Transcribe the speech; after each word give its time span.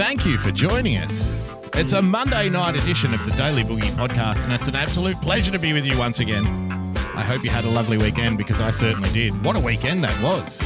Thank 0.00 0.24
you 0.24 0.38
for 0.38 0.50
joining 0.50 0.96
us. 0.96 1.30
It's 1.74 1.92
a 1.92 2.00
Monday 2.00 2.48
night 2.48 2.74
edition 2.74 3.12
of 3.12 3.22
the 3.26 3.32
Daily 3.32 3.62
Boogie 3.62 3.90
podcast, 3.96 4.44
and 4.44 4.52
it's 4.54 4.66
an 4.66 4.74
absolute 4.74 5.14
pleasure 5.16 5.52
to 5.52 5.58
be 5.58 5.74
with 5.74 5.84
you 5.84 5.98
once 5.98 6.20
again. 6.20 6.42
I 7.14 7.22
hope 7.22 7.44
you 7.44 7.50
had 7.50 7.66
a 7.66 7.68
lovely 7.68 7.98
weekend 7.98 8.38
because 8.38 8.62
I 8.62 8.70
certainly 8.70 9.10
did. 9.10 9.34
What 9.44 9.56
a 9.56 9.60
weekend 9.60 10.02
that 10.02 10.22
was! 10.22 10.56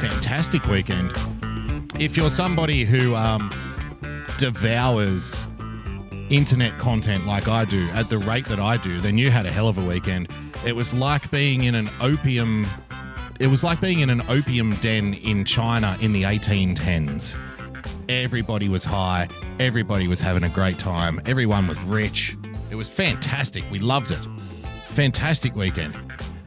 Fantastic 0.00 0.66
weekend. 0.66 1.12
If 1.96 2.16
you're 2.16 2.30
somebody 2.30 2.84
who 2.84 3.14
um, 3.14 3.54
devours 4.38 5.46
internet 6.30 6.76
content 6.78 7.28
like 7.28 7.46
I 7.46 7.64
do 7.64 7.88
at 7.90 8.10
the 8.10 8.18
rate 8.18 8.46
that 8.46 8.58
I 8.58 8.76
do, 8.76 9.00
then 9.00 9.18
you 9.18 9.30
had 9.30 9.46
a 9.46 9.52
hell 9.52 9.68
of 9.68 9.78
a 9.78 9.86
weekend. 9.86 10.28
It 10.66 10.74
was 10.74 10.92
like 10.92 11.30
being 11.30 11.62
in 11.62 11.76
an 11.76 11.88
opium. 12.00 12.66
It 13.38 13.46
was 13.46 13.62
like 13.62 13.80
being 13.80 14.00
in 14.00 14.10
an 14.10 14.22
opium 14.28 14.74
den 14.80 15.14
in 15.14 15.44
China 15.44 15.96
in 16.00 16.12
the 16.12 16.24
1810s. 16.24 17.36
Everybody 18.08 18.68
was 18.68 18.84
high. 18.84 19.28
Everybody 19.58 20.08
was 20.08 20.20
having 20.20 20.44
a 20.44 20.48
great 20.48 20.78
time. 20.78 21.20
Everyone 21.26 21.66
was 21.66 21.80
rich. 21.82 22.36
It 22.70 22.74
was 22.74 22.88
fantastic. 22.88 23.64
We 23.70 23.78
loved 23.78 24.10
it. 24.10 24.18
Fantastic 24.88 25.54
weekend. 25.56 25.94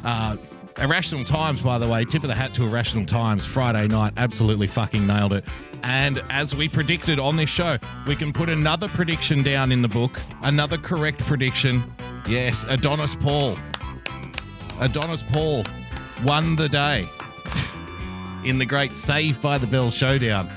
Uh, 0.03 0.37
Irrational 0.79 1.23
Times, 1.25 1.61
by 1.61 1.79
the 1.79 1.87
way, 1.87 2.05
tip 2.05 2.23
of 2.23 2.27
the 2.27 2.35
hat 2.35 2.53
to 2.55 2.63
Irrational 2.63 3.05
Times. 3.05 3.45
Friday 3.45 3.87
night, 3.87 4.13
absolutely 4.17 4.67
fucking 4.67 5.07
nailed 5.07 5.33
it. 5.33 5.45
And 5.83 6.21
as 6.29 6.55
we 6.55 6.69
predicted 6.69 7.19
on 7.19 7.35
this 7.35 7.49
show, 7.49 7.77
we 8.07 8.15
can 8.15 8.33
put 8.33 8.49
another 8.49 8.87
prediction 8.87 9.43
down 9.43 9.71
in 9.71 9.81
the 9.81 9.87
book, 9.87 10.19
another 10.43 10.77
correct 10.77 11.19
prediction. 11.19 11.83
Yes, 12.27 12.65
Adonis 12.69 13.15
Paul. 13.15 13.57
Adonis 14.79 15.23
Paul 15.23 15.63
won 16.23 16.55
the 16.55 16.69
day 16.69 17.07
in 18.43 18.57
the 18.57 18.65
great 18.65 18.91
Saved 18.91 19.41
by 19.41 19.57
the 19.57 19.67
Bell 19.67 19.91
showdown, 19.91 20.49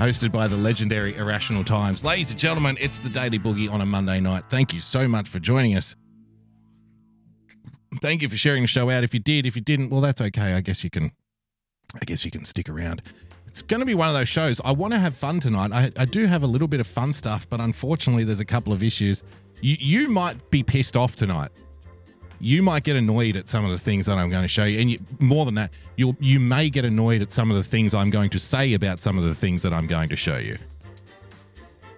hosted 0.00 0.32
by 0.32 0.48
the 0.48 0.56
legendary 0.56 1.14
Irrational 1.14 1.62
Times. 1.62 2.02
Ladies 2.02 2.30
and 2.30 2.40
gentlemen, 2.40 2.78
it's 2.80 2.98
the 2.98 3.10
Daily 3.10 3.38
Boogie 3.38 3.70
on 3.70 3.82
a 3.82 3.86
Monday 3.86 4.18
night. 4.18 4.44
Thank 4.48 4.72
you 4.72 4.80
so 4.80 5.06
much 5.06 5.28
for 5.28 5.38
joining 5.38 5.76
us. 5.76 5.94
Thank 8.00 8.22
you 8.22 8.28
for 8.30 8.38
sharing 8.38 8.62
the 8.62 8.66
show 8.66 8.88
out. 8.88 9.04
If 9.04 9.12
you 9.12 9.20
did, 9.20 9.44
if 9.44 9.56
you 9.56 9.60
didn't, 9.60 9.90
well, 9.90 10.00
that's 10.00 10.22
okay. 10.22 10.54
I 10.54 10.62
guess 10.62 10.82
you 10.82 10.88
can. 10.88 11.12
I 11.94 12.06
guess 12.06 12.24
you 12.24 12.30
can 12.30 12.46
stick 12.46 12.70
around. 12.70 13.02
It's 13.46 13.60
going 13.60 13.80
to 13.80 13.86
be 13.86 13.94
one 13.94 14.08
of 14.08 14.14
those 14.14 14.28
shows. 14.28 14.58
I 14.64 14.72
want 14.72 14.94
to 14.94 14.98
have 14.98 15.14
fun 15.14 15.38
tonight. 15.38 15.70
I, 15.70 15.92
I 16.00 16.06
do 16.06 16.24
have 16.24 16.44
a 16.44 16.46
little 16.46 16.68
bit 16.68 16.80
of 16.80 16.86
fun 16.86 17.12
stuff, 17.12 17.46
but 17.50 17.60
unfortunately, 17.60 18.24
there's 18.24 18.40
a 18.40 18.44
couple 18.46 18.72
of 18.72 18.82
issues. 18.82 19.22
You, 19.60 19.76
you 19.78 20.08
might 20.08 20.50
be 20.50 20.62
pissed 20.62 20.96
off 20.96 21.14
tonight. 21.14 21.50
You 22.40 22.62
might 22.62 22.84
get 22.84 22.96
annoyed 22.96 23.36
at 23.36 23.48
some 23.48 23.66
of 23.66 23.70
the 23.70 23.78
things 23.78 24.06
that 24.06 24.16
I'm 24.16 24.30
going 24.30 24.42
to 24.42 24.48
show 24.48 24.64
you, 24.64 24.80
and 24.80 24.90
you, 24.90 24.98
more 25.18 25.44
than 25.44 25.54
that, 25.56 25.70
you 25.96 26.16
you 26.18 26.40
may 26.40 26.70
get 26.70 26.86
annoyed 26.86 27.20
at 27.20 27.30
some 27.30 27.50
of 27.50 27.56
the 27.56 27.62
things 27.62 27.94
I'm 27.94 28.08
going 28.10 28.30
to 28.30 28.38
say 28.38 28.72
about 28.72 28.98
some 28.98 29.18
of 29.18 29.24
the 29.24 29.34
things 29.34 29.62
that 29.62 29.74
I'm 29.74 29.86
going 29.86 30.08
to 30.08 30.16
show 30.16 30.38
you. 30.38 30.56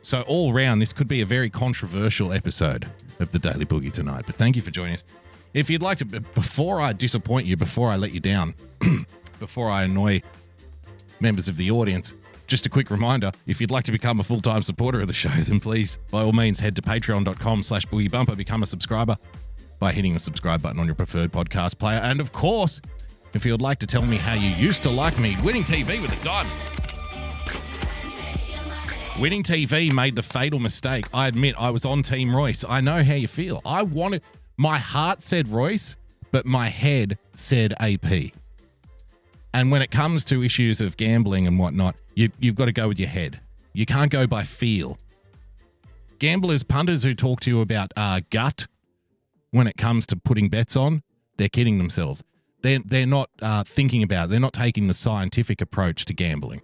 So 0.03 0.23
all 0.23 0.53
round, 0.53 0.83
this 0.83 0.93
could 0.93 1.07
be 1.07 1.21
a 1.21 1.27
very 1.27 1.49
controversial 1.49 2.33
episode 2.33 2.89
of 3.21 3.31
the 3.31 3.39
Daily 3.39 3.65
Boogie 3.65 3.93
tonight. 3.93 4.25
But 4.27 4.35
thank 4.35 4.57
you 4.57 4.63
for 4.63 4.73
joining 4.73 4.95
us. 4.95 5.05
If 5.55 5.71
you'd 5.71 5.83
like 5.83 5.99
to, 5.99 6.05
before 6.05 6.81
I 6.81 6.93
disappoint 6.93 7.47
you, 7.47 7.57
before 7.57 7.89
I 7.89 7.97
let 7.97 8.13
you 8.13 8.19
down, 8.19 8.55
before 9.39 9.71
I 9.71 9.85
annoy 9.85 10.23
members 11.21 11.47
of 11.47 11.57
the 11.57 11.71
audience, 11.71 12.15
just 12.49 12.67
a 12.67 12.69
quick 12.69 12.91
reminder, 12.91 13.31
if 13.47 13.61
you'd 13.61 13.71
like 13.71 13.85
to 13.85 13.93
become 13.93 14.19
a 14.19 14.25
full-time 14.25 14.63
supporter 14.65 15.01
of 15.01 15.07
the 15.07 15.13
show, 15.13 15.29
then 15.29 15.61
please, 15.61 15.99
by 16.11 16.23
all 16.23 16.33
means, 16.33 16.59
head 16.59 16.75
to 16.77 16.83
patreon.com 16.83 17.63
slash 17.63 17.87
boogiebumper, 17.87 18.37
become 18.37 18.63
a 18.65 18.67
subscriber 18.67 19.17
by 19.83 19.91
hitting 19.91 20.15
the 20.15 20.21
subscribe 20.21 20.63
button 20.63 20.79
on 20.79 20.87
your 20.87 20.95
preferred 20.95 21.33
podcast 21.33 21.77
player. 21.77 21.99
And 21.99 22.21
of 22.21 22.31
course, 22.33 22.81
if 23.35 23.45
you'd 23.45 23.61
like 23.61 23.81
to 23.81 23.87
tell 23.87 24.03
me 24.03 24.17
how 24.17 24.35
you 24.35 24.51
used 24.51 24.85
to 24.85 24.91
like 24.91 25.19
me, 25.19 25.37
winning 25.43 25.65
TV 25.65 26.01
with 26.01 26.17
a 26.17 26.25
diamond. 26.25 26.55
Winning 29.19 29.43
TV 29.43 29.93
made 29.93 30.15
the 30.15 30.23
fatal 30.23 30.61
mistake. 30.61 31.07
I 31.13 31.27
admit 31.27 31.57
I 31.59 31.71
was 31.71 31.85
on 31.85 32.05
Team 32.05 32.35
Royce. 32.35 32.65
I 32.69 32.81
know 32.81 33.03
how 33.03 33.15
you 33.15 33.27
feel. 33.27 33.61
I 33.65 33.83
wanted, 33.83 34.23
my 34.57 34.79
heart 34.79 35.21
said 35.21 35.49
Royce, 35.49 35.97
but 36.31 36.47
my 36.47 36.69
head 36.69 37.19
said 37.33 37.75
AP. 37.81 38.31
And 39.53 39.73
when 39.73 39.83
it 39.83 39.91
comes 39.91 40.25
to 40.27 40.45
issues 40.45 40.81
of 40.81 40.97
gambling 40.97 41.49
and 41.49 41.59
whatnot, 41.59 41.97
you, 42.15 42.31
you've 42.39 42.55
got 42.55 42.67
to 42.67 42.73
go 42.73 42.87
with 42.87 43.01
your 43.01 43.09
head. 43.09 43.41
You 43.73 43.85
can't 43.85 44.13
go 44.13 44.29
by 44.29 44.45
feel. 44.45 44.97
Gamblers, 46.21 46.63
punters 46.63 47.03
who 47.03 47.17
talk 47.17 47.41
to 47.41 47.51
you 47.51 47.63
about 47.63 47.93
uh, 47.97 48.21
gut 48.31 48.69
when 49.53 49.67
it 49.67 49.77
comes 49.77 50.07
to 50.09 50.17
putting 50.17 50.49
bets 50.49 50.77
on, 50.77 51.03
they're 51.37 51.49
kidding 51.49 51.79
themselves. 51.79 52.25
They're, 52.63 52.81
they're 52.85 53.07
not 53.07 53.31
uh, 53.41 53.63
thinking 53.65 54.03
about 54.03 54.25
it. 54.25 54.31
They're 54.31 54.41
not 54.41 54.53
taking 54.53 54.89
the 54.89 54.95
scientific 54.95 55.61
approach 55.61 56.05
to 56.07 56.15
gambling. 56.15 56.63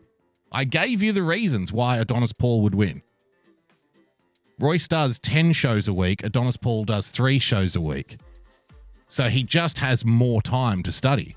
I 0.50 0.64
gave 0.64 1.02
you 1.02 1.12
the 1.12 1.22
reasons 1.22 1.72
why 1.72 1.98
Adonis 1.98 2.32
Paul 2.32 2.62
would 2.62 2.74
win. 2.74 3.02
Royce 4.58 4.88
does 4.88 5.20
10 5.20 5.52
shows 5.52 5.86
a 5.86 5.92
week, 5.92 6.24
Adonis 6.24 6.56
Paul 6.56 6.84
does 6.84 7.10
three 7.10 7.38
shows 7.38 7.76
a 7.76 7.80
week. 7.80 8.18
So 9.06 9.28
he 9.28 9.44
just 9.44 9.78
has 9.78 10.04
more 10.04 10.42
time 10.42 10.82
to 10.82 10.92
study 10.92 11.36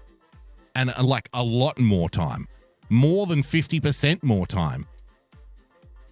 and 0.75 0.93
uh, 0.95 1.03
like 1.03 1.29
a 1.33 1.43
lot 1.43 1.79
more 1.79 2.09
time, 2.09 2.47
more 2.89 3.27
than 3.27 3.43
50% 3.43 4.23
more 4.23 4.47
time. 4.47 4.87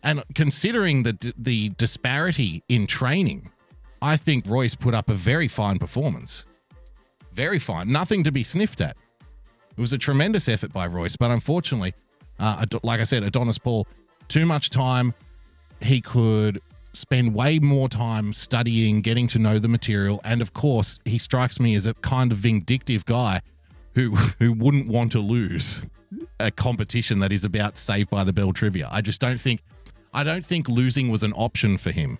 And 0.03 0.23
considering 0.35 1.03
the, 1.03 1.33
the 1.37 1.69
disparity 1.69 2.63
in 2.69 2.87
training, 2.87 3.51
I 4.01 4.17
think 4.17 4.45
Royce 4.47 4.75
put 4.75 4.93
up 4.93 5.09
a 5.09 5.13
very 5.13 5.47
fine 5.47 5.79
performance. 5.79 6.45
Very 7.33 7.59
fine. 7.59 7.91
Nothing 7.91 8.23
to 8.23 8.31
be 8.31 8.43
sniffed 8.43 8.81
at. 8.81 8.95
It 9.77 9.81
was 9.81 9.93
a 9.93 9.97
tremendous 9.97 10.49
effort 10.49 10.73
by 10.73 10.87
Royce, 10.87 11.15
but 11.15 11.31
unfortunately, 11.31 11.93
uh, 12.39 12.65
like 12.83 12.99
I 12.99 13.03
said, 13.03 13.23
Adonis 13.23 13.57
Paul, 13.57 13.87
too 14.27 14.45
much 14.45 14.69
time. 14.69 15.13
He 15.81 16.01
could 16.01 16.61
spend 16.93 17.33
way 17.33 17.59
more 17.59 17.87
time 17.87 18.33
studying, 18.33 19.01
getting 19.01 19.27
to 19.27 19.39
know 19.39 19.59
the 19.59 19.67
material, 19.67 20.19
and 20.23 20.41
of 20.41 20.53
course, 20.53 20.99
he 21.05 21.17
strikes 21.17 21.59
me 21.59 21.75
as 21.75 21.85
a 21.85 21.93
kind 21.95 22.31
of 22.31 22.39
vindictive 22.39 23.05
guy 23.05 23.41
who 23.95 24.15
who 24.39 24.53
wouldn't 24.53 24.87
want 24.87 25.11
to 25.13 25.19
lose 25.19 25.83
a 26.39 26.51
competition 26.51 27.19
that 27.19 27.31
is 27.31 27.45
about 27.45 27.77
Saved 27.77 28.09
by 28.09 28.23
the 28.23 28.33
Bell 28.33 28.53
trivia. 28.53 28.87
I 28.91 29.01
just 29.01 29.21
don't 29.21 29.39
think 29.39 29.61
I 30.13 30.23
don't 30.23 30.45
think 30.45 30.67
losing 30.67 31.09
was 31.09 31.23
an 31.23 31.33
option 31.33 31.77
for 31.77 31.91
him. 31.91 32.17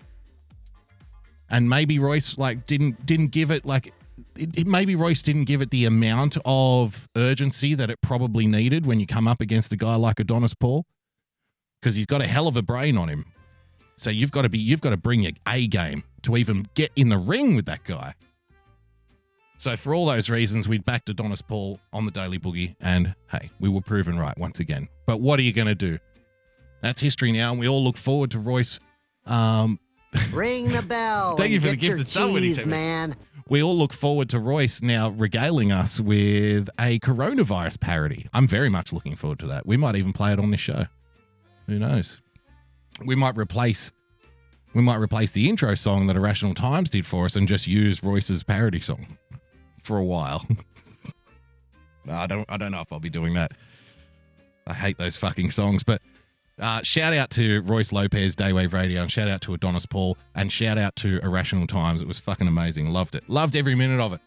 And 1.50 1.70
maybe 1.70 2.00
Royce 2.00 2.38
like 2.38 2.66
didn't 2.66 3.06
didn't 3.06 3.28
give 3.28 3.52
it 3.52 3.66
like 3.66 3.94
it, 4.36 4.60
it, 4.60 4.68
maybe 4.68 4.96
Royce 4.96 5.22
didn't 5.22 5.46
give 5.46 5.62
it 5.62 5.72
the 5.72 5.86
amount 5.86 6.38
of 6.46 7.08
urgency 7.16 7.76
that 7.76 7.90
it 7.90 8.02
probably 8.02 8.46
needed 8.46 8.86
when 8.86 9.00
you 9.00 9.08
come 9.08 9.28
up 9.28 9.42
against 9.42 9.74
a 9.74 9.78
guy 9.78 9.96
like 9.96 10.20
Adonis 10.20 10.54
Paul 10.54 10.86
because 11.82 11.96
he's 11.96 12.06
got 12.06 12.22
a 12.22 12.28
hell 12.28 12.48
of 12.48 12.56
a 12.56 12.62
brain 12.62 12.98
on 12.98 13.10
him. 13.10 13.26
So 13.96 14.10
you've 14.10 14.32
got 14.32 14.44
to 14.44 14.50
be 14.50 14.60
you've 14.60 14.82
got 14.82 14.92
to 14.92 14.98
bring 14.98 15.22
your 15.22 15.34
A 15.48 15.68
game 15.68 16.04
to 16.24 16.38
even 16.38 16.68
get 16.74 16.92
in 16.96 17.10
the 17.10 17.18
ring 17.18 17.56
with 17.56 17.66
that 17.66 17.84
guy. 17.84 18.14
So 19.58 19.76
for 19.76 19.94
all 19.94 20.06
those 20.06 20.30
reasons, 20.30 20.70
we'd 20.70 20.86
backed 20.86 21.10
Adonis 21.10 21.42
Paul 21.42 21.82
on 21.92 22.06
the 22.06 22.12
Daily 22.12 22.40
Boogie, 22.40 22.78
and 22.80 23.14
hey, 23.30 23.50
we 23.60 23.68
were 23.68 23.82
proven 23.82 24.18
right 24.18 24.38
once 24.38 24.62
again. 24.62 24.88
But 25.06 25.20
what 25.20 25.38
are 25.38 25.42
you 25.42 25.52
going 25.52 25.68
to 25.68 25.76
do? 25.76 26.00
That's 26.82 27.02
history 27.02 27.34
now, 27.34 27.52
and 27.52 27.60
we 27.60 27.68
all 27.68 27.84
look 27.84 27.98
forward 27.98 28.32
to 28.32 28.40
Royce. 28.40 28.80
Um, 29.26 29.78
Ring 30.32 30.70
the 30.70 30.82
bell. 30.82 31.36
Thank 31.38 31.52
you 31.52 31.60
for 31.60 31.70
the 31.70 31.76
gift 31.76 32.02
of 32.02 32.08
cheese, 32.08 32.56
sent 32.58 32.68
man. 32.68 33.16
we 33.48 33.62
all 33.62 33.78
look 33.78 33.94
forward 33.94 34.30
to 34.30 34.40
Royce 34.40 34.82
now 34.82 35.10
regaling 35.10 35.72
us 35.72 36.00
with 36.00 36.70
a 36.80 37.00
coronavirus 37.00 37.80
parody. 37.80 38.28
I'm 38.34 38.48
very 38.48 38.70
much 38.70 38.94
looking 38.94 39.16
forward 39.16 39.40
to 39.40 39.48
that. 39.48 39.66
We 39.66 39.78
might 39.78 39.96
even 39.96 40.14
play 40.14 40.34
it 40.34 40.40
on 40.40 40.52
this 40.52 40.60
show. 40.60 40.86
Who 41.68 41.80
knows? 41.80 42.22
We 43.06 43.16
might 43.16 43.38
replace 43.38 43.92
we 44.74 44.84
might 44.84 44.98
replace 44.98 45.32
the 45.32 45.50
intro 45.50 45.74
song 45.74 46.08
that 46.08 46.16
Irrational 46.16 46.54
Times 46.54 46.92
did 46.92 47.06
for 47.06 47.26
us 47.26 47.36
and 47.36 47.48
just 47.48 47.66
use 47.66 48.04
Royce's 48.04 48.44
parody 48.44 48.80
song 48.80 49.18
for 49.84 49.98
a 49.98 50.04
while. 50.04 50.46
I 52.10 52.28
don't 52.28 52.46
I 52.50 52.58
don't 52.58 52.72
know 52.72 52.82
if 52.82 52.92
I'll 52.94 53.00
be 53.00 53.10
doing 53.10 53.34
that. 53.34 53.54
I 54.68 54.74
hate 54.74 54.98
those 54.98 55.18
fucking 55.18 55.52
songs, 55.52 55.84
but 55.84 56.02
uh, 56.60 56.82
shout 56.84 57.14
out 57.14 57.30
to 57.32 57.62
Royce 57.62 57.92
Lopez, 57.92 58.36
Daywave 58.36 58.74
Radio, 58.74 59.02
and 59.02 59.12
shout 59.12 59.28
out 59.28 59.42
to 59.42 59.54
Adonis 59.54 59.86
Paul, 59.86 60.18
and 60.36 60.52
shout 60.52 60.78
out 60.78 60.96
to 60.98 61.20
Irrational 61.24 61.68
Times. 61.68 62.02
It 62.02 62.08
was 62.08 62.20
fucking 62.20 62.48
amazing. 62.48 62.90
Loved 62.90 63.16
it. 63.16 63.24
Loved 63.30 63.56
every 63.56 63.76
minute 63.76 64.00
of 64.00 64.14
it. 64.14 64.22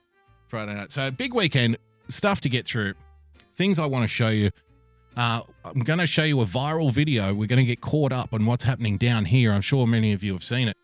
Friday 0.49 0.75
night. 0.75 0.93
So 0.93 1.11
big 1.11 1.35
weekend, 1.35 1.79
stuff 2.09 2.41
to 2.43 2.49
get 2.49 2.67
through, 2.67 2.95
things 3.55 3.79
I 3.79 3.87
want 3.87 4.05
to 4.05 4.09
show 4.09 4.29
you. 4.29 4.51
Uh, 5.17 5.43
I'm 5.65 5.81
going 5.81 5.99
to 5.99 6.07
show 6.07 6.25
you 6.25 6.41
a 6.41 6.47
viral 6.47 6.91
video. 6.91 7.35
We're 7.35 7.49
going 7.49 7.59
to 7.59 7.65
get 7.65 7.81
caught 7.81 8.13
up 8.13 8.33
on 8.33 8.47
what's 8.47 8.65
happening 8.65 8.97
down 8.97 9.27
here. 9.27 9.53
I'm 9.53 9.61
sure 9.61 9.87
many 9.87 10.13
of 10.13 10.23
you 10.23 10.33
have 10.33 10.45
seen 10.45 10.69
it. 10.69 10.77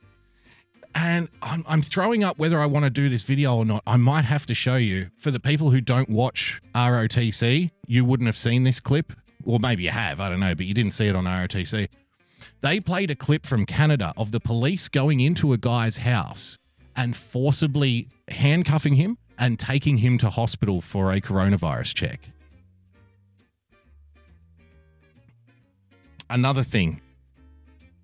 And 0.95 1.29
I'm, 1.43 1.65
I'm 1.67 1.83
throwing 1.83 2.25
up 2.25 2.39
whether 2.39 2.61
I 2.61 2.67
want 2.67 2.85
to 2.85 2.91
do 2.91 3.09
this 3.09 3.23
video 3.23 3.57
or 3.57 3.65
not. 3.65 3.83
I 3.87 3.97
might 3.97 4.25
have 4.25 4.47
to 4.47 4.55
show 4.55 4.77
you. 4.77 5.11
For 5.19 5.31
the 5.31 5.41
people 5.41 5.71
who 5.71 5.81
don't 5.81 6.09
watch 6.09 6.61
ROTC, 6.75 7.71
you 7.87 8.05
wouldn't 8.05 8.27
have 8.27 8.37
seen 8.37 8.65
this 8.65 8.81
clip. 8.81 9.13
Or 9.49 9.59
maybe 9.59 9.85
you 9.85 9.91
have, 9.91 10.21
I 10.21 10.29
don't 10.29 10.41
know, 10.41 10.55
but 10.55 10.67
you 10.67 10.75
didn't 10.75 10.93
see 10.93 11.07
it 11.07 11.17
on 11.17 11.25
ROTC. 11.25 11.89
They 12.61 12.81
played 12.81 13.11
a 13.11 13.15
clip 13.15 13.47
from 13.47 13.65
Canada 13.65 14.13
of 14.15 14.31
the 14.31 14.41
police 14.41 14.91
going 14.91 15.21
into 15.21 15.55
a 15.55 15.57
guy's 15.57 15.97
house 15.97 16.59
and 16.95 17.17
forcibly 17.17 18.09
handcuffing 18.29 18.97
him 18.97 19.17
and 19.39 19.59
taking 19.59 19.97
him 19.97 20.19
to 20.19 20.29
hospital 20.29 20.83
for 20.83 21.13
a 21.13 21.23
coronavirus 21.23 21.95
check. 21.95 22.29
Another 26.29 26.63
thing 26.63 27.01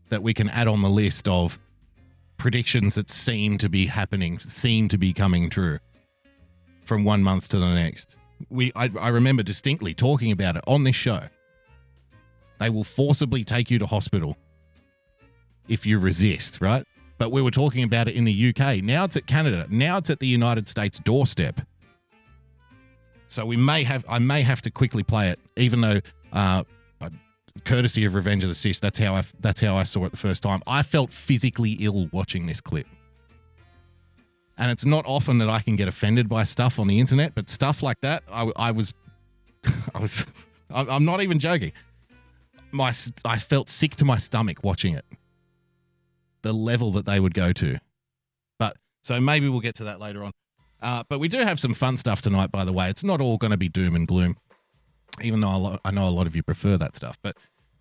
that 0.08 0.22
we 0.22 0.32
can 0.32 0.48
add 0.48 0.66
on 0.66 0.80
the 0.80 0.88
list 0.88 1.28
of 1.28 1.58
predictions 2.38 2.94
that 2.94 3.10
seem 3.10 3.58
to 3.58 3.68
be 3.68 3.84
happening, 3.84 4.38
seem 4.38 4.88
to 4.88 4.96
be 4.96 5.12
coming 5.12 5.50
true 5.50 5.78
from 6.86 7.04
one 7.04 7.22
month 7.22 7.50
to 7.50 7.58
the 7.58 7.74
next. 7.74 8.16
We, 8.48 8.72
I, 8.74 8.88
I 8.98 9.08
remember 9.08 9.42
distinctly 9.42 9.92
talking 9.92 10.32
about 10.32 10.56
it 10.56 10.64
on 10.66 10.84
this 10.84 10.96
show. 10.96 11.28
They 12.58 12.70
will 12.70 12.84
forcibly 12.84 13.44
take 13.44 13.70
you 13.70 13.78
to 13.78 13.86
hospital 13.86 14.36
if 15.68 15.86
you 15.86 15.98
resist, 15.98 16.60
right? 16.60 16.86
But 17.18 17.30
we 17.30 17.42
were 17.42 17.50
talking 17.50 17.84
about 17.84 18.08
it 18.08 18.14
in 18.14 18.24
the 18.24 18.48
UK. 18.48 18.82
Now 18.82 19.04
it's 19.04 19.16
at 19.16 19.26
Canada. 19.26 19.66
Now 19.70 19.98
it's 19.98 20.10
at 20.10 20.20
the 20.20 20.26
United 20.26 20.68
States 20.68 20.98
doorstep. 20.98 21.60
So 23.28 23.46
we 23.46 23.56
may 23.56 23.84
have, 23.84 24.04
I 24.08 24.18
may 24.18 24.42
have 24.42 24.62
to 24.62 24.70
quickly 24.70 25.02
play 25.02 25.30
it, 25.30 25.40
even 25.56 25.80
though, 25.80 26.00
uh, 26.32 26.64
courtesy 27.64 28.04
of 28.04 28.14
Revenge 28.14 28.42
of 28.42 28.48
the 28.48 28.54
Cis, 28.54 28.80
that's 28.80 28.98
how 28.98 29.14
I, 29.14 29.22
that's 29.40 29.60
how 29.60 29.76
I 29.76 29.84
saw 29.84 30.04
it 30.04 30.10
the 30.10 30.16
first 30.16 30.42
time. 30.42 30.62
I 30.66 30.82
felt 30.82 31.12
physically 31.12 31.72
ill 31.80 32.08
watching 32.12 32.46
this 32.46 32.60
clip. 32.60 32.86
And 34.58 34.70
it's 34.70 34.84
not 34.84 35.04
often 35.06 35.38
that 35.38 35.50
I 35.50 35.60
can 35.60 35.76
get 35.76 35.88
offended 35.88 36.28
by 36.28 36.44
stuff 36.44 36.78
on 36.78 36.86
the 36.86 37.00
internet, 37.00 37.34
but 37.34 37.48
stuff 37.48 37.82
like 37.82 38.00
that, 38.02 38.22
I, 38.30 38.50
I 38.56 38.70
was, 38.70 38.94
I 39.94 40.00
was, 40.00 40.26
I'm 40.70 41.04
not 41.04 41.22
even 41.22 41.38
joking. 41.38 41.72
My, 42.74 42.92
I 43.24 43.38
felt 43.38 43.68
sick 43.68 43.96
to 43.96 44.04
my 44.04 44.18
stomach 44.18 44.64
watching 44.64 44.94
it 44.94 45.04
the 46.42 46.52
level 46.52 46.92
that 46.92 47.06
they 47.06 47.18
would 47.18 47.34
go 47.34 47.52
to. 47.52 47.78
But 48.58 48.76
so 49.02 49.20
maybe 49.20 49.48
we'll 49.48 49.60
get 49.60 49.76
to 49.76 49.84
that 49.84 49.98
later 49.98 50.22
on. 50.22 50.32
Uh, 50.80 51.02
but 51.08 51.18
we 51.18 51.28
do 51.28 51.38
have 51.38 51.58
some 51.58 51.72
fun 51.72 51.96
stuff 51.96 52.20
tonight, 52.20 52.52
by 52.52 52.64
the 52.64 52.72
way. 52.72 52.90
It's 52.90 53.02
not 53.02 53.20
all 53.20 53.38
going 53.38 53.52
to 53.52 53.56
be 53.56 53.68
doom 53.68 53.96
and 53.96 54.06
gloom, 54.06 54.36
even 55.22 55.40
though 55.40 55.56
lot, 55.56 55.80
I 55.84 55.90
know 55.90 56.06
a 56.06 56.10
lot 56.10 56.26
of 56.26 56.36
you 56.36 56.42
prefer 56.42 56.76
that 56.76 56.94
stuff. 56.94 57.16
But 57.22 57.36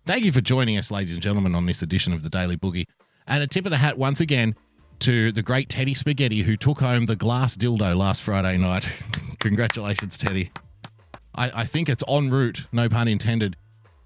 thank 0.06 0.24
you 0.24 0.32
for 0.32 0.40
joining 0.40 0.78
us, 0.78 0.90
ladies 0.90 1.14
and 1.14 1.22
gentlemen, 1.22 1.54
on 1.54 1.66
this 1.66 1.82
edition 1.82 2.14
of 2.14 2.22
the 2.22 2.30
Daily 2.30 2.56
Boogie. 2.56 2.86
And 3.26 3.42
a 3.42 3.46
tip 3.46 3.66
of 3.66 3.70
the 3.70 3.76
hat 3.76 3.98
once 3.98 4.20
again 4.20 4.54
to 5.00 5.32
the 5.32 5.42
great 5.42 5.68
Teddy 5.68 5.92
Spaghetti, 5.92 6.42
who 6.42 6.56
took 6.56 6.80
home 6.80 7.04
the 7.04 7.16
glass 7.16 7.56
dildo 7.56 7.94
last 7.94 8.22
Friday 8.22 8.56
night. 8.58 8.88
Congratulations, 9.40 10.16
Teddy. 10.16 10.50
I, 11.34 11.62
I 11.62 11.64
think 11.66 11.90
it's 11.90 12.04
en 12.08 12.30
route, 12.30 12.66
no 12.72 12.88
pun 12.88 13.08
intended, 13.08 13.56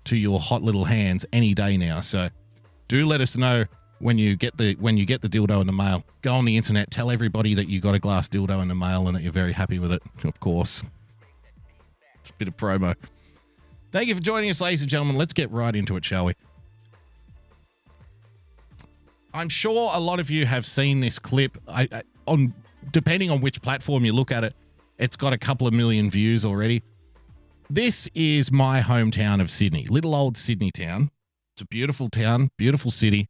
to 0.08 0.16
your 0.16 0.40
hot 0.40 0.62
little 0.62 0.84
hands 0.84 1.26
any 1.32 1.54
day 1.54 1.76
now. 1.76 2.00
So 2.00 2.30
do 2.88 3.06
let 3.06 3.20
us 3.20 3.36
know 3.36 3.66
when 4.00 4.16
you 4.16 4.36
get 4.36 4.56
the 4.56 4.74
when 4.76 4.96
you 4.96 5.04
get 5.04 5.22
the 5.22 5.28
dildo 5.28 5.60
in 5.60 5.66
the 5.66 5.72
mail. 5.72 6.02
Go 6.22 6.32
on 6.34 6.44
the 6.44 6.56
internet, 6.56 6.90
tell 6.90 7.10
everybody 7.10 7.54
that 7.54 7.68
you 7.68 7.80
got 7.80 7.94
a 7.94 7.98
glass 7.98 8.28
dildo 8.28 8.62
in 8.62 8.68
the 8.68 8.74
mail 8.74 9.06
and 9.06 9.16
that 9.16 9.22
you're 9.22 9.32
very 9.32 9.52
happy 9.52 9.78
with 9.78 9.92
it. 9.92 10.02
Of 10.24 10.40
course, 10.40 10.82
it's 12.20 12.30
a 12.30 12.32
bit 12.34 12.48
of 12.48 12.56
promo. 12.56 12.94
Thank 13.92 14.08
you 14.08 14.14
for 14.14 14.20
joining 14.20 14.50
us, 14.50 14.60
ladies 14.60 14.82
and 14.82 14.90
gentlemen. 14.90 15.16
Let's 15.16 15.32
get 15.32 15.50
right 15.50 15.74
into 15.74 15.96
it, 15.96 16.04
shall 16.04 16.26
we? 16.26 16.34
I'm 19.34 19.48
sure 19.48 19.90
a 19.94 20.00
lot 20.00 20.20
of 20.20 20.30
you 20.30 20.46
have 20.46 20.64
seen 20.64 21.00
this 21.00 21.18
clip. 21.18 21.58
I, 21.68 21.88
I, 21.92 22.02
on 22.26 22.54
depending 22.92 23.30
on 23.30 23.40
which 23.40 23.60
platform 23.60 24.04
you 24.04 24.12
look 24.12 24.32
at 24.32 24.44
it, 24.44 24.54
it's 24.98 25.16
got 25.16 25.32
a 25.32 25.38
couple 25.38 25.66
of 25.66 25.74
million 25.74 26.10
views 26.10 26.44
already. 26.44 26.82
This 27.70 28.08
is 28.14 28.50
my 28.50 28.80
hometown 28.80 29.42
of 29.42 29.50
Sydney, 29.50 29.84
little 29.90 30.14
old 30.14 30.38
Sydney 30.38 30.70
town. 30.70 31.10
It's 31.54 31.60
a 31.60 31.66
beautiful 31.66 32.08
town, 32.08 32.50
beautiful 32.56 32.90
city. 32.90 33.28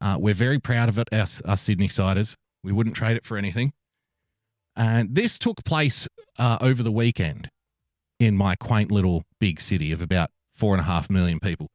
Uh, 0.00 0.16
we're 0.16 0.32
very 0.32 0.60
proud 0.60 0.88
of 0.88 0.96
it, 0.96 1.12
us, 1.12 1.42
us 1.44 1.60
Sydney 1.60 1.88
Siders. 1.88 2.36
We 2.62 2.70
wouldn't 2.70 2.94
trade 2.94 3.16
it 3.16 3.26
for 3.26 3.36
anything. 3.36 3.72
And 4.76 5.16
this 5.16 5.40
took 5.40 5.64
place 5.64 6.06
uh, 6.38 6.58
over 6.60 6.84
the 6.84 6.92
weekend 6.92 7.50
in 8.20 8.36
my 8.36 8.54
quaint 8.54 8.92
little 8.92 9.24
big 9.40 9.60
city 9.60 9.90
of 9.90 10.00
about 10.00 10.30
four 10.54 10.72
and 10.72 10.80
a 10.80 10.84
half 10.84 11.10
million 11.10 11.40
people. 11.40 11.66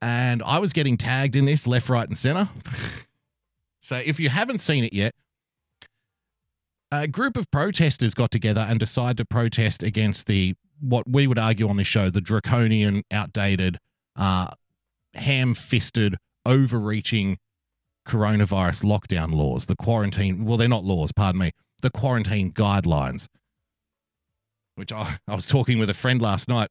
And 0.00 0.44
I 0.44 0.60
was 0.60 0.72
getting 0.72 0.96
tagged 0.96 1.34
in 1.34 1.44
this 1.44 1.66
left, 1.66 1.88
right, 1.88 2.06
and 2.06 2.16
center. 2.16 2.50
so 3.80 3.96
if 3.96 4.20
you 4.20 4.28
haven't 4.28 4.60
seen 4.60 4.84
it 4.84 4.92
yet, 4.92 5.14
a 6.92 7.08
group 7.08 7.36
of 7.36 7.50
protesters 7.50 8.14
got 8.14 8.30
together 8.30 8.60
and 8.60 8.78
decided 8.78 9.16
to 9.16 9.24
protest 9.24 9.82
against 9.82 10.28
the 10.28 10.54
what 10.80 11.08
we 11.08 11.26
would 11.26 11.38
argue 11.38 11.68
on 11.68 11.76
this 11.76 11.86
show 11.86 12.10
the 12.10 12.20
draconian, 12.20 13.02
outdated, 13.10 13.78
uh, 14.16 14.48
ham-fisted 15.14 16.16
overreaching 16.46 17.38
coronavirus 18.08 18.84
lockdown 18.84 19.34
laws, 19.34 19.66
the 19.66 19.76
quarantine, 19.76 20.44
well, 20.44 20.56
they're 20.56 20.68
not 20.68 20.84
laws, 20.84 21.12
pardon 21.12 21.40
me, 21.40 21.50
the 21.82 21.90
quarantine 21.90 22.52
guidelines, 22.52 23.28
which 24.74 24.92
I, 24.92 25.18
I 25.28 25.34
was 25.34 25.46
talking 25.46 25.78
with 25.78 25.90
a 25.90 25.94
friend 25.94 26.20
last 26.20 26.48
night, 26.48 26.70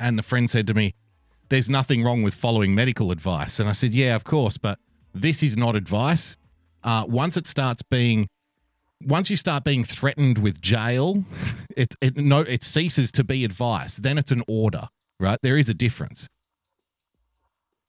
and 0.00 0.18
the 0.18 0.22
friend 0.22 0.50
said 0.50 0.66
to 0.66 0.74
me, 0.74 0.94
There's 1.48 1.70
nothing 1.70 2.02
wrong 2.02 2.22
with 2.22 2.34
following 2.34 2.74
medical 2.74 3.12
advice. 3.12 3.60
And 3.60 3.68
I 3.68 3.72
said, 3.72 3.94
Yeah, 3.94 4.16
of 4.16 4.24
course, 4.24 4.58
but 4.58 4.78
this 5.14 5.42
is 5.42 5.56
not 5.56 5.76
advice. 5.76 6.36
Uh, 6.82 7.04
once 7.06 7.36
it 7.36 7.46
starts 7.46 7.82
being 7.82 8.28
once 9.04 9.30
you 9.30 9.36
start 9.36 9.64
being 9.64 9.84
threatened 9.84 10.38
with 10.38 10.60
jail, 10.60 11.24
it 11.76 11.94
it 12.00 12.16
no 12.16 12.40
it 12.40 12.62
ceases 12.62 13.12
to 13.12 13.24
be 13.24 13.44
advice. 13.44 13.96
Then 13.96 14.18
it's 14.18 14.32
an 14.32 14.42
order, 14.48 14.88
right? 15.20 15.38
There 15.42 15.56
is 15.56 15.68
a 15.68 15.74
difference 15.74 16.28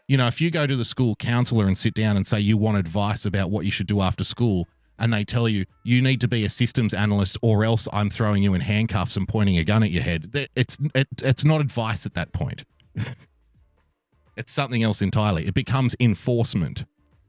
you 0.08 0.16
know, 0.16 0.28
if 0.28 0.40
you 0.40 0.50
go 0.50 0.66
to 0.66 0.76
the 0.76 0.86
school 0.86 1.16
counselor 1.16 1.66
and 1.66 1.78
sit 1.78 1.94
down 1.94 2.16
and 2.16 2.26
say 2.26 2.40
you 2.40 2.58
want 2.58 2.78
advice 2.78 3.26
about 3.26 3.50
what 3.50 3.66
you 3.66 3.72
should 3.72 3.88
do 3.88 4.02
after 4.02 4.24
school, 4.24 4.68
and 4.98 5.14
they 5.14 5.24
tell 5.24 5.48
you 5.48 5.66
you 5.84 6.02
need 6.02 6.22
to 6.22 6.28
be 6.28 6.44
a 6.44 6.50
systems 6.50 6.94
analyst 6.94 7.38
or 7.42 7.64
else 7.64 7.88
I'm 7.94 8.10
throwing 8.10 8.42
you 8.42 8.54
in 8.54 8.62
handcuffs 8.62 9.16
and 9.16 9.28
pointing 9.28 9.58
a 9.58 9.64
gun 9.64 9.84
at 9.84 9.92
your 9.92 10.04
head, 10.04 10.50
it's 10.56 10.78
it, 10.96 11.08
it's 11.22 11.44
not 11.44 11.62
advice 11.62 12.06
at 12.06 12.14
that 12.16 12.32
point. 12.34 12.64
it's 14.38 14.52
something 14.52 14.82
else 14.82 15.02
entirely. 15.02 15.46
It 15.46 15.54
becomes 15.54 15.96
enforcement. 16.00 16.86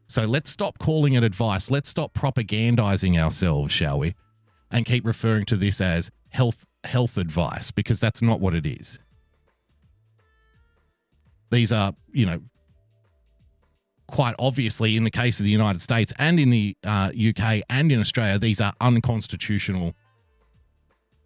So 0.09 0.25
let's 0.25 0.49
stop 0.49 0.79
calling 0.79 1.13
it 1.13 1.23
advice. 1.23 1.71
Let's 1.71 1.89
stop 1.89 2.15
propagandizing 2.15 3.19
ourselves, 3.19 3.73
shall 3.73 3.99
we? 3.99 4.15
And 4.71 4.87
keep 4.87 5.07
referring 5.07 5.45
to 5.47 5.57
this 5.57 5.81
as 5.81 6.11
health 6.31 6.65
health 6.85 7.19
advice 7.19 7.71
because 7.71 8.01
that's 8.01 8.23
not 8.23 8.41
what 8.41 8.55
it 8.55 8.65
is. 8.65 8.99
These 11.51 11.73
are, 11.73 11.95
you 12.11 12.27
know, 12.27 12.41
quite 14.07 14.35
obviously, 14.39 14.97
in 14.97 15.05
the 15.05 15.11
case 15.11 15.41
of 15.41 15.45
the 15.45 15.51
United 15.51 15.81
States 15.81 16.13
and 16.19 16.41
in 16.41 16.51
the 16.51 16.77
uh, 16.85 17.11
UK 17.13 17.63
and 17.69 17.93
in 17.93 18.01
Australia, 18.01 18.39
these 18.39 18.61
are 18.61 18.73
unconstitutional 18.81 19.95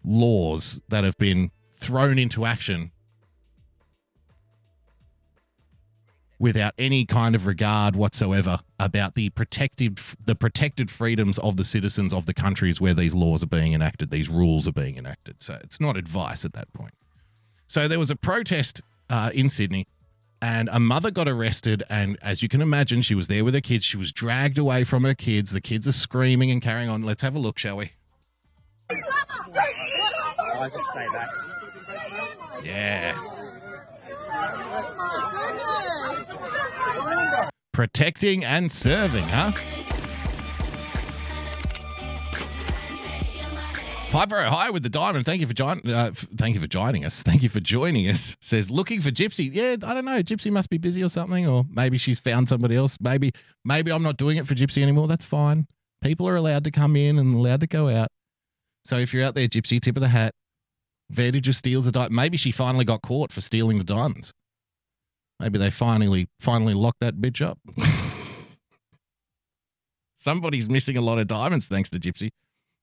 laws 0.03 0.81
that 0.89 1.03
have 1.03 1.17
been 1.17 1.51
thrown 1.73 2.19
into 2.19 2.45
action 2.45 2.91
without 6.43 6.73
any 6.77 7.05
kind 7.05 7.35
of 7.35 7.47
regard 7.47 7.95
whatsoever 7.95 8.59
about 8.77 9.15
the 9.15 9.29
protected 9.29 9.97
the 10.25 10.35
protected 10.35 10.91
freedoms 10.91 11.39
of 11.39 11.55
the 11.55 11.63
citizens 11.63 12.11
of 12.11 12.25
the 12.25 12.33
countries 12.33 12.81
where 12.81 12.93
these 12.93 13.15
laws 13.15 13.41
are 13.41 13.47
being 13.47 13.71
enacted 13.71 14.11
these 14.11 14.27
rules 14.27 14.67
are 14.67 14.73
being 14.73 14.97
enacted. 14.97 15.41
So 15.41 15.57
it's 15.63 15.79
not 15.79 15.95
advice 15.95 16.43
at 16.43 16.51
that 16.51 16.71
point. 16.73 16.93
So 17.65 17.87
there 17.87 17.97
was 17.97 18.11
a 18.11 18.17
protest 18.17 18.81
uh, 19.09 19.31
in 19.33 19.47
sydney 19.47 19.87
and 20.41 20.67
a 20.73 20.81
mother 20.81 21.11
got 21.11 21.29
arrested 21.29 21.81
and 21.89 22.17
as 22.21 22.43
you 22.43 22.49
can 22.49 22.61
imagine 22.61 23.01
she 23.01 23.15
was 23.15 23.29
there 23.29 23.45
with 23.45 23.53
her 23.53 23.61
kids. 23.61 23.85
She 23.85 23.95
was 23.95 24.11
dragged 24.11 24.57
away 24.57 24.83
from 24.83 25.05
her 25.05 25.15
kids. 25.15 25.51
The 25.51 25.61
kids 25.61 25.87
are 25.87 25.93
screaming 25.93 26.51
and 26.51 26.61
carrying 26.61 26.89
on. 26.89 27.03
Let's 27.03 27.21
have 27.21 27.35
a 27.35 27.39
look 27.39 27.57
shall 27.57 27.77
we? 27.77 27.93
I 28.89 28.99
just 30.69 30.91
stay 30.91 31.07
back. 31.13 31.29
yeah 32.65 33.32
protecting 37.73 38.45
and 38.45 38.71
serving 38.71 39.23
huh 39.23 39.51
Piper 44.13 44.43
hi 44.43 44.69
with 44.69 44.83
the 44.83 44.89
diamond. 44.89 45.25
Thank 45.25 45.41
you 45.41 45.47
for 45.47 45.55
joining. 45.55 45.91
Uh, 45.91 46.09
f- 46.11 46.27
thank 46.37 46.53
you 46.53 46.61
for 46.61 46.67
joining 46.67 47.03
us. 47.03 47.23
Thank 47.23 47.41
you 47.41 47.49
for 47.49 47.59
joining 47.59 48.07
us. 48.07 48.37
Says 48.41 48.69
looking 48.69 49.01
for 49.01 49.09
Gypsy. 49.09 49.49
Yeah, 49.51 49.71
I 49.83 49.95
don't 49.95 50.05
know. 50.05 50.21
Gypsy 50.21 50.51
must 50.51 50.69
be 50.69 50.77
busy 50.77 51.03
or 51.03 51.09
something, 51.09 51.47
or 51.47 51.65
maybe 51.67 51.97
she's 51.97 52.19
found 52.19 52.47
somebody 52.47 52.75
else. 52.75 52.95
Maybe 53.01 53.31
maybe 53.65 53.91
I'm 53.91 54.03
not 54.03 54.17
doing 54.17 54.37
it 54.37 54.45
for 54.45 54.53
Gypsy 54.53 54.83
anymore. 54.83 55.07
That's 55.07 55.25
fine. 55.25 55.65
People 56.03 56.27
are 56.27 56.35
allowed 56.35 56.63
to 56.65 56.69
come 56.69 56.95
in 56.95 57.17
and 57.17 57.33
allowed 57.33 57.61
to 57.61 57.67
go 57.67 57.89
out. 57.89 58.09
So 58.85 58.97
if 58.97 59.15
you're 59.15 59.25
out 59.25 59.33
there, 59.33 59.47
Gypsy, 59.47 59.81
tip 59.81 59.97
of 59.97 60.01
the 60.01 60.09
hat. 60.09 60.35
Where 61.15 61.31
did 61.31 61.47
you 61.47 61.53
steal 61.53 61.81
the 61.81 61.91
diamond? 61.91 62.13
Maybe 62.15 62.37
she 62.37 62.51
finally 62.51 62.85
got 62.85 63.01
caught 63.01 63.31
for 63.31 63.41
stealing 63.41 63.79
the 63.79 63.83
diamonds. 63.83 64.31
Maybe 65.39 65.57
they 65.59 65.69
finally 65.69 66.27
finally 66.39 66.73
locked 66.73 66.99
that 67.01 67.15
bitch 67.15 67.41
up. 67.45 67.59
Somebody's 70.15 70.69
missing 70.69 70.95
a 70.95 71.01
lot 71.01 71.19
of 71.19 71.27
diamonds 71.27 71.67
thanks 71.67 71.89
to 71.89 71.99
Gypsy. 71.99 72.31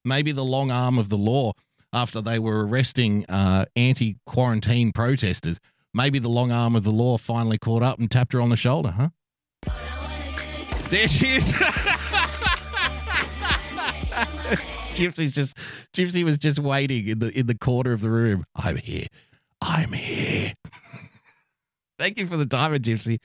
Maybe 0.05 0.31
the 0.31 0.43
long 0.43 0.69
arm 0.69 0.99
of 0.99 1.09
the 1.09 1.17
law 1.17 1.53
after 1.93 2.21
they 2.21 2.39
were 2.39 2.65
arresting 2.67 3.25
uh, 3.27 3.65
anti 3.75 4.17
quarantine 4.25 4.91
protesters. 4.91 5.59
Maybe 5.93 6.19
the 6.19 6.29
long 6.29 6.51
arm 6.51 6.75
of 6.75 6.83
the 6.83 6.91
law 6.91 7.17
finally 7.17 7.57
caught 7.57 7.83
up 7.83 7.99
and 7.99 8.09
tapped 8.09 8.33
her 8.33 8.41
on 8.41 8.49
the 8.49 8.55
shoulder, 8.55 8.91
huh? 8.91 9.09
There 10.89 11.07
she 11.07 11.27
is. 11.27 11.53
Gypsy's 14.91 15.33
just 15.33 15.55
Gypsy 15.93 16.23
was 16.23 16.37
just 16.37 16.59
waiting 16.59 17.07
in 17.07 17.19
the 17.19 17.37
in 17.37 17.47
the 17.47 17.57
corner 17.57 17.91
of 17.91 18.01
the 18.01 18.09
room. 18.09 18.43
I'm 18.55 18.77
here. 18.77 19.07
I'm 19.61 19.93
here. 19.93 20.53
Thank 22.01 22.17
you 22.17 22.25
for 22.25 22.35
the 22.35 22.47
diamond, 22.47 22.83
Gypsy. 22.83 23.19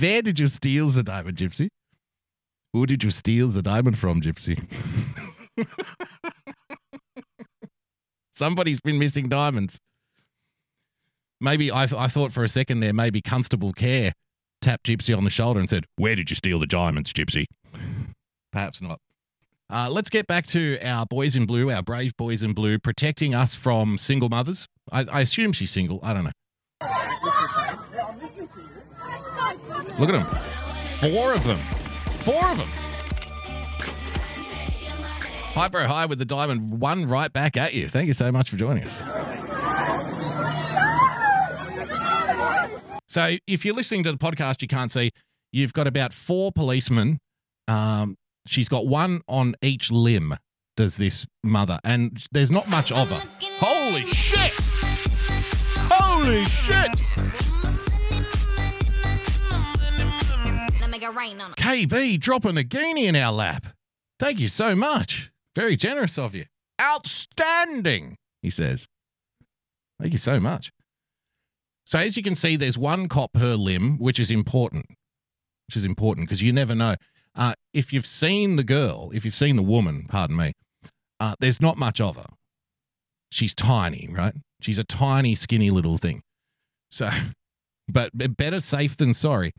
Where 0.00 0.22
did 0.22 0.38
you 0.38 0.46
steal 0.46 0.90
the 0.90 1.02
diamond, 1.02 1.38
Gypsy? 1.38 1.66
Who 2.72 2.86
did 2.86 3.02
you 3.02 3.10
steal 3.10 3.48
the 3.48 3.62
diamond 3.62 3.98
from, 3.98 4.20
Gypsy? 4.20 4.64
Somebody's 8.36 8.80
been 8.80 9.00
missing 9.00 9.28
diamonds. 9.28 9.80
Maybe 11.40 11.68
I, 11.68 11.82
I 11.82 12.06
thought 12.06 12.30
for 12.30 12.44
a 12.44 12.48
second 12.48 12.78
there, 12.78 12.92
maybe 12.92 13.20
Constable 13.20 13.72
Care 13.72 14.12
tapped 14.60 14.86
Gypsy 14.86 15.16
on 15.16 15.24
the 15.24 15.30
shoulder 15.30 15.58
and 15.58 15.68
said, 15.68 15.84
Where 15.96 16.14
did 16.14 16.30
you 16.30 16.36
steal 16.36 16.60
the 16.60 16.66
diamonds, 16.68 17.12
Gypsy? 17.12 17.46
Perhaps 18.52 18.80
not. 18.80 19.00
Uh, 19.68 19.88
let's 19.90 20.10
get 20.10 20.28
back 20.28 20.46
to 20.46 20.78
our 20.80 21.06
boys 21.06 21.34
in 21.34 21.44
blue, 21.44 21.72
our 21.72 21.82
brave 21.82 22.16
boys 22.16 22.44
in 22.44 22.52
blue, 22.52 22.78
protecting 22.78 23.34
us 23.34 23.56
from 23.56 23.98
single 23.98 24.28
mothers. 24.28 24.68
I, 24.92 25.06
I 25.06 25.20
assume 25.22 25.52
she's 25.52 25.72
single. 25.72 25.98
I 26.04 26.12
don't 26.12 26.22
know. 26.22 26.30
Look 29.98 30.10
at 30.10 30.12
them. 30.12 30.24
Four 31.00 31.34
of 31.34 31.44
them. 31.44 31.58
Four 32.18 32.44
of 32.46 32.58
them. 32.58 32.68
Hyper 35.54 35.86
High 35.86 36.04
with 36.04 36.18
the 36.18 36.26
diamond, 36.26 36.80
one 36.80 37.06
right 37.06 37.32
back 37.32 37.56
at 37.56 37.72
you. 37.72 37.88
Thank 37.88 38.08
you 38.08 38.12
so 38.12 38.30
much 38.30 38.50
for 38.50 38.56
joining 38.56 38.84
us. 38.84 39.02
So, 43.08 43.36
if 43.46 43.64
you're 43.64 43.74
listening 43.74 44.02
to 44.04 44.12
the 44.12 44.18
podcast, 44.18 44.60
you 44.60 44.68
can't 44.68 44.92
see, 44.92 45.12
you've 45.52 45.72
got 45.72 45.86
about 45.86 46.12
four 46.12 46.52
policemen. 46.52 47.18
Um, 47.68 48.16
she's 48.46 48.68
got 48.68 48.86
one 48.86 49.22
on 49.28 49.54
each 49.62 49.90
limb, 49.90 50.34
does 50.76 50.98
this 50.98 51.26
mother, 51.42 51.78
and 51.84 52.22
there's 52.32 52.50
not 52.50 52.68
much 52.68 52.92
of 52.92 53.08
her. 53.08 53.22
Holy 53.58 54.04
shit! 54.04 54.52
Holy 55.90 56.44
shit! 56.44 57.55
KB 61.56 62.18
dropping 62.20 62.56
a 62.56 62.64
guinea 62.64 63.06
in 63.06 63.16
our 63.16 63.32
lap. 63.32 63.66
Thank 64.18 64.40
you 64.40 64.48
so 64.48 64.74
much. 64.74 65.30
Very 65.54 65.76
generous 65.76 66.18
of 66.18 66.34
you. 66.34 66.44
Outstanding, 66.80 68.16
he 68.42 68.50
says. 68.50 68.86
Thank 70.00 70.12
you 70.12 70.18
so 70.18 70.38
much. 70.40 70.72
So, 71.86 71.98
as 71.98 72.16
you 72.16 72.22
can 72.22 72.34
see, 72.34 72.56
there's 72.56 72.76
one 72.76 73.08
cop 73.08 73.32
per 73.32 73.54
limb, 73.54 73.98
which 73.98 74.18
is 74.18 74.30
important. 74.30 74.86
Which 75.68 75.76
is 75.76 75.84
important 75.84 76.26
because 76.28 76.42
you 76.42 76.52
never 76.52 76.74
know. 76.74 76.96
Uh, 77.34 77.54
if 77.72 77.92
you've 77.92 78.06
seen 78.06 78.56
the 78.56 78.64
girl, 78.64 79.10
if 79.14 79.24
you've 79.24 79.34
seen 79.34 79.56
the 79.56 79.62
woman, 79.62 80.06
pardon 80.08 80.36
me, 80.36 80.52
uh, 81.20 81.34
there's 81.38 81.60
not 81.60 81.76
much 81.76 82.00
of 82.00 82.16
her. 82.16 82.26
She's 83.30 83.54
tiny, 83.54 84.08
right? 84.10 84.34
She's 84.60 84.78
a 84.78 84.84
tiny, 84.84 85.34
skinny 85.34 85.70
little 85.70 85.98
thing. 85.98 86.22
So, 86.90 87.10
but 87.88 88.10
better 88.36 88.60
safe 88.60 88.96
than 88.96 89.14
sorry. 89.14 89.52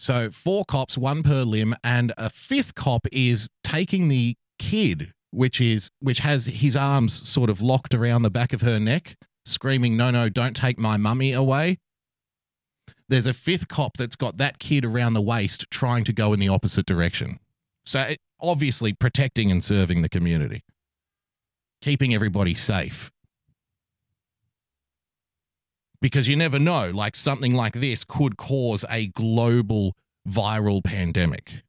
So, 0.00 0.30
four 0.30 0.64
cops, 0.64 0.96
one 0.96 1.22
per 1.22 1.42
limb, 1.42 1.76
and 1.84 2.14
a 2.16 2.30
fifth 2.30 2.74
cop 2.74 3.06
is 3.12 3.50
taking 3.62 4.08
the 4.08 4.34
kid, 4.58 5.12
which 5.30 5.60
is 5.60 5.90
which 6.00 6.20
has 6.20 6.46
his 6.46 6.74
arms 6.74 7.28
sort 7.28 7.50
of 7.50 7.60
locked 7.60 7.94
around 7.94 8.22
the 8.22 8.30
back 8.30 8.54
of 8.54 8.62
her 8.62 8.80
neck, 8.80 9.18
screaming, 9.44 9.98
"No, 9.98 10.10
no, 10.10 10.30
don't 10.30 10.56
take 10.56 10.78
my 10.78 10.96
mummy 10.96 11.32
away." 11.32 11.80
There's 13.10 13.26
a 13.26 13.34
fifth 13.34 13.68
cop 13.68 13.98
that's 13.98 14.16
got 14.16 14.38
that 14.38 14.58
kid 14.58 14.86
around 14.86 15.12
the 15.12 15.20
waist, 15.20 15.66
trying 15.70 16.04
to 16.04 16.14
go 16.14 16.32
in 16.32 16.40
the 16.40 16.48
opposite 16.48 16.86
direction. 16.86 17.38
So, 17.84 18.14
obviously, 18.40 18.94
protecting 18.94 19.50
and 19.50 19.62
serving 19.62 20.00
the 20.00 20.08
community, 20.08 20.64
keeping 21.82 22.14
everybody 22.14 22.54
safe 22.54 23.12
because 26.00 26.28
you 26.28 26.36
never 26.36 26.58
know 26.58 26.90
like 26.90 27.14
something 27.14 27.54
like 27.54 27.74
this 27.74 28.04
could 28.04 28.36
cause 28.36 28.84
a 28.90 29.08
global 29.08 29.96
viral 30.28 30.82
pandemic. 30.82 31.62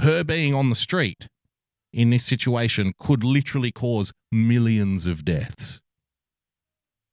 Her 0.00 0.24
being 0.24 0.54
on 0.54 0.70
the 0.70 0.76
street 0.76 1.28
in 1.92 2.10
this 2.10 2.24
situation 2.24 2.94
could 2.98 3.22
literally 3.22 3.70
cause 3.72 4.12
millions 4.32 5.06
of 5.06 5.24
deaths. 5.24 5.80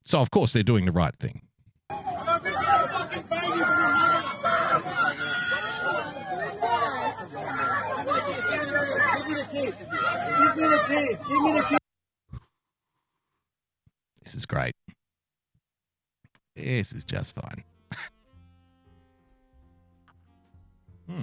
So 0.04 0.20
of 0.20 0.30
course 0.30 0.52
they're 0.52 0.62
doing 0.62 0.86
the 0.86 0.92
right 0.92 1.14
thing 1.18 1.42
this 14.28 14.34
is 14.34 14.46
great 14.46 14.74
this 16.54 16.92
is 16.92 17.04
just 17.04 17.34
fine 17.34 17.64
Hmm. 21.08 21.22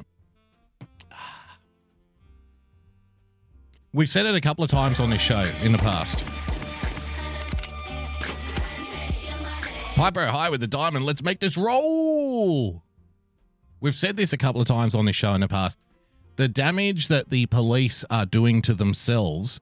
We've 3.93 4.09
said 4.09 4.25
it 4.25 4.35
a 4.35 4.41
couple 4.41 4.63
of 4.63 4.69
times 4.69 4.99
on 4.99 5.09
this 5.09 5.21
show 5.21 5.41
in 5.61 5.71
the 5.71 5.77
past. 5.77 6.23
Piper 9.95 10.25
high 10.25 10.49
with 10.49 10.59
the 10.59 10.67
diamond. 10.67 11.05
Let's 11.05 11.23
make 11.23 11.39
this 11.39 11.55
roll. 11.55 12.83
We've 13.79 13.95
said 13.95 14.17
this 14.17 14.33
a 14.33 14.37
couple 14.37 14.59
of 14.59 14.67
times 14.67 14.95
on 14.95 15.05
this 15.05 15.15
show 15.15 15.33
in 15.33 15.41
the 15.41 15.47
past. 15.47 15.79
The 16.35 16.47
damage 16.47 17.07
that 17.07 17.29
the 17.29 17.45
police 17.45 18.03
are 18.09 18.25
doing 18.25 18.61
to 18.63 18.73
themselves 18.73 19.61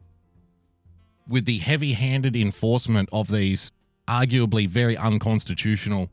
with 1.27 1.45
the 1.45 1.59
heavy 1.59 1.93
handed 1.93 2.35
enforcement 2.35 3.09
of 3.11 3.27
these 3.27 3.71
arguably 4.07 4.67
very 4.67 4.97
unconstitutional, 4.97 6.09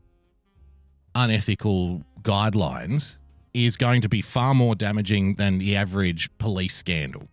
unethical 1.15 2.03
guidelines 2.21 3.17
is 3.53 3.75
going 3.75 4.01
to 4.01 4.09
be 4.09 4.21
far 4.21 4.53
more 4.53 4.75
damaging 4.75 5.35
than 5.35 5.57
the 5.57 5.75
average 5.75 6.29
police 6.37 6.75
scandal. 6.75 7.27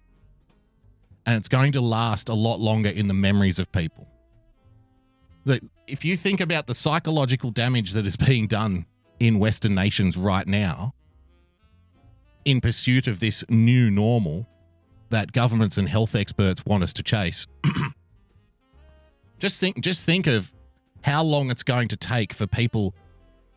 And 1.26 1.37
it's 1.37 1.49
going 1.49 1.73
to 1.73 1.80
last 1.80 2.28
a 2.28 2.35
lot 2.35 2.58
longer 2.58 2.88
in 2.88 3.06
the 3.06 3.14
memories 3.14 3.58
of 3.58 3.70
people. 3.70 4.08
If 5.87 6.04
you 6.04 6.16
think 6.16 6.40
about 6.40 6.66
the 6.66 6.75
psychological 6.75 7.50
damage 7.50 7.92
that 7.92 8.06
is 8.06 8.16
being 8.16 8.47
done 8.47 8.87
in 9.20 9.38
Western 9.38 9.75
nations 9.75 10.16
right 10.16 10.47
now, 10.47 10.94
in 12.44 12.61
pursuit 12.61 13.06
of 13.06 13.20
this 13.20 13.44
new 13.49 13.90
normal 13.90 14.47
that 15.10 15.32
governments 15.32 15.78
and 15.78 15.88
health 15.88 16.14
experts 16.14 16.64
want 16.64 16.82
us 16.82 16.92
to 16.94 17.02
chase, 17.02 17.46
just 19.38 19.60
think 19.60 19.80
just 19.80 20.04
think 20.04 20.26
of 20.26 20.52
how 21.02 21.22
long 21.22 21.50
it's 21.50 21.62
going 21.62 21.88
to 21.88 21.96
take 21.96 22.32
for 22.32 22.46
people 22.46 22.94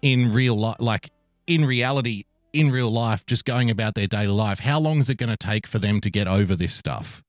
in 0.01 0.31
real 0.31 0.55
life 0.55 0.77
like 0.79 1.11
in 1.47 1.65
reality 1.65 2.23
in 2.53 2.69
real 2.69 2.91
life 2.91 3.25
just 3.25 3.45
going 3.45 3.69
about 3.69 3.95
their 3.95 4.07
daily 4.07 4.27
life. 4.27 4.59
How 4.59 4.79
long 4.79 4.99
is 4.99 5.09
it 5.09 5.15
going 5.15 5.29
to 5.29 5.37
take 5.37 5.65
for 5.65 5.79
them 5.79 6.01
to 6.01 6.09
get 6.09 6.27
over 6.27 6.55
this 6.55 6.73
stuff 6.73 7.23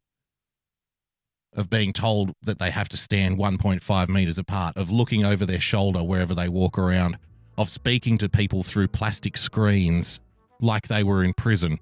of 1.55 1.69
being 1.69 1.93
told 1.93 2.33
that 2.43 2.59
they 2.59 2.71
have 2.71 2.89
to 2.89 2.97
stand 2.97 3.37
1.5 3.37 4.09
meters 4.09 4.39
apart 4.39 4.77
of 4.77 4.91
looking 4.91 5.25
over 5.25 5.45
their 5.45 5.61
shoulder 5.61 6.03
wherever 6.03 6.35
they 6.35 6.49
walk 6.49 6.79
around 6.79 7.19
of 7.59 7.69
speaking 7.69 8.17
to 8.19 8.29
people 8.29 8.63
through 8.63 8.89
plastic 8.89 9.37
screens 9.37 10.19
like 10.61 10.89
they 10.89 11.05
were 11.05 11.23
in 11.23 11.33
prison 11.35 11.79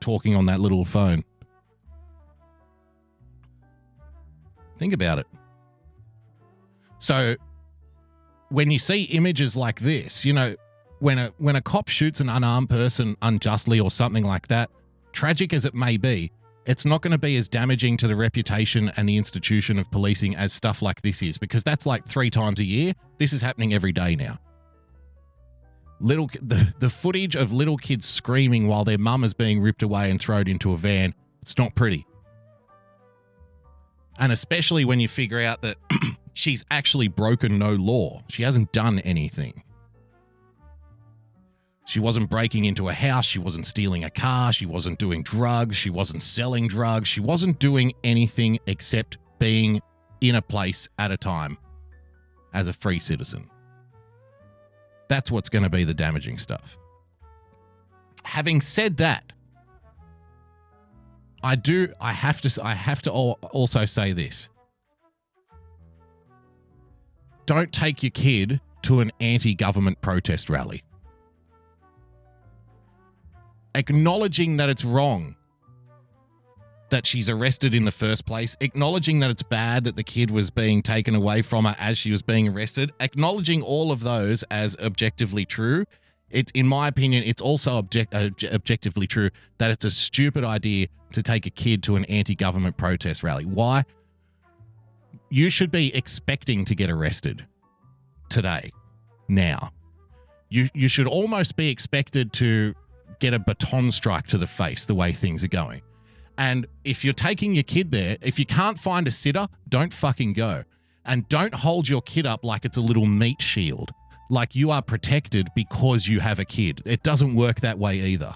talking 0.00 0.34
on 0.34 0.46
that 0.46 0.60
little 0.60 0.84
phone 0.84 1.22
think 4.78 4.92
about 4.92 5.18
it 5.18 5.26
so 6.98 7.36
when 8.48 8.70
you 8.70 8.78
see 8.78 9.02
images 9.04 9.56
like 9.56 9.80
this, 9.80 10.24
you 10.24 10.32
know, 10.32 10.56
when 11.00 11.18
a 11.18 11.32
when 11.38 11.56
a 11.56 11.60
cop 11.60 11.88
shoots 11.88 12.20
an 12.20 12.28
unarmed 12.28 12.70
person 12.70 13.16
unjustly 13.20 13.80
or 13.80 13.90
something 13.90 14.24
like 14.24 14.48
that, 14.48 14.70
tragic 15.12 15.52
as 15.52 15.64
it 15.64 15.74
may 15.74 15.96
be, 15.96 16.30
it's 16.66 16.84
not 16.84 17.02
going 17.02 17.12
to 17.12 17.18
be 17.18 17.36
as 17.36 17.48
damaging 17.48 17.96
to 17.98 18.08
the 18.08 18.16
reputation 18.16 18.90
and 18.96 19.08
the 19.08 19.16
institution 19.16 19.78
of 19.78 19.90
policing 19.90 20.34
as 20.36 20.52
stuff 20.52 20.80
like 20.82 21.02
this 21.02 21.22
is 21.22 21.36
because 21.36 21.62
that's 21.62 21.84
like 21.84 22.06
3 22.06 22.30
times 22.30 22.60
a 22.60 22.64
year. 22.64 22.94
This 23.18 23.32
is 23.32 23.42
happening 23.42 23.74
every 23.74 23.92
day 23.92 24.16
now. 24.16 24.38
Little 26.00 26.28
the, 26.40 26.72
the 26.78 26.90
footage 26.90 27.36
of 27.36 27.52
little 27.52 27.76
kids 27.76 28.06
screaming 28.06 28.66
while 28.66 28.84
their 28.84 28.98
mum 28.98 29.24
is 29.24 29.34
being 29.34 29.60
ripped 29.60 29.82
away 29.82 30.10
and 30.10 30.20
thrown 30.20 30.48
into 30.48 30.72
a 30.72 30.78
van, 30.78 31.12
it's 31.42 31.58
not 31.58 31.74
pretty. 31.74 32.06
And 34.18 34.32
especially 34.32 34.84
when 34.84 35.00
you 35.00 35.08
figure 35.08 35.40
out 35.40 35.62
that 35.62 35.76
she's 36.34 36.64
actually 36.70 37.08
broken 37.08 37.58
no 37.58 37.74
law. 37.74 38.22
She 38.28 38.42
hasn't 38.42 38.72
done 38.72 39.00
anything. 39.00 39.62
She 41.86 42.00
wasn't 42.00 42.30
breaking 42.30 42.64
into 42.64 42.88
a 42.88 42.94
house. 42.94 43.26
She 43.26 43.38
wasn't 43.38 43.66
stealing 43.66 44.04
a 44.04 44.10
car. 44.10 44.52
She 44.52 44.66
wasn't 44.66 44.98
doing 44.98 45.22
drugs. 45.22 45.76
She 45.76 45.90
wasn't 45.90 46.22
selling 46.22 46.66
drugs. 46.66 47.08
She 47.08 47.20
wasn't 47.20 47.58
doing 47.58 47.92
anything 48.02 48.58
except 48.66 49.18
being 49.38 49.82
in 50.20 50.34
a 50.34 50.42
place 50.42 50.88
at 50.98 51.10
a 51.10 51.16
time 51.16 51.58
as 52.54 52.68
a 52.68 52.72
free 52.72 52.98
citizen. 52.98 53.50
That's 55.08 55.30
what's 55.30 55.50
going 55.50 55.64
to 55.64 55.70
be 55.70 55.84
the 55.84 55.92
damaging 55.92 56.38
stuff. 56.38 56.78
Having 58.22 58.62
said 58.62 58.96
that, 58.96 59.32
I 61.44 61.56
do 61.56 61.92
I 62.00 62.14
have 62.14 62.40
to 62.40 62.64
I 62.64 62.72
have 62.72 63.02
to 63.02 63.10
also 63.10 63.84
say 63.84 64.12
this. 64.12 64.48
Don't 67.44 67.70
take 67.70 68.02
your 68.02 68.10
kid 68.10 68.62
to 68.84 69.00
an 69.00 69.12
anti-government 69.20 70.00
protest 70.00 70.48
rally. 70.48 70.82
Acknowledging 73.74 74.56
that 74.56 74.70
it's 74.70 74.86
wrong 74.86 75.36
that 76.88 77.06
she's 77.06 77.28
arrested 77.28 77.74
in 77.74 77.84
the 77.84 77.90
first 77.90 78.24
place, 78.24 78.56
acknowledging 78.60 79.18
that 79.20 79.28
it's 79.28 79.42
bad 79.42 79.84
that 79.84 79.96
the 79.96 80.02
kid 80.02 80.30
was 80.30 80.48
being 80.48 80.80
taken 80.80 81.14
away 81.14 81.42
from 81.42 81.66
her 81.66 81.76
as 81.78 81.98
she 81.98 82.10
was 82.10 82.22
being 82.22 82.48
arrested, 82.48 82.90
acknowledging 83.00 83.60
all 83.60 83.92
of 83.92 84.00
those 84.00 84.44
as 84.44 84.76
objectively 84.78 85.44
true. 85.44 85.84
It, 86.30 86.50
in 86.54 86.66
my 86.66 86.88
opinion, 86.88 87.24
it's 87.24 87.42
also 87.42 87.76
object, 87.78 88.14
uh, 88.14 88.30
objectively 88.52 89.06
true 89.06 89.30
that 89.58 89.70
it's 89.70 89.84
a 89.84 89.90
stupid 89.90 90.44
idea 90.44 90.86
to 91.14 91.22
take 91.22 91.46
a 91.46 91.50
kid 91.50 91.82
to 91.84 91.96
an 91.96 92.04
anti-government 92.04 92.76
protest 92.76 93.22
rally. 93.22 93.44
Why? 93.44 93.84
You 95.30 95.50
should 95.50 95.70
be 95.70 95.94
expecting 95.94 96.64
to 96.66 96.74
get 96.74 96.90
arrested 96.90 97.46
today, 98.28 98.70
now. 99.28 99.70
You 100.50 100.68
you 100.74 100.88
should 100.88 101.06
almost 101.06 101.56
be 101.56 101.70
expected 101.70 102.32
to 102.34 102.74
get 103.18 103.34
a 103.34 103.38
baton 103.38 103.90
strike 103.90 104.26
to 104.28 104.38
the 104.38 104.46
face 104.46 104.84
the 104.84 104.94
way 104.94 105.12
things 105.12 105.42
are 105.42 105.48
going. 105.48 105.82
And 106.36 106.66
if 106.84 107.04
you're 107.04 107.14
taking 107.14 107.54
your 107.54 107.64
kid 107.64 107.90
there, 107.90 108.16
if 108.20 108.38
you 108.38 108.46
can't 108.46 108.78
find 108.78 109.06
a 109.06 109.10
sitter, 109.10 109.46
don't 109.68 109.92
fucking 109.92 110.32
go. 110.34 110.64
And 111.04 111.28
don't 111.28 111.54
hold 111.54 111.88
your 111.88 112.02
kid 112.02 112.26
up 112.26 112.44
like 112.44 112.64
it's 112.64 112.76
a 112.76 112.80
little 112.80 113.06
meat 113.06 113.40
shield, 113.40 113.92
like 114.30 114.54
you 114.54 114.70
are 114.70 114.82
protected 114.82 115.48
because 115.54 116.08
you 116.08 116.20
have 116.20 116.38
a 116.38 116.44
kid. 116.44 116.82
It 116.84 117.02
doesn't 117.02 117.34
work 117.34 117.60
that 117.60 117.78
way 117.78 118.00
either. 118.00 118.34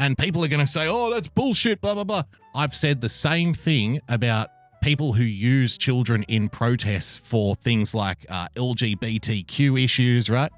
And 0.00 0.16
people 0.16 0.42
are 0.42 0.48
going 0.48 0.64
to 0.64 0.66
say, 0.66 0.88
oh, 0.88 1.10
that's 1.10 1.28
bullshit, 1.28 1.82
blah, 1.82 1.92
blah, 1.92 2.04
blah. 2.04 2.22
I've 2.54 2.74
said 2.74 3.02
the 3.02 3.08
same 3.10 3.52
thing 3.52 4.00
about 4.08 4.48
people 4.82 5.12
who 5.12 5.24
use 5.24 5.76
children 5.76 6.22
in 6.22 6.48
protests 6.48 7.18
for 7.18 7.54
things 7.54 7.94
like 7.94 8.24
uh, 8.30 8.48
LGBTQ 8.56 9.84
issues, 9.84 10.30
right? 10.30 10.50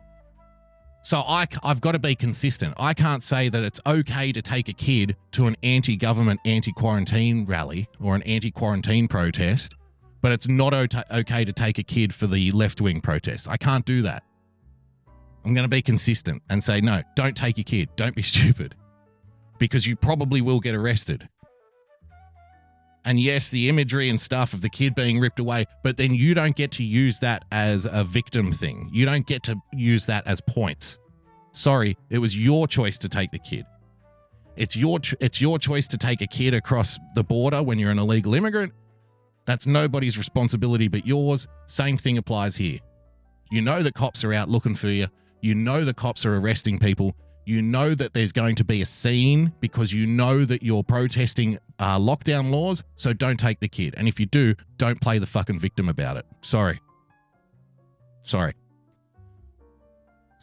So 1.03 1.19
I, 1.19 1.49
I've 1.65 1.81
got 1.81 1.93
to 1.93 1.99
be 1.99 2.15
consistent. 2.15 2.75
I 2.79 2.95
can't 2.95 3.21
say 3.21 3.49
that 3.49 3.65
it's 3.65 3.81
okay 3.85 4.31
to 4.31 4.41
take 4.41 4.69
a 4.69 4.73
kid 4.73 5.17
to 5.33 5.49
an 5.49 5.57
anti-government, 5.65 6.39
anti-quarantine 6.45 7.45
rally 7.45 7.89
or 8.01 8.15
an 8.15 8.23
anti-quarantine 8.23 9.09
protest, 9.09 9.75
but 10.21 10.31
it's 10.31 10.47
not 10.47 10.73
okay 10.73 11.45
to 11.45 11.53
take 11.53 11.79
a 11.79 11.83
kid 11.83 12.15
for 12.15 12.29
the 12.29 12.53
left-wing 12.53 13.01
protest. 13.01 13.49
I 13.49 13.57
can't 13.57 13.85
do 13.85 14.03
that. 14.03 14.23
I'm 15.45 15.53
going 15.53 15.65
to 15.65 15.69
be 15.69 15.83
consistent 15.83 16.45
and 16.49 16.63
say 16.63 16.81
no. 16.81 17.03
Don't 17.17 17.37
take 17.37 17.59
your 17.59 17.65
kid. 17.65 17.89
Don't 17.97 18.15
be 18.15 18.23
stupid, 18.23 18.77
because 19.63 19.87
you 19.87 19.95
probably 19.95 20.41
will 20.41 20.59
get 20.59 20.75
arrested. 20.75 21.29
And 23.05 23.21
yes, 23.21 23.49
the 23.49 23.69
imagery 23.69 24.11
and 24.11 24.21
stuff 24.21 24.55
of 24.55 24.61
the 24.61 24.69
kid 24.69 24.93
being 24.93 25.21
ripped 25.21 25.39
away, 25.39 25.67
but 25.85 25.97
then 25.97 26.15
you 26.15 26.35
don't 26.35 26.57
get 26.57 26.73
to 26.73 26.83
use 26.83 27.21
that 27.21 27.45
as 27.53 27.87
a 27.89 28.03
victim 28.03 28.51
thing. 28.51 28.91
You 28.93 29.07
don't 29.07 29.25
get 29.25 29.45
to 29.45 29.55
use 29.73 30.05
that 30.07 30.27
as 30.27 30.41
points. 30.41 30.99
Sorry, 31.53 31.97
it 32.11 32.19
was 32.19 32.37
your 32.37 32.67
choice 32.67 32.99
to 32.99 33.09
take 33.09 33.31
the 33.31 33.39
kid. 33.39 33.65
It's 34.57 34.75
your 34.75 34.99
it's 35.21 35.41
your 35.41 35.61
choice 35.61 35.87
to 35.89 35.97
take 35.97 36.23
a 36.23 36.27
kid 36.27 36.55
across 36.55 36.99
the 37.15 37.23
border 37.23 37.63
when 37.63 37.79
you're 37.79 37.93
an 37.93 38.01
illegal 38.01 38.35
immigrant. 38.35 38.73
That's 39.47 39.65
nobody's 39.65 40.19
responsibility 40.19 40.89
but 40.89 41.07
yours. 41.07 41.47
Same 41.67 41.97
thing 41.97 42.19
applies 42.19 42.57
here. 42.57 42.81
You 43.53 43.63
know 43.63 43.81
the 43.85 43.93
cops 43.93 44.25
are 44.25 44.35
out 44.35 44.49
looking 44.49 44.75
for 44.75 44.89
you. 44.89 45.07
You 45.41 45.55
know 45.55 45.85
the 45.85 45.95
cops 45.95 46.27
are 46.27 46.37
arresting 46.37 46.81
people. 46.81 47.15
You 47.45 47.61
know 47.61 47.95
that 47.95 48.13
there's 48.13 48.33
going 48.33 48.55
to 48.57 48.65
be 48.65 48.83
a 48.83 48.87
scene 48.87 49.53
because 49.61 49.93
you 49.93 50.07
know 50.07 50.45
that 50.45 50.63
you're 50.63 50.85
protesting 50.85 51.59
uh, 51.79 51.99
lockdown 51.99 52.51
laws. 52.51 52.85
So 52.97 53.13
don't 53.13 53.39
take 53.39 53.61
the 53.61 53.69
kid. 53.69 53.95
And 53.97 54.07
if 54.07 54.21
you 54.21 54.27
do, 54.27 54.55
don't 54.77 55.01
play 55.01 55.19
the 55.19 55.27
fucking 55.27 55.59
victim 55.59 55.89
about 55.89 56.17
it. 56.17 56.27
Sorry. 56.41 56.81
Sorry. 58.23 58.53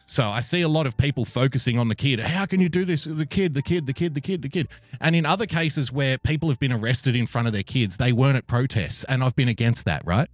So 0.05 0.27
I 0.27 0.41
see 0.41 0.61
a 0.61 0.67
lot 0.67 0.87
of 0.87 0.97
people 0.97 1.23
focusing 1.23 1.77
on 1.77 1.87
the 1.87 1.95
kid. 1.95 2.19
How 2.19 2.47
can 2.47 2.59
you 2.59 2.67
do 2.67 2.83
this? 2.83 3.03
The 3.03 3.27
kid, 3.27 3.53
the 3.53 3.61
kid, 3.61 3.85
the 3.85 3.93
kid, 3.93 4.15
the 4.15 4.21
kid, 4.21 4.41
the 4.41 4.49
kid. 4.49 4.67
And 4.99 5.15
in 5.15 5.25
other 5.25 5.45
cases 5.45 5.91
where 5.91 6.17
people 6.17 6.49
have 6.49 6.59
been 6.59 6.73
arrested 6.73 7.15
in 7.15 7.27
front 7.27 7.47
of 7.47 7.53
their 7.53 7.63
kids, 7.63 7.97
they 7.97 8.11
weren't 8.11 8.35
at 8.35 8.47
protests. 8.47 9.03
And 9.03 9.23
I've 9.23 9.35
been 9.35 9.47
against 9.47 9.85
that, 9.85 10.03
right? 10.05 10.27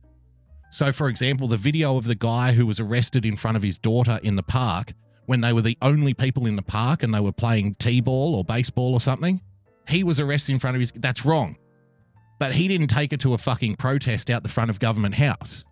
So, 0.71 0.91
for 0.93 1.09
example, 1.09 1.49
the 1.49 1.57
video 1.57 1.97
of 1.97 2.05
the 2.05 2.15
guy 2.15 2.53
who 2.53 2.65
was 2.65 2.79
arrested 2.79 3.25
in 3.25 3.35
front 3.35 3.57
of 3.57 3.63
his 3.63 3.77
daughter 3.77 4.19
in 4.23 4.37
the 4.37 4.43
park 4.43 4.93
when 5.25 5.41
they 5.41 5.53
were 5.53 5.61
the 5.61 5.77
only 5.81 6.13
people 6.13 6.45
in 6.45 6.55
the 6.55 6.61
park 6.61 7.03
and 7.03 7.13
they 7.13 7.19
were 7.19 7.31
playing 7.31 7.75
T 7.75 8.01
ball 8.01 8.35
or 8.35 8.43
baseball 8.43 8.93
or 8.93 8.99
something, 8.99 9.41
he 9.87 10.03
was 10.03 10.19
arrested 10.19 10.53
in 10.53 10.59
front 10.59 10.75
of 10.75 10.79
his. 10.79 10.91
That's 10.91 11.25
wrong. 11.25 11.57
But 12.37 12.53
he 12.53 12.67
didn't 12.67 12.87
take 12.87 13.11
her 13.11 13.17
to 13.17 13.33
a 13.33 13.37
fucking 13.37 13.77
protest 13.77 14.29
out 14.29 14.43
the 14.43 14.49
front 14.49 14.69
of 14.69 14.79
Government 14.79 15.15
House. 15.15 15.63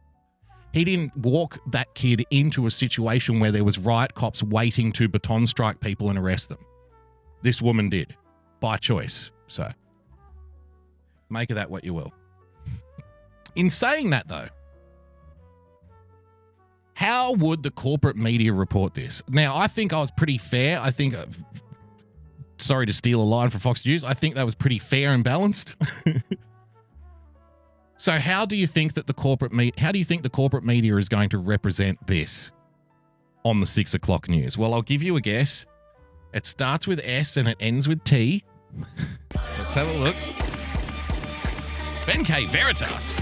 He 0.71 0.83
didn't 0.83 1.15
walk 1.17 1.59
that 1.67 1.93
kid 1.93 2.25
into 2.31 2.65
a 2.65 2.71
situation 2.71 3.39
where 3.39 3.51
there 3.51 3.63
was 3.63 3.77
riot 3.77 4.15
cops 4.15 4.41
waiting 4.41 4.91
to 4.93 5.07
baton 5.07 5.45
strike 5.45 5.79
people 5.79 6.09
and 6.09 6.17
arrest 6.17 6.49
them. 6.49 6.57
This 7.43 7.61
woman 7.61 7.89
did, 7.89 8.15
by 8.59 8.77
choice. 8.77 9.29
So, 9.47 9.69
make 11.29 11.51
of 11.51 11.57
that 11.57 11.69
what 11.69 11.83
you 11.83 11.93
will. 11.93 12.11
In 13.55 13.69
saying 13.69 14.09
that, 14.11 14.27
though, 14.27 14.47
how 16.95 17.33
would 17.33 17.63
the 17.63 17.71
corporate 17.71 18.15
media 18.15 18.53
report 18.53 18.93
this? 18.93 19.23
Now, 19.27 19.57
I 19.57 19.67
think 19.67 19.93
I 19.93 19.99
was 19.99 20.11
pretty 20.11 20.37
fair. 20.37 20.79
I 20.79 20.91
think, 20.91 21.15
uh, 21.15 21.25
sorry 22.57 22.85
to 22.85 22.93
steal 22.93 23.21
a 23.21 23.23
line 23.23 23.49
from 23.49 23.59
Fox 23.59 23.85
News, 23.85 24.03
I 24.03 24.13
think 24.13 24.35
that 24.35 24.45
was 24.45 24.55
pretty 24.55 24.79
fair 24.79 25.09
and 25.09 25.23
balanced. 25.23 25.75
so, 27.97 28.19
how 28.19 28.45
do 28.45 28.55
you 28.55 28.67
think 28.67 28.93
that 28.93 29.07
the 29.07 29.13
corporate 29.13 29.51
media? 29.51 29.73
How 29.77 29.91
do 29.91 29.99
you 29.99 30.05
think 30.05 30.23
the 30.23 30.29
corporate 30.29 30.63
media 30.63 30.95
is 30.97 31.09
going 31.09 31.29
to 31.29 31.39
represent 31.39 32.05
this 32.05 32.51
on 33.43 33.59
the 33.59 33.67
six 33.67 33.93
o'clock 33.93 34.29
news? 34.29 34.57
Well, 34.57 34.73
I'll 34.73 34.81
give 34.81 35.01
you 35.01 35.15
a 35.15 35.21
guess. 35.21 35.65
It 36.33 36.45
starts 36.45 36.87
with 36.87 36.99
S 37.03 37.37
and 37.37 37.47
it 37.47 37.57
ends 37.59 37.87
with 37.87 38.03
T. 38.03 38.43
Let's 39.35 39.75
have 39.75 39.89
a 39.89 39.97
look. 39.97 40.15
Ben 42.05 42.23
K. 42.23 42.45
Veritas. 42.45 43.21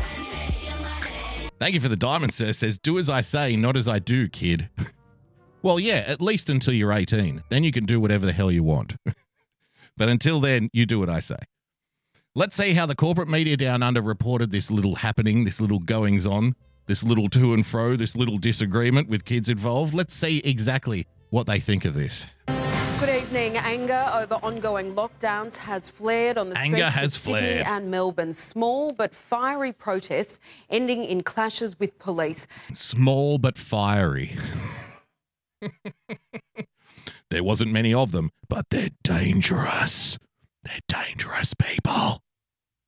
Thank 1.62 1.76
you 1.76 1.80
for 1.80 1.89
the 1.89 1.95
diamond, 1.95 2.34
sir. 2.34 2.54
Says, 2.54 2.80
do 2.80 2.97
as 2.97 3.08
I 3.08 3.21
say, 3.21 3.56
not 3.56 3.78
as 3.78 3.88
I 3.88 4.00
do, 4.00 4.28
kid. 4.28 4.67
well, 5.62 5.80
yeah, 5.80 6.04
at 6.08 6.19
least 6.19 6.50
until 6.50 6.74
you're 6.74 6.91
18. 6.91 7.43
Then 7.50 7.63
you 7.63 7.71
can 7.71 7.86
do 7.86 8.00
whatever 8.00 8.26
the 8.26 8.34
hell 8.34 8.50
you 8.50 8.63
want. 8.63 8.95
but 9.95 10.10
until 10.10 10.39
then, 10.39 10.71
you 10.74 10.88
do 10.88 10.97
what 11.00 11.08
I 11.08 11.19
say. 11.19 11.38
Let's 12.34 12.56
see 12.56 12.74
how 12.74 12.88
the 12.88 12.95
corporate 12.95 13.30
media 13.30 13.58
down 13.58 13.84
under 13.84 14.02
reported 14.02 14.50
this 14.50 14.71
little 14.71 14.95
happening, 14.95 15.43
this 15.43 15.62
little 15.62 15.78
goings 15.78 16.26
on, 16.26 16.56
this 16.88 17.04
little 17.04 17.28
to 17.28 17.54
and 17.54 17.63
fro, 17.63 17.95
this 17.95 18.17
little 18.17 18.39
disagreement 18.39 19.08
with 19.08 19.24
kids 19.24 19.47
involved. 19.47 19.93
Let's 19.93 20.15
see 20.15 20.39
exactly 20.39 21.06
what 21.30 21.45
they 21.45 21.60
think 21.60 21.86
of 21.86 21.93
this. 21.93 22.26
Evening. 23.32 23.56
Anger 23.56 24.12
over 24.13 24.34
ongoing 24.44 24.94
lockdowns 24.94 25.56
has 25.56 25.88
flared 25.88 26.38
on 26.38 26.50
the 26.50 26.58
Anger 26.58 26.91
streets 26.91 27.15
of 27.15 27.22
Sydney 27.22 27.39
flared. 27.39 27.65
and 27.65 27.89
Melbourne. 27.89 28.34
Small 28.34 28.91
but 28.91 29.15
fiery 29.15 29.72
protests 29.72 30.38
ending 30.70 31.06
in 31.06 31.24
clashes 31.24 31.80
with 31.80 31.98
police. 31.98 32.46
Small 32.74 33.38
but 33.38 33.58
fiery. 33.58 34.36
there 37.30 37.41
wasn't 37.41 37.72
many 37.72 37.94
of 37.94 38.12
them, 38.12 38.32
but 38.50 38.65
they're 38.70 38.89
dangerous. 39.02 40.20
They're 40.65 40.82
dangerous 40.89 41.54
people. 41.54 42.20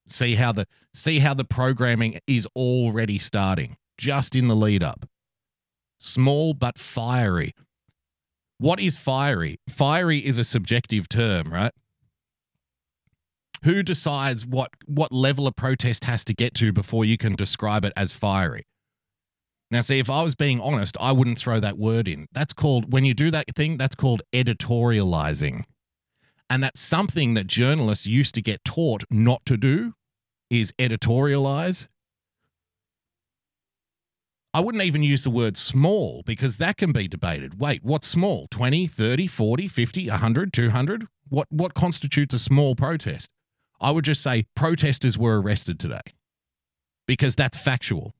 See 0.10 0.36
how 0.36 0.52
the 0.52 0.68
see 0.94 1.20
how 1.20 1.34
the 1.36 1.46
programming 1.46 2.20
is 2.28 2.50
already 2.54 3.18
starting 3.18 3.78
just 3.98 4.36
in 4.36 4.50
the 4.50 4.58
lead 4.58 4.84
up. 4.84 5.08
Small 5.98 6.54
but 6.54 6.78
fiery. 6.78 7.54
What 8.58 8.80
is 8.80 8.98
fiery? 8.98 9.60
Fiery 9.70 10.20
is 10.20 10.38
a 10.38 10.44
subjective 10.44 11.10
term, 11.10 11.54
right? 11.54 11.72
Who 13.64 13.82
decides 13.84 14.46
what 14.46 14.72
what 14.86 15.12
level 15.12 15.48
a 15.48 15.52
protest 15.52 16.06
has 16.06 16.26
to 16.26 16.34
get 16.34 16.54
to 16.56 16.74
before 16.74 17.06
you 17.06 17.18
can 17.18 17.36
describe 17.36 17.86
it 17.86 17.94
as 17.96 18.12
fiery? 18.12 18.64
Now, 19.74 19.82
see, 19.82 19.98
if 19.98 20.08
I 20.08 20.22
was 20.22 20.36
being 20.36 20.62
honest, 20.62 20.96
I 21.00 21.12
wouldn't 21.14 21.40
throw 21.40 21.60
that 21.60 21.80
word 21.80 22.08
in. 22.08 22.28
That's 22.32 22.54
called, 22.54 22.94
when 22.94 23.06
you 23.06 23.16
do 23.16 23.32
that 23.32 23.46
thing, 23.56 23.78
that's 23.78 23.96
called 23.96 24.22
editorializing. 24.32 25.64
And 26.48 26.64
that's 26.64 26.80
something 26.80 27.34
that 27.34 27.48
journalists 27.48 28.06
used 28.06 28.36
to 28.36 28.42
get 28.44 28.64
taught 28.64 29.04
not 29.10 29.44
to 29.48 29.58
do 29.58 29.94
is 30.52 30.74
editorialize. 30.74 31.88
I 34.56 34.60
wouldn't 34.60 34.84
even 34.84 35.02
use 35.02 35.24
the 35.24 35.32
word 35.32 35.58
small 35.58 36.22
because 36.28 36.58
that 36.58 36.78
can 36.78 36.92
be 36.92 37.08
debated. 37.08 37.60
Wait, 37.60 37.84
what's 37.84 38.08
small? 38.08 38.48
20, 38.52 38.86
30, 38.86 39.26
40, 39.26 39.68
50, 39.68 40.10
100, 40.10 40.54
200? 40.54 41.08
What 41.30 41.48
what 41.52 41.74
constitutes 41.74 42.36
a 42.36 42.40
small 42.40 42.76
protest? 42.76 43.32
I 43.82 43.90
would 43.90 44.06
just 44.06 44.22
say 44.22 44.46
protesters 44.56 45.18
were 45.18 45.42
arrested 45.42 45.80
today. 45.80 46.02
Because 47.08 47.36
that's 47.36 47.58
factual. 47.58 48.14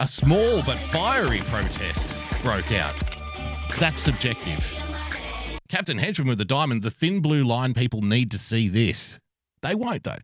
a 0.00 0.08
small 0.08 0.62
but 0.64 0.76
fiery 0.76 1.40
protest 1.42 2.20
broke 2.42 2.72
out. 2.72 2.98
That's 3.78 4.00
subjective. 4.00 4.74
Captain 5.68 5.98
Henchman 5.98 6.26
with 6.26 6.38
the 6.38 6.44
diamond, 6.44 6.82
the 6.82 6.90
thin 6.90 7.20
blue 7.20 7.44
line 7.44 7.74
people 7.74 8.02
need 8.02 8.32
to 8.32 8.38
see 8.38 8.68
this. 8.68 9.20
They 9.62 9.76
won't, 9.76 10.02
though. 10.02 10.18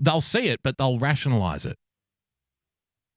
They'll 0.00 0.20
see 0.20 0.46
it, 0.46 0.60
but 0.62 0.78
they'll 0.78 0.98
rationalize 1.00 1.66
it. 1.66 1.76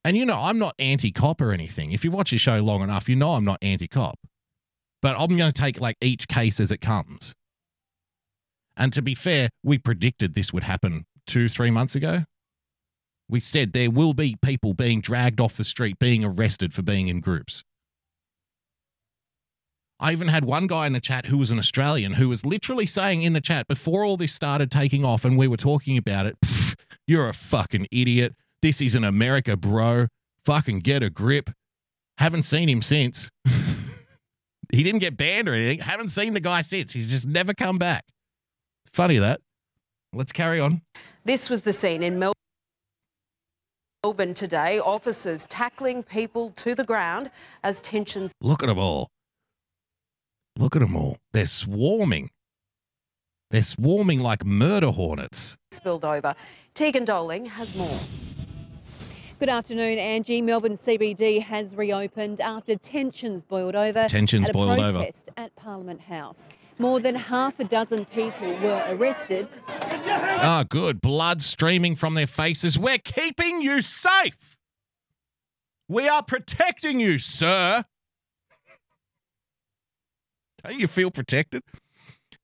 And 0.06 0.16
you 0.16 0.24
know, 0.24 0.40
I'm 0.40 0.60
not 0.60 0.76
anti 0.78 1.12
cop 1.12 1.42
or 1.42 1.52
anything. 1.52 1.92
If 1.92 2.06
you 2.06 2.12
watch 2.12 2.32
your 2.32 2.38
show 2.38 2.60
long 2.60 2.84
enough, 2.84 3.10
you 3.10 3.16
know 3.16 3.32
I'm 3.32 3.44
not 3.44 3.58
anti 3.64 3.88
cop. 3.88 4.20
But 5.02 5.20
I'm 5.20 5.36
going 5.36 5.52
to 5.52 5.62
take 5.62 5.82
like 5.82 5.98
each 6.00 6.28
case 6.28 6.60
as 6.60 6.72
it 6.72 6.80
comes. 6.80 7.34
And 8.78 8.94
to 8.94 9.02
be 9.02 9.16
fair, 9.16 9.50
we 9.64 9.80
predicted 9.80 10.36
this 10.36 10.54
would 10.54 10.62
happen 10.62 11.08
two, 11.26 11.50
three 11.50 11.72
months 11.72 11.96
ago. 11.96 12.26
We 13.28 13.40
said 13.40 13.74
there 13.74 13.90
will 13.90 14.14
be 14.14 14.36
people 14.44 14.76
being 14.76 15.02
dragged 15.02 15.42
off 15.42 15.58
the 15.58 15.64
street, 15.64 15.98
being 15.98 16.24
arrested 16.24 16.72
for 16.72 16.84
being 16.84 17.08
in 17.08 17.20
groups. 17.20 17.64
I 20.00 20.12
even 20.12 20.28
had 20.28 20.46
one 20.46 20.68
guy 20.68 20.86
in 20.86 20.94
the 20.94 21.00
chat 21.00 21.28
who 21.28 21.40
was 21.40 21.50
an 21.50 21.58
Australian 21.58 22.14
who 22.14 22.30
was 22.30 22.46
literally 22.46 22.86
saying 22.86 23.24
in 23.24 23.34
the 23.34 23.42
chat 23.42 23.68
before 23.68 24.06
all 24.06 24.18
this 24.18 24.34
started 24.34 24.70
taking 24.70 25.04
off 25.04 25.26
and 25.26 25.36
we 25.36 25.48
were 25.48 25.58
talking 25.58 25.98
about 25.98 26.28
it, 26.28 26.38
you're 27.08 27.28
a 27.28 27.34
fucking 27.34 27.88
idiot. 27.92 28.36
This 28.66 28.82
isn't 28.82 29.04
America, 29.04 29.56
bro. 29.56 30.08
Fucking 30.44 30.80
get 30.80 31.04
a 31.04 31.12
grip. 31.12 31.52
Haven't 32.18 32.42
seen 32.42 32.68
him 32.68 32.82
since. 32.82 33.30
he 34.72 34.82
didn't 34.82 35.02
get 35.02 35.16
banned 35.16 35.48
or 35.48 35.54
anything. 35.54 35.86
Haven't 35.86 36.10
seen 36.10 36.34
the 36.34 36.40
guy 36.40 36.64
since. 36.64 36.92
He's 36.92 37.12
just 37.12 37.28
never 37.28 37.54
come 37.54 37.78
back. 37.78 38.06
Funny 38.92 39.20
that. 39.20 39.42
Let's 40.14 40.32
carry 40.32 40.60
on. 40.60 40.82
This 41.26 41.48
was 41.48 41.62
the 41.62 41.74
scene 41.74 42.02
in 42.02 42.18
Melbourne. 42.18 42.34
Melbourne 44.04 44.34
today, 44.34 44.80
officers 44.80 45.46
tackling 45.46 46.02
people 46.02 46.50
to 46.56 46.74
the 46.74 46.84
ground 46.84 47.30
as 47.64 47.80
tensions 47.82 48.32
Look 48.42 48.64
at 48.64 48.66
them 48.66 48.80
all. 48.80 49.10
Look 50.58 50.76
at 50.76 50.80
them 50.80 50.96
all. 50.96 51.18
They're 51.34 51.46
swarming. 51.46 52.32
They're 53.52 53.62
swarming 53.62 54.22
like 54.22 54.44
murder 54.44 54.90
hornets. 54.90 55.56
spilled 55.70 56.04
over. 56.04 56.34
Tegan 56.74 57.06
Doling 57.06 57.46
has 57.46 57.76
more. 57.76 58.00
Good 59.38 59.50
afternoon, 59.50 59.98
Angie. 60.00 60.42
Melbourne 60.42 60.78
CBD 60.78 61.42
has 61.44 61.76
reopened 61.76 62.40
after 62.40 62.78
tensions 62.78 63.44
boiled 63.44 63.76
over 63.76 64.08
Tensions 64.08 64.46
at 64.48 64.52
a 64.52 64.54
boiled 64.54 64.80
over. 64.80 64.94
protest 64.94 65.30
at 65.36 65.54
Parliament 65.58 66.02
House. 66.04 66.54
More 66.80 67.02
than 67.02 67.16
half 67.16 67.60
a 67.60 67.66
dozen 67.66 68.06
people 68.06 68.48
were 68.60 68.84
arrested. 68.88 69.48
Ah, 69.68 70.64
good. 70.68 71.02
Blood 71.02 71.42
streaming 71.42 71.96
from 71.96 72.14
their 72.14 72.28
faces. 72.28 72.80
We're 72.80 72.98
keeping 72.98 73.62
you 73.62 73.82
safe. 73.82 74.56
We 75.90 76.08
are 76.08 76.24
protecting 76.24 77.00
you, 77.02 77.18
sir. 77.18 77.84
Don't 80.64 80.80
you 80.80 80.88
feel 80.88 81.12
protected? 81.12 81.62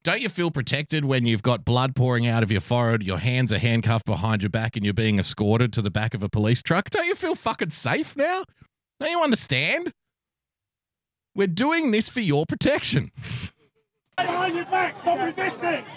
Don't 0.04 0.22
you 0.22 0.30
feel 0.30 0.50
protected 0.50 1.06
when 1.06 1.28
you've 1.28 1.44
got 1.44 1.64
blood 1.64 1.96
pouring 1.96 2.26
out 2.26 2.42
of 2.42 2.52
your 2.52 2.62
forehead, 2.62 3.04
your 3.04 3.20
hands 3.20 3.54
are 3.54 3.60
handcuffed 3.60 4.06
behind 4.06 4.42
your 4.42 4.50
back, 4.50 4.76
and 4.76 4.84
you're 4.84 4.96
being 4.96 5.20
escorted 5.20 5.72
to 5.74 5.82
the 5.82 5.92
back 5.92 6.16
of 6.16 6.24
a 6.24 6.30
police 6.30 6.64
truck? 6.64 6.90
Don't 6.90 7.06
you 7.06 7.14
feel 7.14 7.36
fucking 7.36 7.70
safe 7.70 8.18
now? 8.18 8.44
Don't 9.00 9.12
you 9.12 9.22
understand? 9.22 9.92
We're 11.36 11.46
doing 11.48 11.92
this 11.92 12.10
for 12.10 12.20
your 12.20 12.46
protection. 12.46 13.12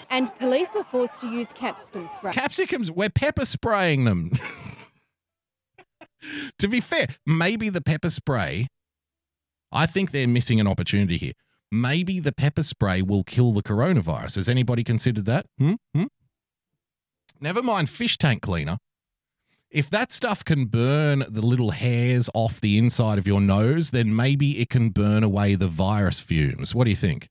And 0.09 0.35
police 0.39 0.69
were 0.73 0.85
forced 0.85 1.19
to 1.19 1.27
use 1.27 1.51
capsicum 1.53 2.07
spray. 2.07 2.31
capsicums 2.31 2.89
we're 2.89 3.09
pepper 3.09 3.45
spraying 3.45 4.05
them 4.05 4.31
to 6.57 6.67
be 6.67 6.79
fair 6.79 7.07
maybe 7.25 7.69
the 7.69 7.81
pepper 7.81 8.09
spray 8.09 8.67
i 9.71 9.85
think 9.85 10.09
they're 10.09 10.27
missing 10.27 10.59
an 10.59 10.65
opportunity 10.65 11.17
here 11.17 11.33
maybe 11.71 12.19
the 12.19 12.31
pepper 12.31 12.63
spray 12.63 13.01
will 13.01 13.23
kill 13.23 13.51
the 13.51 13.63
coronavirus 13.63 14.35
has 14.35 14.49
anybody 14.49 14.83
considered 14.83 15.25
that 15.25 15.45
hmm? 15.57 15.73
Hmm? 15.93 16.05
never 17.39 17.61
mind 17.61 17.89
fish 17.89 18.17
tank 18.17 18.41
cleaner 18.41 18.77
if 19.69 19.89
that 19.89 20.11
stuff 20.11 20.45
can 20.45 20.65
burn 20.65 21.25
the 21.27 21.45
little 21.45 21.71
hairs 21.71 22.29
off 22.33 22.61
the 22.61 22.77
inside 22.77 23.17
of 23.17 23.27
your 23.27 23.41
nose 23.41 23.91
then 23.91 24.15
maybe 24.15 24.59
it 24.59 24.69
can 24.69 24.89
burn 24.89 25.23
away 25.23 25.55
the 25.55 25.67
virus 25.67 26.19
fumes 26.19 26.73
what 26.73 26.85
do 26.85 26.89
you 26.89 26.95
think 26.95 27.29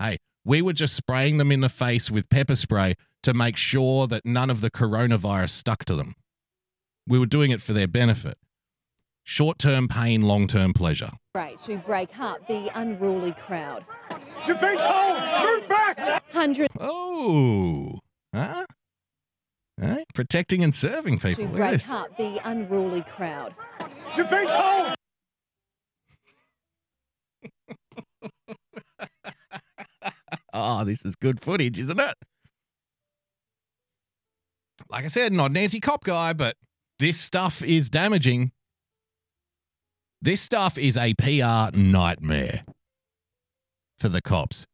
Hey, 0.00 0.16
we 0.46 0.62
were 0.62 0.72
just 0.72 0.94
spraying 0.94 1.36
them 1.36 1.52
in 1.52 1.60
the 1.60 1.68
face 1.68 2.10
with 2.10 2.30
pepper 2.30 2.56
spray 2.56 2.94
to 3.22 3.34
make 3.34 3.58
sure 3.58 4.06
that 4.06 4.24
none 4.24 4.48
of 4.48 4.62
the 4.62 4.70
coronavirus 4.70 5.50
stuck 5.50 5.84
to 5.84 5.94
them. 5.94 6.14
We 7.06 7.18
were 7.18 7.26
doing 7.26 7.50
it 7.50 7.60
for 7.60 7.74
their 7.74 7.86
benefit. 7.86 8.38
Short 9.30 9.60
term 9.60 9.86
pain, 9.86 10.22
long 10.22 10.48
term 10.48 10.72
pleasure. 10.72 11.12
spray 11.28 11.54
to 11.66 11.76
break 11.78 12.18
up 12.18 12.48
the 12.48 12.68
unruly 12.76 13.30
crowd. 13.30 13.84
You've 14.44 14.60
been 14.60 14.76
told! 14.76 15.20
Move 15.44 15.68
back! 15.68 16.24
Hundreds 16.32 16.74
Oh, 16.80 18.00
huh? 18.34 18.66
Hey, 19.80 20.04
protecting 20.16 20.64
and 20.64 20.74
serving 20.74 21.20
people. 21.20 21.44
to 21.44 21.50
break 21.52 21.70
this. 21.70 21.92
up 21.92 22.16
the 22.16 22.40
unruly 22.42 23.02
crowd. 23.02 23.54
You've 24.16 24.28
been 24.28 24.48
told! 24.48 24.96
Oh, 30.52 30.84
this 30.84 31.04
is 31.04 31.14
good 31.14 31.40
footage, 31.40 31.78
isn't 31.78 32.00
it? 32.00 32.14
Like 34.88 35.04
I 35.04 35.08
said, 35.08 35.32
not 35.32 35.52
an 35.52 35.56
anti 35.56 35.78
cop 35.78 36.02
guy, 36.02 36.32
but 36.32 36.56
this 36.98 37.16
stuff 37.20 37.62
is 37.62 37.88
damaging. 37.88 38.50
This 40.22 40.42
stuff 40.42 40.76
is 40.76 40.98
a 40.98 41.14
PR 41.14 41.74
nightmare 41.74 42.64
for 43.98 44.10
the 44.10 44.20
cops. 44.20 44.66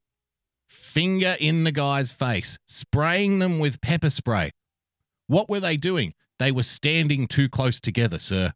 Finger 0.69 1.37
in 1.39 1.63
the 1.63 1.71
guy's 1.71 2.11
face, 2.11 2.59
spraying 2.67 3.39
them 3.39 3.61
with 3.61 3.81
pepper 3.81 4.11
spray. 4.11 4.51
What 5.29 5.49
were 5.49 5.61
they 5.61 5.77
doing? 5.77 6.15
They 6.41 6.51
were 6.51 6.65
standing 6.65 7.29
too 7.29 7.49
close 7.49 7.81
together, 7.81 8.19
sir. 8.19 8.55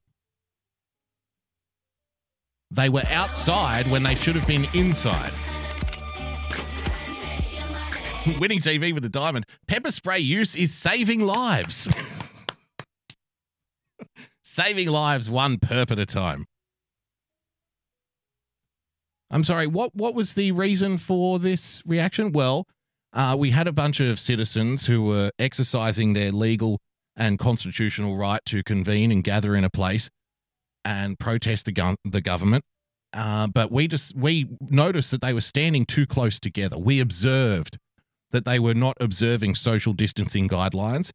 They 2.73 2.89
were 2.89 3.05
outside 3.09 3.89
when 3.89 4.03
they 4.03 4.17
should 4.17 4.35
have 4.35 4.49
been 4.49 4.67
inside. 4.75 5.33
Winning 8.41 8.61
TV 8.61 8.93
with 8.93 9.05
a 9.05 9.09
diamond. 9.09 9.47
Pepper 9.69 9.93
spray 9.93 10.19
use 10.19 10.57
is 10.57 10.75
saving 10.75 11.21
lives. 11.21 11.89
saving 14.43 14.89
lives 14.89 15.31
one 15.31 15.59
perp 15.59 15.93
at 15.93 15.99
a 16.01 16.07
time. 16.07 16.47
I'm 19.31 19.45
sorry, 19.45 19.67
what, 19.67 19.95
what 19.95 20.15
was 20.15 20.35
the 20.35 20.53
reason 20.53 20.99
for 20.99 21.39
this 21.39 21.83
reaction? 21.87 22.33
Well, 22.33 22.67
uh, 23.13 23.37
we 23.39 23.51
had 23.51 23.69
a 23.69 23.73
bunch 23.73 24.01
of 24.01 24.19
citizens 24.19 24.87
who 24.87 25.03
were 25.03 25.31
exercising 25.39 26.13
their 26.13 26.33
legal 26.33 26.81
and 27.17 27.39
constitutional 27.39 28.17
right 28.17 28.41
to 28.47 28.63
convene 28.63 29.13
and 29.13 29.23
gather 29.23 29.55
in 29.55 29.65
a 29.65 29.71
place 29.71 30.11
and 30.85 31.19
protest 31.19 31.67
the, 31.67 31.73
gun- 31.73 31.97
the 32.05 32.21
government. 32.21 32.65
Uh, 33.13 33.47
but 33.49 33.73
we 33.73 33.89
just 33.89 34.15
we 34.17 34.49
noticed 34.61 35.11
that 35.11 35.21
they 35.21 35.33
were 35.33 35.41
standing 35.41 35.85
too 35.85 36.07
close 36.07 36.39
together. 36.39 36.79
We 36.79 37.01
observed 37.01 37.77
that 38.31 38.45
they 38.45 38.59
were 38.59 38.75
not 38.75 38.97
observing 39.01 39.57
social 39.57 39.93
distancing 39.93 40.49
guidelines. 40.49 41.11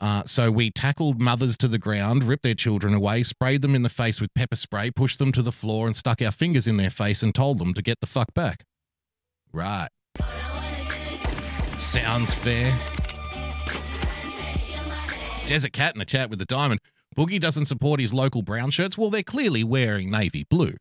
Uh, 0.00 0.22
so 0.26 0.50
we 0.50 0.70
tackled 0.70 1.20
mothers 1.20 1.56
to 1.56 1.68
the 1.68 1.78
ground, 1.78 2.24
ripped 2.24 2.42
their 2.42 2.54
children 2.54 2.92
away, 2.92 3.22
sprayed 3.22 3.62
them 3.62 3.74
in 3.74 3.82
the 3.82 3.88
face 3.88 4.20
with 4.20 4.32
pepper 4.34 4.56
spray, 4.56 4.90
pushed 4.90 5.18
them 5.18 5.32
to 5.32 5.42
the 5.42 5.52
floor, 5.52 5.86
and 5.86 5.96
stuck 5.96 6.20
our 6.20 6.30
fingers 6.30 6.66
in 6.66 6.76
their 6.76 6.90
face 6.90 7.22
and 7.22 7.34
told 7.34 7.58
them 7.58 7.72
to 7.72 7.82
get 7.82 8.00
the 8.00 8.06
fuck 8.06 8.34
back. 8.34 8.64
Right. 9.52 9.88
Sounds 11.78 12.34
fair. 12.34 12.78
Desert 15.46 15.72
Cat 15.72 15.94
in 15.94 16.00
the 16.00 16.04
chat 16.04 16.28
with 16.28 16.38
the 16.38 16.44
diamond. 16.44 16.80
Boogie 17.16 17.40
doesn't 17.40 17.66
support 17.66 18.00
his 18.00 18.12
local 18.12 18.42
brown 18.42 18.70
shirts. 18.70 18.98
Well, 18.98 19.10
they're 19.10 19.22
clearly 19.22 19.64
wearing 19.64 20.10
navy 20.10 20.44
blue. 20.48 20.74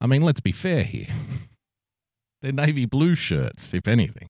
I 0.00 0.06
mean, 0.06 0.22
let's 0.22 0.40
be 0.40 0.52
fair 0.52 0.84
here. 0.84 1.08
They're 2.42 2.52
navy 2.52 2.86
blue 2.86 3.14
shirts, 3.14 3.74
if 3.74 3.86
anything. 3.86 4.28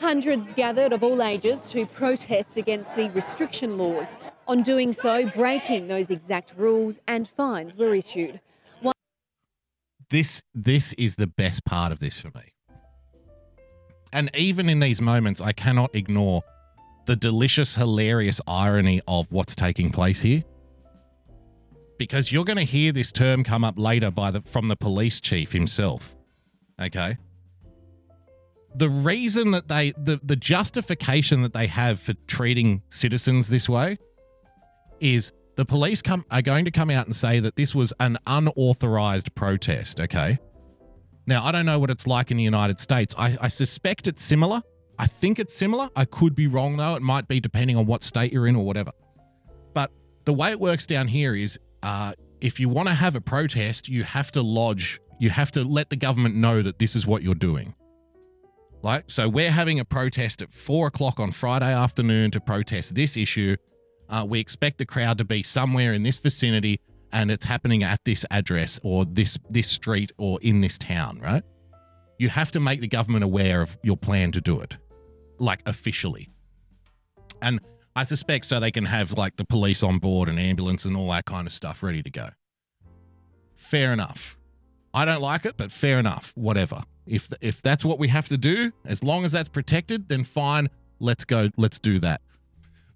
Hundreds 0.00 0.54
gathered 0.54 0.92
of 0.92 1.02
all 1.02 1.22
ages 1.22 1.66
to 1.70 1.84
protest 1.86 2.56
against 2.56 2.94
the 2.94 3.10
restriction 3.10 3.76
laws. 3.76 4.16
On 4.46 4.62
doing 4.62 4.92
so, 4.92 5.26
breaking 5.30 5.88
those 5.88 6.10
exact 6.10 6.54
rules 6.56 7.00
and 7.08 7.28
fines 7.28 7.76
were 7.76 7.94
issued. 7.94 8.40
this 10.10 10.42
this 10.54 10.94
is 10.94 11.16
the 11.16 11.26
best 11.26 11.64
part 11.64 11.92
of 11.92 11.98
this 11.98 12.20
for 12.20 12.28
me. 12.28 12.52
And 14.12 14.30
even 14.34 14.68
in 14.68 14.80
these 14.80 15.00
moments, 15.00 15.40
I 15.40 15.52
cannot 15.52 15.94
ignore 15.94 16.42
the 17.06 17.16
delicious, 17.16 17.74
hilarious 17.74 18.40
irony 18.46 19.02
of 19.06 19.32
what's 19.32 19.54
taking 19.54 19.90
place 19.90 20.22
here. 20.22 20.44
Because 21.98 22.30
you're 22.30 22.44
going 22.44 22.58
to 22.58 22.64
hear 22.64 22.92
this 22.92 23.12
term 23.12 23.42
come 23.42 23.64
up 23.64 23.78
later 23.78 24.10
by 24.10 24.30
the 24.30 24.42
from 24.42 24.68
the 24.68 24.76
police 24.76 25.20
chief 25.20 25.52
himself. 25.52 26.14
Okay? 26.80 27.18
The 28.74 28.88
reason 28.88 29.50
that 29.52 29.68
they 29.68 29.92
the, 29.92 30.20
the 30.22 30.36
justification 30.36 31.42
that 31.42 31.52
they 31.52 31.66
have 31.66 32.00
for 32.00 32.14
treating 32.26 32.82
citizens 32.90 33.48
this 33.48 33.68
way 33.68 33.98
is 35.00 35.32
the 35.56 35.64
police 35.64 36.02
come 36.02 36.24
are 36.30 36.42
going 36.42 36.64
to 36.64 36.70
come 36.70 36.90
out 36.90 37.06
and 37.06 37.16
say 37.16 37.40
that 37.40 37.56
this 37.56 37.74
was 37.74 37.92
an 37.98 38.18
unauthorized 38.26 39.34
protest, 39.34 40.00
okay? 40.00 40.38
Now, 41.26 41.44
I 41.44 41.52
don't 41.52 41.66
know 41.66 41.78
what 41.78 41.90
it's 41.90 42.06
like 42.06 42.30
in 42.30 42.36
the 42.36 42.42
United 42.42 42.80
States. 42.80 43.14
I, 43.18 43.36
I 43.40 43.48
suspect 43.48 44.06
it's 44.06 44.22
similar. 44.22 44.62
I 44.98 45.06
think 45.06 45.38
it's 45.38 45.54
similar. 45.54 45.90
I 45.94 46.04
could 46.04 46.34
be 46.34 46.46
wrong 46.46 46.76
though. 46.76 46.94
It 46.94 47.02
might 47.02 47.28
be 47.28 47.40
depending 47.40 47.76
on 47.76 47.86
what 47.86 48.02
state 48.02 48.32
you're 48.32 48.46
in 48.46 48.56
or 48.56 48.64
whatever. 48.64 48.92
But 49.74 49.92
the 50.24 50.32
way 50.32 50.50
it 50.50 50.58
works 50.60 50.86
down 50.86 51.08
here 51.08 51.34
is 51.34 51.58
uh, 51.82 52.14
if 52.40 52.58
you 52.58 52.68
want 52.68 52.88
to 52.88 52.94
have 52.94 53.14
a 53.14 53.20
protest, 53.20 53.88
you 53.88 54.04
have 54.04 54.32
to 54.32 54.42
lodge, 54.42 55.00
you 55.18 55.30
have 55.30 55.50
to 55.52 55.64
let 55.64 55.90
the 55.90 55.96
government 55.96 56.34
know 56.34 56.62
that 56.62 56.78
this 56.78 56.96
is 56.96 57.06
what 57.06 57.22
you're 57.22 57.34
doing. 57.34 57.74
Like, 58.82 59.10
so 59.10 59.28
we're 59.28 59.50
having 59.50 59.80
a 59.80 59.84
protest 59.84 60.40
at 60.40 60.52
four 60.52 60.86
o'clock 60.86 61.18
on 61.18 61.32
Friday 61.32 61.72
afternoon 61.72 62.30
to 62.30 62.40
protest 62.40 62.94
this 62.94 63.16
issue. 63.16 63.56
Uh, 64.08 64.24
we 64.28 64.38
expect 64.38 64.78
the 64.78 64.86
crowd 64.86 65.18
to 65.18 65.24
be 65.24 65.42
somewhere 65.42 65.92
in 65.92 66.02
this 66.02 66.18
vicinity, 66.18 66.80
and 67.12 67.30
it's 67.30 67.44
happening 67.44 67.82
at 67.82 68.04
this 68.04 68.24
address 68.30 68.78
or 68.82 69.04
this 69.04 69.36
this 69.50 69.68
street 69.68 70.12
or 70.16 70.38
in 70.42 70.60
this 70.60 70.78
town, 70.78 71.18
right? 71.20 71.42
You 72.18 72.28
have 72.28 72.50
to 72.52 72.60
make 72.60 72.80
the 72.80 72.88
government 72.88 73.24
aware 73.24 73.62
of 73.62 73.76
your 73.82 73.96
plan 73.96 74.32
to 74.32 74.40
do 74.40 74.60
it, 74.60 74.76
like 75.38 75.60
officially. 75.66 76.30
And 77.42 77.60
I 77.96 78.04
suspect 78.04 78.44
so 78.44 78.60
they 78.60 78.70
can 78.70 78.84
have 78.84 79.12
like 79.12 79.36
the 79.36 79.44
police 79.44 79.82
on 79.82 79.98
board 79.98 80.28
and 80.28 80.38
ambulance 80.38 80.84
and 80.84 80.96
all 80.96 81.10
that 81.10 81.24
kind 81.24 81.46
of 81.46 81.52
stuff 81.52 81.82
ready 81.82 82.02
to 82.02 82.10
go. 82.10 82.28
Fair 83.56 83.92
enough. 83.92 84.38
I 84.94 85.04
don't 85.04 85.20
like 85.20 85.44
it, 85.44 85.56
but 85.56 85.70
fair 85.72 85.98
enough. 85.98 86.32
Whatever. 86.36 86.82
If 87.08 87.30
if 87.40 87.62
that's 87.62 87.84
what 87.84 87.98
we 87.98 88.08
have 88.08 88.28
to 88.28 88.36
do, 88.36 88.72
as 88.84 89.02
long 89.02 89.24
as 89.24 89.32
that's 89.32 89.48
protected, 89.48 90.08
then 90.08 90.24
fine. 90.24 90.68
Let's 91.00 91.24
go. 91.24 91.50
Let's 91.56 91.78
do 91.78 91.98
that. 92.00 92.20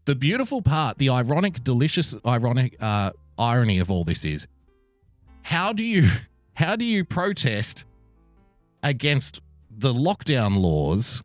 The 0.05 0.15
beautiful 0.15 0.63
part, 0.63 0.99
the 0.99 1.09
ironic, 1.09 1.65
delicious, 1.65 2.15
ironic 2.27 2.77
uh, 2.81 3.13
irony 3.39 3.79
of 3.79 3.91
all 3.91 4.05
this 4.05 4.25
is, 4.25 4.47
how 5.43 5.73
do 5.73 5.85
you 5.85 6.09
how 6.55 6.77
do 6.77 6.85
you 6.85 7.05
protest 7.05 7.87
against 8.83 9.41
the 9.71 9.95
lockdown 9.95 10.61
laws 10.61 11.23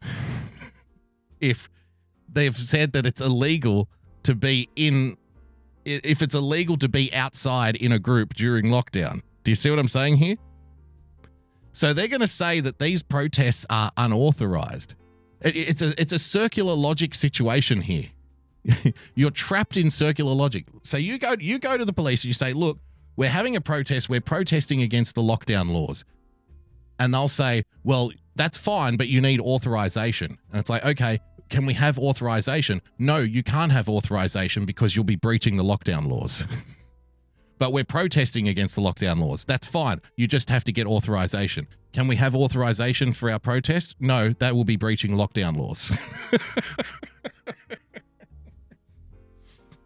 if 1.42 1.70
they've 2.32 2.58
said 2.58 2.94
that 2.94 3.06
it's 3.06 3.20
illegal 3.20 3.90
to 4.24 4.34
be 4.34 4.70
in 4.76 5.18
if 5.84 6.22
it's 6.22 6.36
illegal 6.36 6.78
to 6.78 6.90
be 6.90 7.14
outside 7.14 7.76
in 7.76 7.92
a 7.92 8.00
group 8.00 8.34
during 8.34 8.66
lockdown. 8.66 9.22
Do 9.44 9.52
you 9.52 9.56
see 9.56 9.70
what 9.70 9.80
I'm 9.80 9.88
saying 9.88 10.18
here? 10.18 10.36
So 11.78 11.94
they're 11.94 12.08
going 12.08 12.22
to 12.22 12.28
say 12.28 12.60
that 12.60 12.80
these 12.80 13.04
protests 13.04 13.64
are 13.70 13.92
unauthorized. 13.98 14.96
It- 15.42 15.56
it's 15.56 15.82
a 15.84 15.94
it's 16.02 16.12
a 16.12 16.18
circular 16.18 16.74
logic 16.74 17.14
situation 17.14 17.82
here. 17.82 18.08
You're 19.14 19.30
trapped 19.30 19.78
in 19.78 19.92
circular 19.92 20.34
logic. 20.34 20.66
So 20.82 20.98
you 20.98 21.20
go 21.20 21.36
you 21.40 21.60
go 21.60 21.78
to 21.78 21.86
the 21.86 21.94
police 21.94 22.24
and 22.24 22.30
you 22.30 22.34
say, 22.34 22.54
"Look, 22.54 22.80
we're 23.16 23.30
having 23.30 23.56
a 23.56 23.62
protest. 23.62 24.10
We're 24.10 24.22
protesting 24.22 24.82
against 24.82 25.14
the 25.14 25.22
lockdown 25.22 25.70
laws." 25.72 26.04
And 26.98 27.14
they'll 27.14 27.28
say, 27.28 27.62
"Well, 27.84 28.10
that's 28.36 28.58
fine, 28.58 28.98
but 28.98 29.08
you 29.08 29.22
need 29.22 29.40
authorization." 29.40 30.40
And 30.52 30.60
it's 30.60 30.72
like, 30.72 30.84
"Okay, 30.84 31.20
can 31.50 31.68
we 31.68 31.76
have 31.76 32.00
authorization?" 32.00 32.82
No, 32.98 33.18
you 33.18 33.44
can't 33.44 33.72
have 33.72 33.88
authorization 33.88 34.66
because 34.66 34.96
you'll 34.96 35.06
be 35.06 35.16
breaching 35.16 35.58
the 35.58 35.64
lockdown 35.64 36.08
laws. 36.08 36.48
but 37.58 37.74
we're 37.74 37.84
protesting 37.84 38.48
against 38.48 38.76
the 38.76 38.82
lockdown 38.82 39.20
laws. 39.20 39.46
That's 39.46 39.68
fine. 39.68 40.02
You 40.16 40.28
just 40.28 40.50
have 40.50 40.64
to 40.66 40.72
get 40.72 40.88
authorization. 40.88 41.68
Can 41.94 42.08
we 42.08 42.18
have 42.18 42.36
authorization 42.36 43.14
for 43.14 43.32
our 43.32 43.40
protest? 43.40 43.96
No, 44.00 44.30
that 44.34 44.56
will 44.56 44.66
be 44.66 44.76
breaching 44.76 45.12
lockdown 45.12 45.58
laws. 45.58 45.92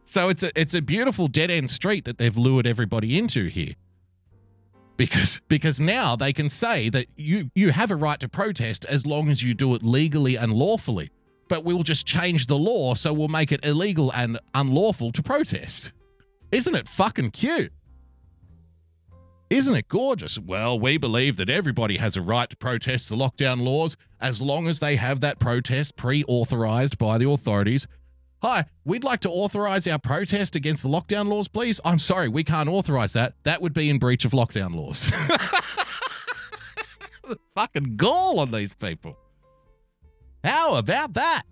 so 0.04 0.30
it's 0.30 0.44
a 0.44 0.52
it's 0.60 0.74
a 0.74 0.82
beautiful 0.82 1.28
dead 1.28 1.50
end 1.50 1.72
street 1.72 2.06
that 2.06 2.18
they've 2.18 2.38
lured 2.38 2.68
everybody 2.68 3.18
into 3.18 3.48
here. 3.48 3.76
Because 4.98 5.42
because 5.48 5.80
now 5.80 6.16
they 6.16 6.34
can 6.34 6.50
say 6.50 6.90
that 6.90 7.08
you 7.16 7.50
you 7.56 7.72
have 7.72 7.92
a 7.92 7.96
right 7.96 8.20
to 8.20 8.28
protest 8.28 8.84
as 8.86 9.06
long 9.06 9.30
as 9.30 9.42
you 9.42 9.54
do 9.54 9.74
it 9.74 9.84
legally 9.84 10.36
and 10.36 10.54
lawfully. 10.54 11.12
But 11.48 11.64
we'll 11.64 11.84
just 11.84 12.06
change 12.06 12.48
the 12.48 12.58
law 12.58 12.94
so 12.94 13.12
we'll 13.14 13.28
make 13.28 13.52
it 13.52 13.66
illegal 13.66 14.12
and 14.14 14.40
unlawful 14.54 15.12
to 15.14 15.24
protest. 15.24 15.92
Isn't 16.52 16.76
it 16.76 16.88
fucking 16.88 17.32
cute? 17.32 17.72
Isn't 19.50 19.76
it 19.76 19.88
gorgeous? 19.88 20.40
Well, 20.40 20.80
we 20.80 20.98
believe 20.98 21.38
that 21.38 21.50
everybody 21.50 21.98
has 21.98 22.16
a 22.16 22.22
right 22.22 22.50
to 22.50 22.56
protest 22.56 23.10
the 23.10 23.16
lockdown 23.16 23.62
laws 23.62 23.98
as 24.20 24.42
long 24.42 24.68
as 24.68 24.80
they 24.80 24.96
have 24.96 25.20
that 25.22 25.40
protest 25.40 25.96
pre 25.96 26.24
authorized 26.26 26.98
by 26.98 27.18
the 27.18 27.30
authorities. 27.30 27.88
Hi, 28.42 28.66
we'd 28.86 29.04
like 29.04 29.20
to 29.22 29.30
authorize 29.30 29.88
our 29.88 30.00
protest 30.00 30.56
against 30.56 30.84
the 30.84 30.90
lockdown 30.90 31.28
laws, 31.28 31.48
please. 31.48 31.80
I'm 31.86 32.00
sorry, 32.00 32.28
we 32.28 32.44
can't 32.44 32.70
authorize 32.70 33.14
that. 33.14 33.34
That 33.44 33.62
would 33.62 33.74
be 33.74 33.90
in 33.90 34.00
breach 34.00 34.26
of 34.26 34.32
lockdown 34.32 34.74
laws. 34.74 35.12
the 37.28 37.38
fucking 37.56 37.98
gall 37.98 38.40
on 38.40 38.52
these 38.52 38.74
people. 38.74 39.18
How 40.44 40.76
about 40.76 41.14
that? 41.14 41.44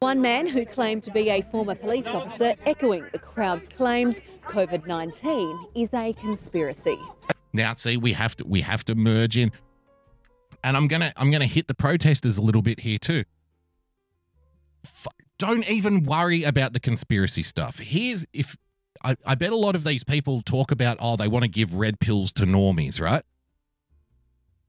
One 0.00 0.22
man 0.22 0.46
who 0.46 0.64
claimed 0.64 1.04
to 1.04 1.10
be 1.10 1.28
a 1.28 1.42
former 1.42 1.74
police 1.74 2.06
officer 2.06 2.54
echoing 2.64 3.04
the 3.12 3.18
crowd's 3.18 3.68
claims 3.68 4.18
COVID 4.44 4.86
19 4.86 5.66
is 5.74 5.92
a 5.92 6.14
conspiracy. 6.14 6.98
Now, 7.52 7.74
see, 7.74 7.98
we 7.98 8.14
have 8.14 8.34
to 8.36 8.46
we 8.46 8.62
have 8.62 8.82
to 8.86 8.94
merge 8.94 9.36
in, 9.36 9.52
and 10.64 10.78
I'm 10.78 10.88
gonna 10.88 11.12
I'm 11.18 11.30
gonna 11.30 11.44
hit 11.44 11.68
the 11.68 11.74
protesters 11.74 12.38
a 12.38 12.40
little 12.40 12.62
bit 12.62 12.80
here 12.80 12.98
too. 12.98 13.24
F- 14.86 15.06
don't 15.38 15.68
even 15.68 16.04
worry 16.04 16.44
about 16.44 16.72
the 16.72 16.80
conspiracy 16.80 17.42
stuff. 17.42 17.78
Here's 17.80 18.24
if 18.32 18.56
I, 19.04 19.16
I 19.26 19.34
bet 19.34 19.52
a 19.52 19.56
lot 19.56 19.76
of 19.76 19.84
these 19.84 20.02
people 20.02 20.40
talk 20.40 20.70
about 20.70 20.96
oh 20.98 21.16
they 21.16 21.28
want 21.28 21.42
to 21.42 21.50
give 21.50 21.74
red 21.74 22.00
pills 22.00 22.32
to 22.34 22.46
normies, 22.46 23.02
right? 23.02 23.22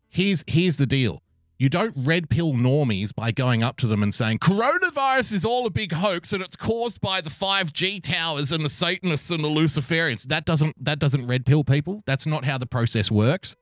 Here's 0.09 0.43
here's 0.45 0.75
the 0.75 0.85
deal. 0.85 1.23
You 1.61 1.69
don't 1.69 1.93
red 1.95 2.27
pill 2.27 2.53
normies 2.53 3.13
by 3.13 3.29
going 3.29 3.61
up 3.61 3.77
to 3.77 3.85
them 3.85 4.01
and 4.01 4.11
saying 4.11 4.39
coronavirus 4.39 5.31
is 5.31 5.45
all 5.45 5.67
a 5.67 5.69
big 5.69 5.91
hoax 5.91 6.33
and 6.33 6.41
it's 6.41 6.55
caused 6.55 6.99
by 7.01 7.21
the 7.21 7.29
5G 7.29 8.01
towers 8.01 8.51
and 8.51 8.65
the 8.65 8.67
Satanists 8.67 9.29
and 9.29 9.43
the 9.43 9.47
Luciferians. 9.47 10.23
That 10.23 10.43
doesn't 10.43 10.83
that 10.83 10.97
doesn't 10.97 11.27
red 11.27 11.45
pill 11.45 11.63
people. 11.63 12.01
That's 12.07 12.25
not 12.25 12.45
how 12.45 12.57
the 12.57 12.65
process 12.65 13.11
works. 13.11 13.55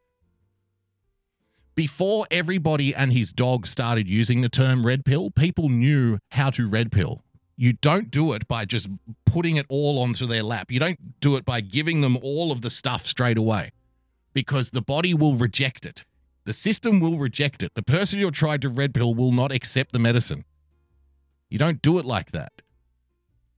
Before 1.75 2.25
everybody 2.31 2.95
and 2.95 3.12
his 3.12 3.33
dog 3.33 3.67
started 3.67 4.07
using 4.07 4.39
the 4.39 4.47
term 4.47 4.85
red 4.85 5.03
pill, 5.03 5.29
people 5.29 5.67
knew 5.67 6.19
how 6.31 6.51
to 6.51 6.69
red 6.69 6.93
pill. 6.93 7.25
You 7.57 7.73
don't 7.73 8.09
do 8.09 8.31
it 8.31 8.47
by 8.47 8.63
just 8.63 8.88
putting 9.25 9.57
it 9.57 9.65
all 9.67 9.99
onto 9.99 10.25
their 10.25 10.43
lap. 10.43 10.71
You 10.71 10.79
don't 10.79 11.19
do 11.19 11.35
it 11.35 11.43
by 11.43 11.59
giving 11.59 11.99
them 11.99 12.17
all 12.21 12.53
of 12.53 12.62
the 12.62 12.69
stuff 12.69 13.05
straight 13.05 13.38
away 13.38 13.73
because 14.31 14.69
the 14.69 14.81
body 14.81 15.13
will 15.13 15.35
reject 15.35 15.85
it. 15.85 16.05
The 16.45 16.54
system 16.54 16.99
will 16.99 17.17
reject 17.17 17.63
it. 17.63 17.75
The 17.75 17.84
person 17.84 18.19
you're 18.19 18.32
trying 18.32 18.62
to 18.62 18.69
red 18.69 18.93
pill 18.93 19.13
will 19.13 19.32
not 19.32 19.52
accept 19.52 19.91
the 19.91 19.99
medicine. 19.99 20.45
You 21.49 21.58
don't 21.60 21.82
do 21.82 21.99
it 21.99 22.06
like 22.06 22.32
that. 22.32 22.54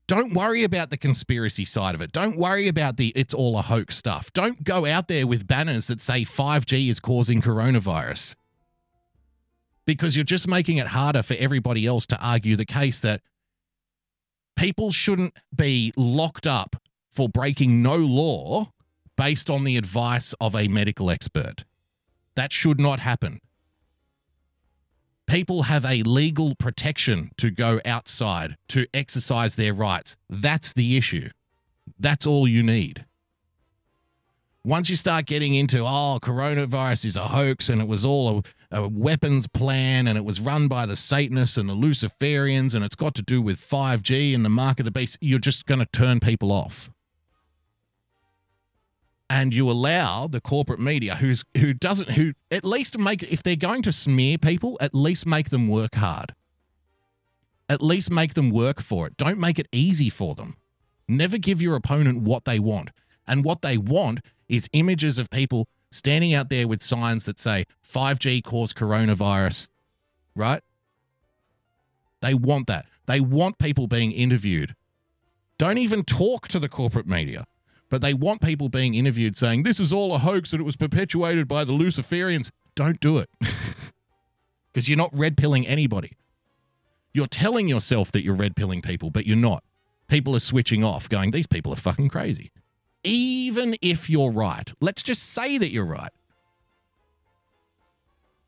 Don't 0.07 0.33
worry 0.33 0.63
about 0.63 0.89
the 0.89 0.97
conspiracy 0.97 1.63
side 1.63 1.95
of 1.95 2.01
it. 2.01 2.11
Don't 2.11 2.35
worry 2.35 2.67
about 2.67 2.97
the 2.97 3.13
it's 3.15 3.33
all 3.33 3.57
a 3.57 3.61
hoax 3.61 3.95
stuff. 3.95 4.31
Don't 4.33 4.63
go 4.63 4.85
out 4.85 5.07
there 5.07 5.25
with 5.25 5.47
banners 5.47 5.87
that 5.87 6.01
say 6.01 6.23
5G 6.25 6.89
is 6.89 6.99
causing 6.99 7.41
coronavirus. 7.41 8.35
Because 9.85 10.17
you're 10.17 10.25
just 10.25 10.47
making 10.47 10.77
it 10.77 10.87
harder 10.87 11.23
for 11.23 11.35
everybody 11.35 11.85
else 11.85 12.05
to 12.07 12.19
argue 12.19 12.55
the 12.55 12.65
case 12.65 12.99
that 12.99 13.21
people 14.57 14.91
shouldn't 14.91 15.33
be 15.55 15.93
locked 15.95 16.45
up 16.45 16.75
for 17.09 17.29
breaking 17.29 17.81
no 17.81 17.95
law 17.95 18.71
based 19.15 19.49
on 19.49 19.63
the 19.63 19.77
advice 19.77 20.33
of 20.41 20.55
a 20.55 20.67
medical 20.67 21.09
expert. 21.09 21.63
That 22.35 22.53
should 22.53 22.79
not 22.79 22.99
happen. 22.99 23.41
People 25.27 25.63
have 25.63 25.85
a 25.85 26.03
legal 26.03 26.55
protection 26.55 27.31
to 27.37 27.51
go 27.51 27.79
outside 27.85 28.57
to 28.69 28.85
exercise 28.93 29.55
their 29.55 29.73
rights. 29.73 30.17
That's 30.29 30.73
the 30.73 30.97
issue. 30.97 31.29
That's 31.97 32.25
all 32.25 32.47
you 32.47 32.63
need. 32.63 33.05
Once 34.63 34.89
you 34.89 34.95
start 34.95 35.25
getting 35.25 35.55
into, 35.55 35.79
oh, 35.79 36.19
coronavirus 36.21 37.05
is 37.05 37.15
a 37.15 37.29
hoax 37.29 37.69
and 37.69 37.81
it 37.81 37.87
was 37.87 38.05
all 38.05 38.43
a, 38.71 38.81
a 38.81 38.87
weapons 38.87 39.47
plan 39.47 40.05
and 40.05 40.17
it 40.17 40.25
was 40.25 40.39
run 40.39 40.67
by 40.67 40.85
the 40.85 40.95
Satanists 40.95 41.57
and 41.57 41.67
the 41.67 41.73
Luciferians 41.73 42.75
and 42.75 42.83
it's 42.85 42.95
got 42.95 43.15
to 43.15 43.23
do 43.23 43.41
with 43.41 43.59
5G 43.59 44.35
and 44.35 44.45
the 44.45 44.49
mark 44.49 44.79
of 44.79 44.85
the 44.85 44.91
beast, 44.91 45.17
you're 45.19 45.39
just 45.39 45.65
going 45.65 45.79
to 45.79 45.87
turn 45.87 46.19
people 46.19 46.51
off. 46.51 46.91
And 49.31 49.53
you 49.53 49.71
allow 49.71 50.27
the 50.27 50.41
corporate 50.41 50.81
media 50.81 51.15
who's 51.15 51.45
who 51.55 51.73
doesn't 51.73 52.11
who 52.11 52.33
at 52.51 52.65
least 52.65 52.97
make 52.97 53.23
if 53.23 53.41
they're 53.41 53.55
going 53.55 53.81
to 53.81 53.91
smear 53.93 54.37
people, 54.37 54.77
at 54.81 54.93
least 54.93 55.25
make 55.25 55.49
them 55.51 55.69
work 55.69 55.95
hard. 55.95 56.35
At 57.69 57.81
least 57.81 58.11
make 58.11 58.33
them 58.33 58.49
work 58.49 58.81
for 58.81 59.07
it. 59.07 59.15
Don't 59.15 59.39
make 59.39 59.57
it 59.57 59.69
easy 59.71 60.09
for 60.09 60.35
them. 60.35 60.57
Never 61.07 61.37
give 61.37 61.61
your 61.61 61.77
opponent 61.77 62.23
what 62.23 62.43
they 62.43 62.59
want. 62.59 62.89
And 63.25 63.45
what 63.45 63.61
they 63.61 63.77
want 63.77 64.19
is 64.49 64.67
images 64.73 65.17
of 65.17 65.29
people 65.29 65.69
standing 65.91 66.33
out 66.33 66.49
there 66.49 66.67
with 66.67 66.83
signs 66.83 67.23
that 67.23 67.39
say 67.39 67.63
5G 67.89 68.43
caused 68.43 68.75
coronavirus, 68.75 69.69
right? 70.35 70.61
They 72.19 72.33
want 72.33 72.67
that. 72.67 72.85
They 73.05 73.21
want 73.21 73.59
people 73.59 73.87
being 73.87 74.11
interviewed. 74.11 74.75
Don't 75.57 75.77
even 75.77 76.03
talk 76.03 76.49
to 76.49 76.59
the 76.59 76.67
corporate 76.67 77.07
media, 77.07 77.45
but 77.91 78.01
they 78.01 78.13
want 78.13 78.41
people 78.41 78.69
being 78.69 78.95
interviewed 78.95 79.35
saying, 79.35 79.63
this 79.63 79.77
is 79.77 79.91
all 79.91 80.15
a 80.15 80.17
hoax 80.17 80.53
and 80.53 80.61
it 80.61 80.63
was 80.63 80.77
perpetuated 80.77 81.45
by 81.45 81.65
the 81.65 81.73
Luciferians. 81.73 82.49
Don't 82.73 82.99
do 82.99 83.19
it. 83.19 83.29
Because 84.73 84.87
you're 84.87 84.97
not 84.97 85.09
red 85.11 85.35
pilling 85.35 85.67
anybody. 85.67 86.15
You're 87.13 87.27
telling 87.27 87.67
yourself 87.67 88.09
that 88.13 88.23
you're 88.23 88.33
red 88.33 88.55
pilling 88.55 88.81
people, 88.81 89.09
but 89.09 89.27
you're 89.27 89.35
not. 89.35 89.65
People 90.07 90.33
are 90.33 90.39
switching 90.39 90.81
off, 90.81 91.09
going, 91.09 91.31
these 91.31 91.45
people 91.45 91.73
are 91.73 91.75
fucking 91.75 92.07
crazy. 92.07 92.53
Even 93.03 93.75
if 93.81 94.09
you're 94.09 94.31
right, 94.31 94.71
let's 94.79 95.03
just 95.03 95.23
say 95.23 95.57
that 95.57 95.73
you're 95.73 95.83
right. 95.83 96.13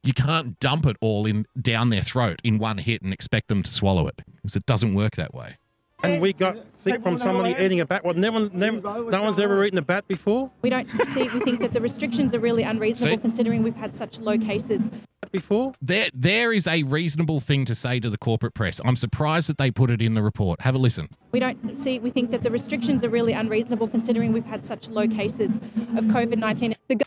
You 0.01 0.13
can't 0.13 0.57
dump 0.61 0.85
it 0.85 0.95
all 1.01 1.25
in 1.25 1.45
down 1.61 1.89
their 1.89 2.01
throat 2.01 2.39
in 2.41 2.57
one 2.57 2.77
hit 2.77 3.01
and 3.01 3.11
expect 3.11 3.49
them 3.49 3.61
to 3.61 3.69
swallow 3.69 4.07
it 4.07 4.21
because 4.37 4.55
it 4.55 4.65
doesn't 4.65 4.93
work 4.93 5.17
that 5.17 5.33
way. 5.33 5.57
And 6.03 6.21
we 6.21 6.33
got 6.33 6.57
sick 6.75 7.01
from 7.01 7.17
somebody 7.17 7.55
eating 7.63 7.79
a 7.79 7.85
bat. 7.85 8.03
Well, 8.03 8.13
no, 8.13 8.31
one, 8.31 8.49
never, 8.53 8.81
no 8.81 9.23
one's 9.23 9.39
ever 9.39 9.63
eaten 9.63 9.77
a 9.77 9.81
bat 9.81 10.05
before. 10.07 10.51
We 10.61 10.69
don't 10.69 10.85
see, 11.13 11.29
we 11.29 11.39
think 11.39 11.61
that 11.61 11.71
the 11.73 11.79
restrictions 11.79 12.33
are 12.33 12.39
really 12.39 12.63
unreasonable 12.63 13.17
See? 13.17 13.21
considering 13.21 13.63
we've 13.63 13.75
had 13.75 13.93
such 13.93 14.19
low 14.19 14.37
cases. 14.37 14.89
Before? 15.31 15.73
There, 15.81 16.09
there 16.13 16.51
is 16.51 16.67
a 16.67 16.83
reasonable 16.83 17.39
thing 17.39 17.63
to 17.65 17.73
say 17.73 18.01
to 18.01 18.09
the 18.09 18.17
corporate 18.17 18.53
press. 18.53 18.81
I'm 18.83 18.97
surprised 18.97 19.47
that 19.47 19.57
they 19.57 19.71
put 19.71 19.89
it 19.89 20.01
in 20.01 20.13
the 20.13 20.21
report. 20.21 20.61
Have 20.61 20.75
a 20.75 20.77
listen. 20.77 21.07
We 21.31 21.39
don't 21.39 21.79
see, 21.79 21.97
we 21.99 22.09
think 22.09 22.31
that 22.31 22.43
the 22.43 22.51
restrictions 22.51 23.03
are 23.03 23.09
really 23.09 23.31
unreasonable 23.31 23.87
considering 23.87 24.33
we've 24.33 24.45
had 24.45 24.61
such 24.61 24.89
low 24.89 25.07
cases 25.07 25.55
of 25.95 26.05
COVID 26.05 26.37
19. 26.37 26.75
The 26.89 26.95
go- 26.95 27.05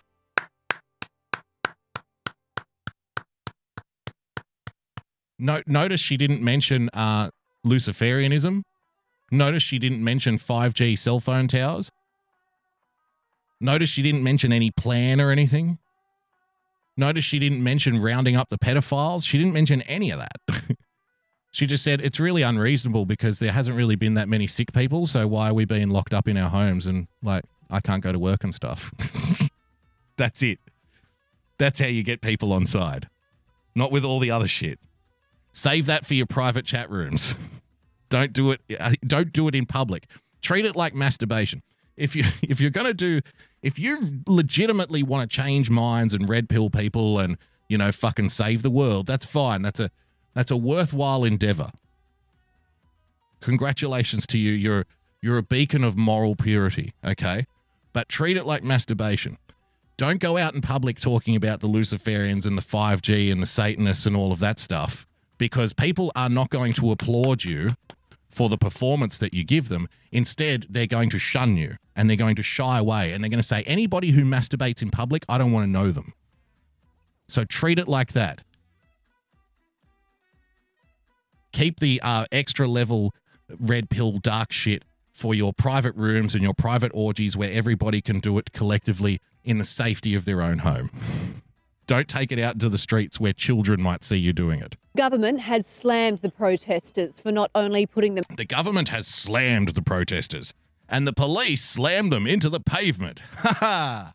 No, 5.39 5.63
notice 5.67 6.01
she 6.01 6.17
didn't 6.17 6.41
mention 6.43 6.89
uh, 6.95 7.31
Luciferianism. 7.65 8.63
Notice 9.31 9.63
she 9.63 9.79
didn't 9.79 10.03
mention 10.03 10.39
5G 10.39 10.99
cell 10.99 11.21
phone 11.21 11.49
towers. 11.49 11.91
Notice 13.61 13.89
she 13.89 14.03
didn't 14.03 14.23
mention 14.23 14.53
any 14.53 14.71
plan 14.71 15.21
or 15.21 15.31
anything. 15.31 15.79
Notice 16.97 17.25
she 17.25 17.39
didn't 17.39 17.63
mention 17.63 18.01
rounding 18.01 18.37
up 18.37 18.49
the 18.49 18.59
pedophiles. 18.59 19.27
She 19.27 19.39
didn't 19.39 19.53
mention 19.53 19.83
any 19.83 20.11
of 20.11 20.21
that. 20.21 20.63
she 21.51 21.67
just 21.67 21.85
said 21.85 22.01
it's 22.01 22.21
really 22.21 22.43
unreasonable 22.43 23.05
because 23.05 23.39
there 23.39 23.53
hasn't 23.53 23.77
really 23.77 23.97
been 23.97 24.15
that 24.15 24.29
many 24.29 24.47
sick 24.47 24.73
people. 24.73 25.07
So 25.07 25.27
why 25.27 25.51
are 25.51 25.55
we 25.55 25.65
being 25.65 25.91
locked 25.91 26.15
up 26.15 26.29
in 26.29 26.37
our 26.37 26.49
homes 26.49 26.87
and 26.87 27.09
like 27.23 27.45
I 27.69 27.81
can't 27.81 28.03
go 28.03 28.13
to 28.13 28.19
work 28.19 28.45
and 28.45 28.55
stuff? 28.55 28.93
That's 30.17 30.43
it. 30.43 30.59
That's 31.59 31.81
how 31.81 31.87
you 31.87 32.03
get 32.03 32.21
people 32.21 32.53
on 32.53 32.67
side. 32.67 33.09
Not 33.75 33.93
with 33.93 34.05
all 34.05 34.19
the 34.19 34.31
other 34.31 34.47
shit. 34.47 34.79
Save 35.53 35.87
that 35.87 36.07
for 36.07 36.15
your 36.15 36.27
private 36.27 36.65
chat 36.65 36.91
rooms. 36.91 37.35
don't 38.09 38.33
do 38.33 38.53
it. 38.53 38.61
uh, 38.79 38.95
Don't 39.07 39.33
do 39.33 39.49
it 39.49 39.55
in 39.55 39.67
public. 39.67 40.07
Treat 40.43 40.65
it 40.65 40.77
like 40.77 40.95
masturbation. 40.95 41.63
If 41.97 42.15
you 42.15 42.25
if 42.43 42.61
you're 42.61 42.71
gonna 42.71 42.95
do, 42.95 43.21
if 43.63 43.79
you 43.79 44.23
legitimately 44.27 45.03
want 45.03 45.31
to 45.31 45.35
change 45.37 45.71
minds 45.71 46.15
and 46.15 46.29
red 46.29 46.49
pill 46.49 46.71
people 46.71 47.19
and 47.19 47.37
you 47.69 47.79
know 47.79 47.93
fucking 47.93 48.29
save 48.29 48.63
the 48.63 48.71
world, 48.71 49.07
that's 49.07 49.27
fine. 49.27 49.63
That's 49.63 49.81
a 49.81 49.91
that's 50.35 50.51
a 50.51 50.57
worthwhile 50.57 51.25
endeavor. 51.25 51.71
Congratulations 53.41 54.27
to 54.29 54.39
you. 54.39 54.53
You're 54.53 54.87
you're 55.23 55.39
a 55.39 55.43
beacon 55.43 55.85
of 55.85 55.97
moral 55.97 56.37
purity. 56.37 56.93
Okay, 57.05 57.47
but 57.93 58.09
treat 58.09 58.37
it 58.37 58.47
like 58.47 58.63
masturbation. 58.63 59.39
Don't 59.97 60.21
go 60.21 60.37
out 60.37 60.55
in 60.55 60.61
public 60.61 61.01
talking 61.01 61.35
about 61.35 61.61
the 61.61 61.69
Luciferians 61.69 62.45
and 62.45 62.59
the 62.59 62.63
5G 62.63 63.33
and 63.33 63.41
the 63.41 63.47
Satanists 63.47 64.05
and 64.05 64.15
all 64.15 64.31
of 64.31 64.41
that 64.41 64.59
stuff 64.59 65.07
because 65.39 65.73
people 65.73 66.13
are 66.15 66.29
not 66.29 66.51
going 66.51 66.75
to 66.75 66.91
applaud 66.91 67.45
you 67.45 67.71
for 68.37 68.51
the 68.51 68.59
performance 68.59 69.17
that 69.17 69.33
you 69.33 69.43
give 69.43 69.71
them. 69.71 69.89
Instead, 70.13 70.67
they're 70.69 70.87
going 70.87 71.09
to 71.09 71.19
shun 71.19 71.57
you 71.57 71.77
and 71.97 72.11
they're 72.11 72.19
going 72.19 72.37
to 72.37 72.43
shy 72.43 72.79
away 72.79 73.13
and 73.13 73.25
they're 73.25 73.31
going 73.31 73.41
to 73.41 73.49
say, 73.49 73.63
anybody 73.63 74.11
who 74.11 74.25
masturbates 74.25 74.83
in 74.83 74.91
public, 74.91 75.25
I 75.27 75.39
don't 75.39 75.53
want 75.53 75.65
to 75.65 75.71
know 75.71 75.91
them. 75.91 76.13
So 77.29 77.45
treat 77.45 77.79
it 77.79 77.89
like 77.89 78.13
that. 78.13 78.43
Keep 81.53 81.81
the 81.81 81.99
uh, 82.05 82.27
extra 82.31 82.69
level 82.69 83.15
red 83.59 83.89
pill 83.89 84.19
dark 84.19 84.53
shit 84.53 84.85
for 85.13 85.35
your 85.35 85.55
private 85.55 85.97
rooms 85.97 86.35
and 86.35 86.43
your 86.43 86.53
private 86.53 86.93
orgies 86.93 87.39
where 87.39 87.51
everybody 87.51 88.03
can 88.03 88.21
do 88.21 88.37
it 88.37 88.53
collectively 88.53 89.19
in 89.45 89.57
the 89.57 89.65
safety 89.65 90.15
of 90.15 90.27
their 90.27 90.43
own 90.43 90.59
home. 90.59 90.91
Don't 91.87 92.09
take 92.09 92.33
it 92.33 92.39
out 92.39 92.55
into 92.55 92.69
the 92.69 92.79
streets 92.79 93.21
where 93.21 93.33
children 93.33 93.81
might 93.81 94.03
see 94.03 94.17
you 94.17 94.33
doing 94.33 94.61
it. 94.61 94.77
Government 94.97 95.41
has 95.41 95.67
slammed 95.67 96.19
the 96.19 96.31
protesters 96.31 97.21
for 97.21 97.31
not 97.31 97.51
only 97.55 97.87
putting 97.87 98.17
them 98.17 98.25
The 98.35 98.45
government 98.45 98.89
has 98.89 99.07
slammed 99.07 99.69
the 99.71 99.83
protesters, 99.83 100.53
and 100.89 101.07
the 101.07 101.13
police 101.13 101.63
slammed 101.63 102.13
them 102.13 102.27
into 102.27 102.49
the 102.49 102.61
pavement. 102.61 103.23
Ha 103.37 103.53
ha! 103.53 104.13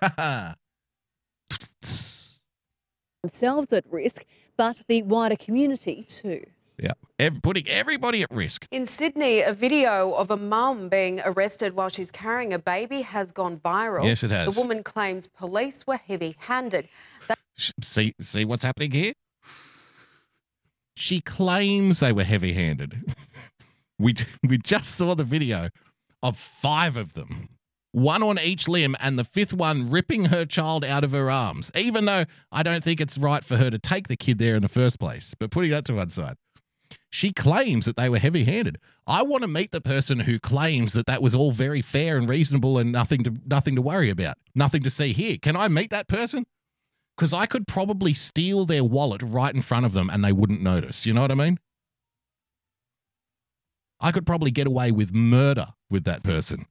Ha 0.00 0.14
ha! 0.16 0.54
themselves 3.22 3.72
at 3.72 3.84
risk, 3.90 4.24
but 4.56 4.82
the 4.88 5.02
wider 5.02 5.36
community 5.36 6.04
too. 6.04 6.44
Yeah, 6.80 6.92
Ev- 7.18 7.42
putting 7.42 7.66
everybody 7.68 8.22
at 8.22 8.30
risk. 8.30 8.66
In 8.70 8.86
Sydney, 8.86 9.40
a 9.40 9.52
video 9.52 10.12
of 10.12 10.30
a 10.30 10.36
mum 10.36 10.88
being 10.88 11.20
arrested 11.24 11.74
while 11.74 11.88
she's 11.88 12.10
carrying 12.10 12.52
a 12.52 12.58
baby 12.58 13.00
has 13.02 13.32
gone 13.32 13.56
viral. 13.58 14.04
Yes, 14.04 14.22
it 14.22 14.30
has. 14.30 14.54
The 14.54 14.60
woman 14.60 14.84
claims 14.84 15.26
police 15.26 15.86
were 15.86 15.96
heavy 15.96 16.36
handed. 16.38 16.88
Sh- 17.56 17.72
See, 17.82 18.14
see 18.20 18.44
what's 18.44 18.62
happening 18.62 18.92
here? 18.92 19.12
She 20.96 21.20
claims 21.20 22.00
they 22.00 22.12
were 22.12 22.24
heavy-handed. 22.24 23.14
we 23.98 24.14
we 24.48 24.58
just 24.58 24.94
saw 24.96 25.14
the 25.14 25.24
video 25.24 25.68
of 26.22 26.36
five 26.36 26.96
of 26.96 27.14
them, 27.14 27.48
one 27.92 28.22
on 28.22 28.38
each 28.38 28.66
limb, 28.66 28.96
and 29.00 29.16
the 29.18 29.24
fifth 29.24 29.52
one 29.52 29.90
ripping 29.90 30.26
her 30.26 30.44
child 30.44 30.84
out 30.84 31.04
of 31.04 31.12
her 31.12 31.30
arms. 31.30 31.70
Even 31.76 32.04
though 32.04 32.24
I 32.50 32.62
don't 32.64 32.82
think 32.82 33.00
it's 33.00 33.16
right 33.16 33.44
for 33.44 33.56
her 33.58 33.70
to 33.70 33.78
take 33.78 34.08
the 34.08 34.16
kid 34.16 34.38
there 34.38 34.56
in 34.56 34.62
the 34.62 34.68
first 34.68 34.98
place, 34.98 35.34
but 35.38 35.50
putting 35.52 35.70
that 35.70 35.84
to 35.86 35.94
one 35.94 36.08
side. 36.10 36.36
She 37.10 37.32
claims 37.32 37.86
that 37.86 37.96
they 37.96 38.08
were 38.08 38.18
heavy 38.18 38.44
handed. 38.44 38.78
I 39.06 39.22
want 39.22 39.42
to 39.42 39.48
meet 39.48 39.72
the 39.72 39.80
person 39.80 40.20
who 40.20 40.38
claims 40.38 40.92
that 40.92 41.06
that 41.06 41.22
was 41.22 41.34
all 41.34 41.52
very 41.52 41.80
fair 41.82 42.16
and 42.16 42.28
reasonable 42.28 42.78
and 42.78 42.92
nothing 42.92 43.24
to 43.24 43.34
nothing 43.46 43.74
to 43.76 43.82
worry 43.82 44.10
about, 44.10 44.36
nothing 44.54 44.82
to 44.82 44.90
see 44.90 45.12
here. 45.12 45.36
Can 45.40 45.56
I 45.56 45.68
meet 45.68 45.90
that 45.90 46.08
person? 46.08 46.46
Because 47.16 47.32
I 47.32 47.46
could 47.46 47.66
probably 47.66 48.14
steal 48.14 48.64
their 48.64 48.84
wallet 48.84 49.22
right 49.22 49.54
in 49.54 49.62
front 49.62 49.86
of 49.86 49.92
them 49.92 50.08
and 50.10 50.24
they 50.24 50.32
wouldn't 50.32 50.62
notice. 50.62 51.04
You 51.06 51.14
know 51.14 51.22
what 51.22 51.32
I 51.32 51.34
mean? 51.34 51.58
I 54.00 54.12
could 54.12 54.26
probably 54.26 54.50
get 54.50 54.66
away 54.66 54.92
with 54.92 55.12
murder 55.12 55.68
with 55.90 56.04
that 56.04 56.22
person. 56.22 56.66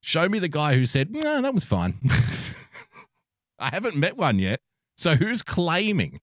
Show 0.00 0.28
me 0.28 0.38
the 0.38 0.48
guy 0.48 0.74
who 0.74 0.86
said, 0.86 1.10
no, 1.10 1.40
that 1.42 1.54
was 1.54 1.64
fine. 1.64 1.98
I 3.58 3.70
haven't 3.70 3.96
met 3.96 4.16
one 4.16 4.38
yet. 4.38 4.60
So 4.96 5.16
who's 5.16 5.42
claiming? 5.42 6.20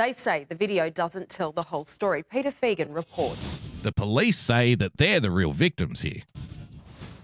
They 0.00 0.14
say 0.14 0.46
the 0.48 0.54
video 0.54 0.88
doesn't 0.88 1.28
tell 1.28 1.52
the 1.52 1.64
whole 1.64 1.84
story. 1.84 2.22
Peter 2.22 2.50
Fegan 2.50 2.94
reports. 2.94 3.60
The 3.82 3.92
police 3.92 4.38
say 4.38 4.74
that 4.76 4.96
they're 4.96 5.20
the 5.20 5.30
real 5.30 5.52
victims 5.52 6.00
here. 6.00 6.22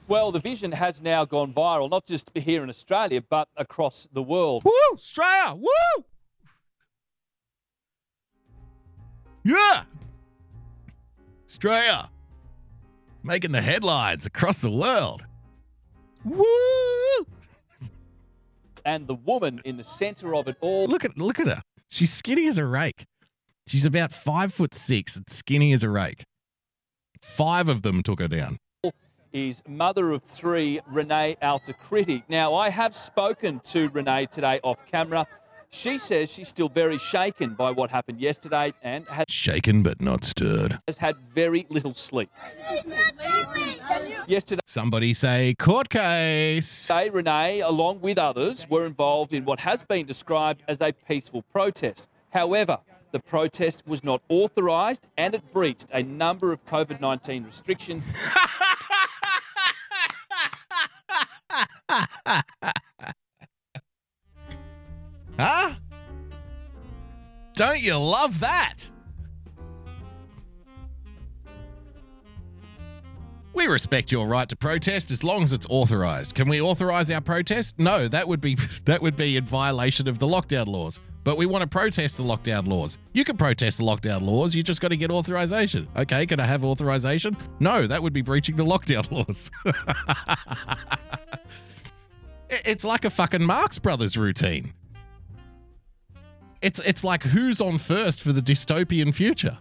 Well, 0.09 0.31
the 0.31 0.41
vision 0.41 0.73
has 0.73 1.01
now 1.01 1.25
gone 1.25 1.55
viral, 1.55 1.89
not 1.89 2.05
just 2.05 2.31
here 2.35 2.63
in 2.63 2.69
Australia, 2.69 3.23
but 3.23 3.49
across 3.57 4.09
the 4.13 4.23
world. 4.23 4.63
Woo! 4.63 4.73
Australia! 4.93 5.55
Woo! 5.55 6.05
Yeah! 9.43 9.85
Australia! 11.49 12.11
Making 13.23 13.53
the 13.53 13.63
headlines 13.63 14.27
across 14.27 14.59
the 14.59 14.71
world. 14.71 15.25
Woo! 16.27 16.45
And 18.85 19.07
the 19.07 19.15
woman 19.15 19.63
in 19.65 19.79
the 19.79 19.85
centre 19.85 20.35
of 20.35 20.47
it 20.47 20.59
all 20.61 20.87
Look 20.89 21.07
at 21.07 21.17
look 21.17 21.41
at 21.41 21.47
her. 21.47 21.63
She's 21.97 22.13
skinny 22.13 22.47
as 22.47 22.59
a 22.59 22.67
rake. 22.67 23.07
She's 23.67 23.87
about 23.87 24.13
five 24.13 24.53
foot 24.53 24.75
six 24.75 25.17
and 25.17 25.25
skinny 25.31 25.73
as 25.73 25.83
a 25.83 25.89
rake. 25.89 26.25
Five 27.23 27.71
of 27.71 27.81
them 27.81 28.03
took 28.03 28.21
her 28.21 28.29
down. 28.29 28.59
is 29.33 29.63
mother 29.67 30.11
of 30.11 30.23
three, 30.23 30.79
Renee 30.87 31.39
Altacriti. 31.43 32.23
Now, 32.29 32.55
I 32.55 32.69
have 32.69 32.95
spoken 32.95 33.61
to 33.61 33.89
Renee 33.89 34.27
today 34.27 34.61
off 34.63 34.85
camera, 34.85 35.27
She 35.71 35.99
says 35.99 36.33
she's 36.33 36.49
still 36.49 36.69
very 36.69 36.99
shaken 36.99 37.55
by 37.55 37.71
what 37.71 37.91
happened 37.91 38.21
yesterday 38.21 38.73
and 38.83 39.07
has 39.07 39.27
Shaken 39.29 39.83
but 39.83 40.01
not 40.01 40.25
stirred. 40.25 40.79
Has 40.87 40.99
had 40.99 41.17
very 41.17 41.67
little 41.69 41.95
sleep. 41.95 42.31
Yesterday, 44.27 44.61
Somebody 44.67 45.15
say 45.15 45.55
court 45.59 45.89
case. 45.89 46.67
Say 46.67 47.11
Renee, 47.11 47.61
along 47.61 48.01
with 48.01 48.19
others, 48.19 48.67
were 48.69 48.87
involved 48.87 49.33
in 49.33 49.45
what 49.45 49.61
has 49.61 49.85
been 49.85 50.07
described 50.07 50.63
as 50.67 50.81
a 50.81 50.93
peaceful 50.93 51.43
protest. 51.43 52.09
However, 52.31 52.79
the 53.13 53.21
protest 53.21 53.85
was 53.87 54.03
not 54.03 54.23
authorised 54.29 55.07
and 55.17 55.35
it 55.35 55.53
breached 55.53 55.87
a 55.93 56.03
number 56.03 56.53
of 56.53 56.65
COVID 56.67 57.01
19 57.01 57.45
restrictions. 57.45 58.05
Huh? 65.39 65.75
Don't 67.55 67.81
you 67.81 67.97
love 67.97 68.41
that? 68.41 68.77
We 73.55 73.67
respect 73.69 74.13
your 74.13 74.27
right 74.27 74.47
to 74.51 74.57
protest 74.57 75.11
as 75.11 75.25
long 75.25 75.43
as 75.43 75.55
it's 75.55 75.67
authorized. 75.71 76.35
Can 76.35 76.47
we 76.47 76.61
authorize 76.61 77.11
our 77.11 77.23
protest? 77.23 77.79
No, 77.79 78.07
that 78.09 78.29
would 78.29 78.41
be 78.43 78.55
that 78.85 79.01
would 79.01 79.17
be 79.17 79.39
in 79.39 79.45
violation 79.45 80.09
of 80.09 80.19
the 80.19 80.27
lockdown 80.27 80.67
laws. 80.67 81.01
But 81.25 81.39
we 81.39 81.47
want 81.47 81.63
to 81.63 81.67
protest 81.67 82.19
the 82.19 82.23
lockdown 82.23 82.69
laws. 82.69 82.99
You 83.13 83.25
can 83.25 83.37
protest 83.37 83.79
the 83.79 83.85
lockdown 83.85 84.23
laws, 84.23 84.55
you 84.55 84.63
just 84.63 84.81
got 84.81 84.89
to 84.89 84.97
get 84.97 85.11
authorization. 85.11 85.89
Okay, 85.97 86.27
can 86.27 86.39
I 86.39 86.45
have 86.47 86.65
authorization? 86.65 87.37
No, 87.59 87.87
that 87.87 88.01
would 88.03 88.13
be 88.13 88.23
breaching 88.23 88.57
the 88.57 88.65
lockdown 88.65 89.11
laws. 89.27 89.51
It's 92.49 92.85
like 92.85 93.05
a 93.05 93.11
fucking 93.11 93.45
Marx 93.45 93.81
Brothers 93.81 94.17
routine. 94.17 94.73
It's 96.63 96.81
it's 96.85 97.05
like 97.05 97.23
who's 97.23 97.61
on 97.61 97.79
first 97.79 98.23
for 98.23 98.33
the 98.33 98.41
dystopian 98.43 99.15
future. 99.15 99.59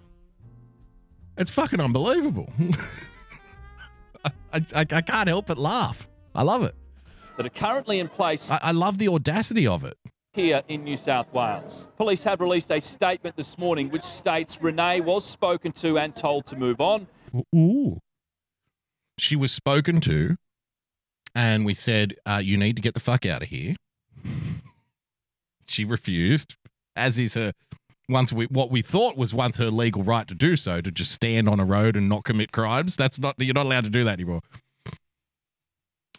It's 1.38 1.52
fucking 1.52 1.82
unbelievable. 1.82 2.52
I, 4.26 4.32
I, 4.54 4.62
I 4.74 5.02
can't 5.02 5.28
help 5.28 5.48
but 5.48 5.58
laugh. 5.58 6.08
I 6.34 6.44
love 6.44 6.64
it. 6.64 6.76
that 7.38 7.46
are 7.46 7.50
currently 7.50 8.00
in 8.00 8.08
place 8.08 8.50
I, 8.50 8.60
I 8.62 8.72
love 8.72 8.98
the 8.98 9.08
audacity 9.10 9.68
of 9.68 9.84
it. 9.84 9.98
here 10.34 10.64
in 10.68 10.84
New 10.84 10.98
South 10.98 11.32
Wales. 11.34 11.88
Police 11.98 12.24
have 12.24 12.40
released 12.42 12.72
a 12.72 12.80
statement 12.82 13.36
this 13.36 13.58
morning 13.58 13.90
which 13.90 14.04
states 14.04 14.62
Renee 14.62 15.02
was 15.02 15.26
spoken 15.26 15.72
to 15.74 15.98
and 15.98 16.16
told 16.16 16.46
to 16.48 16.56
move 16.56 16.80
on. 16.82 17.08
Ooh. 17.54 18.00
She 19.18 19.36
was 19.36 19.52
spoken 19.52 20.02
to, 20.02 20.36
and 21.34 21.66
we 21.66 21.74
said, 21.74 22.16
uh, 22.26 22.42
"You 22.44 22.58
need 22.58 22.76
to 22.78 22.82
get 22.82 22.94
the 22.96 23.00
fuck 23.00 23.26
out 23.26 23.44
of 23.44 23.50
here." 23.50 23.76
she 25.68 25.86
refused, 25.86 26.56
as 26.96 27.20
is 27.20 27.34
her 27.34 27.54
once 28.08 28.32
we 28.32 28.46
what 28.46 28.70
we 28.70 28.82
thought 28.82 29.18
was 29.18 29.34
once 29.34 29.58
her 29.58 29.72
legal 29.72 30.04
right 30.04 30.28
to 30.28 30.36
do 30.36 30.56
so 30.56 30.82
to 30.82 30.92
just 30.92 31.12
stand 31.12 31.50
on 31.50 31.60
a 31.60 31.66
road 31.66 31.96
and 31.96 32.08
not 32.08 32.24
commit 32.24 32.52
crimes. 32.52 32.96
That's 32.96 33.20
not 33.20 33.36
you're 33.40 33.54
not 33.54 33.66
allowed 33.66 33.86
to 33.86 33.90
do 33.90 34.04
that 34.04 34.14
anymore. 34.14 34.42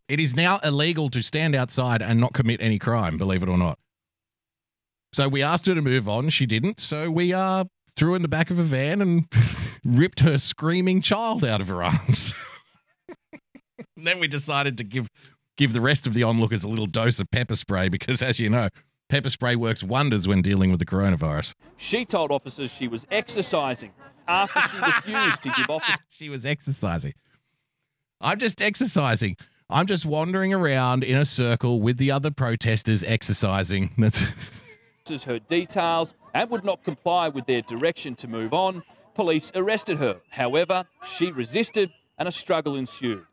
It 0.09 0.21
is 0.21 0.37
now 0.37 0.61
illegal 0.63 1.11
to 1.11 1.23
stand 1.23 1.55
outside 1.55 2.01
and 2.01 2.21
not 2.21 2.33
commit 2.33 2.61
any 2.61 2.79
crime, 2.79 3.19
believe 3.19 3.43
it 3.43 3.49
or 3.49 3.59
not. 3.59 3.79
So 5.13 5.29
we 5.29 5.43
asked 5.43 5.67
her 5.67 5.75
to 5.75 5.83
move 5.83 6.09
on. 6.09 6.29
She 6.29 6.47
didn't. 6.47 6.79
So 6.79 7.11
we 7.11 7.33
uh, 7.33 7.65
threw 7.97 8.15
in 8.15 8.23
the 8.23 8.29
back 8.29 8.51
of 8.51 8.59
a 8.59 8.63
van 8.63 9.01
and 9.01 9.27
ripped 9.85 10.21
her 10.21 10.39
screaming 10.39 11.01
child 11.01 11.45
out 11.45 11.61
of 11.61 11.69
her 11.69 11.83
arms. 11.83 12.35
Then 13.99 14.21
we 14.21 14.29
decided 14.29 14.77
to 14.79 14.85
give 14.85 15.09
give 15.57 15.73
the 15.73 15.81
rest 15.81 16.07
of 16.07 16.13
the 16.13 16.23
onlookers 16.23 16.65
a 16.65 16.69
little 16.69 16.87
dose 16.87 17.19
of 17.19 17.31
pepper 17.31 17.57
spray 17.57 17.89
because, 17.89 18.21
as 18.21 18.39
you 18.39 18.51
know, 18.51 18.69
pepper 19.09 19.29
spray 19.29 19.57
works 19.57 19.83
wonders 19.85 20.27
when 20.27 20.43
dealing 20.43 20.71
with 20.71 20.81
the 20.81 20.87
coronavirus. 20.87 21.55
She 21.77 22.05
told 22.05 22.31
officers 22.31 22.73
she 22.73 22.89
was 22.89 23.07
exercising 23.11 23.93
after 24.29 24.61
she 24.61 24.77
refused 24.79 25.43
to 25.43 25.51
give 25.57 25.71
officers 25.71 26.01
she 26.09 26.29
was 26.29 26.45
exercising. 26.45 27.15
I'm 28.21 28.39
just 28.39 28.63
exercising. 28.63 29.37
I'm 29.69 29.87
just 29.87 30.07
wandering 30.07 30.55
around 30.55 31.05
in 31.05 31.17
a 31.17 31.25
circle 31.25 31.81
with 31.81 31.99
the 31.99 32.11
other 32.11 32.31
protesters 32.31 33.03
exercising. 33.05 33.91
That's 33.99 35.25
her 35.25 35.39
details 35.39 36.15
and 36.35 36.51
would 36.51 36.65
not 36.65 36.85
comply 36.85 37.29
with 37.29 37.47
their 37.47 37.63
direction 37.63 38.15
to 38.17 38.29
move 38.29 38.53
on. 38.53 38.83
Police 39.15 39.51
arrested 39.55 39.99
her. 39.99 40.21
However, 40.31 40.85
she 41.07 41.31
resisted 41.33 41.91
and 42.19 42.29
a 42.29 42.33
struggle 42.33 42.77
ensued. 42.77 43.25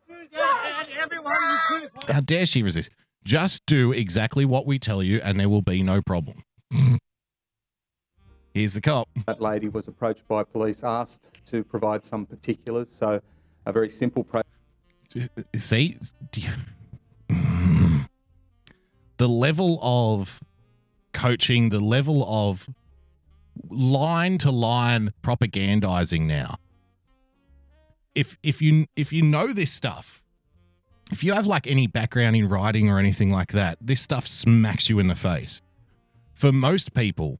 how 2.08 2.20
dare 2.20 2.46
she 2.46 2.62
resist? 2.62 2.90
Just 3.24 3.64
do 3.66 3.92
exactly 3.92 4.44
what 4.44 4.66
we 4.66 4.78
tell 4.78 5.02
you, 5.02 5.20
and 5.22 5.40
there 5.40 5.48
will 5.48 5.62
be 5.62 5.82
no 5.82 6.02
problem. 6.02 6.42
Here's 8.54 8.74
the 8.74 8.80
cop. 8.80 9.08
That 9.26 9.40
lady 9.40 9.68
was 9.68 9.88
approached 9.88 10.28
by 10.28 10.44
police, 10.44 10.84
asked 10.84 11.30
to 11.46 11.64
provide 11.64 12.04
some 12.04 12.26
particulars. 12.26 12.88
So, 12.92 13.20
a 13.66 13.72
very 13.72 13.88
simple 13.88 14.24
process. 14.24 15.28
See, 15.56 15.98
the 19.16 19.28
level 19.28 19.78
of 19.82 20.40
coaching, 21.12 21.70
the 21.70 21.80
level 21.80 22.24
of 22.28 22.68
line 23.70 24.38
to 24.38 24.50
line 24.50 25.12
propagandizing 25.22 26.22
now. 26.22 26.56
If 28.14 28.38
if 28.42 28.60
you 28.62 28.86
if 28.96 29.12
you 29.12 29.22
know 29.22 29.52
this 29.52 29.72
stuff, 29.72 30.22
if 31.12 31.22
you 31.22 31.32
have 31.32 31.46
like 31.46 31.66
any 31.66 31.86
background 31.86 32.36
in 32.36 32.48
writing 32.48 32.88
or 32.88 32.98
anything 32.98 33.30
like 33.30 33.52
that, 33.52 33.78
this 33.80 34.00
stuff 34.00 34.26
smacks 34.26 34.88
you 34.88 34.98
in 34.98 35.08
the 35.08 35.14
face. 35.14 35.60
For 36.32 36.50
most 36.50 36.94
people, 36.94 37.38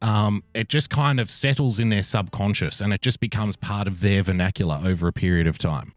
um, 0.00 0.42
it 0.54 0.68
just 0.68 0.90
kind 0.90 1.20
of 1.20 1.30
settles 1.30 1.78
in 1.78 1.88
their 1.88 2.02
subconscious 2.02 2.80
and 2.80 2.92
it 2.92 3.02
just 3.02 3.20
becomes 3.20 3.56
part 3.56 3.86
of 3.86 4.00
their 4.00 4.22
vernacular 4.22 4.80
over 4.84 5.08
a 5.08 5.12
period 5.12 5.46
of 5.46 5.58
time. 5.58 5.92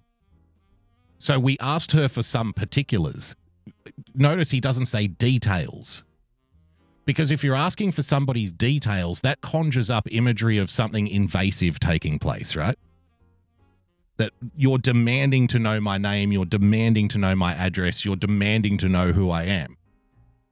So 1.17 1.39
we 1.39 1.57
asked 1.59 1.91
her 1.91 2.07
for 2.09 2.23
some 2.23 2.51
particulars. 2.51 3.35
Notice 4.15 4.51
he 4.51 4.59
doesn't 4.59 4.87
say 4.87 5.07
details. 5.07 6.03
Because 7.05 7.31
if 7.31 7.43
you're 7.43 7.55
asking 7.55 7.91
for 7.91 8.01
somebody's 8.01 8.51
details, 8.51 9.21
that 9.21 9.41
conjures 9.41 9.89
up 9.89 10.07
imagery 10.11 10.57
of 10.57 10.69
something 10.69 11.07
invasive 11.07 11.79
taking 11.79 12.19
place, 12.19 12.55
right? 12.55 12.77
That 14.21 14.33
you're 14.55 14.77
demanding 14.77 15.47
to 15.47 15.57
know 15.57 15.81
my 15.81 15.97
name, 15.97 16.31
you're 16.31 16.45
demanding 16.45 17.07
to 17.07 17.17
know 17.17 17.33
my 17.33 17.55
address, 17.55 18.05
you're 18.05 18.15
demanding 18.15 18.77
to 18.77 18.87
know 18.87 19.13
who 19.13 19.31
I 19.31 19.45
am. 19.45 19.77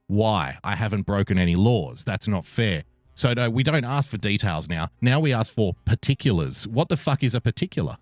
Why? 0.07 0.57
I 0.63 0.73
haven't 0.75 1.03
broken 1.03 1.37
any 1.37 1.53
laws. 1.53 2.03
That's 2.03 2.27
not 2.27 2.47
fair. 2.47 2.83
So, 3.13 3.31
no, 3.35 3.47
we 3.47 3.61
don't 3.61 3.85
ask 3.85 4.09
for 4.09 4.17
details 4.17 4.67
now. 4.67 4.89
Now 5.01 5.19
we 5.19 5.31
ask 5.31 5.53
for 5.53 5.75
particulars. 5.85 6.67
What 6.67 6.89
the 6.89 6.97
fuck 6.97 7.23
is 7.23 7.35
a 7.35 7.41
particular? 7.41 7.97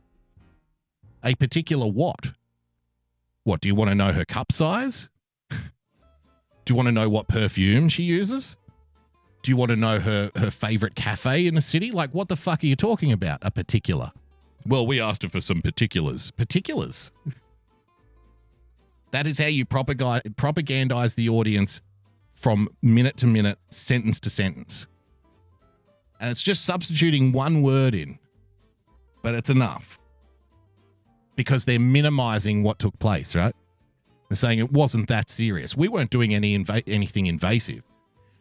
A 1.22 1.36
particular 1.36 1.86
what? 1.86 2.32
What, 3.44 3.60
do 3.60 3.68
you 3.68 3.76
want 3.76 3.90
to 3.90 3.96
know 3.96 4.14
her 4.14 4.24
cup 4.24 4.54
size? 4.54 5.10
Do 5.52 5.58
you 6.70 6.76
want 6.76 6.86
to 6.86 6.94
know 6.94 7.10
what 7.10 7.28
perfume 7.28 7.90
she 7.90 8.04
uses? 8.04 8.56
Do 9.42 9.52
you 9.52 9.58
want 9.58 9.72
to 9.72 9.76
know 9.76 10.00
her, 10.00 10.32
her 10.38 10.50
favorite 10.50 10.96
cafe 10.96 11.46
in 11.46 11.56
the 11.56 11.62
city? 11.62 11.92
Like, 11.92 12.14
what 12.14 12.30
the 12.30 12.38
fuck 12.38 12.64
are 12.64 12.68
you 12.68 12.78
talking 12.78 13.12
about? 13.12 13.40
A 13.42 13.52
particular. 13.52 14.14
Well, 14.68 14.86
we 14.86 15.00
asked 15.00 15.24
her 15.24 15.30
for 15.30 15.40
some 15.40 15.62
particulars. 15.62 16.32
Particulars? 16.32 17.14
that 19.12 19.26
is 19.26 19.40
how 19.40 19.46
you 19.46 19.66
propagandize 19.66 21.16
the 21.16 21.30
audience 21.30 21.82
from 22.36 22.70
minute 22.82 23.18
to 23.18 23.28
minute, 23.28 23.58
sentence 23.70 24.20
to 24.22 24.30
sentence. 24.30 24.88
And 26.20 26.30
it's 26.30 26.44
just 26.44 26.66
substituting 26.66 27.32
one 27.32 27.62
word 27.62 27.96
in, 27.96 28.20
but 29.24 29.36
it's 29.36 29.50
enough 29.50 30.00
because 31.36 31.66
they're 31.66 31.80
minimizing 31.80 32.64
what 32.64 32.80
took 32.80 32.98
place, 33.00 33.36
right? 33.36 33.56
They're 34.30 34.36
saying 34.36 34.60
it 34.60 34.72
wasn't 34.74 35.08
that 35.08 35.30
serious. 35.30 35.78
We 35.78 35.88
weren't 35.88 36.10
doing 36.10 36.34
any 36.34 36.58
inva- 36.58 36.84
anything 36.88 37.28
invasive. 37.28 37.84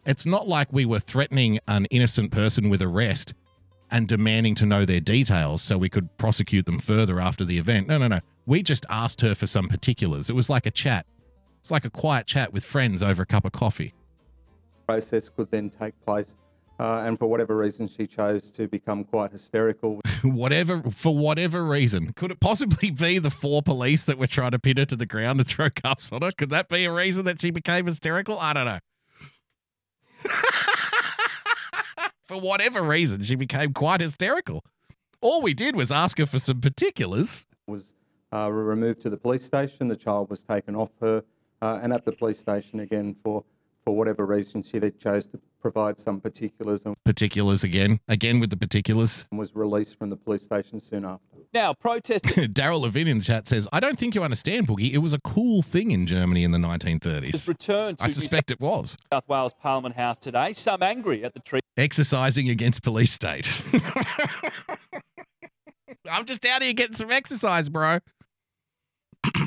It's 0.04 0.26
not 0.26 0.48
like 0.48 0.72
we 0.72 0.86
were 0.86 0.98
threatening 0.98 1.60
an 1.68 1.84
innocent 1.86 2.32
person 2.32 2.68
with 2.68 2.82
arrest 2.82 3.34
and 3.90 4.08
demanding 4.08 4.54
to 4.56 4.66
know 4.66 4.84
their 4.84 5.00
details 5.00 5.62
so 5.62 5.78
we 5.78 5.88
could 5.88 6.16
prosecute 6.18 6.66
them 6.66 6.78
further 6.78 7.20
after 7.20 7.44
the 7.44 7.58
event. 7.58 7.88
No, 7.88 7.98
no, 7.98 8.08
no. 8.08 8.20
We 8.44 8.62
just 8.62 8.86
asked 8.88 9.20
her 9.20 9.34
for 9.34 9.46
some 9.46 9.68
particulars. 9.68 10.30
It 10.30 10.34
was 10.34 10.50
like 10.50 10.66
a 10.66 10.70
chat. 10.70 11.06
It's 11.60 11.70
like 11.70 11.84
a 11.84 11.90
quiet 11.90 12.26
chat 12.26 12.52
with 12.52 12.64
friends 12.64 13.02
over 13.02 13.22
a 13.22 13.26
cup 13.26 13.44
of 13.44 13.52
coffee. 13.52 13.94
process 14.86 15.28
could 15.28 15.50
then 15.50 15.70
take 15.70 15.94
place. 16.04 16.36
Uh, 16.78 17.04
and 17.06 17.18
for 17.18 17.26
whatever 17.26 17.56
reason, 17.56 17.88
she 17.88 18.06
chose 18.06 18.50
to 18.50 18.68
become 18.68 19.02
quite 19.02 19.32
hysterical. 19.32 20.00
whatever 20.22 20.82
for 20.90 21.16
whatever 21.16 21.64
reason. 21.64 22.12
Could 22.12 22.30
it 22.30 22.40
possibly 22.40 22.90
be 22.90 23.18
the 23.18 23.30
four 23.30 23.62
police 23.62 24.04
that 24.04 24.18
were 24.18 24.26
trying 24.26 24.50
to 24.50 24.58
pin 24.58 24.76
her 24.76 24.84
to 24.84 24.96
the 24.96 25.06
ground 25.06 25.40
and 25.40 25.48
throw 25.48 25.70
cuffs 25.70 26.12
on 26.12 26.22
her? 26.22 26.32
Could 26.32 26.50
that 26.50 26.68
be 26.68 26.84
a 26.84 26.92
reason 26.92 27.24
that 27.24 27.40
she 27.40 27.50
became 27.50 27.86
hysterical? 27.86 28.38
I 28.38 28.52
don't 28.52 28.66
know. 28.66 28.78
for 32.26 32.38
whatever 32.38 32.82
reason, 32.82 33.22
she 33.22 33.34
became 33.34 33.72
quite 33.72 34.00
hysterical. 34.00 34.64
All 35.20 35.40
we 35.42 35.54
did 35.54 35.76
was 35.76 35.90
ask 35.90 36.18
her 36.18 36.26
for 36.26 36.38
some 36.38 36.60
particulars. 36.60 37.46
was 37.66 37.94
uh, 38.32 38.50
removed 38.50 39.00
to 39.02 39.10
the 39.10 39.16
police 39.16 39.44
station. 39.44 39.88
The 39.88 39.96
child 39.96 40.30
was 40.30 40.44
taken 40.44 40.74
off 40.74 40.90
her, 41.00 41.22
uh, 41.62 41.80
and 41.82 41.92
at 41.92 42.04
the 42.04 42.12
police 42.12 42.38
station 42.38 42.80
again 42.80 43.16
for 43.22 43.44
for 43.84 43.94
whatever 43.94 44.26
reason, 44.26 44.64
she 44.64 44.80
then 44.80 44.92
chose 44.98 45.28
to 45.28 45.40
provide 45.60 45.96
some 46.00 46.20
particulars 46.20 46.84
and 46.84 46.96
Particulars 47.04 47.62
again, 47.62 48.00
again 48.08 48.40
with 48.40 48.50
the 48.50 48.56
particulars. 48.56 49.28
was 49.30 49.54
released 49.54 49.96
from 49.96 50.10
the 50.10 50.16
police 50.16 50.42
station 50.42 50.80
soon 50.80 51.04
after. 51.04 51.35
Now, 51.56 51.72
protesters 51.72 52.48
Daryl 52.48 52.82
Levin 52.82 53.08
in 53.08 53.22
chat 53.22 53.48
says, 53.48 53.66
I 53.72 53.80
don't 53.80 53.98
think 53.98 54.14
you 54.14 54.22
understand, 54.22 54.68
Boogie. 54.68 54.92
It 54.92 54.98
was 54.98 55.14
a 55.14 55.18
cool 55.20 55.62
thing 55.62 55.90
in 55.90 56.04
Germany 56.04 56.44
in 56.44 56.50
the 56.50 56.58
1930s. 56.58 57.48
returned 57.48 57.96
to 57.96 58.04
I 58.04 58.08
suspect 58.08 58.50
it 58.50 58.60
was. 58.60 58.98
South 59.10 59.26
Wales 59.26 59.54
Parliament 59.58 59.96
House 59.96 60.18
today, 60.18 60.52
some 60.52 60.82
angry 60.82 61.24
at 61.24 61.32
the 61.32 61.40
treatment 61.40 61.64
Exercising 61.78 62.50
against 62.50 62.82
police 62.82 63.10
state. 63.10 63.62
I'm 66.10 66.26
just 66.26 66.44
out 66.44 66.62
here 66.62 66.74
getting 66.74 66.94
some 66.94 67.10
exercise, 67.10 67.70
bro. 67.70 68.00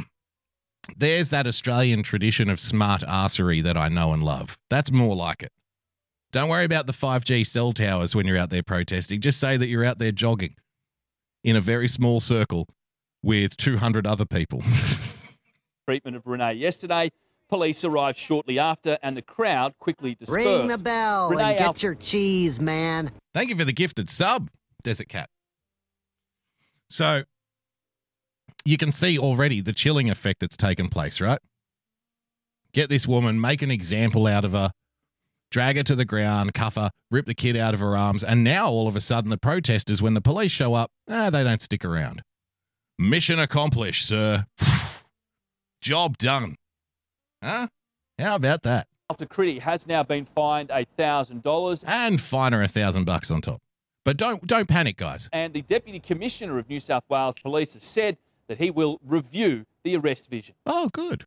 There's 0.97 1.30
that 1.30 1.45
Australian 1.45 2.01
tradition 2.01 2.49
of 2.49 2.60
smart 2.60 3.03
arsery 3.03 3.62
that 3.62 3.78
I 3.78 3.88
know 3.88 4.14
and 4.14 4.24
love. 4.24 4.57
That's 4.72 4.91
more 4.91 5.16
like 5.16 5.43
it. 5.43 5.51
Don't 6.32 6.49
worry 6.49 6.66
about 6.66 6.88
the 6.88 6.93
5G 6.93 7.45
cell 7.45 7.72
towers 7.72 8.16
when 8.16 8.26
you're 8.26 8.36
out 8.36 8.49
there 8.49 8.64
protesting. 8.64 9.22
Just 9.22 9.39
say 9.39 9.57
that 9.57 9.68
you're 9.68 9.86
out 9.86 9.99
there 9.99 10.12
jogging 10.12 10.55
in 11.44 11.56
a 11.56 11.62
very 11.62 11.88
small 11.88 12.20
circle 12.20 12.68
with 13.24 13.58
200 13.58 14.06
other 14.08 14.26
people. 14.26 14.64
treatment 15.90 16.16
of 16.16 16.28
Renee 16.28 16.54
yesterday. 16.54 17.10
Police 17.50 17.84
arrived 17.84 18.20
shortly 18.20 18.60
after, 18.60 19.00
and 19.02 19.18
the 19.18 19.24
crowd 19.24 19.74
quickly 19.80 20.14
dispersed. 20.14 20.46
Ring 20.46 20.68
the 20.68 20.78
bell 20.78 21.32
Renee 21.32 21.44
and 21.44 21.58
get 21.58 21.68
Al- 21.68 21.76
your 21.80 21.96
cheese, 21.96 22.60
man. 22.60 23.12
Thank 23.34 23.50
you 23.50 23.56
for 23.56 23.66
the 23.66 23.74
gifted 23.74 24.08
sub, 24.08 24.52
Desert 24.84 25.10
Cat. 25.10 25.32
So 26.92 27.24
you 28.66 28.78
can 28.78 28.92
see 28.92 29.18
already 29.18 29.62
the 29.62 29.74
chilling 29.74 30.12
effect 30.12 30.42
that's 30.42 30.56
taken 30.56 30.90
place, 30.90 31.20
right? 31.20 31.40
Get 32.72 32.90
this 32.90 33.08
woman, 33.08 33.42
make 33.42 33.64
an 33.64 33.72
example 33.72 34.28
out 34.28 34.46
of 34.46 34.52
her, 34.52 34.72
drag 35.52 35.78
her 35.78 35.84
to 35.84 35.95
the 35.95 36.06
ground, 36.06 36.54
cuff 36.54 36.76
her, 36.76 36.91
rip 37.12 37.26
the 37.26 37.34
kid 37.34 37.56
out 37.56 37.74
of 37.74 37.80
her 37.80 37.95
arms, 37.95 38.24
and 38.24 38.43
now 38.43 38.70
all 38.70 38.88
of 38.88 38.95
a 38.95 39.02
sudden 39.02 39.30
the 39.30 39.38
protesters, 39.38 40.02
when 40.02 40.14
the 40.14 40.22
police 40.22 40.52
show 40.52 40.74
up, 40.74 40.91
ah, 41.10 41.30
they 41.30 41.43
don't 41.43 41.62
stick 41.62 41.84
around. 41.84 42.22
Mission 42.97 43.39
accomplished, 43.39 44.08
sir. 44.08 44.45
Job 45.82 46.18
done. 46.18 46.56
Huh? 47.43 47.68
How 48.18 48.36
about 48.36 48.64
that? 48.64 48.88
Walter 49.10 49.26
Critty 49.26 49.62
has 49.62 49.88
now 49.88 50.04
been 50.04 50.26
fined 50.26 50.70
$1,000. 50.70 51.84
And 51.88 52.22
fine 52.22 52.54
her 52.54 52.62
a 52.62 52.68
thousand 52.68 53.06
bucks 53.06 53.32
on 53.32 53.41
top. 53.41 53.60
But 54.06 54.18
don't 54.18 54.47
don't 54.47 54.68
panic, 54.68 54.97
guys. 54.97 55.30
And 55.32 55.54
the 55.54 55.62
Deputy 55.62 56.00
Commissioner 56.00 56.58
of 56.58 56.70
New 56.70 56.80
South 56.80 57.04
Wales 57.10 57.36
Police 57.41 57.74
has 57.74 57.84
said 57.84 58.18
that 58.47 58.58
he 58.58 58.72
will 58.72 59.00
review 59.06 59.66
the 59.84 59.95
arrest 59.95 60.30
vision. 60.30 60.56
Oh, 60.66 60.89
good. 60.91 61.26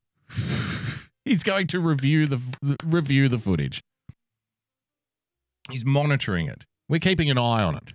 He's 1.25 1.43
going 1.43 1.69
to 1.69 1.81
review 1.81 2.27
the 2.27 2.41
review 2.85 3.29
the 3.29 3.39
footage. 3.39 3.83
He's 5.71 5.85
monitoring 5.85 6.49
it. 6.49 6.65
We're 6.89 7.01
keeping 7.01 7.31
an 7.31 7.39
eye 7.39 7.63
on 7.63 7.77
it. 7.77 7.93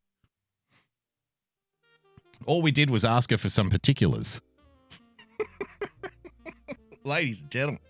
All 2.45 2.61
we 2.61 2.71
did 2.71 2.89
was 2.89 3.03
ask 3.03 3.31
her 3.31 3.37
for 3.37 3.49
some 3.49 3.69
particulars. 3.69 4.41
Ladies 7.03 7.41
and 7.41 7.51
gentlemen. 7.51 7.81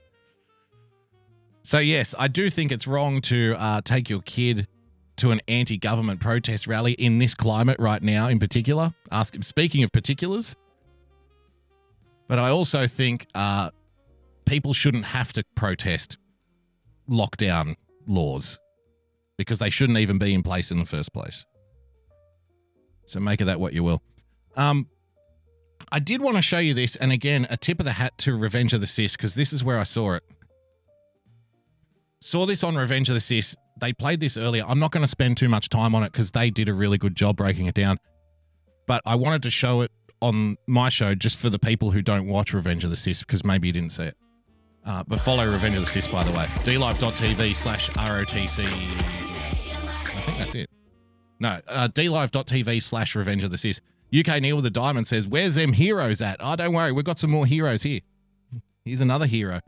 So 1.64 1.80
yes, 1.80 2.16
I 2.18 2.28
do 2.28 2.50
think 2.50 2.72
it's 2.72 2.88
wrong 2.88 3.22
to 3.22 3.56
uh, 3.58 3.82
take 3.82 4.10
your 4.10 4.22
kid 4.22 4.68
to 5.18 5.32
an 5.32 5.42
anti-government 5.48 6.20
protest 6.20 6.68
rally 6.68 6.94
in 6.94 7.18
this 7.20 7.36
climate 7.36 7.78
right 7.80 8.02
now, 8.02 8.28
in 8.30 8.40
particular. 8.40 8.94
Ask. 9.12 9.36
Speaking 9.44 9.84
of 9.84 9.92
particulars, 9.92 10.56
but 12.28 12.40
I 12.40 12.50
also 12.50 12.88
think 12.88 13.28
uh, 13.36 13.72
people 14.46 14.74
shouldn't 14.74 15.06
have 15.06 15.34
to 15.34 15.44
protest 15.56 16.18
lockdown 17.10 17.76
laws 18.08 18.60
because 19.38 19.60
they 19.60 19.70
shouldn't 19.70 20.00
even 20.00 20.18
be 20.18 20.34
in 20.34 20.44
place 20.44 20.72
in 20.72 20.80
the 20.80 20.86
first 20.86 21.14
place. 21.14 21.46
So 23.06 23.20
make 23.20 23.40
of 23.42 23.48
that 23.48 23.60
what 23.60 23.74
you 23.74 23.84
will. 23.84 24.02
Um, 24.56 24.88
I 25.92 26.00
did 26.00 26.22
want 26.22 26.36
to 26.36 26.42
show 26.42 26.58
you 26.58 26.74
this, 26.74 26.96
and 26.96 27.12
again, 27.12 27.48
a 27.50 27.58
tip 27.58 27.80
of 27.80 27.86
the 27.86 27.94
hat 27.94 28.18
to 28.20 28.36
Revenge 28.36 28.74
of 28.74 28.82
the 28.82 28.88
Cis 28.88 29.16
because 29.16 29.36
this 29.36 29.54
is 29.54 29.64
where 29.64 29.80
I 29.80 29.84
saw 29.84 30.14
it. 30.14 30.24
Saw 32.20 32.46
this 32.46 32.64
on 32.64 32.76
Revenge 32.76 33.10
of 33.10 33.14
the 33.14 33.20
Cis. 33.22 33.56
They 33.80 33.94
played 33.94 34.20
this 34.20 34.38
earlier. 34.38 34.66
I'm 34.68 34.80
not 34.80 34.92
going 34.92 35.04
to 35.04 35.08
spend 35.08 35.38
too 35.38 35.48
much 35.48 35.70
time 35.70 35.94
on 35.94 36.04
it 36.04 36.12
because 36.12 36.32
they 36.32 36.50
did 36.50 36.68
a 36.68 36.74
really 36.74 36.98
good 36.98 37.16
job 37.16 37.38
breaking 37.38 37.68
it 37.68 37.76
down. 37.76 38.00
But 38.88 39.02
I 39.06 39.16
wanted 39.16 39.44
to 39.44 39.50
show 39.50 39.82
it 39.82 39.92
on 40.20 40.58
my 40.66 40.90
show 40.90 41.14
just 41.14 41.38
for 41.38 41.50
the 41.50 41.60
people 41.60 41.92
who 41.92 42.02
don't 42.02 42.28
watch 42.28 42.54
Revenge 42.54 42.84
of 42.84 42.90
the 42.90 42.98
Cis 42.98 43.20
because 43.20 43.46
maybe 43.46 43.68
you 43.68 43.74
didn't 43.74 43.92
see 43.92 44.06
it. 44.06 44.18
Uh, 44.84 45.04
but 45.08 45.20
follow 45.20 45.46
Revenge 45.46 45.76
of 45.76 45.82
the 45.82 45.86
Cis, 45.86 46.08
by 46.08 46.24
the 46.24 46.32
way. 46.32 46.46
dlive.tv 46.64 47.56
slash 47.56 47.90
ROTC. 47.92 49.27
I 50.18 50.22
think 50.22 50.40
that's 50.40 50.56
it. 50.56 50.70
No, 51.40 51.62
uh, 51.68 51.88
dlive.tv 51.90 52.82
slash 52.82 53.16
Revenge 53.16 53.44
of 53.44 53.52
the 53.52 53.58
Cis. 53.58 53.80
UK 54.18 54.42
Neil 54.42 54.56
with 54.56 54.64
the 54.64 54.72
diamond 54.72 55.08
says, 55.08 55.28
Where's 55.28 55.56
them 55.56 55.74
heroes 55.74 56.22
at? 56.22 56.38
Oh, 56.40 56.56
don't 56.56 56.74
worry. 56.74 56.92
We've 56.92 57.06
got 57.06 57.20
some 57.20 57.30
more 57.30 57.46
heroes 57.46 57.84
here. 57.84 58.02
Here's 58.84 59.02
another 59.02 59.28
hero. 59.28 59.60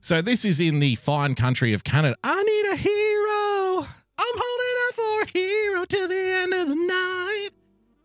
So 0.00 0.22
this 0.22 0.44
is 0.44 0.60
in 0.60 0.80
the 0.80 0.96
fine 0.96 1.34
country 1.34 1.72
of 1.72 1.84
Canada. 1.84 2.16
I 2.24 2.42
need 2.42 2.66
a 2.72 2.76
hero. 2.76 3.86
I'm 4.18 4.34
holding 4.36 4.76
out 4.86 4.94
for 4.94 5.22
a 5.22 5.38
hero 5.38 5.84
till 5.84 6.08
the 6.08 6.16
end 6.16 6.52
of 6.54 6.68
the 6.68 6.74
night. 6.74 7.50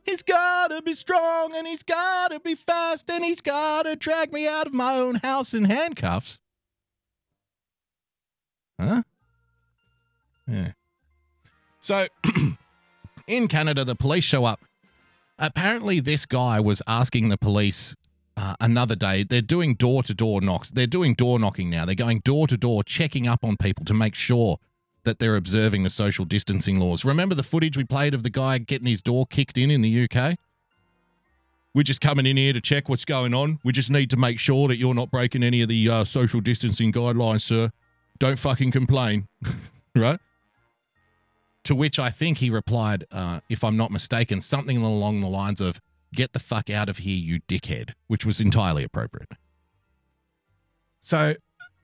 He's 0.03 0.23
gotta 0.23 0.81
be 0.81 0.93
strong 0.93 1.55
and 1.55 1.65
he's 1.65 1.83
gotta 1.83 2.39
be 2.39 2.55
fast 2.55 3.09
and 3.09 3.23
he's 3.23 3.41
gotta 3.41 3.95
drag 3.95 4.33
me 4.33 4.47
out 4.47 4.67
of 4.67 4.73
my 4.73 4.97
own 4.97 5.15
house 5.15 5.53
in 5.53 5.63
handcuffs. 5.65 6.41
Huh? 8.79 9.03
Yeah. 10.47 10.71
So 11.81 12.07
in 13.27 13.47
Canada, 13.47 13.83
the 13.83 13.95
police 13.95 14.23
show 14.23 14.45
up. 14.45 14.61
Apparently, 15.37 15.99
this 15.99 16.27
guy 16.27 16.59
was 16.59 16.83
asking 16.87 17.29
the 17.29 17.37
police 17.37 17.95
uh, 18.37 18.55
another 18.61 18.95
day. 18.95 19.23
They're 19.23 19.41
doing 19.41 19.73
door 19.73 20.03
to 20.03 20.13
door 20.13 20.39
knocks. 20.39 20.69
They're 20.69 20.85
doing 20.87 21.15
door 21.15 21.39
knocking 21.39 21.69
now. 21.71 21.85
They're 21.85 21.95
going 21.95 22.19
door 22.19 22.45
to 22.47 22.55
door, 22.55 22.83
checking 22.83 23.27
up 23.27 23.43
on 23.43 23.57
people 23.57 23.83
to 23.85 23.93
make 23.95 24.13
sure 24.13 24.57
that 25.03 25.17
they're 25.17 25.35
observing 25.35 25.81
the 25.81 25.89
social 25.89 26.23
distancing 26.23 26.79
laws. 26.79 27.03
Remember 27.03 27.33
the 27.33 27.43
footage 27.43 27.75
we 27.75 27.83
played 27.83 28.13
of 28.13 28.21
the 28.21 28.29
guy 28.29 28.59
getting 28.59 28.87
his 28.87 29.01
door 29.01 29.25
kicked 29.25 29.57
in 29.57 29.71
in 29.71 29.81
the 29.81 30.07
UK? 30.07 30.35
We're 31.73 31.81
just 31.81 32.01
coming 32.01 32.27
in 32.27 32.37
here 32.37 32.53
to 32.53 32.61
check 32.61 32.87
what's 32.87 33.05
going 33.05 33.33
on. 33.33 33.59
We 33.63 33.71
just 33.71 33.89
need 33.89 34.11
to 34.11 34.17
make 34.17 34.37
sure 34.37 34.67
that 34.67 34.77
you're 34.77 34.93
not 34.93 35.09
breaking 35.09 35.41
any 35.41 35.63
of 35.63 35.69
the 35.69 35.89
uh, 35.89 36.03
social 36.03 36.41
distancing 36.41 36.91
guidelines, 36.91 37.41
sir. 37.41 37.71
Don't 38.19 38.37
fucking 38.37 38.69
complain. 38.69 39.27
right? 39.95 40.19
To 41.65 41.75
which 41.75 41.99
I 41.99 42.09
think 42.09 42.39
he 42.39 42.49
replied, 42.49 43.05
uh, 43.11 43.41
if 43.49 43.63
I'm 43.63 43.77
not 43.77 43.91
mistaken, 43.91 44.41
something 44.41 44.77
along 44.77 45.21
the 45.21 45.27
lines 45.27 45.61
of, 45.61 45.79
Get 46.13 46.33
the 46.33 46.39
fuck 46.39 46.69
out 46.69 46.89
of 46.89 46.99
here, 46.99 47.17
you 47.17 47.39
dickhead, 47.41 47.91
which 48.07 48.25
was 48.25 48.41
entirely 48.41 48.83
appropriate. 48.83 49.29
So 50.99 51.35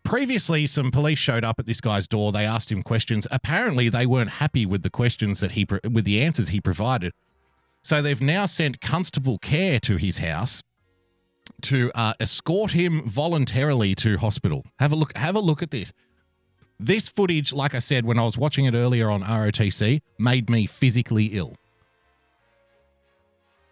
previously, 0.04 0.68
some 0.68 0.92
police 0.92 1.18
showed 1.18 1.46
up 1.46 1.60
at 1.60 1.66
this 1.66 1.80
guy's 1.80 2.08
door. 2.08 2.32
They 2.32 2.46
asked 2.46 2.72
him 2.72 2.84
questions. 2.84 3.26
Apparently, 3.32 3.90
they 3.90 4.06
weren't 4.06 4.32
happy 4.32 4.66
with 4.66 4.84
the 4.84 4.90
questions 4.90 5.40
that 5.40 5.54
he, 5.54 5.66
with 5.90 6.04
the 6.04 6.22
answers 6.22 6.50
he 6.50 6.60
provided. 6.60 7.14
So 7.82 8.02
they've 8.02 8.22
now 8.22 8.46
sent 8.46 8.82
Constable 8.82 9.38
Care 9.38 9.80
to 9.82 9.96
his 9.96 10.18
house 10.18 10.62
to 11.62 11.90
uh, 11.96 12.14
escort 12.20 12.72
him 12.72 13.08
voluntarily 13.08 13.96
to 13.96 14.18
hospital. 14.18 14.66
Have 14.80 14.92
a 14.92 14.96
look. 14.96 15.16
Have 15.16 15.36
a 15.36 15.40
look 15.40 15.64
at 15.64 15.72
this. 15.72 15.94
This 16.80 17.10
footage, 17.10 17.54
like 17.54 17.74
I 17.74 17.80
said 17.80 18.06
when 18.06 18.20
I 18.20 18.24
was 18.24 18.38
watching 18.38 18.66
it 18.66 18.76
earlier 18.76 19.10
on 19.10 19.24
ROTC, 19.24 20.02
made 20.20 20.50
me 20.50 20.68
physically 20.68 21.28
ill. 21.28 21.56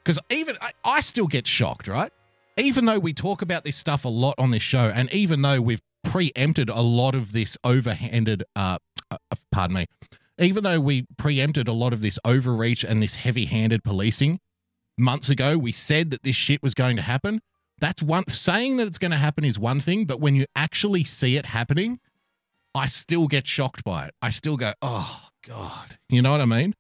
Because 0.04 0.20
even 0.30 0.58
I, 0.62 0.72
I 0.84 1.02
still 1.02 1.28
get 1.28 1.46
shocked, 1.46 1.88
right? 1.88 2.12
Even 2.58 2.86
though 2.86 3.00
we 3.00 3.14
talk 3.14 3.42
about 3.42 3.64
this 3.64 3.76
stuff 3.76 4.06
a 4.06 4.10
lot 4.10 4.36
on 4.38 4.52
this 4.52 4.64
show, 4.64 4.90
and 4.94 5.12
even 5.14 5.42
though 5.42 5.62
we've 5.62 5.82
preempted 6.04 6.70
a 6.70 6.82
lot 6.82 7.16
of 7.16 7.32
this 7.32 7.58
overhanded, 7.64 8.44
uh, 8.56 8.78
uh, 9.12 9.18
pardon 9.52 9.76
me, 9.76 9.86
even 10.38 10.64
though 10.64 10.80
we 10.80 11.06
preempted 11.18 11.68
a 11.68 11.74
lot 11.74 11.94
of 11.94 12.02
this 12.02 12.20
overreach 12.24 12.84
and 12.84 13.02
this 13.02 13.16
heavy-handed 13.16 13.84
policing 13.84 14.40
months 14.98 15.30
ago, 15.30 15.58
we 15.58 15.72
said 15.72 16.12
that 16.12 16.24
this 16.24 16.36
shit 16.36 16.64
was 16.64 16.74
going 16.74 16.96
to 16.96 17.02
happen. 17.02 17.42
That's 17.80 18.02
one 18.02 18.28
saying 18.30 18.78
that 18.78 18.88
it's 18.88 18.98
going 18.98 19.12
to 19.12 19.18
happen 19.18 19.44
is 19.44 19.60
one 19.60 19.80
thing, 19.80 20.06
but 20.06 20.20
when 20.20 20.36
you 20.36 20.46
actually 20.56 21.04
see 21.04 21.36
it 21.36 21.48
happening, 21.48 22.00
I 22.76 22.88
still 22.88 23.28
get 23.28 23.48
shocked 23.48 23.86
by 23.86 24.08
it. 24.08 24.14
I 24.22 24.30
still 24.30 24.58
go, 24.58 24.74
"Oh 24.82 25.30
god." 25.48 25.98
You 26.10 26.22
know 26.22 26.32
what 26.32 26.42
I 26.42 26.46
mean? 26.46 26.76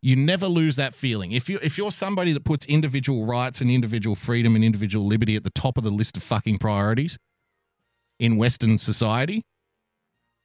You 0.00 0.16
never 0.16 0.46
lose 0.48 0.76
that 0.76 0.94
feeling. 0.94 1.30
If 1.30 1.48
you 1.48 1.60
if 1.62 1.76
you're 1.76 1.92
somebody 1.92 2.32
that 2.32 2.44
puts 2.44 2.64
individual 2.66 3.26
rights 3.26 3.60
and 3.60 3.70
individual 3.70 4.16
freedom 4.16 4.56
and 4.56 4.64
individual 4.64 5.06
liberty 5.06 5.36
at 5.36 5.44
the 5.44 5.50
top 5.50 5.76
of 5.76 5.84
the 5.84 5.90
list 5.90 6.16
of 6.16 6.22
fucking 6.22 6.58
priorities 6.58 7.18
in 8.18 8.36
Western 8.36 8.78
society, 8.78 9.44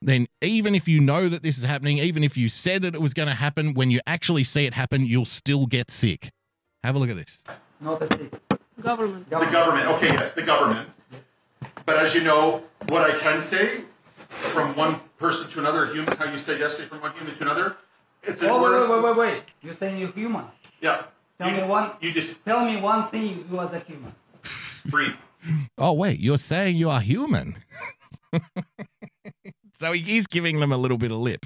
then 0.01 0.27
even 0.41 0.75
if 0.75 0.87
you 0.87 0.99
know 0.99 1.29
that 1.29 1.41
this 1.41 1.57
is 1.57 1.63
happening, 1.63 1.97
even 1.97 2.23
if 2.23 2.35
you 2.35 2.49
said 2.49 2.81
that 2.81 2.93
it 2.93 3.01
was 3.01 3.13
going 3.13 3.29
to 3.29 3.35
happen, 3.35 3.73
when 3.73 3.89
you 3.89 4.01
actually 4.05 4.43
see 4.43 4.65
it 4.65 4.73
happen, 4.73 5.05
you'll 5.05 5.25
still 5.25 5.65
get 5.65 5.89
sick. 5.89 6.29
Have 6.83 6.95
a 6.95 6.99
look 6.99 7.09
at 7.09 7.15
this. 7.15 7.41
Not 7.79 7.99
the 7.99 8.07
city. 8.07 8.29
Government. 8.81 9.29
The 9.29 9.45
government. 9.45 9.87
Okay, 9.87 10.09
yes, 10.09 10.33
the 10.33 10.43
government. 10.43 10.89
But 11.85 11.97
as 11.97 12.13
you 12.13 12.21
know, 12.21 12.63
what 12.89 13.09
I 13.09 13.17
can 13.17 13.41
say 13.41 13.81
from 14.29 14.75
one 14.75 14.99
person 15.17 15.49
to 15.49 15.59
another, 15.59 15.85
human, 15.87 16.15
how 16.17 16.25
you 16.31 16.39
said 16.39 16.59
yesterday 16.59 16.87
from 16.89 17.01
one 17.01 17.13
human 17.13 17.35
to 17.35 17.41
another. 17.43 17.77
It's 18.23 18.41
a 18.41 18.49
Oh, 18.49 18.61
wait, 18.61 18.71
wait, 18.79 18.89
wait, 18.89 19.03
wait, 19.03 19.17
wait. 19.35 19.43
You're 19.61 19.73
saying 19.73 19.99
you're 19.99 20.11
human. 20.11 20.45
Yeah. 20.81 21.03
Tell 21.39 21.49
You- 21.51 21.61
me 21.61 21.63
one. 21.67 21.91
You 22.01 22.11
just 22.11 22.43
tell 22.45 22.65
me 22.65 22.77
one 22.81 23.07
thing 23.09 23.45
you 23.49 23.59
as 23.59 23.73
a 23.73 23.79
human. 23.79 24.13
breathe. 24.85 25.15
Oh, 25.77 25.93
wait, 25.93 26.19
you're 26.19 26.37
saying 26.37 26.75
you 26.77 26.89
are 26.89 26.99
human. 27.01 27.57
so 29.79 29.91
he's 29.93 30.27
giving 30.27 30.59
them 30.59 30.71
a 30.71 30.77
little 30.77 30.97
bit 30.97 31.11
of 31.11 31.17
lip. 31.17 31.45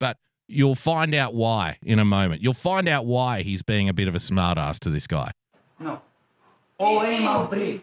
But 0.00 0.16
you'll 0.48 0.74
find 0.74 1.14
out 1.14 1.34
why 1.34 1.78
in 1.82 1.98
a 1.98 2.04
moment. 2.04 2.42
You'll 2.42 2.54
find 2.54 2.88
out 2.88 3.04
why 3.06 3.42
he's 3.42 3.62
being 3.62 3.88
a 3.88 3.92
bit 3.92 4.08
of 4.08 4.14
a 4.14 4.18
smartass 4.18 4.78
to 4.80 4.90
this 4.90 5.06
guy. 5.06 5.30
No. 5.78 6.00
Oh, 6.80 6.84
All 6.98 7.00
animals 7.02 7.48
breathe. 7.48 7.82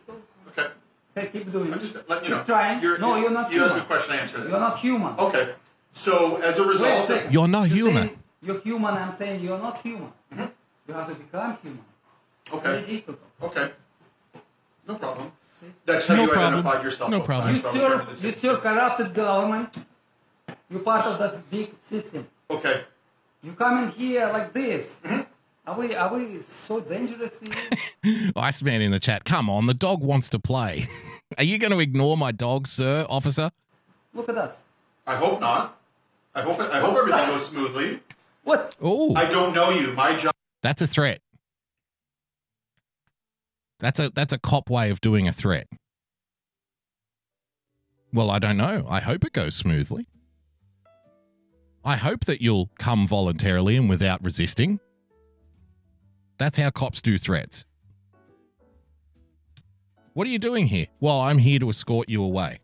Okay. 1.19 1.27
Okay, 1.27 1.39
keep 1.39 1.51
doing. 1.51 1.73
I'm 1.73 1.79
just 1.79 1.95
letting 2.09 2.25
you 2.25 2.29
know. 2.31 2.37
Keep 2.37 2.45
trying. 2.47 2.81
You're, 2.81 2.97
no, 2.97 3.15
you're 3.15 3.29
not 3.31 3.51
You 3.51 3.59
human. 3.59 3.69
asked 3.71 3.81
a 3.81 3.85
question, 3.85 4.13
I 4.15 4.17
answered 4.17 4.45
it. 4.45 4.49
You're 4.49 4.59
not 4.59 4.79
human. 4.79 5.13
Okay. 5.19 5.53
So 5.91 6.37
as 6.37 6.57
a 6.57 6.61
Wait 6.61 6.67
a 6.67 6.69
result, 6.71 7.07
second. 7.07 7.33
You're 7.33 7.47
not 7.47 7.67
human. 7.67 8.07
saying 8.07 8.19
You're 8.41 8.59
human. 8.61 8.93
I'm 8.95 9.11
saying 9.11 9.41
you're 9.43 9.57
not 9.59 9.81
human. 9.81 10.11
You 10.87 10.93
have 10.93 11.07
to 11.07 11.15
become 11.15 11.57
human. 11.61 11.85
It's 12.45 12.53
Okay. 12.55 12.63
very 12.71 12.85
difficult. 12.87 13.19
okay, 13.43 13.71
no 14.87 14.95
problem. 14.95 15.31
That's 15.85 16.07
how 16.07 16.15
No 16.15 16.23
you 16.23 16.29
problem. 16.29 16.53
identified 16.53 16.83
yourself. 16.83 17.09
No 17.11 17.19
problem. 17.21 17.55
You 17.55 17.61
That's 17.61 17.75
what 17.75 17.83
I'm 17.83 17.89
trying 17.91 17.99
serve, 18.07 18.19
to 18.19 18.25
you 18.27 18.31
say. 18.31 18.39
serve 18.39 18.61
corrupted 18.61 19.13
government. 19.13 19.69
You're 20.69 20.79
part 20.79 21.05
of 21.05 21.17
that 21.19 21.43
big 21.51 21.69
system. 21.81 22.27
Okay. 22.49 22.83
You 23.43 23.51
come 23.53 23.83
in 23.83 23.89
here 23.91 24.27
like 24.31 24.51
this. 24.53 25.01
Mm-hmm. 25.03 25.21
Are 25.67 25.77
we 25.77 25.95
are 25.95 26.13
we 26.13 26.41
so 26.41 26.79
dangerous 26.79 27.37
to 27.39 27.45
you? 27.45 28.31
Oh, 28.35 28.39
Iceman 28.41 28.81
in 28.81 28.91
the 28.91 28.99
chat. 28.99 29.25
Come 29.25 29.49
on, 29.49 29.65
the 29.65 29.73
dog 29.73 30.01
wants 30.01 30.29
to 30.29 30.39
play. 30.39 30.87
Are 31.37 31.43
you 31.43 31.57
going 31.57 31.71
to 31.71 31.79
ignore 31.79 32.15
my 32.17 32.31
dog, 32.31 32.65
sir, 32.65 33.05
officer? 33.09 33.51
Look 34.13 34.29
at 34.29 34.37
us. 34.37 34.63
I 35.05 35.15
hope 35.15 35.41
not. 35.41 35.77
I 36.33 36.41
hope 36.41 36.59
I 36.59 36.79
hope 36.79 36.97
everything 36.97 37.27
goes 37.27 37.47
smoothly. 37.47 37.99
What? 38.43 38.73
Oh, 38.81 39.13
I 39.15 39.25
don't 39.25 39.53
know 39.53 39.69
you. 39.69 39.93
My 39.93 40.15
job. 40.15 40.33
that's 40.63 40.81
a 40.81 40.87
threat. 40.87 41.21
That's 43.79 43.99
a 43.99 44.09
that's 44.09 44.33
a 44.33 44.37
cop 44.39 44.69
way 44.69 44.89
of 44.89 45.01
doing 45.01 45.27
a 45.27 45.31
threat. 45.31 45.67
Well, 48.13 48.31
I 48.31 48.39
don't 48.39 48.57
know. 48.57 48.85
I 48.89 49.01
hope 49.01 49.23
it 49.23 49.33
goes 49.33 49.55
smoothly. 49.55 50.07
I 51.83 51.95
hope 51.95 52.25
that 52.25 52.41
you'll 52.41 52.69
come 52.79 53.07
voluntarily 53.07 53.77
and 53.77 53.87
without 53.89 54.23
resisting. 54.23 54.79
That's 56.39 56.57
how 56.57 56.71
cops 56.71 57.01
do 57.01 57.17
threats. 57.17 57.65
What 60.13 60.25
are 60.25 60.29
you 60.31 60.39
doing 60.39 60.67
here? 60.67 60.87
Well, 60.99 61.19
I'm 61.19 61.37
here 61.37 61.59
to 61.59 61.69
escort 61.69 62.09
you 62.09 62.23
away. 62.23 62.59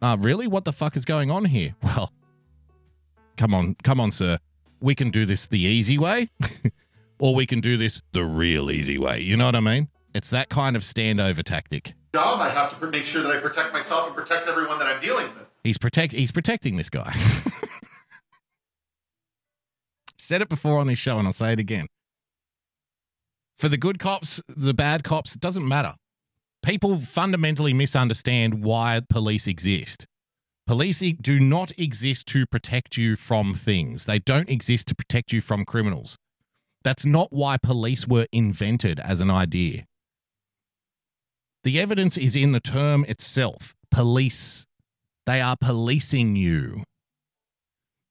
Ah, 0.00 0.16
really? 0.18 0.46
What 0.46 0.64
the 0.64 0.72
fuck 0.72 0.96
is 0.96 1.04
going 1.04 1.30
on 1.30 1.44
here? 1.44 1.74
Well, 1.82 2.12
come 3.36 3.54
on, 3.54 3.76
come 3.82 4.00
on, 4.00 4.10
sir. 4.10 4.38
We 4.80 4.94
can 4.94 5.10
do 5.10 5.26
this 5.26 5.46
the 5.46 5.60
easy 5.60 5.98
way, 5.98 6.30
or 7.20 7.34
we 7.34 7.46
can 7.46 7.60
do 7.60 7.76
this 7.76 8.00
the 8.12 8.24
real 8.24 8.70
easy 8.70 8.98
way. 8.98 9.20
You 9.20 9.36
know 9.36 9.46
what 9.46 9.54
I 9.56 9.60
mean? 9.60 9.88
It's 10.14 10.30
that 10.30 10.48
kind 10.48 10.76
of 10.76 10.82
standover 10.82 11.42
tactic. 11.42 11.94
Job. 12.14 12.40
I 12.40 12.48
have 12.48 12.78
to 12.78 12.86
make 12.86 13.04
sure 13.04 13.22
that 13.22 13.30
I 13.30 13.38
protect 13.38 13.72
myself 13.72 14.06
and 14.06 14.16
protect 14.16 14.48
everyone 14.48 14.78
that 14.78 14.88
I'm 14.88 15.00
dealing 15.00 15.26
with. 15.26 15.46
He's 15.62 15.78
protect 15.78 16.12
he's 16.12 16.32
protecting 16.32 16.76
this 16.76 16.90
guy. 16.90 17.14
Said 20.28 20.42
it 20.42 20.50
before 20.50 20.78
on 20.78 20.88
this 20.88 20.98
show 20.98 21.18
and 21.18 21.26
I'll 21.26 21.32
say 21.32 21.54
it 21.54 21.58
again. 21.58 21.86
For 23.56 23.70
the 23.70 23.78
good 23.78 23.98
cops, 23.98 24.42
the 24.46 24.74
bad 24.74 25.02
cops, 25.02 25.34
it 25.34 25.40
doesn't 25.40 25.66
matter. 25.66 25.94
People 26.62 26.98
fundamentally 26.98 27.72
misunderstand 27.72 28.62
why 28.62 29.00
police 29.08 29.46
exist. 29.46 30.06
Police 30.66 31.02
do 31.18 31.40
not 31.40 31.72
exist 31.78 32.26
to 32.28 32.44
protect 32.44 32.98
you 32.98 33.16
from 33.16 33.54
things. 33.54 34.04
They 34.04 34.18
don't 34.18 34.50
exist 34.50 34.88
to 34.88 34.94
protect 34.94 35.32
you 35.32 35.40
from 35.40 35.64
criminals. 35.64 36.18
That's 36.84 37.06
not 37.06 37.32
why 37.32 37.56
police 37.56 38.06
were 38.06 38.26
invented 38.30 39.00
as 39.00 39.22
an 39.22 39.30
idea. 39.30 39.86
The 41.64 41.80
evidence 41.80 42.18
is 42.18 42.36
in 42.36 42.52
the 42.52 42.60
term 42.60 43.06
itself 43.08 43.74
police. 43.90 44.66
They 45.24 45.40
are 45.40 45.56
policing 45.56 46.36
you. 46.36 46.82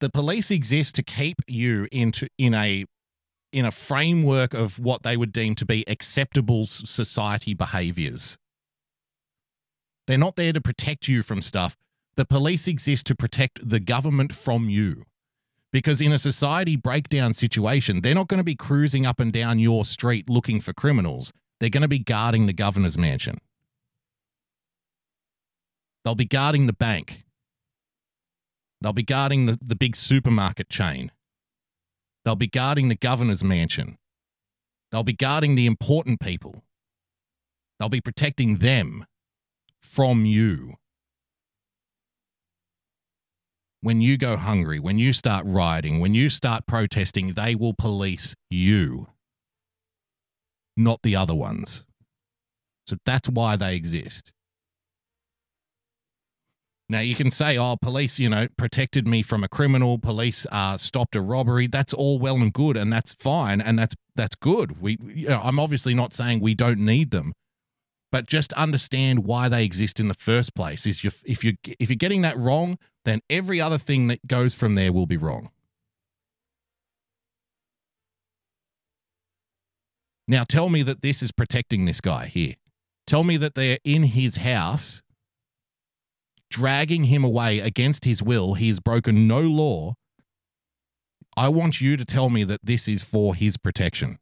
The 0.00 0.10
police 0.10 0.50
exist 0.50 0.94
to 0.96 1.02
keep 1.02 1.42
you 1.46 1.88
into 1.90 2.28
in 2.38 2.54
a 2.54 2.84
in 3.52 3.64
a 3.64 3.70
framework 3.70 4.54
of 4.54 4.78
what 4.78 5.02
they 5.02 5.16
would 5.16 5.32
deem 5.32 5.54
to 5.56 5.64
be 5.64 5.84
acceptable 5.88 6.66
society 6.66 7.54
behaviors. 7.54 8.36
They're 10.06 10.18
not 10.18 10.36
there 10.36 10.52
to 10.52 10.60
protect 10.60 11.08
you 11.08 11.22
from 11.22 11.42
stuff. 11.42 11.76
The 12.16 12.24
police 12.24 12.68
exist 12.68 13.06
to 13.06 13.14
protect 13.14 13.68
the 13.68 13.80
government 13.80 14.34
from 14.34 14.68
you. 14.68 15.04
Because 15.70 16.00
in 16.00 16.12
a 16.12 16.18
society 16.18 16.76
breakdown 16.76 17.34
situation, 17.34 18.00
they're 18.00 18.14
not 18.14 18.28
going 18.28 18.38
to 18.38 18.44
be 18.44 18.56
cruising 18.56 19.04
up 19.04 19.20
and 19.20 19.32
down 19.32 19.58
your 19.58 19.84
street 19.84 20.28
looking 20.28 20.60
for 20.60 20.72
criminals. 20.72 21.32
They're 21.60 21.68
going 21.68 21.82
to 21.82 21.88
be 21.88 21.98
guarding 21.98 22.46
the 22.46 22.52
governor's 22.52 22.96
mansion. 22.96 23.38
They'll 26.04 26.14
be 26.14 26.24
guarding 26.24 26.66
the 26.66 26.72
bank. 26.72 27.24
They'll 28.80 28.92
be 28.92 29.02
guarding 29.02 29.46
the, 29.46 29.58
the 29.60 29.76
big 29.76 29.96
supermarket 29.96 30.68
chain. 30.68 31.10
They'll 32.24 32.36
be 32.36 32.46
guarding 32.46 32.88
the 32.88 32.94
governor's 32.94 33.42
mansion. 33.42 33.98
They'll 34.90 35.02
be 35.02 35.12
guarding 35.12 35.54
the 35.54 35.66
important 35.66 36.20
people. 36.20 36.62
They'll 37.78 37.88
be 37.88 38.00
protecting 38.00 38.58
them 38.58 39.06
from 39.82 40.24
you. 40.24 40.74
When 43.80 44.00
you 44.00 44.18
go 44.18 44.36
hungry, 44.36 44.80
when 44.80 44.98
you 44.98 45.12
start 45.12 45.46
rioting, 45.46 46.00
when 46.00 46.14
you 46.14 46.30
start 46.30 46.66
protesting, 46.66 47.34
they 47.34 47.54
will 47.54 47.74
police 47.74 48.34
you, 48.50 49.08
not 50.76 51.02
the 51.02 51.14
other 51.14 51.34
ones. 51.34 51.84
So 52.86 52.96
that's 53.04 53.28
why 53.28 53.54
they 53.54 53.76
exist. 53.76 54.32
Now 56.90 57.00
you 57.00 57.14
can 57.14 57.30
say, 57.30 57.58
"Oh, 57.58 57.76
police, 57.76 58.18
you 58.18 58.30
know, 58.30 58.48
protected 58.56 59.06
me 59.06 59.22
from 59.22 59.44
a 59.44 59.48
criminal. 59.48 59.98
Police 59.98 60.46
uh, 60.50 60.78
stopped 60.78 61.14
a 61.14 61.20
robbery." 61.20 61.66
That's 61.66 61.92
all 61.92 62.18
well 62.18 62.36
and 62.36 62.52
good, 62.52 62.76
and 62.76 62.90
that's 62.92 63.14
fine, 63.14 63.60
and 63.60 63.78
that's 63.78 63.94
that's 64.14 64.34
good. 64.34 64.80
We, 64.80 64.98
you 65.02 65.28
know, 65.28 65.40
I'm 65.42 65.60
obviously 65.60 65.92
not 65.92 66.14
saying 66.14 66.40
we 66.40 66.54
don't 66.54 66.78
need 66.78 67.10
them, 67.10 67.34
but 68.10 68.26
just 68.26 68.54
understand 68.54 69.24
why 69.24 69.50
they 69.50 69.64
exist 69.64 70.00
in 70.00 70.08
the 70.08 70.14
first 70.14 70.54
place. 70.54 70.86
Is 70.86 71.04
you 71.04 71.10
if 71.26 71.44
you 71.44 71.56
if 71.78 71.90
you're 71.90 71.96
getting 71.96 72.22
that 72.22 72.38
wrong, 72.38 72.78
then 73.04 73.20
every 73.28 73.60
other 73.60 73.78
thing 73.78 74.06
that 74.06 74.26
goes 74.26 74.54
from 74.54 74.74
there 74.74 74.92
will 74.92 75.06
be 75.06 75.18
wrong. 75.18 75.50
Now 80.26 80.44
tell 80.44 80.70
me 80.70 80.82
that 80.82 81.02
this 81.02 81.22
is 81.22 81.32
protecting 81.32 81.84
this 81.84 82.00
guy 82.00 82.26
here. 82.26 82.54
Tell 83.06 83.24
me 83.24 83.36
that 83.38 83.54
they're 83.54 83.78
in 83.84 84.04
his 84.04 84.36
house 84.36 85.02
dragging 86.50 87.04
him 87.04 87.24
away 87.24 87.58
against 87.60 88.04
his 88.04 88.22
will. 88.22 88.54
He 88.54 88.68
has 88.68 88.80
broken 88.80 89.26
no 89.26 89.40
law. 89.40 89.94
I 91.36 91.48
want 91.48 91.80
you 91.80 91.96
to 91.96 92.04
tell 92.04 92.30
me 92.30 92.44
that 92.44 92.60
this 92.64 92.88
is 92.88 93.02
for 93.02 93.34
his 93.34 93.56
protection. 93.56 94.18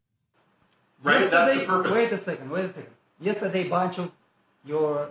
Right? 1.02 1.30
That's 1.30 1.58
the 1.60 1.66
purpose. 1.66 1.92
Wait 1.92 2.12
a 2.12 2.18
second. 2.18 2.50
Wait 2.50 2.64
a 2.66 2.72
second. 2.72 2.92
Yesterday, 3.20 3.68
bunch 3.68 3.98
of 3.98 4.10
your 4.64 5.10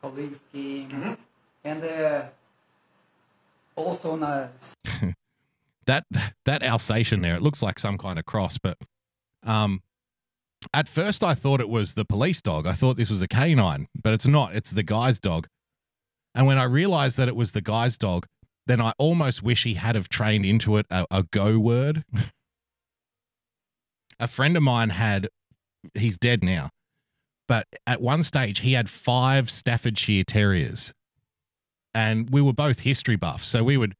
colleagues 0.00 0.40
came, 0.52 0.88
Mm-hmm. 0.88 1.12
and 1.64 1.84
uh, 1.84 2.22
also 3.76 4.12
on 4.12 4.22
a 4.22 4.50
That 5.86 6.04
that 6.44 6.62
Alsatian 6.62 7.20
there, 7.22 7.34
it 7.36 7.42
looks 7.42 7.62
like 7.62 7.78
some 7.78 7.98
kind 7.98 8.18
of 8.18 8.24
cross, 8.24 8.56
but 8.58 8.78
um 9.42 9.82
at 10.74 10.86
first 10.88 11.24
I 11.24 11.34
thought 11.34 11.60
it 11.60 11.68
was 11.68 11.94
the 11.94 12.04
police 12.04 12.40
dog. 12.40 12.66
I 12.66 12.72
thought 12.74 12.96
this 12.96 13.10
was 13.10 13.22
a 13.22 13.28
canine, 13.28 13.88
but 14.00 14.12
it's 14.12 14.26
not. 14.26 14.54
It's 14.54 14.70
the 14.70 14.82
guy's 14.82 15.18
dog. 15.18 15.48
And 16.34 16.46
when 16.46 16.58
I 16.58 16.64
realized 16.64 17.16
that 17.16 17.28
it 17.28 17.36
was 17.36 17.52
the 17.52 17.60
guy's 17.60 17.98
dog, 17.98 18.26
then 18.66 18.80
I 18.80 18.92
almost 18.98 19.42
wish 19.42 19.64
he 19.64 19.74
had 19.74 19.94
have 19.94 20.08
trained 20.08 20.46
into 20.46 20.76
it 20.76 20.86
a, 20.90 21.06
a 21.10 21.22
go 21.24 21.58
word. 21.58 22.04
a 24.20 24.28
friend 24.28 24.56
of 24.56 24.62
mine 24.62 24.90
had 24.90 25.28
he's 25.94 26.16
dead 26.16 26.44
now. 26.44 26.70
But 27.48 27.66
at 27.86 28.00
one 28.00 28.22
stage 28.22 28.60
he 28.60 28.74
had 28.74 28.88
five 28.88 29.50
Staffordshire 29.50 30.24
Terriers. 30.24 30.92
And 31.92 32.30
we 32.30 32.40
were 32.40 32.52
both 32.52 32.80
history 32.80 33.16
buffs. 33.16 33.48
So 33.48 33.64
we 33.64 33.76
would 33.76 33.94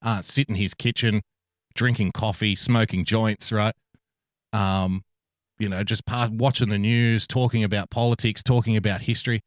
uh, 0.00 0.22
sit 0.22 0.48
in 0.48 0.54
his 0.54 0.72
kitchen, 0.72 1.20
drinking 1.74 2.12
coffee, 2.12 2.56
smoking 2.56 3.04
joints, 3.04 3.52
right? 3.52 3.74
Um, 4.54 5.02
you 5.58 5.68
know, 5.68 5.84
just 5.84 6.06
part, 6.06 6.32
watching 6.32 6.70
the 6.70 6.78
news, 6.78 7.26
talking 7.26 7.64
about 7.64 7.90
politics, 7.90 8.42
talking 8.42 8.76
about 8.76 9.02
history. 9.02 9.40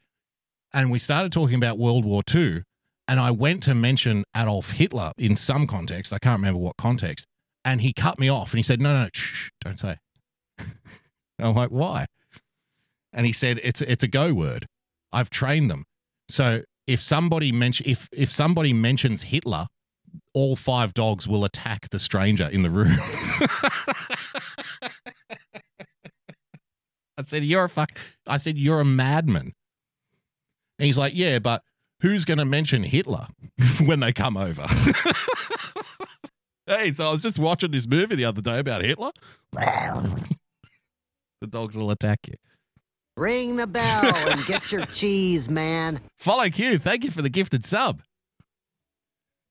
And 0.73 0.91
we 0.91 0.99
started 0.99 1.31
talking 1.31 1.55
about 1.55 1.77
World 1.77 2.05
War 2.05 2.21
II. 2.33 2.63
And 3.07 3.19
I 3.19 3.31
went 3.31 3.63
to 3.63 3.73
mention 3.73 4.23
Adolf 4.37 4.71
Hitler 4.71 5.13
in 5.17 5.35
some 5.35 5.65
context. 5.65 6.13
I 6.13 6.19
can't 6.19 6.39
remember 6.39 6.59
what 6.59 6.77
context. 6.77 7.25
And 7.65 7.81
he 7.81 7.91
cut 7.91 8.19
me 8.19 8.29
off 8.29 8.51
and 8.51 8.59
he 8.59 8.63
said, 8.63 8.79
No, 8.79 8.93
no, 8.93 9.03
no, 9.03 9.09
shh, 9.13 9.49
don't 9.61 9.79
say. 9.79 9.97
I'm 11.39 11.55
like, 11.55 11.69
Why? 11.69 12.05
And 13.11 13.25
he 13.25 13.33
said, 13.33 13.59
It's, 13.63 13.81
it's 13.81 14.03
a 14.03 14.07
go 14.07 14.33
word. 14.33 14.67
I've 15.11 15.31
trained 15.31 15.71
them. 15.71 15.85
So 16.29 16.61
if 16.89 17.01
somebody 17.01 17.51
mention 17.51 17.85
if 17.87 18.09
if 18.11 18.31
somebody 18.31 18.73
mentions 18.73 19.21
Hitler, 19.23 19.67
all 20.33 20.55
five 20.55 20.93
dogs 20.95 21.27
will 21.27 21.45
attack 21.45 21.89
the 21.91 21.99
stranger 21.99 22.47
in 22.47 22.63
the 22.63 22.69
room. 22.71 22.97
I 27.17 27.23
said, 27.25 27.43
"You're 27.43 27.65
a 27.65 27.69
fuck." 27.69 27.91
I 28.27 28.37
said, 28.37 28.57
"You're 28.57 28.81
a 28.81 28.85
madman." 28.85 29.53
And 30.79 30.85
he's 30.85 30.97
like, 30.97 31.13
"Yeah, 31.15 31.39
but 31.39 31.61
who's 32.01 32.25
going 32.25 32.37
to 32.37 32.45
mention 32.45 32.83
Hitler 32.83 33.27
when 33.81 33.99
they 33.99 34.13
come 34.13 34.37
over?" 34.37 34.65
hey, 36.65 36.91
so 36.91 37.07
I 37.07 37.11
was 37.11 37.21
just 37.21 37.37
watching 37.37 37.71
this 37.71 37.87
movie 37.87 38.15
the 38.15 38.25
other 38.25 38.41
day 38.41 38.59
about 38.59 38.81
Hitler. 38.81 39.11
the 39.51 41.47
dogs 41.47 41.77
will 41.77 41.91
attack 41.91 42.19
you. 42.27 42.35
Ring 43.17 43.57
the 43.57 43.67
bell 43.67 44.05
and 44.15 44.45
get 44.45 44.71
your 44.71 44.85
cheese, 44.85 45.49
man. 45.49 45.99
Follow 46.17 46.49
Q. 46.49 46.77
Thank 46.77 47.03
you 47.03 47.11
for 47.11 47.21
the 47.21 47.29
gifted 47.29 47.65
sub. 47.65 48.01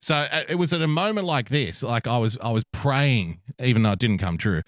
So 0.00 0.14
uh, 0.14 0.44
it 0.48 0.54
was 0.54 0.72
at 0.72 0.80
a 0.80 0.86
moment 0.86 1.26
like 1.26 1.50
this, 1.50 1.82
like 1.82 2.06
I 2.06 2.16
was, 2.18 2.38
I 2.40 2.50
was 2.50 2.64
praying, 2.72 3.40
even 3.58 3.82
though 3.82 3.92
it 3.92 3.98
didn't 3.98 4.18
come 4.18 4.38
true. 4.38 4.62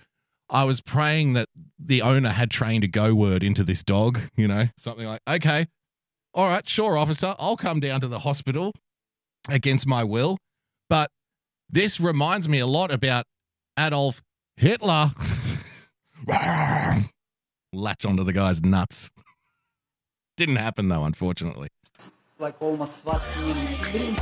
I 0.50 0.64
was 0.64 0.80
praying 0.80 1.34
that 1.34 1.48
the 1.78 2.02
owner 2.02 2.30
had 2.30 2.50
trained 2.50 2.84
a 2.84 2.88
go 2.88 3.14
word 3.14 3.42
into 3.42 3.62
this 3.62 3.82
dog. 3.82 4.20
You 4.36 4.48
know, 4.48 4.68
something 4.76 5.06
like, 5.06 5.20
"Okay, 5.26 5.68
all 6.34 6.48
right, 6.48 6.68
sure, 6.68 6.96
officer, 6.96 7.34
I'll 7.38 7.56
come 7.56 7.80
down 7.80 8.00
to 8.00 8.08
the 8.08 8.20
hospital 8.20 8.72
against 9.48 9.86
my 9.86 10.04
will," 10.04 10.38
but 10.88 11.10
this 11.68 12.00
reminds 12.00 12.48
me 12.48 12.58
a 12.58 12.66
lot 12.66 12.90
about 12.90 13.24
Adolf 13.78 14.22
Hitler. 14.56 15.12
Latch 17.72 18.04
onto 18.04 18.24
the 18.24 18.32
guy's 18.32 18.62
nuts. 18.62 19.10
Didn't 20.36 20.56
happen 20.56 20.88
though, 20.88 21.04
unfortunately. 21.04 21.68
Like 22.38 22.60
almost 22.60 23.04
team. 23.04 24.16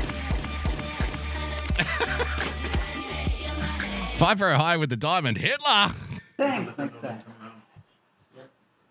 Five 4.15 4.39
for 4.39 4.51
a 4.51 4.59
high 4.59 4.77
with 4.77 4.91
the 4.91 4.97
diamond. 4.97 5.39
Hitler. 5.39 5.95
Thanks 6.37 6.77
next 6.77 7.01
time. 7.01 7.23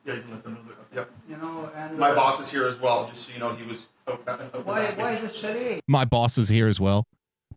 Yeah, 0.08 0.14
you 0.16 0.22
can 0.22 0.32
let 0.32 0.44
them 0.44 0.54
know 0.54 0.60
that. 0.70 0.96
Yep. 0.96 1.12
You 1.30 1.38
know, 1.38 1.70
and 1.76 1.98
My 1.98 2.12
uh, 2.12 2.16
boss 2.16 2.40
is 2.40 2.50
here 2.50 2.66
as 2.66 2.80
well, 2.80 3.06
just 3.08 3.28
so 3.28 3.34
you 3.34 3.40
know, 3.40 3.54
he 3.54 3.64
was. 3.66 3.90
Why, 4.64 4.86
why 4.96 5.12
is 5.12 5.24
it 5.24 5.36
charade? 5.36 5.82
My 5.86 6.06
boss 6.06 6.38
is 6.38 6.48
here 6.48 6.70
as 6.70 6.80
well. 6.80 7.04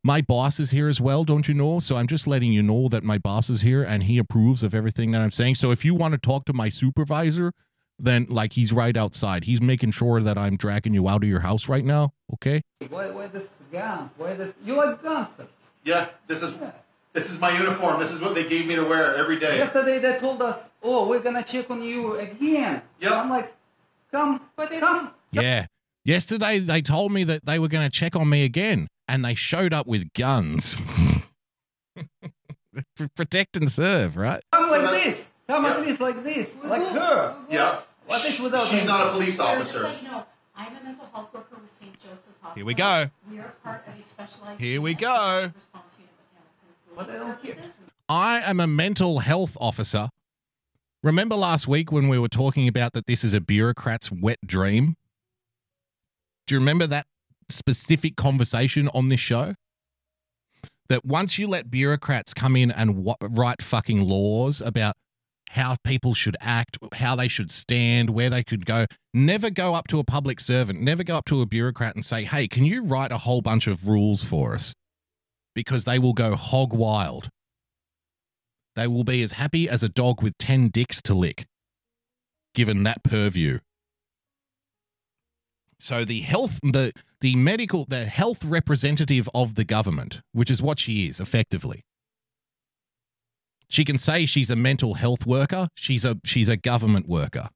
My 0.03 0.21
boss 0.21 0.59
is 0.59 0.73
here 0.73 0.89
as 0.89 1.01
well, 1.01 1.23
don't 1.23 1.47
you 1.47 1.55
know? 1.55 1.79
So 1.79 1.97
I'm 1.97 2.09
just 2.09 2.27
letting 2.27 2.53
you 2.53 2.63
know 2.63 2.89
that 2.89 3.05
my 3.05 3.19
boss 3.19 3.51
is 3.51 3.61
here 3.61 3.85
and 3.85 4.03
he 4.03 4.19
approves 4.19 4.65
of 4.65 4.75
everything 4.75 5.13
that 5.13 5.21
I'm 5.21 5.31
saying. 5.31 5.57
So 5.57 5.71
if 5.71 5.85
you 5.85 5.95
want 5.95 6.13
to 6.13 6.19
talk 6.19 6.45
to 6.47 6.53
my 6.53 6.71
supervisor, 6.71 7.53
then 7.99 8.27
like 8.29 8.55
he's 8.55 8.73
right 8.73 8.97
outside. 8.97 9.45
He's 9.45 9.61
making 9.61 9.93
sure 9.93 10.21
that 10.21 10.37
I'm 10.37 10.57
dragging 10.57 10.95
you 10.95 11.09
out 11.09 11.23
of 11.23 11.29
your 11.29 11.41
house 11.41 11.69
right 11.69 11.85
now. 11.85 12.15
Okay. 12.35 12.63
Why, 12.89 13.11
why 13.11 13.29
this 13.29 13.63
guns? 13.71 14.15
Why 14.17 14.35
this? 14.35 14.57
You 14.65 14.75
like 14.75 15.03
guns? 15.03 15.29
Yeah, 15.85 16.09
this 16.27 16.43
is 16.43 16.59
this 17.13 17.31
is 17.33 17.41
my 17.41 17.57
uniform. 17.57 17.99
This 17.99 18.13
is 18.13 18.21
what 18.21 18.35
they 18.35 18.49
gave 18.49 18.67
me 18.67 18.77
to 18.77 18.85
wear 18.85 19.17
every 19.17 19.39
day. 19.39 19.59
Yesterday 19.59 19.99
they 19.99 20.19
told 20.19 20.41
us, 20.43 20.71
oh, 20.83 21.09
we're 21.09 21.21
gonna 21.21 21.43
check 21.43 21.71
on 21.71 21.83
you 21.83 22.15
again. 22.17 22.83
Yeah. 23.01 23.21
I'm 23.21 23.29
like, 23.31 23.53
come, 24.13 24.41
but 24.57 24.71
come. 24.71 25.13
Yeah. 25.33 25.67
Yesterday 26.05 26.59
they 26.61 26.81
told 26.83 27.13
me 27.13 27.25
that 27.25 27.45
they 27.45 27.59
were 27.59 27.69
going 27.69 27.85
to 27.89 27.91
check 27.91 28.17
on 28.17 28.29
me 28.31 28.43
again 28.45 28.89
and 29.07 29.23
they 29.25 29.35
showed 29.35 29.75
up 29.75 29.87
with 29.87 30.13
guns. 30.15 30.79
Pr- 32.97 33.07
Protect 33.15 33.57
and 33.57 33.71
serve, 33.71 34.17
right? 34.17 34.43
Come 34.53 34.71
like 34.71 34.91
this. 35.05 35.33
Come 35.47 35.67
at 35.67 35.81
least 35.83 36.01
like 36.01 36.25
this. 36.25 36.65
Like 36.65 36.83
her. 36.93 37.37
Yeah. 37.51 37.81
What 38.07 38.25
is 38.25 38.41
without 38.41 38.67
She's 38.67 38.81
any- 38.81 38.89
not 38.89 39.09
a 39.09 39.11
police 39.11 39.39
officer. 39.39 39.81
so 39.81 39.93
you 40.01 40.09
know, 40.09 40.25
I'm 40.57 40.75
a 40.77 40.85
mental 40.85 41.07
health 41.13 41.33
worker 41.35 41.57
with 41.61 41.71
St. 41.71 41.93
Joseph's 42.01 42.39
Hospital. 42.41 42.53
Here 42.55 42.65
we 42.65 42.75
go. 42.75 43.11
We 43.31 43.39
are 43.39 43.55
part 43.63 43.87
of 43.87 43.99
a 43.99 44.03
specialized. 44.03 44.61
Here 44.61 44.81
we 44.81 44.95
go. 44.95 45.51
response 45.55 45.99
unit 45.99 46.10
with 46.97 47.07
But 47.07 47.11
I 47.11 47.13
Hamilton 47.13 47.29
don't 47.29 47.43
care. 47.45 47.55
Services. 47.55 47.75
I 48.09 48.41
am 48.41 48.61
a 48.61 48.67
mental 48.67 49.21
health 49.21 49.57
officer. 49.61 50.09
Remember 51.03 51.37
last 51.37 51.67
week 51.67 51.91
when 51.91 52.09
we 52.09 52.19
were 52.19 52.29
talking 52.29 52.69
about 52.69 52.93
that 52.93 53.07
this 53.07 53.25
is 53.25 53.33
a 53.33 53.41
bureaucrat's 53.41 54.11
wet 54.13 54.39
dream? 54.45 54.97
Do 56.47 56.55
you 56.55 56.59
remember 56.59 56.87
that 56.89 57.07
specific 57.49 58.17
conversation 58.17 58.89
on 58.89 59.09
this 59.09 59.21
show? 59.21 59.55
That 60.89 61.05
once 61.05 61.39
you 61.39 61.47
let 61.47 61.71
bureaucrats 61.71 62.35
come 62.35 62.57
in 62.57 62.71
and 62.71 63.05
wa- 63.05 63.15
write 63.21 63.63
fucking 63.63 64.03
laws 64.03 64.61
about 64.61 64.97
how 65.51 65.77
people 65.85 66.15
should 66.15 66.37
act, 66.41 66.79
how 66.95 67.15
they 67.17 67.29
should 67.29 67.51
stand, 67.51 68.11
where 68.11 68.29
they 68.29 68.43
could 68.43 68.67
go, 68.67 68.87
never 69.15 69.51
go 69.51 69.75
up 69.75 69.89
to 69.89 69.99
a 70.01 70.05
public 70.05 70.41
servant, 70.41 70.81
never 70.81 71.05
go 71.05 71.17
up 71.17 71.25
to 71.27 71.41
a 71.43 71.47
bureaucrat 71.47 71.95
and 71.95 72.05
say, 72.05 72.25
hey, 72.25 72.47
can 72.49 72.65
you 72.65 72.83
write 72.85 73.13
a 73.13 73.19
whole 73.19 73.41
bunch 73.41 73.67
of 73.67 73.89
rules 73.89 74.23
for 74.25 74.55
us? 74.55 74.75
Because 75.55 75.85
they 75.85 75.99
will 75.99 76.13
go 76.13 76.37
hog 76.37 76.73
wild. 76.73 77.29
They 78.77 78.87
will 78.87 79.05
be 79.05 79.23
as 79.23 79.33
happy 79.33 79.69
as 79.69 79.83
a 79.83 79.89
dog 79.89 80.23
with 80.23 80.39
10 80.39 80.69
dicks 80.69 81.03
to 81.03 81.15
lick, 81.15 81.47
given 82.55 82.83
that 82.85 83.03
purview. 83.03 83.59
So 85.79 86.05
the 86.05 86.21
health, 86.21 86.61
the, 86.63 86.93
the 87.21 87.37
medical, 87.37 87.87
the 87.89 88.05
health 88.05 88.45
representative 88.45 89.29
of 89.35 89.55
the 89.55 89.65
government, 89.65 90.21
which 90.33 90.51
is 90.51 90.63
what 90.63 90.79
she 90.79 91.09
is 91.09 91.21
effectively. 91.21 91.85
She 93.69 93.85
can 93.85 93.99
say 93.99 94.27
she's 94.27 94.51
a 94.51 94.57
mental 94.57 94.95
health 94.95 95.27
worker. 95.27 95.69
She's 95.75 96.05
a, 96.05 96.19
she's 96.25 96.49
a 96.49 96.57
government 96.57 97.09
worker. 97.09 97.49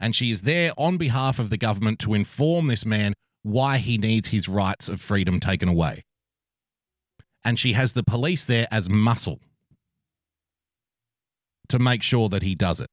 And 0.00 0.16
she 0.16 0.30
is 0.30 0.42
there 0.42 0.72
on 0.76 0.96
behalf 0.96 1.38
of 1.38 1.50
the 1.50 1.56
government 1.56 1.98
to 2.00 2.14
inform 2.14 2.66
this 2.66 2.84
man 2.84 3.14
why 3.42 3.78
he 3.78 3.96
needs 3.96 4.28
his 4.28 4.48
rights 4.48 4.88
of 4.88 5.00
freedom 5.00 5.38
taken 5.38 5.68
away. 5.68 6.02
And 7.44 7.58
she 7.58 7.74
has 7.74 7.92
the 7.92 8.02
police 8.02 8.44
there 8.44 8.66
as 8.70 8.88
muscle 8.88 9.40
to 11.68 11.78
make 11.78 12.02
sure 12.02 12.28
that 12.28 12.42
he 12.42 12.54
does 12.54 12.80
it. 12.80 12.88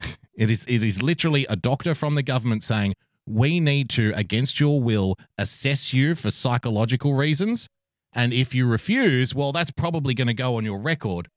It 0.34 0.50
is 0.50 0.64
it 0.66 0.82
is 0.82 1.02
literally 1.02 1.46
a 1.50 1.56
doctor 1.56 1.94
from 1.94 2.14
the 2.14 2.22
government 2.22 2.62
saying, 2.62 2.94
"We 3.26 3.60
need 3.60 3.90
to 3.90 4.12
against 4.16 4.60
your 4.60 4.80
will 4.80 5.16
assess 5.36 5.92
you 5.92 6.14
for 6.14 6.30
psychological 6.30 7.12
reasons, 7.12 7.68
and 8.14 8.32
if 8.32 8.54
you 8.54 8.66
refuse, 8.66 9.34
well 9.34 9.52
that's 9.52 9.70
probably 9.70 10.14
going 10.14 10.28
to 10.28 10.34
go 10.34 10.56
on 10.56 10.64
your 10.64 10.80
record 10.80 11.28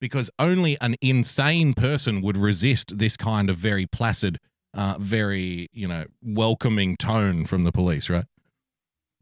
because 0.00 0.30
only 0.38 0.76
an 0.80 0.96
insane 1.00 1.74
person 1.74 2.20
would 2.22 2.36
resist 2.36 2.98
this 2.98 3.16
kind 3.16 3.48
of 3.48 3.56
very 3.56 3.86
placid 3.86 4.38
uh, 4.74 4.96
very, 4.98 5.68
you 5.72 5.86
know, 5.86 6.04
welcoming 6.22 6.96
tone 6.96 7.44
from 7.46 7.64
the 7.64 7.72
police, 7.72 8.10
right? 8.10 8.24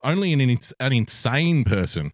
Only 0.03 0.33
an, 0.33 0.59
an 0.81 0.93
insane 0.93 1.65
person 1.65 2.13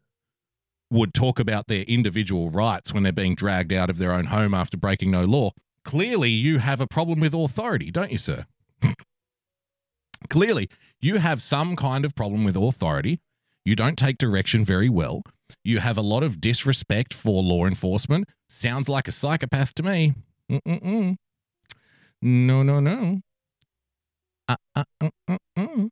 would 0.91 1.12
talk 1.14 1.39
about 1.39 1.66
their 1.66 1.82
individual 1.82 2.51
rights 2.51 2.93
when 2.93 3.03
they're 3.03 3.12
being 3.12 3.34
dragged 3.34 3.72
out 3.72 3.91
of 3.91 3.99
their 3.99 4.12
own 4.12 4.26
home 4.26 4.55
after 4.55 4.76
breaking 4.76 5.11
no 5.11 5.24
law. 5.24 5.51
Clearly, 5.84 6.30
you 6.30 6.59
have 6.59 6.80
a 6.80 6.86
problem 6.86 7.20
with 7.20 7.34
authority, 7.34 7.91
don't 7.91 8.12
you, 8.12 8.18
sir? 8.18 8.47
Clearly, 10.30 10.68
you 11.01 11.18
have 11.18 11.41
some 11.41 11.76
kind 11.76 12.05
of 12.05 12.14
problem 12.14 12.45
with 12.45 12.57
authority. 12.57 13.20
You 13.64 13.76
don't 13.76 13.99
take 13.99 14.18
direction 14.18 14.64
very 14.64 14.89
well. 14.89 15.22
You 15.64 15.78
have 15.80 15.97
a 15.97 16.03
lot 16.03 16.22
of 16.22 16.41
disrespect 16.41 17.14
for 17.14 17.43
law 17.43 17.64
enforcement. 17.66 18.28
Sounds 18.49 18.89
like 18.89 19.09
a 19.09 19.12
psychopath 19.12 19.74
to 19.74 19.82
me. 19.82 20.14
Mm-mm-mm. 20.51 21.16
No, 22.20 22.62
no, 22.62 22.80
no. 22.80 23.20
Uh, 24.49 24.57
uh, 24.74 24.84
uh, 25.01 25.11
uh, 25.28 25.36
uh. 25.57 25.89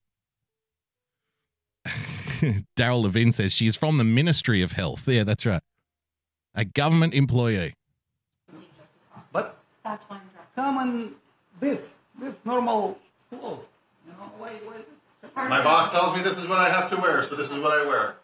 Daryl 2.76 3.02
Levine 3.02 3.32
says 3.32 3.52
she 3.52 3.66
is 3.66 3.76
from 3.76 3.98
the 3.98 4.04
Ministry 4.04 4.62
of 4.62 4.72
Health. 4.72 5.08
Yeah, 5.08 5.24
that's 5.24 5.46
right. 5.46 5.62
A 6.54 6.64
government 6.64 7.14
employee. 7.14 7.74
But 9.32 9.58
That's 9.84 10.04
why 10.04 10.16
I'm 10.16 10.22
dressed. 10.34 10.54
come 10.54 10.78
on 10.78 11.14
this, 11.60 12.00
this 12.20 12.44
normal 12.44 12.98
clothes. 13.30 13.64
You 14.06 14.12
know, 14.12 14.30
why, 14.38 14.48
why 14.64 14.76
is 14.76 14.84
this? 15.22 15.30
My 15.34 15.62
boss 15.62 15.90
tells 15.90 16.16
me 16.16 16.22
this 16.22 16.38
is 16.38 16.46
what 16.48 16.58
I 16.58 16.68
have 16.70 16.88
to 16.90 16.96
wear, 16.96 17.22
so 17.22 17.34
this 17.36 17.50
is 17.50 17.58
what 17.58 17.72
I 17.72 17.86
wear. 17.86 18.16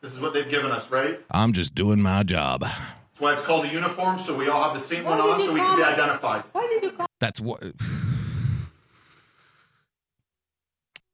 This 0.00 0.14
is 0.14 0.20
what 0.20 0.34
they've 0.34 0.48
given 0.48 0.70
us, 0.70 0.90
right? 0.90 1.18
I'm 1.30 1.52
just 1.52 1.74
doing 1.74 2.00
my 2.00 2.22
job. 2.22 2.60
That's 2.62 3.20
why 3.20 3.32
it's 3.32 3.42
called 3.42 3.64
a 3.66 3.68
uniform, 3.68 4.18
so 4.18 4.36
we 4.36 4.48
all 4.48 4.62
have 4.64 4.74
the 4.74 4.80
same 4.80 5.04
Why 5.04 5.18
one 5.18 5.20
on, 5.20 5.40
so 5.40 5.52
we 5.52 5.60
can 5.60 5.76
be 5.76 5.82
it- 5.82 5.88
identified. 5.88 6.44
Why 6.52 6.66
did 6.68 6.84
you 6.84 6.90
call 6.92 7.06
That's 7.20 7.40
what. 7.40 7.62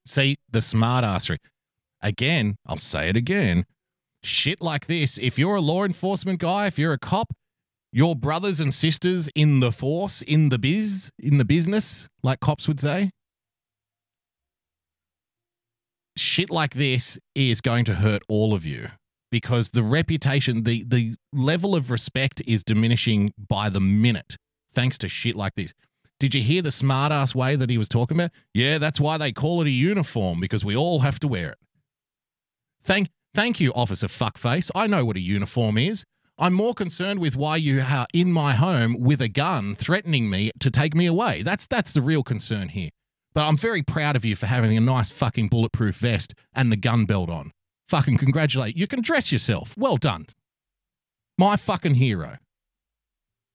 See, 0.04 0.36
the 0.50 0.60
smart 0.60 1.04
smartassery. 1.04 1.38
Again, 2.02 2.56
I'll 2.66 2.76
say 2.76 3.08
it 3.08 3.16
again. 3.16 3.64
Shit 4.22 4.60
like 4.60 4.86
this, 4.86 5.18
if 5.18 5.38
you're 5.38 5.56
a 5.56 5.60
law 5.60 5.84
enforcement 5.84 6.40
guy, 6.40 6.66
if 6.66 6.78
you're 6.78 6.92
a 6.92 6.98
cop, 6.98 7.32
your 7.92 8.14
brothers 8.14 8.60
and 8.60 8.72
sisters 8.72 9.28
in 9.34 9.60
the 9.60 9.72
force, 9.72 10.22
in 10.22 10.48
the 10.48 10.58
biz, 10.58 11.10
in 11.18 11.38
the 11.38 11.44
business, 11.44 12.08
like 12.22 12.40
cops 12.40 12.66
would 12.68 12.80
say, 12.80 13.10
shit 16.16 16.50
like 16.50 16.74
this 16.74 17.18
is 17.34 17.60
going 17.60 17.84
to 17.84 17.94
hurt 17.94 18.22
all 18.28 18.54
of 18.54 18.64
you 18.64 18.88
because 19.30 19.70
the 19.70 19.82
reputation, 19.82 20.62
the 20.62 20.84
the 20.84 21.16
level 21.32 21.74
of 21.74 21.90
respect 21.90 22.40
is 22.46 22.62
diminishing 22.62 23.32
by 23.36 23.68
the 23.68 23.80
minute 23.80 24.36
thanks 24.72 24.98
to 24.98 25.08
shit 25.08 25.34
like 25.34 25.54
this. 25.54 25.72
Did 26.20 26.34
you 26.34 26.42
hear 26.42 26.62
the 26.62 26.70
smart 26.70 27.10
ass 27.12 27.34
way 27.34 27.56
that 27.56 27.68
he 27.68 27.78
was 27.78 27.88
talking 27.88 28.16
about? 28.16 28.30
Yeah, 28.54 28.78
that's 28.78 29.00
why 29.00 29.18
they 29.18 29.32
call 29.32 29.60
it 29.60 29.66
a 29.66 29.70
uniform 29.70 30.40
because 30.40 30.64
we 30.64 30.76
all 30.76 31.00
have 31.00 31.18
to 31.20 31.28
wear 31.28 31.50
it. 31.50 31.58
Thank 32.82 33.08
thank 33.34 33.60
you, 33.60 33.72
Officer 33.74 34.08
Fuckface. 34.08 34.70
I 34.74 34.86
know 34.86 35.04
what 35.04 35.16
a 35.16 35.20
uniform 35.20 35.78
is. 35.78 36.04
I'm 36.38 36.54
more 36.54 36.74
concerned 36.74 37.20
with 37.20 37.36
why 37.36 37.56
you 37.56 37.82
are 37.82 38.06
in 38.12 38.32
my 38.32 38.54
home 38.54 38.98
with 38.98 39.20
a 39.20 39.28
gun 39.28 39.74
threatening 39.74 40.28
me 40.28 40.50
to 40.60 40.70
take 40.70 40.94
me 40.94 41.06
away. 41.06 41.42
That's 41.42 41.66
that's 41.66 41.92
the 41.92 42.02
real 42.02 42.22
concern 42.22 42.70
here. 42.70 42.90
But 43.34 43.44
I'm 43.44 43.56
very 43.56 43.82
proud 43.82 44.16
of 44.16 44.24
you 44.24 44.36
for 44.36 44.46
having 44.46 44.76
a 44.76 44.80
nice 44.80 45.10
fucking 45.10 45.48
bulletproof 45.48 45.96
vest 45.96 46.34
and 46.52 46.70
the 46.70 46.76
gun 46.76 47.04
belt 47.06 47.30
on. 47.30 47.52
Fucking 47.88 48.16
congratulate. 48.16 48.76
You 48.76 48.86
can 48.86 49.00
dress 49.00 49.32
yourself. 49.32 49.74
Well 49.76 49.96
done. 49.96 50.26
My 51.38 51.56
fucking 51.56 51.94
hero. 51.94 52.38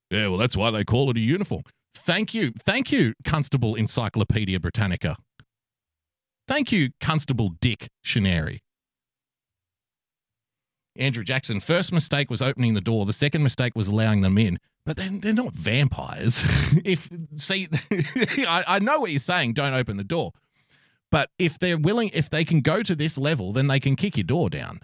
Yeah, 0.10 0.30
well, 0.30 0.38
that's 0.38 0.56
why 0.56 0.72
they 0.72 0.84
call 0.84 1.10
it 1.12 1.18
a 1.18 1.20
uniform. 1.20 1.64
Thank 1.94 2.34
you. 2.34 2.54
Thank 2.64 2.92
you, 2.92 3.14
Constable 3.26 3.76
Encyclopedia 3.76 4.60
Britannica. 4.60 5.18
Thank 6.48 6.72
you, 6.72 6.92
Constable 7.02 7.50
Dick 7.60 7.90
Shineri. 8.06 8.60
Andrew 11.00 11.24
Jackson, 11.24 11.60
first 11.60 11.92
mistake 11.92 12.30
was 12.30 12.42
opening 12.42 12.74
the 12.74 12.82
door. 12.82 13.06
The 13.06 13.14
second 13.14 13.44
mistake 13.44 13.74
was 13.76 13.88
allowing 13.88 14.22
them 14.22 14.38
in. 14.38 14.60
But 14.86 14.98
then 14.98 15.20
they're 15.20 15.34
not 15.34 15.54
vampires. 15.54 16.44
if 16.86 17.10
see, 17.36 17.68
I, 17.92 18.64
I 18.68 18.80
know 18.80 19.00
what 19.00 19.12
you're 19.12 19.20
saying. 19.20 19.54
Don't 19.54 19.74
open 19.74 19.98
the 19.98 20.04
door. 20.04 20.32
But 21.12 21.30
if 21.38 21.58
they're 21.60 21.78
willing, 21.78 22.10
if 22.14 22.30
they 22.30 22.44
can 22.44 22.62
go 22.62 22.84
to 22.84 22.96
this 22.96 23.18
level, 23.18 23.52
then 23.52 23.68
they 23.68 23.80
can 23.80 23.96
kick 23.96 24.18
your 24.18 24.24
door 24.24 24.50
down. 24.50 24.80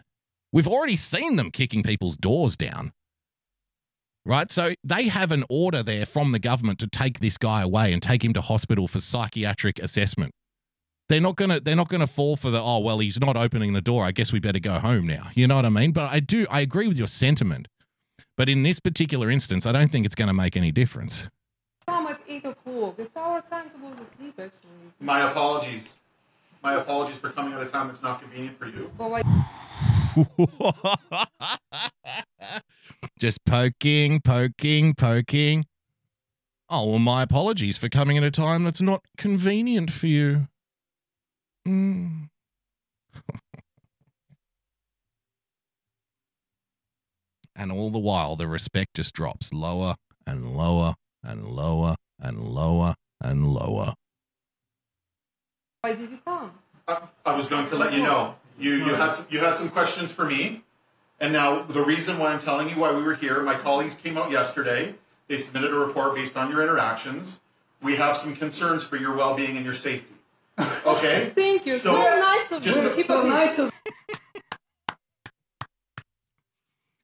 We've 0.51 0.67
already 0.67 0.95
seen 0.95 1.35
them 1.35 1.51
kicking 1.51 1.83
people's 1.83 2.15
doors 2.15 2.55
down. 2.55 2.91
Right? 4.25 4.49
So 4.51 4.73
they 4.83 5.09
have 5.09 5.31
an 5.31 5.43
order 5.49 5.83
there 5.83 6.05
from 6.05 6.31
the 6.31 6.39
government 6.39 6.79
to 6.79 6.87
take 6.87 7.19
this 7.19 7.37
guy 7.37 7.61
away 7.61 7.91
and 7.91 8.01
take 8.01 8.23
him 8.23 8.33
to 8.33 8.41
hospital 8.41 8.87
for 8.87 9.01
psychiatric 9.01 9.79
assessment. 9.79 10.33
They're 11.13 11.21
not 11.21 11.35
gonna 11.35 11.59
they're 11.59 11.75
not 11.75 11.89
gonna 11.89 12.07
fall 12.07 12.35
for 12.35 12.49
the 12.49 12.59
oh 12.59 12.79
well 12.79 12.97
he's 12.97 13.19
not 13.19 13.37
opening 13.37 13.73
the 13.73 13.81
door. 13.81 14.03
I 14.03 14.11
guess 14.11 14.33
we 14.33 14.39
better 14.39 14.57
go 14.57 14.79
home 14.79 15.05
now. 15.05 15.29
You 15.35 15.45
know 15.45 15.57
what 15.57 15.63
I 15.63 15.69
mean? 15.69 15.91
But 15.91 16.11
I 16.11 16.19
do 16.19 16.47
I 16.49 16.61
agree 16.61 16.87
with 16.87 16.97
your 16.97 17.05
sentiment. 17.05 17.67
But 18.35 18.49
in 18.49 18.63
this 18.63 18.79
particular 18.79 19.29
instance, 19.29 19.67
I 19.67 19.73
don't 19.73 19.91
think 19.91 20.07
it's 20.07 20.15
gonna 20.15 20.33
make 20.33 20.57
any 20.57 20.71
difference. 20.71 21.29
Come 21.87 22.07
at 22.07 22.19
8 22.27 22.45
o'clock. 22.45 22.95
It's 22.97 23.15
our 23.15 23.43
time 23.43 23.69
to 23.69 23.77
go 23.77 23.91
to 23.91 24.03
sleep, 24.17 24.39
actually. 24.39 24.71
My 24.99 25.29
apologies. 25.29 25.97
My 26.63 26.81
apologies 26.81 27.19
for 27.19 27.29
coming 27.29 27.53
at 27.53 27.61
a 27.61 27.67
time 27.67 27.85
that's 27.85 28.01
not 28.01 28.19
convenient 28.19 28.57
for 28.57 28.65
you. 28.65 28.89
But 28.97 29.11
why? 29.11 29.21
Just 33.19 33.45
poking, 33.45 34.19
poking, 34.19 34.95
poking. 34.95 35.67
Oh, 36.71 36.89
well, 36.89 36.97
my 36.97 37.21
apologies 37.21 37.77
for 37.77 37.87
coming 37.87 38.17
at 38.17 38.23
a 38.23 38.31
time 38.31 38.63
that's 38.63 38.81
not 38.81 39.03
convenient 39.15 39.91
for 39.91 40.07
you. 40.07 40.47
Mm. 41.67 42.29
and 47.55 47.71
all 47.71 47.89
the 47.89 47.99
while, 47.99 48.35
the 48.35 48.47
respect 48.47 48.95
just 48.95 49.13
drops 49.13 49.53
lower 49.53 49.95
and 50.27 50.55
lower 50.55 50.95
and 51.23 51.47
lower 51.47 51.95
and 52.19 52.39
lower 52.39 52.95
and 53.21 53.47
lower. 53.47 53.93
Why 55.81 55.93
did 55.95 56.11
you 56.11 56.19
come? 56.25 56.51
I 56.87 57.35
was 57.35 57.47
going 57.47 57.65
to 57.67 57.75
let 57.77 57.93
you 57.93 58.03
know. 58.03 58.35
You 58.59 58.73
you 58.75 58.95
had 58.95 59.11
some, 59.11 59.25
you 59.29 59.39
had 59.39 59.55
some 59.55 59.69
questions 59.69 60.11
for 60.11 60.25
me, 60.25 60.63
and 61.19 61.31
now 61.33 61.63
the 61.63 61.83
reason 61.83 62.19
why 62.19 62.33
I'm 62.33 62.39
telling 62.39 62.69
you 62.69 62.75
why 62.75 62.91
we 62.93 63.01
were 63.01 63.15
here. 63.15 63.41
My 63.41 63.55
colleagues 63.55 63.95
came 63.95 64.17
out 64.17 64.31
yesterday. 64.31 64.95
They 65.27 65.37
submitted 65.37 65.71
a 65.71 65.75
report 65.75 66.15
based 66.15 66.35
on 66.37 66.51
your 66.51 66.61
interactions. 66.61 67.39
We 67.81 67.95
have 67.95 68.17
some 68.17 68.35
concerns 68.35 68.83
for 68.83 68.97
your 68.97 69.15
well-being 69.15 69.55
and 69.55 69.65
your 69.65 69.73
safety. 69.73 70.12
Okay. 70.59 71.31
Thank 71.35 71.65
you. 71.65 71.73
So, 71.73 71.93
Very 71.95 72.19
nice 72.21 72.51
of 72.51 72.61
just 72.61 72.81
you. 72.81 72.95
to- 72.95 73.03
so 73.03 73.23
nice 73.27 73.59
of 73.59 73.71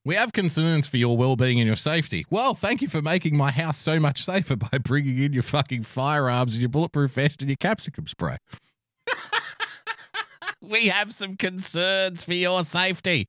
We 0.05 0.15
have 0.15 0.31
concerns 0.33 0.87
for 0.87 0.97
your 0.97 1.17
well-being 1.17 1.59
and 1.59 1.67
your 1.67 1.75
safety. 1.75 2.25
Well, 2.31 2.53
thank 2.55 2.81
you 2.81 2.87
for 2.87 3.01
making 3.01 3.35
my 3.37 3.51
house 3.51 3.77
so 3.77 3.99
much 3.99 4.23
safer 4.23 4.55
by 4.55 4.77
bringing 4.83 5.17
in 5.21 5.33
your 5.33 5.43
fucking 5.43 5.83
firearms 5.83 6.53
and 6.53 6.61
your 6.61 6.69
bulletproof 6.69 7.11
vest 7.11 7.41
and 7.41 7.49
your 7.49 7.57
capsicum 7.57 8.07
spray. 8.07 8.37
we 10.61 10.87
have 10.87 11.13
some 11.13 11.35
concerns 11.35 12.23
for 12.23 12.33
your 12.33 12.63
safety. 12.63 13.27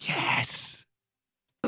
Yes. 0.00 0.84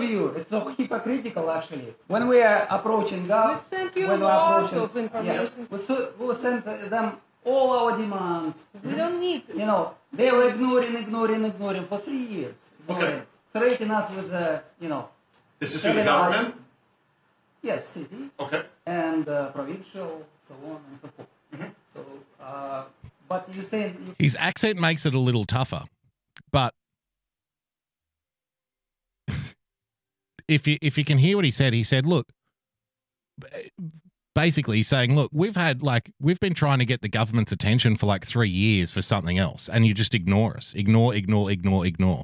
View. 0.06 0.22
It's 0.36 0.50
so 0.50 0.60
hypocritical 0.78 1.46
actually. 1.50 1.94
When 2.14 2.22
we 2.32 2.38
are 2.50 2.60
approaching 2.76 3.22
God, 3.26 3.56
We 3.56 3.76
sent 3.76 3.96
you 3.96 4.06
when 4.08 4.20
we 4.20 4.26
lots 4.26 4.72
are 4.72 4.80
of 4.80 4.84
approaching, 4.96 5.26
yeah, 5.26 5.46
we, 5.70 5.78
so, 5.78 5.94
we 6.18 6.34
sent 6.34 6.64
them 6.94 7.06
all 7.44 7.68
our 7.80 7.92
demands. 7.98 8.56
We 8.84 8.94
don't 9.00 9.18
need. 9.26 9.42
You 9.62 9.66
know, 9.70 9.82
they 10.12 10.30
were 10.30 10.48
ignoring, 10.52 10.94
ignoring, 10.96 11.44
ignoring 11.44 11.84
for 11.90 11.98
three 11.98 12.24
years. 12.36 12.58
Ignoring, 12.88 13.22
Threatening 13.52 13.90
us 13.90 14.08
with, 14.16 14.32
uh, 14.32 14.60
you 14.80 14.88
know. 14.88 15.08
This 15.60 15.74
is 15.74 15.82
who 15.84 15.92
the 15.92 16.04
telling 16.04 16.08
our- 16.08 16.30
government. 16.32 16.54
Yes, 17.62 17.86
city. 17.94 18.30
Okay. 18.40 18.62
And 18.86 19.28
uh, 19.28 19.50
provincial, 19.58 20.26
so 20.42 20.54
on 20.66 20.80
and 20.88 20.96
so 21.00 21.08
forth. 21.16 21.28
Mm-hmm. 21.54 21.70
So, 21.94 22.00
uh, 22.42 22.84
but 23.28 23.48
you 23.54 23.62
say 23.62 23.82
you 24.06 24.14
His 24.18 24.34
accent 24.48 24.80
makes 24.80 25.06
it 25.06 25.14
a 25.14 25.18
little 25.28 25.44
tougher, 25.44 25.84
but 26.50 26.74
if 30.54 30.66
you 30.66 30.78
if 30.80 30.98
you 30.98 31.04
can 31.04 31.18
hear 31.18 31.36
what 31.36 31.44
he 31.44 31.50
said, 31.50 31.72
he 31.72 31.82
said, 31.82 32.06
"Look, 32.06 32.32
basically 34.34 34.82
saying, 34.82 35.14
look, 35.14 35.30
we've 35.32 35.56
had 35.56 35.82
like 35.82 36.12
we've 36.20 36.40
been 36.40 36.54
trying 36.54 36.78
to 36.78 36.84
get 36.84 37.02
the 37.02 37.08
government's 37.08 37.52
attention 37.52 37.96
for 37.96 38.06
like 38.06 38.26
three 38.26 38.48
years 38.48 38.90
for 38.90 39.02
something 39.02 39.38
else, 39.38 39.68
and 39.68 39.86
you 39.86 39.94
just 39.94 40.14
ignore 40.14 40.56
us, 40.56 40.72
ignore, 40.74 41.14
ignore, 41.14 41.50
ignore, 41.50 41.86
ignore." 41.86 42.22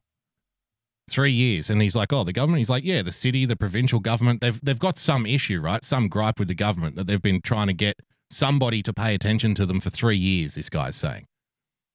Three 1.11 1.33
years, 1.33 1.71
and 1.71 1.81
he's 1.81 1.97
like, 1.97 2.13
"Oh, 2.13 2.25
the 2.25 2.33
government." 2.33 2.59
He's 2.59 2.71
like, 2.71 2.85
"Yeah, 2.85 3.03
the 3.03 3.13
city, 3.13 3.47
the 3.47 3.57
provincial 3.57 4.01
government, 4.01 4.41
they've 4.41 4.61
they've 4.63 4.79
got 4.79 4.99
some 4.99 5.27
issue, 5.27 5.61
right? 5.61 5.83
Some 5.83 6.09
gripe 6.09 6.39
with 6.39 6.49
the 6.49 6.55
government 6.55 6.97
that 6.97 7.07
they've 7.07 7.23
been 7.23 7.41
trying 7.41 7.69
to 7.69 7.73
get 7.73 8.01
somebody 8.31 8.83
to 8.83 8.93
pay 8.93 9.15
attention 9.15 9.55
to 9.55 9.67
them 9.67 9.81
for 9.81 9.91
three 9.91 10.19
years." 10.19 10.55
This 10.55 10.69
guy's 10.69 10.97
saying, 10.97 11.27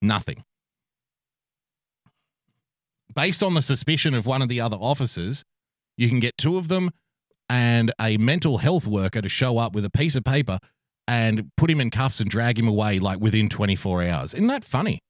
nothing. 0.02 0.44
Based 3.14 3.44
on 3.44 3.54
the 3.54 3.62
suspicion 3.62 4.14
of 4.14 4.26
one 4.26 4.42
of 4.42 4.48
the 4.48 4.60
other 4.60 4.76
officers, 4.76 5.44
you 5.96 6.08
can 6.08 6.20
get 6.20 6.36
two 6.36 6.56
of 6.56 6.68
them 6.68 6.90
and 7.48 7.92
a 8.00 8.16
mental 8.16 8.58
health 8.58 8.86
worker 8.86 9.20
to 9.20 9.28
show 9.28 9.58
up 9.58 9.74
with 9.74 9.84
a 9.84 9.90
piece 9.90 10.16
of 10.16 10.24
paper 10.24 10.58
and 11.06 11.50
put 11.56 11.70
him 11.70 11.80
in 11.80 11.90
cuffs 11.90 12.20
and 12.20 12.30
drag 12.30 12.58
him 12.58 12.66
away 12.68 12.98
like 12.98 13.20
within 13.20 13.48
24 13.48 14.04
hours. 14.04 14.34
Isn't 14.34 14.46
that 14.48 14.64
funny? 14.64 15.00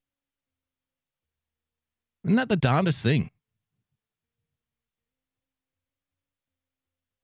Isn't 2.25 2.37
that 2.37 2.49
the 2.49 2.57
darndest 2.57 3.03
thing? 3.03 3.31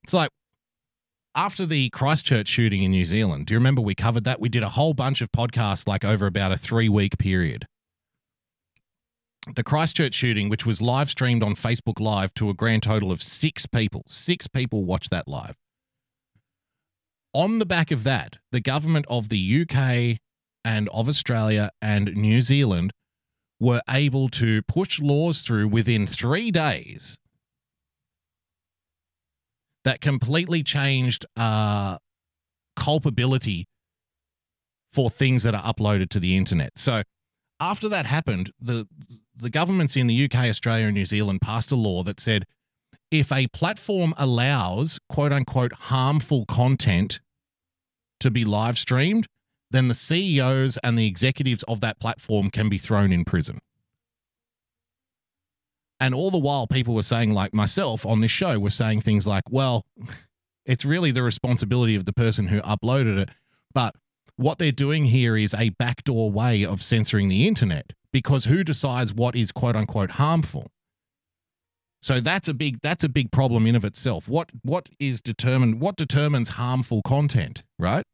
It's 0.04 0.12
like 0.12 0.30
after 1.34 1.66
the 1.66 1.90
Christchurch 1.90 2.48
shooting 2.48 2.82
in 2.82 2.90
New 2.90 3.04
Zealand, 3.04 3.46
do 3.46 3.54
you 3.54 3.58
remember 3.58 3.80
we 3.80 3.94
covered 3.94 4.24
that? 4.24 4.40
We 4.40 4.48
did 4.48 4.62
a 4.62 4.70
whole 4.70 4.94
bunch 4.94 5.20
of 5.20 5.30
podcasts 5.32 5.86
like 5.86 6.04
over 6.04 6.26
about 6.26 6.52
a 6.52 6.56
three 6.56 6.88
week 6.88 7.18
period. 7.18 7.66
The 9.54 9.64
Christchurch 9.64 10.14
shooting, 10.14 10.48
which 10.48 10.66
was 10.66 10.82
live 10.82 11.08
streamed 11.08 11.42
on 11.42 11.54
Facebook 11.54 11.98
Live 11.98 12.34
to 12.34 12.50
a 12.50 12.54
grand 12.54 12.82
total 12.82 13.10
of 13.10 13.22
six 13.22 13.66
people, 13.66 14.04
six 14.06 14.46
people 14.46 14.84
watched 14.84 15.10
that 15.10 15.26
live. 15.26 15.56
On 17.32 17.58
the 17.58 17.66
back 17.66 17.90
of 17.90 18.04
that, 18.04 18.36
the 18.52 18.60
government 18.60 19.06
of 19.08 19.28
the 19.28 19.62
UK 19.62 20.18
and 20.64 20.88
of 20.90 21.08
Australia 21.08 21.70
and 21.80 22.14
New 22.14 22.42
Zealand 22.42 22.92
were 23.58 23.80
able 23.88 24.28
to 24.28 24.62
push 24.62 25.00
laws 25.00 25.42
through 25.42 25.68
within 25.68 26.06
three 26.06 26.50
days 26.50 27.18
that 29.84 30.00
completely 30.00 30.62
changed 30.62 31.24
uh, 31.36 31.98
culpability 32.76 33.66
for 34.92 35.08
things 35.08 35.42
that 35.44 35.54
are 35.54 35.62
uploaded 35.62 36.10
to 36.10 36.20
the 36.20 36.36
internet. 36.36 36.78
So 36.78 37.02
after 37.60 37.88
that 37.88 38.06
happened, 38.06 38.52
the 38.58 38.88
the 39.40 39.50
governments 39.50 39.96
in 39.96 40.06
the 40.06 40.24
UK, 40.24 40.46
Australia, 40.46 40.86
and 40.86 40.94
New 40.94 41.06
Zealand 41.06 41.40
passed 41.40 41.72
a 41.72 41.76
law 41.76 42.02
that 42.02 42.20
said 42.20 42.44
if 43.10 43.32
a 43.32 43.48
platform 43.48 44.14
allows 44.16 44.98
quote 45.08 45.32
unquote 45.32 45.72
harmful 45.72 46.44
content 46.46 47.20
to 48.20 48.30
be 48.30 48.44
live 48.44 48.78
streamed, 48.78 49.26
then 49.70 49.88
the 49.88 49.94
CEOs 49.94 50.78
and 50.78 50.98
the 50.98 51.06
executives 51.06 51.62
of 51.64 51.80
that 51.80 51.98
platform 52.00 52.50
can 52.50 52.68
be 52.68 52.78
thrown 52.78 53.12
in 53.12 53.24
prison. 53.24 53.58
And 55.98 56.14
all 56.14 56.30
the 56.30 56.38
while, 56.38 56.66
people 56.66 56.94
were 56.94 57.02
saying, 57.02 57.32
like 57.32 57.52
myself 57.52 58.06
on 58.06 58.20
this 58.20 58.30
show, 58.30 58.58
were 58.58 58.70
saying 58.70 59.02
things 59.02 59.26
like, 59.26 59.44
well, 59.50 59.84
it's 60.64 60.84
really 60.84 61.10
the 61.10 61.22
responsibility 61.22 61.94
of 61.94 62.06
the 62.06 62.12
person 62.12 62.48
who 62.48 62.60
uploaded 62.62 63.18
it. 63.18 63.30
But 63.74 63.94
what 64.36 64.58
they're 64.58 64.72
doing 64.72 65.06
here 65.06 65.36
is 65.36 65.54
a 65.54 65.70
backdoor 65.70 66.30
way 66.30 66.64
of 66.64 66.82
censoring 66.82 67.28
the 67.28 67.46
internet 67.46 67.92
because 68.12 68.46
who 68.46 68.64
decides 68.64 69.14
what 69.14 69.36
is 69.36 69.52
quote 69.52 69.76
unquote 69.76 70.12
harmful? 70.12 70.70
So 72.02 72.18
that's 72.18 72.48
a 72.48 72.54
big 72.54 72.80
that's 72.80 73.04
a 73.04 73.08
big 73.08 73.30
problem 73.30 73.66
in 73.66 73.76
of 73.76 73.84
itself. 73.84 74.28
What 74.28 74.50
what 74.62 74.88
is 74.98 75.20
determined 75.20 75.80
what 75.80 75.96
determines 75.96 76.50
harmful 76.50 77.02
content, 77.02 77.62
right? 77.78 78.04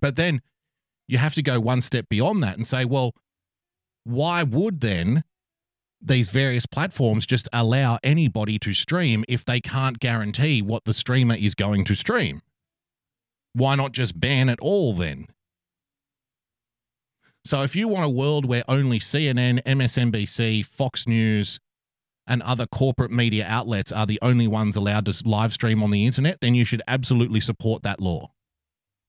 But 0.00 0.16
then 0.16 0.42
you 1.06 1.18
have 1.18 1.34
to 1.34 1.42
go 1.42 1.60
one 1.60 1.80
step 1.80 2.08
beyond 2.08 2.42
that 2.42 2.56
and 2.56 2.66
say, 2.66 2.84
well, 2.84 3.14
why 4.04 4.42
would 4.42 4.80
then 4.80 5.24
these 6.00 6.30
various 6.30 6.66
platforms 6.66 7.26
just 7.26 7.48
allow 7.52 7.98
anybody 8.02 8.58
to 8.60 8.72
stream 8.72 9.24
if 9.28 9.44
they 9.44 9.60
can't 9.60 9.98
guarantee 9.98 10.62
what 10.62 10.84
the 10.84 10.94
streamer 10.94 11.34
is 11.34 11.54
going 11.54 11.84
to 11.84 11.94
stream? 11.94 12.42
Why 13.52 13.74
not 13.74 13.92
just 13.92 14.18
ban 14.18 14.48
it 14.48 14.60
all 14.60 14.94
then? 14.94 15.26
So 17.44 17.62
if 17.62 17.74
you 17.74 17.88
want 17.88 18.04
a 18.04 18.10
world 18.10 18.44
where 18.44 18.64
only 18.68 18.98
CNN, 18.98 19.62
MSNBC, 19.64 20.64
Fox 20.66 21.06
News, 21.06 21.58
and 22.26 22.42
other 22.42 22.66
corporate 22.66 23.10
media 23.10 23.44
outlets 23.48 23.90
are 23.90 24.06
the 24.06 24.18
only 24.22 24.46
ones 24.46 24.76
allowed 24.76 25.06
to 25.06 25.28
live 25.28 25.52
stream 25.52 25.82
on 25.82 25.90
the 25.90 26.06
internet, 26.06 26.40
then 26.40 26.54
you 26.54 26.64
should 26.64 26.82
absolutely 26.86 27.40
support 27.40 27.82
that 27.82 28.00
law. 28.00 28.30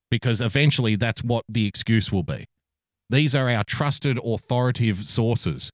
Because 0.10 0.42
eventually 0.42 0.96
that's 0.96 1.24
what 1.24 1.46
the 1.48 1.68
excuse 1.68 2.12
will 2.12 2.24
be. 2.24 2.46
These 3.10 3.36
are 3.36 3.50
our 3.50 3.64
trusted, 3.64 4.18
authoritative 4.24 5.04
sources. 5.04 5.70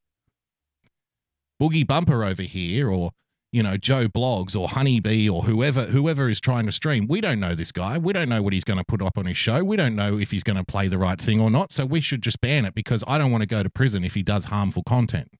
Boogie 1.61 1.87
Bumper 1.87 2.23
over 2.23 2.43
here, 2.43 2.89
or 2.89 3.11
you 3.57 3.63
know 3.63 3.75
Joe 3.75 4.07
Bloggs 4.07 4.55
or 4.55 4.69
Honeybee 4.69 5.27
or 5.27 5.41
whoever 5.41 5.85
whoever 5.85 6.29
is 6.29 6.39
trying 6.39 6.67
to 6.67 6.71
stream, 6.71 7.07
we 7.07 7.21
don't 7.21 7.39
know 7.39 7.55
this 7.55 7.71
guy. 7.71 7.97
We 7.97 8.13
don't 8.13 8.29
know 8.29 8.43
what 8.43 8.53
he's 8.53 8.63
going 8.63 8.77
to 8.77 8.83
put 8.83 9.01
up 9.01 9.17
on 9.17 9.25
his 9.25 9.35
show. 9.35 9.63
We 9.63 9.75
don't 9.75 9.95
know 9.95 10.19
if 10.19 10.29
he's 10.29 10.43
going 10.43 10.57
to 10.57 10.63
play 10.63 10.87
the 10.87 10.99
right 10.99 11.19
thing 11.19 11.39
or 11.39 11.49
not. 11.49 11.71
So 11.71 11.83
we 11.83 11.99
should 11.99 12.21
just 12.21 12.39
ban 12.39 12.65
it 12.65 12.75
because 12.75 13.03
I 13.07 13.17
don't 13.17 13.31
want 13.31 13.41
to 13.41 13.47
go 13.47 13.63
to 13.63 13.69
prison 13.71 14.05
if 14.05 14.13
he 14.13 14.21
does 14.21 14.45
harmful 14.45 14.83
content. 14.83 15.31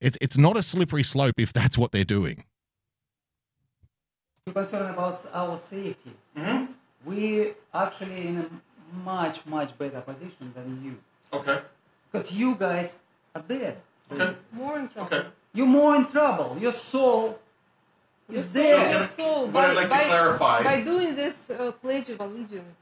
It's 0.00 0.16
it's 0.20 0.38
not 0.38 0.56
a 0.56 0.62
slippery 0.62 1.02
slope 1.02 1.34
if 1.38 1.52
that's 1.52 1.76
what 1.76 1.90
they're 1.90 2.04
doing. 2.04 2.44
You're 4.46 4.54
concerned 4.54 4.90
about 4.90 5.28
our 5.32 5.58
safety. 5.58 6.12
Mm-hmm. 6.38 6.66
We 7.04 7.54
actually 7.74 8.28
in 8.28 8.38
a 8.38 8.96
much 9.04 9.44
much 9.46 9.76
better 9.76 10.02
position 10.02 10.52
than 10.54 10.84
you. 10.84 10.98
Okay. 11.36 11.58
Because 12.12 12.30
you 12.32 12.54
guys 12.54 13.00
are 13.34 13.42
dead. 13.42 13.78
Okay. 14.20 14.36
More 14.52 14.78
in 14.78 14.88
trouble. 14.88 15.24
You're 15.54 15.66
more 15.66 15.96
in 15.96 16.06
trouble. 16.06 16.56
Your 16.60 16.72
soul 16.72 17.38
Your 18.28 18.40
is 18.40 18.48
soul, 18.50 18.62
dead. 18.62 18.90
your 18.98 19.08
soul. 19.08 19.48
What 19.48 19.64
I'd 19.66 19.76
like 19.76 19.90
to 19.90 20.04
clarify- 20.08 20.62
By 20.62 20.80
doing 20.82 21.14
this 21.16 21.50
uh, 21.50 21.72
pledge 21.82 22.08
of 22.08 22.20
allegiance, 22.20 22.76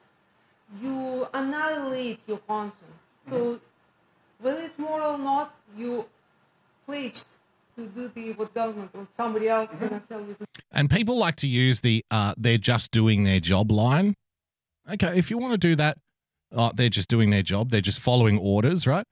you 0.83 1.27
annihilate 1.35 2.21
your 2.27 2.39
conscience. 2.39 2.99
So, 3.29 3.37
Mm-hmm. 3.37 4.45
whether 4.45 4.61
it's 4.63 4.79
moral 4.79 5.15
or 5.17 5.19
not, 5.19 5.55
you 5.77 6.07
pledged 6.87 7.27
to 7.77 7.87
do 7.87 8.09
the 8.15 8.33
what 8.33 8.53
government 8.55 8.91
or 8.95 9.07
somebody 9.17 9.49
else 9.49 9.69
Mm-hmm. 9.71 9.89
gonna 9.89 10.03
tell 10.09 10.21
you 10.21 10.35
to 10.35 10.47
And 10.73 10.89
people 10.91 11.17
like 11.19 11.37
to 11.37 11.47
use 11.49 11.81
the 11.81 12.05
uh, 12.11 12.35
they're 12.37 12.59
just 12.59 12.91
doing 12.93 13.25
their 13.25 13.41
job 13.41 13.71
line. 13.71 14.15
Okay, 14.91 15.19
if 15.19 15.31
you 15.31 15.39
want 15.39 15.53
to 15.53 15.59
do 15.59 15.75
that, 15.77 15.99
uh, 16.55 16.71
they're 16.75 16.89
just 17.01 17.09
doing 17.09 17.31
their 17.31 17.43
job. 17.43 17.71
They're 17.71 17.81
just 17.81 18.01
following 18.01 18.39
orders, 18.39 18.87
right? 18.87 19.05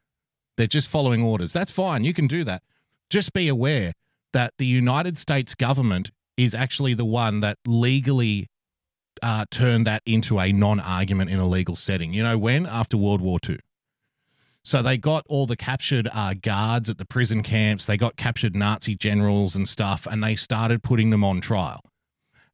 They're 0.59 0.67
just 0.67 0.91
following 0.91 1.23
orders. 1.23 1.53
That's 1.53 1.71
fine. 1.71 2.03
You 2.03 2.13
can 2.13 2.27
do 2.27 2.43
that. 2.43 2.65
Just 3.09 3.33
be 3.33 3.47
aware 3.47 3.93
that 4.33 4.55
the 4.59 4.67
United 4.67 5.17
States 5.17 5.55
government 5.55 6.11
is 6.37 6.53
actually 6.53 6.95
the 6.95 7.05
one 7.05 7.39
that 7.41 7.59
legally 7.65 8.49
uh, 9.23 9.45
turned 9.53 9.87
that 9.87 10.03
into 10.05 10.41
a 10.41 10.53
non 10.53 10.81
argument 10.81 11.31
in 11.31 11.39
a 11.39 11.47
legal 11.47 11.77
setting. 11.77 12.13
You 12.13 12.25
know 12.25 12.37
when? 12.37 12.67
After 12.67 12.97
World 12.97 13.21
War 13.21 13.39
II. 13.49 13.61
So 14.65 14.83
they 14.83 14.99
got 14.99 15.25
all 15.29 15.47
the 15.47 15.57
captured 15.57 16.09
uh, 16.13 16.35
guards 16.35 16.91
at 16.91 16.99
the 16.99 17.05
prison 17.05 17.45
camps. 17.45 17.87
They 17.87 17.97
got 17.97 18.17
captured 18.17 18.57
Nazi 18.57 18.97
generals 18.97 19.55
and 19.55 19.69
stuff, 19.69 20.09
and 20.11 20.25
they 20.25 20.35
started 20.35 20.83
putting 20.83 21.11
them 21.11 21.23
on 21.23 21.41
trial. 21.41 21.83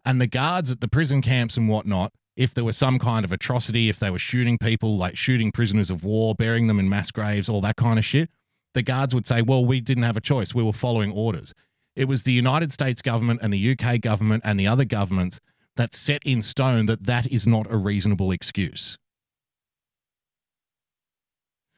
And 0.04 0.20
the 0.20 0.26
guards 0.26 0.70
at 0.70 0.82
the 0.82 0.88
prison 0.88 1.22
camps 1.22 1.56
and 1.56 1.70
whatnot, 1.70 2.12
if 2.36 2.52
there 2.54 2.64
was 2.64 2.76
some 2.76 2.98
kind 2.98 3.24
of 3.24 3.32
atrocity, 3.32 3.88
if 3.88 3.98
they 3.98 4.10
were 4.10 4.18
shooting 4.18 4.58
people, 4.58 4.96
like 4.96 5.16
shooting 5.16 5.52
prisoners 5.52 5.90
of 5.90 6.04
war, 6.04 6.34
burying 6.34 6.66
them 6.66 6.80
in 6.80 6.88
mass 6.88 7.10
graves, 7.10 7.48
all 7.48 7.60
that 7.60 7.76
kind 7.76 7.98
of 7.98 8.04
shit, 8.04 8.30
the 8.74 8.82
guards 8.82 9.14
would 9.14 9.26
say, 9.26 9.40
well, 9.40 9.64
we 9.64 9.80
didn't 9.80 10.02
have 10.02 10.16
a 10.16 10.20
choice. 10.20 10.54
We 10.54 10.62
were 10.62 10.72
following 10.72 11.12
orders. 11.12 11.54
It 11.94 12.06
was 12.06 12.24
the 12.24 12.32
United 12.32 12.72
States 12.72 13.02
government 13.02 13.40
and 13.42 13.52
the 13.52 13.76
UK 13.78 14.00
government 14.00 14.42
and 14.44 14.58
the 14.58 14.66
other 14.66 14.84
governments 14.84 15.40
that 15.76 15.94
set 15.94 16.22
in 16.24 16.42
stone 16.42 16.86
that 16.86 17.04
that 17.04 17.26
is 17.28 17.46
not 17.46 17.70
a 17.70 17.76
reasonable 17.76 18.32
excuse. 18.32 18.98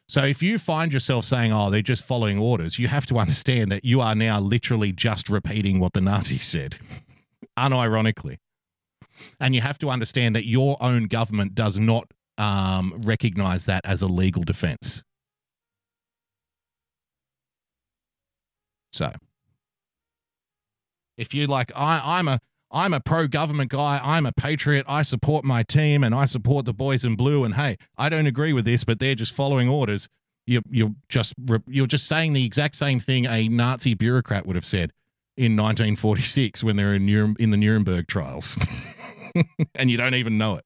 So 0.08 0.22
if 0.22 0.42
you 0.42 0.58
find 0.58 0.92
yourself 0.92 1.24
saying, 1.24 1.52
oh, 1.52 1.68
they're 1.68 1.82
just 1.82 2.04
following 2.04 2.38
orders, 2.38 2.78
you 2.78 2.88
have 2.88 3.06
to 3.06 3.18
understand 3.18 3.72
that 3.72 3.84
you 3.84 4.00
are 4.00 4.14
now 4.14 4.40
literally 4.40 4.92
just 4.92 5.28
repeating 5.28 5.80
what 5.80 5.94
the 5.94 6.00
Nazis 6.00 6.46
said, 6.46 6.78
unironically. 7.58 8.38
And 9.40 9.54
you 9.54 9.60
have 9.60 9.78
to 9.78 9.90
understand 9.90 10.36
that 10.36 10.46
your 10.46 10.76
own 10.80 11.04
government 11.04 11.54
does 11.54 11.78
not 11.78 12.12
um, 12.38 12.94
recognize 13.04 13.64
that 13.66 13.84
as 13.84 14.02
a 14.02 14.06
legal 14.06 14.42
defense. 14.42 15.02
So 18.92 19.12
if 21.16 21.34
you 21.34 21.46
like, 21.46 21.72
I, 21.74 22.00
I'm 22.04 22.28
a 22.28 22.40
I'm 22.70 22.92
a 22.92 23.00
pro 23.00 23.28
government 23.28 23.70
guy. 23.70 24.00
I'm 24.02 24.26
a 24.26 24.32
patriot. 24.32 24.84
I 24.88 25.02
support 25.02 25.44
my 25.44 25.62
team 25.62 26.02
and 26.02 26.14
I 26.14 26.24
support 26.24 26.64
the 26.66 26.74
boys 26.74 27.04
in 27.04 27.14
blue. 27.14 27.44
And 27.44 27.54
hey, 27.54 27.78
I 27.96 28.08
don't 28.08 28.26
agree 28.26 28.52
with 28.52 28.64
this, 28.64 28.84
but 28.84 28.98
they're 28.98 29.14
just 29.14 29.32
following 29.32 29.68
orders. 29.68 30.08
You, 30.46 30.62
you're 30.70 30.94
just 31.08 31.34
you're 31.66 31.86
just 31.86 32.06
saying 32.06 32.32
the 32.32 32.44
exact 32.44 32.76
same 32.76 33.00
thing 33.00 33.26
a 33.26 33.48
Nazi 33.48 33.94
bureaucrat 33.94 34.46
would 34.46 34.56
have 34.56 34.64
said 34.64 34.92
in 35.36 35.56
1946 35.56 36.62
when 36.62 36.76
they're 36.76 36.94
in 36.94 37.36
in 37.38 37.50
the 37.50 37.56
Nuremberg 37.56 38.06
trials, 38.08 38.56
and 39.74 39.90
you 39.90 39.96
don't 39.96 40.14
even 40.14 40.38
know 40.38 40.56
it. 40.56 40.64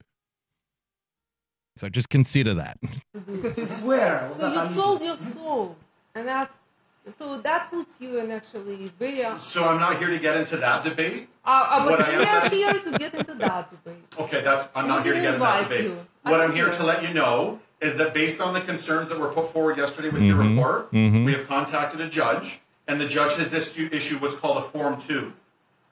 So 1.77 1.89
just 1.89 2.09
consider 2.11 2.55
that. 2.55 2.79
Because 3.27 3.57
you 3.57 3.67
swear. 3.67 4.31
So 4.37 4.53
you 4.53 4.75
sold 4.75 5.03
your 5.03 5.17
soul, 5.17 5.77
and 6.15 6.29
that's 6.29 6.53
so 7.19 7.39
that 7.41 7.71
puts 7.71 7.95
you 8.01 8.19
in 8.19 8.31
actually 8.31 8.89
very. 8.99 9.25
Uh, 9.25 9.37
So 9.39 9.67
I'm 9.67 9.81
not 9.81 9.99
here 9.99 10.11
to 10.11 10.19
get 10.19 10.37
into 10.37 10.57
that 10.59 10.85
debate. 10.85 11.29
uh, 11.45 11.83
What 11.85 11.99
but 11.99 12.09
I 12.09 12.19
we 12.19 12.25
am- 12.25 12.43
are 12.43 12.49
here 12.51 12.73
to 12.93 12.99
get 12.99 13.15
into 13.15 13.35
that 13.35 13.71
debate. 13.71 14.05
Okay, 14.19 14.43
that's 14.43 14.69
I'm 14.75 14.85
We 14.85 14.89
not 14.91 15.05
here 15.05 15.15
to 15.15 15.21
get 15.21 15.35
into 15.35 15.41
that 15.41 15.63
debate. 15.65 15.85
you. 15.85 16.07
What 16.23 16.41
I 16.41 16.45
I'm 16.45 16.53
here 16.53 16.67
don't 16.67 16.75
to 16.75 16.85
let 16.85 17.03
you 17.03 17.15
know 17.15 17.59
is 17.81 17.97
that 17.97 18.13
based 18.13 18.43
on 18.43 18.53
the 18.53 18.61
concerns 18.61 19.09
that 19.09 19.19
were 19.19 19.29
put 19.33 19.49
forward 19.51 19.79
yesterday 19.79 20.11
with 20.11 20.23
your 20.23 20.37
Mhm, 20.37 20.51
report, 20.57 20.93
mhm. 20.93 21.25
we 21.25 21.33
have 21.33 21.49
contacted 21.49 21.99
a 22.03 22.09
judge, 22.11 22.61
and 22.87 23.01
the 23.01 23.09
judge 23.09 23.35
has 23.37 23.55
issued, 23.55 23.95
issued 23.95 24.21
what's 24.21 24.37
called 24.37 24.59
a 24.59 24.63
Form 24.63 25.01
Two. 25.01 25.33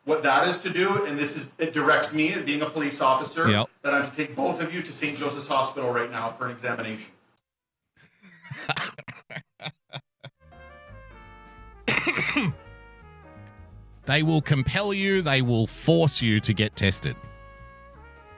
What 0.09 0.23
that 0.23 0.49
is 0.49 0.57
to 0.61 0.71
do, 0.71 1.05
and 1.05 1.19
this 1.19 1.37
is 1.37 1.51
it 1.59 1.75
directs 1.75 2.15
me, 2.15 2.35
being 2.41 2.63
a 2.63 2.71
police 2.71 3.03
officer, 3.03 3.51
Yep. 3.51 3.69
that 3.83 3.93
I'm 3.93 4.09
to 4.11 4.17
take 4.17 4.35
both 4.35 4.63
of 4.63 4.73
you 4.73 4.81
to 4.81 4.91
St. 4.91 5.19
Joseph's 5.19 5.49
Hospital 5.49 5.91
right 5.91 6.11
now 6.11 6.31
for 6.31 6.47
an 6.47 6.53
examination. 6.53 7.05
They 14.07 14.23
will 14.23 14.41
compel 14.41 14.95
you, 14.95 15.21
they 15.21 15.43
will 15.43 15.67
force 15.67 16.23
you 16.23 16.41
to 16.41 16.55
get 16.55 16.75
tested. 16.75 17.15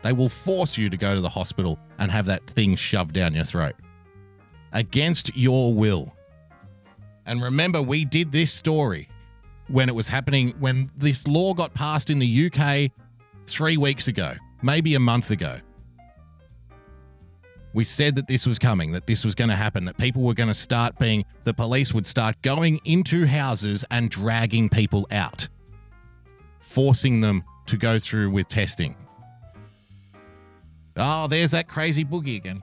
They 0.02 0.12
will 0.12 0.28
force 0.28 0.76
you 0.76 0.90
to 0.90 0.96
go 0.96 1.14
to 1.14 1.20
the 1.20 1.28
hospital 1.28 1.78
and 2.00 2.10
have 2.10 2.26
that 2.26 2.44
thing 2.48 2.74
shoved 2.74 3.12
down 3.14 3.34
your 3.34 3.44
throat 3.44 3.76
against 4.72 5.36
your 5.36 5.72
will. 5.72 6.12
And 7.26 7.40
remember, 7.40 7.80
we 7.80 8.04
did 8.04 8.32
this 8.32 8.52
story 8.52 9.08
when 9.70 9.88
it 9.88 9.94
was 9.94 10.08
happening, 10.08 10.54
when 10.58 10.90
this 10.96 11.26
law 11.28 11.54
got 11.54 11.72
passed 11.74 12.10
in 12.10 12.18
the 12.18 12.50
UK 12.50 12.90
three 13.46 13.76
weeks 13.76 14.08
ago, 14.08 14.34
maybe 14.62 14.94
a 14.94 15.00
month 15.00 15.30
ago. 15.30 15.58
We 17.72 17.84
said 17.84 18.16
that 18.16 18.26
this 18.26 18.46
was 18.46 18.58
coming, 18.58 18.90
that 18.92 19.06
this 19.06 19.24
was 19.24 19.36
going 19.36 19.50
to 19.50 19.56
happen, 19.56 19.84
that 19.84 19.96
people 19.96 20.22
were 20.22 20.34
going 20.34 20.48
to 20.48 20.54
start 20.54 20.98
being, 20.98 21.24
the 21.44 21.54
police 21.54 21.94
would 21.94 22.04
start 22.04 22.42
going 22.42 22.80
into 22.84 23.26
houses 23.26 23.84
and 23.92 24.10
dragging 24.10 24.68
people 24.68 25.06
out, 25.12 25.48
forcing 26.58 27.20
them 27.20 27.44
to 27.66 27.76
go 27.76 28.00
through 28.00 28.30
with 28.30 28.48
testing. 28.48 28.96
Oh, 30.96 31.28
there's 31.28 31.52
that 31.52 31.68
crazy 31.68 32.04
boogie 32.04 32.36
again. 32.36 32.60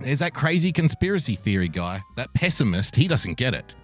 There's 0.00 0.18
that 0.18 0.34
crazy 0.34 0.70
conspiracy 0.70 1.34
theory 1.34 1.70
guy, 1.70 2.02
that 2.16 2.32
pessimist. 2.34 2.94
He 2.94 3.08
doesn't 3.08 3.38
get 3.38 3.54
it. 3.54 3.74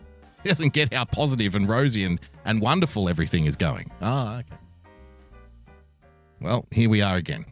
He 0.45 0.49
doesn't 0.51 0.73
get 0.73 0.95
how 0.95 1.05
positive 1.07 1.57
and 1.57 1.69
rosy 1.69 2.05
and, 2.05 2.21
and 2.45 2.61
wonderful 2.61 3.09
everything 3.09 3.47
is 3.47 3.57
going. 3.57 3.91
Oh, 4.01 4.37
okay. 4.37 4.57
Well, 6.41 6.67
here 6.71 6.89
we 6.89 7.01
are 7.01 7.17
again. 7.17 7.47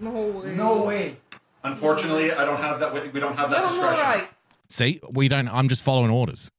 No 0.00 0.10
way. 0.10 0.54
No 0.54 0.82
way. 0.82 1.16
Unfortunately, 1.64 2.32
I 2.32 2.44
don't 2.44 2.58
have 2.58 2.80
that. 2.80 3.12
We 3.12 3.20
don't 3.20 3.36
have 3.36 3.50
that 3.50 3.60
You 3.60 3.64
have 3.66 3.74
no 3.76 3.88
discretion. 3.88 4.04
right. 4.04 4.28
See, 4.68 5.00
we 5.10 5.28
don't. 5.28 5.48
I'm 5.48 5.68
just 5.68 5.82
following 5.82 6.10
orders. 6.10 6.50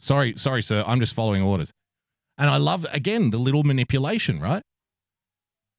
Sorry, 0.00 0.34
sorry, 0.36 0.62
sir. 0.62 0.84
I'm 0.86 1.00
just 1.00 1.14
following 1.14 1.42
orders. 1.42 1.72
And 2.36 2.50
I 2.50 2.56
love 2.56 2.86
again 2.92 3.30
the 3.30 3.38
little 3.38 3.62
manipulation, 3.64 4.40
right? 4.40 4.62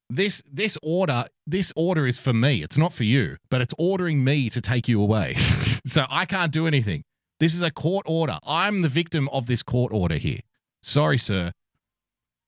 This 0.09 0.43
this 0.51 0.77
order 0.81 1.25
this 1.45 1.71
order 1.75 2.07
is 2.07 2.17
for 2.17 2.33
me. 2.33 2.63
It's 2.63 2.77
not 2.77 2.93
for 2.93 3.03
you, 3.03 3.37
but 3.49 3.61
it's 3.61 3.73
ordering 3.77 4.23
me 4.23 4.49
to 4.49 4.61
take 4.61 4.87
you 4.87 5.01
away. 5.01 5.35
so 5.85 6.05
I 6.09 6.25
can't 6.25 6.51
do 6.51 6.65
anything. 6.65 7.03
This 7.41 7.55
is 7.55 7.63
a 7.63 7.71
court 7.71 8.05
order. 8.07 8.37
I'm 8.45 8.83
the 8.83 8.87
victim 8.87 9.27
of 9.29 9.47
this 9.47 9.63
court 9.63 9.91
order 9.91 10.17
here. 10.17 10.41
Sorry, 10.83 11.17
sir. 11.17 11.53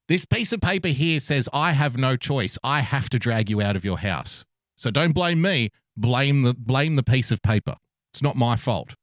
This 0.08 0.24
piece 0.24 0.54
of 0.54 0.62
paper 0.62 0.90
here 0.90 1.20
says 1.20 1.50
I 1.52 1.72
have 1.72 1.98
no 1.98 2.16
choice. 2.16 2.60
I 2.64 2.82
have 2.82 3.10
to 3.10 3.18
drag 3.18 3.50
you 3.50 3.60
out 3.60 3.76
of 3.76 3.84
your 3.84 3.98
house. 3.98 4.46
So 4.76 4.92
don't 4.92 5.14
blame 5.14 5.42
me. 5.42 5.72
Blame 5.98 6.44
the 6.44 6.54
blame 6.54 6.96
the 6.96 7.02
piece 7.02 7.32
of 7.32 7.42
paper. 7.42 7.78
It's 8.14 8.22
not 8.22 8.36
my 8.36 8.56
fault. 8.56 8.94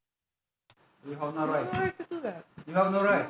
You 1.04 1.14
have 1.16 1.34
no 1.34 1.44
No 1.46 1.52
right. 1.52 1.72
right 1.72 1.98
to 1.98 2.04
do 2.08 2.20
that. 2.20 2.44
You 2.68 2.74
have 2.74 2.92
no 2.92 3.02
right. 3.02 3.26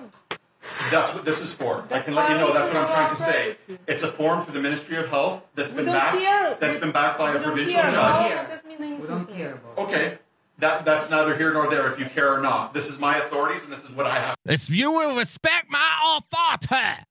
That's 0.91 1.15
what 1.15 1.25
this 1.25 1.41
is 1.41 1.55
for. 1.55 1.87
I 1.91 2.01
can 2.01 2.15
let 2.15 2.29
you 2.29 2.37
know 2.37 2.53
that's 2.53 2.75
what 2.75 2.83
I'm 2.83 2.89
trying 2.89 3.09
to 3.09 3.17
say. 3.17 3.57
It's 3.89 4.03
a 4.03 4.09
form 4.13 4.45
for 4.45 4.53
the 4.53 4.61
Ministry 4.61 4.99
of 4.99 5.09
Health 5.09 5.47
that's 5.55 5.71
We 5.71 5.77
been 5.77 5.87
don't 5.87 5.95
backed. 5.95 6.61
That's 6.61 6.75
We- 6.75 6.81
been 6.81 6.93
backed 6.93 7.19
by 7.19 7.31
we 7.31 7.39
a 7.39 7.41
don't 7.41 7.53
provincial 7.55 7.81
care. 7.81 7.91
judge. 7.91 8.31
That 8.33 8.49
doesn't 8.51 8.69
mean 8.69 8.79
anything 8.83 9.01
We 9.01 9.09
don't 9.09 9.33
care 9.33 9.55
about 9.55 9.79
Okay, 9.89 10.19
that 10.61 10.85
that's 10.85 11.11
neither 11.11 11.37
here 11.37 11.53
nor 11.53 11.69
there 11.71 11.91
if 11.93 11.99
you 11.99 12.07
care 12.07 12.33
or 12.33 12.41
not. 12.41 12.73
This 12.75 12.89
is 12.89 12.99
my 12.99 13.17
authorities 13.19 13.65
and 13.65 13.73
this 13.73 13.85
is 13.85 13.91
what 13.91 14.07
I 14.07 14.19
have 14.19 14.37
If 14.47 14.71
you 14.71 14.93
will 14.93 15.17
respect 15.17 15.67
my 15.71 16.19
authority, 16.19 17.03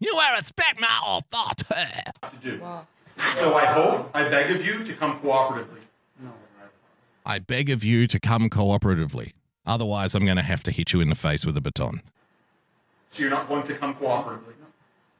you 0.00 0.14
will 0.14 0.36
respect 0.36 0.80
my 0.80 1.00
authority. 1.06 2.02
to 2.30 2.36
do. 2.40 2.60
Wow. 2.60 2.86
So 3.34 3.56
I 3.56 3.64
hope, 3.66 4.10
I 4.14 4.28
beg 4.28 4.50
of 4.54 4.64
you 4.64 4.84
to 4.84 4.92
come 4.94 5.18
cooperatively. 5.20 5.82
No. 6.22 6.30
I 7.26 7.40
beg 7.40 7.68
of 7.68 7.82
you 7.84 8.06
to 8.06 8.20
come 8.20 8.48
cooperatively. 8.48 9.32
Otherwise, 9.66 10.14
I'm 10.14 10.24
going 10.24 10.36
to 10.36 10.42
have 10.42 10.62
to 10.64 10.70
hit 10.70 10.92
you 10.92 11.00
in 11.00 11.08
the 11.08 11.14
face 11.16 11.44
with 11.44 11.56
a 11.56 11.60
baton. 11.60 12.00
So 13.10 13.22
you're 13.22 13.30
not 13.30 13.48
going 13.48 13.64
to 13.64 13.74
come 13.74 13.94
cooperatively. 13.96 14.54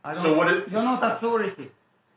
I 0.05 0.13
don't, 0.13 0.23
So 0.23 0.37
what 0.37 0.49
is- 0.53 0.71
You're 0.71 0.83
not 0.83 1.03
authority. 1.03 1.71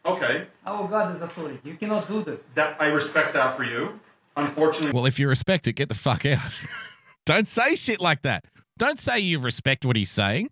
Okay, 0.05 0.47
Our 0.65 0.87
God 0.87 1.15
is 1.15 1.21
authority. 1.21 1.59
You 1.63 1.75
cannot 1.75 2.07
do 2.07 2.23
this. 2.23 2.47
that 2.53 2.75
I 2.79 2.87
respect 2.87 3.33
that 3.33 3.55
for 3.55 3.63
you. 3.63 3.99
Unfortunately, 4.35 4.93
Well, 4.93 5.05
if 5.05 5.19
you 5.19 5.27
respect 5.27 5.67
it, 5.67 5.73
get 5.73 5.89
the 5.89 5.95
fuck 5.95 6.25
out. 6.25 6.61
Don't 7.25 7.47
say 7.47 7.75
shit 7.75 8.01
like 8.01 8.21
that. 8.23 8.45
Don't 8.77 8.99
say 8.99 9.19
you 9.19 9.39
respect 9.39 9.85
what 9.85 9.95
he's 9.95 10.09
saying. 10.09 10.49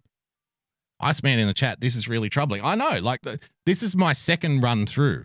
Iceman 1.00 1.40
in 1.40 1.48
the 1.48 1.54
chat, 1.54 1.80
this 1.80 1.96
is 1.96 2.08
really 2.08 2.30
troubling. 2.30 2.64
I 2.64 2.76
know, 2.76 3.00
like, 3.00 3.22
the, 3.22 3.40
this 3.66 3.82
is 3.82 3.96
my 3.96 4.14
second 4.14 4.62
run 4.62 4.86
through. 4.86 5.24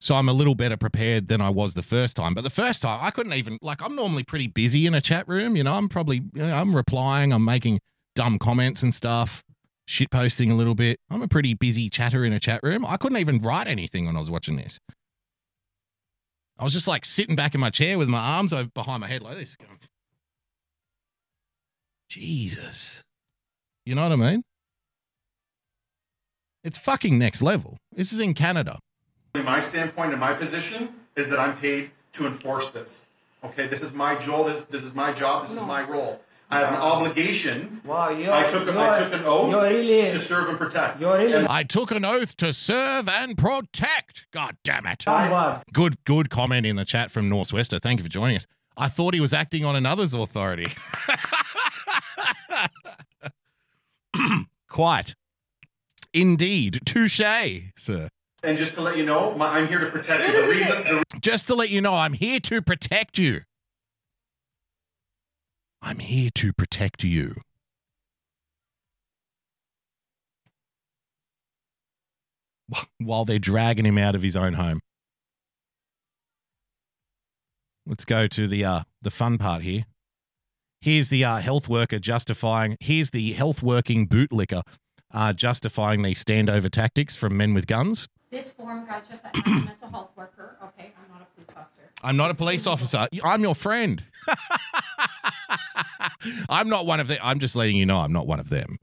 So 0.00 0.14
I'm 0.14 0.28
a 0.28 0.32
little 0.32 0.54
better 0.54 0.76
prepared 0.76 1.28
than 1.28 1.40
I 1.40 1.50
was 1.50 1.74
the 1.74 1.82
first 1.82 2.16
time. 2.16 2.34
But 2.34 2.42
the 2.42 2.50
first 2.50 2.82
time, 2.82 3.00
I 3.02 3.10
couldn't 3.10 3.32
even, 3.32 3.58
like, 3.60 3.82
I'm 3.82 3.96
normally 3.96 4.22
pretty 4.22 4.46
busy 4.46 4.86
in 4.86 4.94
a 4.94 5.00
chat 5.00 5.26
room. 5.26 5.56
You 5.56 5.64
know, 5.64 5.74
I'm 5.74 5.88
probably, 5.88 6.16
you 6.16 6.42
know, 6.42 6.54
I'm 6.54 6.76
replying, 6.76 7.32
I'm 7.32 7.44
making 7.44 7.80
dumb 8.14 8.38
comments 8.38 8.82
and 8.82 8.94
stuff, 8.94 9.42
shit 9.86 10.10
posting 10.10 10.50
a 10.50 10.54
little 10.54 10.74
bit. 10.74 11.00
I'm 11.10 11.22
a 11.22 11.28
pretty 11.28 11.54
busy 11.54 11.90
chatter 11.90 12.24
in 12.24 12.32
a 12.32 12.38
chat 12.38 12.60
room. 12.62 12.84
I 12.86 12.96
couldn't 12.96 13.18
even 13.18 13.38
write 13.38 13.66
anything 13.66 14.06
when 14.06 14.16
I 14.16 14.20
was 14.20 14.30
watching 14.30 14.56
this. 14.56 14.78
I 16.58 16.64
was 16.64 16.72
just 16.72 16.88
like 16.88 17.04
sitting 17.04 17.36
back 17.36 17.54
in 17.54 17.60
my 17.60 17.70
chair 17.70 17.98
with 17.98 18.08
my 18.08 18.18
arms 18.18 18.52
over 18.52 18.70
behind 18.74 19.02
my 19.02 19.08
head 19.08 19.22
like 19.22 19.36
this. 19.36 19.56
Going, 19.56 19.78
Jesus. 22.08 23.02
You 23.84 23.94
know 23.94 24.02
what 24.02 24.12
I 24.12 24.16
mean? 24.16 24.42
It's 26.64 26.78
fucking 26.78 27.18
next 27.18 27.42
level. 27.42 27.76
This 27.92 28.12
is 28.12 28.18
in 28.18 28.34
Canada. 28.34 28.78
my 29.34 29.60
standpoint 29.60 30.12
and 30.12 30.20
my 30.20 30.34
position 30.34 30.88
is 31.14 31.28
that 31.30 31.38
I'm 31.38 31.56
paid 31.58 31.90
to 32.14 32.26
enforce 32.26 32.70
this. 32.70 33.04
Okay, 33.44 33.66
this 33.68 33.82
is 33.82 33.92
my 33.92 34.16
job. 34.16 34.46
This, 34.46 34.62
this 34.62 34.82
is 34.82 34.94
my 34.94 35.12
job. 35.12 35.42
This 35.42 35.52
is 35.52 35.60
my 35.60 35.86
role. 35.88 36.20
I 36.48 36.60
have 36.60 36.68
an 36.68 36.76
obligation. 36.76 37.80
Wow, 37.84 38.10
you're, 38.10 38.32
I 38.32 38.46
took, 38.46 38.66
you're, 38.66 38.78
I 38.78 38.98
took 38.98 39.12
an 39.12 39.24
oath 39.24 39.52
really, 39.52 40.10
to 40.10 40.18
serve 40.18 40.48
and 40.48 40.56
protect. 40.56 41.00
you're 41.00 41.18
really 41.18 41.44
I 41.48 41.64
took 41.64 41.90
an 41.90 42.04
oath 42.04 42.36
to 42.36 42.52
serve 42.52 43.08
and 43.08 43.36
protect. 43.36 44.26
God 44.32 44.56
damn 44.62 44.86
it. 44.86 45.04
bad. 45.04 45.64
Good, 45.72 46.04
good 46.04 46.30
comment 46.30 46.64
in 46.64 46.76
the 46.76 46.84
chat 46.84 47.10
from 47.10 47.28
Northwester. 47.28 47.80
Thank 47.80 47.98
you 47.98 48.04
for 48.04 48.10
joining 48.10 48.36
us. 48.36 48.46
I 48.76 48.88
thought 48.88 49.14
he 49.14 49.20
was 49.20 49.32
acting 49.32 49.64
on 49.64 49.74
another's 49.74 50.14
authority. 50.14 50.66
Quite. 54.68 55.14
Indeed. 56.12 56.80
Touche, 56.84 57.20
sir. 57.76 58.08
And 58.42 58.56
just 58.56 58.74
to 58.74 58.82
let 58.82 58.96
you 58.96 59.04
know, 59.04 59.34
my, 59.34 59.58
I'm 59.58 59.66
here 59.66 59.80
to 59.80 59.90
protect 59.90 60.26
you. 60.26 60.42
The 60.42 60.48
reason, 60.48 60.84
the 60.84 61.04
Just 61.20 61.48
to 61.48 61.54
let 61.54 61.70
you 61.70 61.80
know, 61.80 61.94
I'm 61.94 62.12
here 62.12 62.38
to 62.40 62.62
protect 62.62 63.18
you. 63.18 63.40
I'm 65.82 65.98
here 65.98 66.30
to 66.34 66.52
protect 66.52 67.04
you. 67.04 67.36
While 72.98 73.24
they're 73.24 73.38
dragging 73.38 73.86
him 73.86 73.98
out 73.98 74.14
of 74.14 74.22
his 74.22 74.36
own 74.36 74.54
home. 74.54 74.80
Let's 77.86 78.04
go 78.04 78.26
to 78.26 78.48
the 78.48 78.64
uh, 78.64 78.80
the 79.00 79.12
fun 79.12 79.38
part 79.38 79.62
here. 79.62 79.86
Here's 80.80 81.08
the 81.08 81.24
uh, 81.24 81.36
health 81.36 81.68
worker 81.68 81.98
justifying. 81.98 82.76
Here's 82.80 83.10
the 83.10 83.32
health 83.32 83.62
working 83.62 84.08
bootlicker 84.08 84.62
uh, 85.12 85.32
justifying 85.32 86.02
these 86.02 86.22
standover 86.22 86.70
tactics 86.70 87.16
from 87.16 87.36
men 87.36 87.54
with 87.54 87.66
guns. 87.66 88.08
This 88.30 88.52
form, 88.52 88.86
guys, 88.86 89.02
just 89.08 89.22
I'm 89.24 89.42
a 89.46 89.48
mental 89.66 89.88
health 89.88 90.10
worker, 90.16 90.56
okay? 90.62 90.92
I'm 91.00 91.12
not 91.12 91.22
a 91.22 91.34
police 91.34 91.56
officer. 91.56 91.90
I'm 92.02 92.16
not 92.16 92.30
a 92.30 92.34
police 92.34 92.66
officer. 92.66 93.08
I'm 93.24 93.42
your 93.42 93.54
friend. 93.54 94.02
I'm 96.48 96.68
not 96.68 96.86
one 96.86 97.00
of 97.00 97.08
them. 97.08 97.18
I'm 97.22 97.38
just 97.38 97.56
letting 97.56 97.76
you 97.76 97.86
know 97.86 98.00
I'm 98.00 98.12
not 98.12 98.26
one 98.26 98.40
of 98.40 98.48
them. 98.48 98.76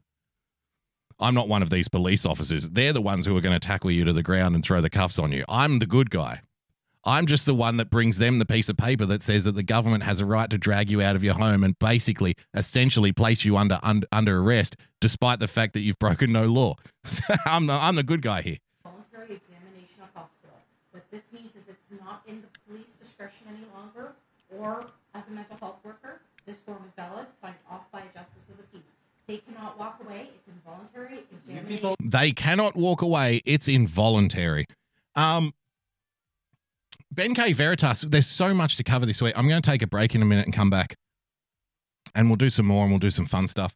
I'm 1.19 1.33
not 1.35 1.47
one 1.47 1.61
of 1.61 1.69
these 1.69 1.87
police 1.87 2.25
officers. 2.25 2.69
They're 2.69 2.93
the 2.93 3.01
ones 3.01 3.25
who 3.25 3.37
are 3.37 3.41
going 3.41 3.57
to 3.57 3.65
tackle 3.65 3.91
you 3.91 4.03
to 4.03 4.13
the 4.13 4.23
ground 4.23 4.55
and 4.55 4.63
throw 4.63 4.81
the 4.81 4.89
cuffs 4.89 5.19
on 5.19 5.31
you. 5.31 5.45
I'm 5.47 5.79
the 5.79 5.85
good 5.85 6.09
guy. 6.09 6.41
I'm 7.05 7.25
just 7.25 7.45
the 7.45 7.53
one 7.53 7.77
that 7.77 7.89
brings 7.89 8.17
them 8.17 8.39
the 8.39 8.45
piece 8.45 8.69
of 8.69 8.77
paper 8.77 9.05
that 9.05 9.21
says 9.21 9.43
that 9.43 9.55
the 9.55 9.63
government 9.63 10.03
has 10.03 10.21
a 10.21 10.25
right 10.25 10.49
to 10.49 10.57
drag 10.57 10.89
you 10.89 11.01
out 11.01 11.17
of 11.17 11.23
your 11.23 11.33
home 11.33 11.63
and 11.63 11.77
basically, 11.77 12.35
essentially, 12.53 13.11
place 13.11 13.43
you 13.43 13.57
under 13.57 13.79
under, 13.83 14.07
under 14.11 14.39
arrest, 14.39 14.77
despite 15.01 15.39
the 15.39 15.49
fact 15.49 15.73
that 15.73 15.81
you've 15.81 15.99
broken 15.99 16.31
no 16.31 16.45
law. 16.45 16.75
I'm 17.45 17.67
the 17.67 17.73
I'm 17.73 17.95
the 17.95 18.03
good 18.03 18.21
guy 18.21 18.41
here. 18.41 18.57
Voluntary 18.83 19.35
examination 19.35 20.01
of 20.01 20.13
hospital. 20.13 20.55
What 20.91 21.03
this 21.11 21.23
means 21.33 21.55
is 21.55 21.67
it's 21.67 22.01
not 22.01 22.23
in 22.25 22.41
the 22.41 22.47
police 22.67 22.87
discretion 22.97 23.47
any 23.49 23.65
longer, 23.75 24.13
or 24.57 24.87
as 25.13 25.27
a 25.27 25.31
mental 25.31 25.57
health 25.57 25.77
worker, 25.83 26.21
this 26.45 26.59
form 26.59 26.83
is 26.85 26.91
valid, 26.93 27.27
signed 27.41 27.55
off 27.69 27.89
by 27.91 27.99
a 27.99 28.05
justice 28.05 28.43
of 28.49 28.57
the 28.57 28.63
peace. 28.63 28.81
They 29.27 29.37
cannot 29.37 29.79
walk 29.79 29.99
away. 30.05 30.29
It's 30.35 30.47
involuntary 30.47 31.19
examination. 31.31 31.95
They 32.01 32.31
cannot 32.31 32.75
walk 32.75 33.01
away. 33.01 33.41
It's 33.45 33.67
involuntary. 33.67 34.65
Um, 35.15 35.53
Ben 37.11 37.33
K. 37.35 37.53
Veritas, 37.53 38.01
there's 38.01 38.27
so 38.27 38.53
much 38.53 38.75
to 38.77 38.83
cover 38.83 39.05
this 39.05 39.21
week. 39.21 39.33
I'm 39.37 39.47
going 39.47 39.61
to 39.61 39.69
take 39.69 39.81
a 39.81 39.87
break 39.87 40.15
in 40.15 40.21
a 40.21 40.25
minute 40.25 40.45
and 40.45 40.53
come 40.53 40.69
back. 40.69 40.95
And 42.15 42.27
we'll 42.27 42.35
do 42.35 42.49
some 42.49 42.65
more 42.65 42.83
and 42.83 42.91
we'll 42.91 42.99
do 42.99 43.11
some 43.11 43.25
fun 43.25 43.47
stuff. 43.47 43.73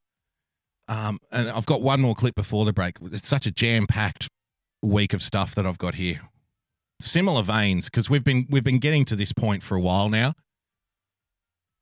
Um, 0.88 1.20
and 1.32 1.50
I've 1.50 1.66
got 1.66 1.82
one 1.82 2.02
more 2.02 2.16
clip 2.16 2.36
before 2.36 2.66
the 2.66 2.74
break. 2.74 2.98
It's 3.02 3.28
such 3.28 3.46
a 3.46 3.52
jam 3.52 3.88
packed 3.88 4.28
week 4.82 5.14
of 5.14 5.22
stuff 5.22 5.56
that 5.56 5.66
I've 5.66 5.78
got 5.78 5.96
here. 5.96 6.22
Similar 7.00 7.44
veins, 7.44 7.86
because 7.86 8.10
we've 8.10 8.24
been 8.24 8.48
we've 8.50 8.64
been 8.64 8.80
getting 8.80 9.06
to 9.06 9.16
this 9.16 9.32
point 9.32 9.64
for 9.64 9.76
a 9.76 9.82
while 9.82 10.10
now. 10.10 10.34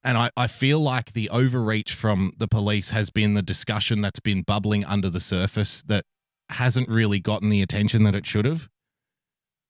And 0.06 0.20
I, 0.20 0.30
I 0.38 0.46
feel 0.46 0.80
like 0.80 1.14
the 1.14 1.32
overreach 1.32 1.92
from 1.92 2.34
the 2.38 2.48
police 2.48 2.92
has 2.92 3.10
been 3.10 3.34
the 3.34 3.42
discussion 3.42 4.02
that's 4.02 4.20
been 4.20 4.44
bubbling 4.44 4.86
under 4.86 5.10
the 5.10 5.20
surface 5.20 5.84
that 5.88 6.06
hasn't 6.50 6.88
really 6.88 7.20
gotten 7.20 7.50
the 7.50 7.64
attention 7.64 8.04
that 8.04 8.14
it 8.14 8.28
should 8.28 8.46
have. 8.46 8.70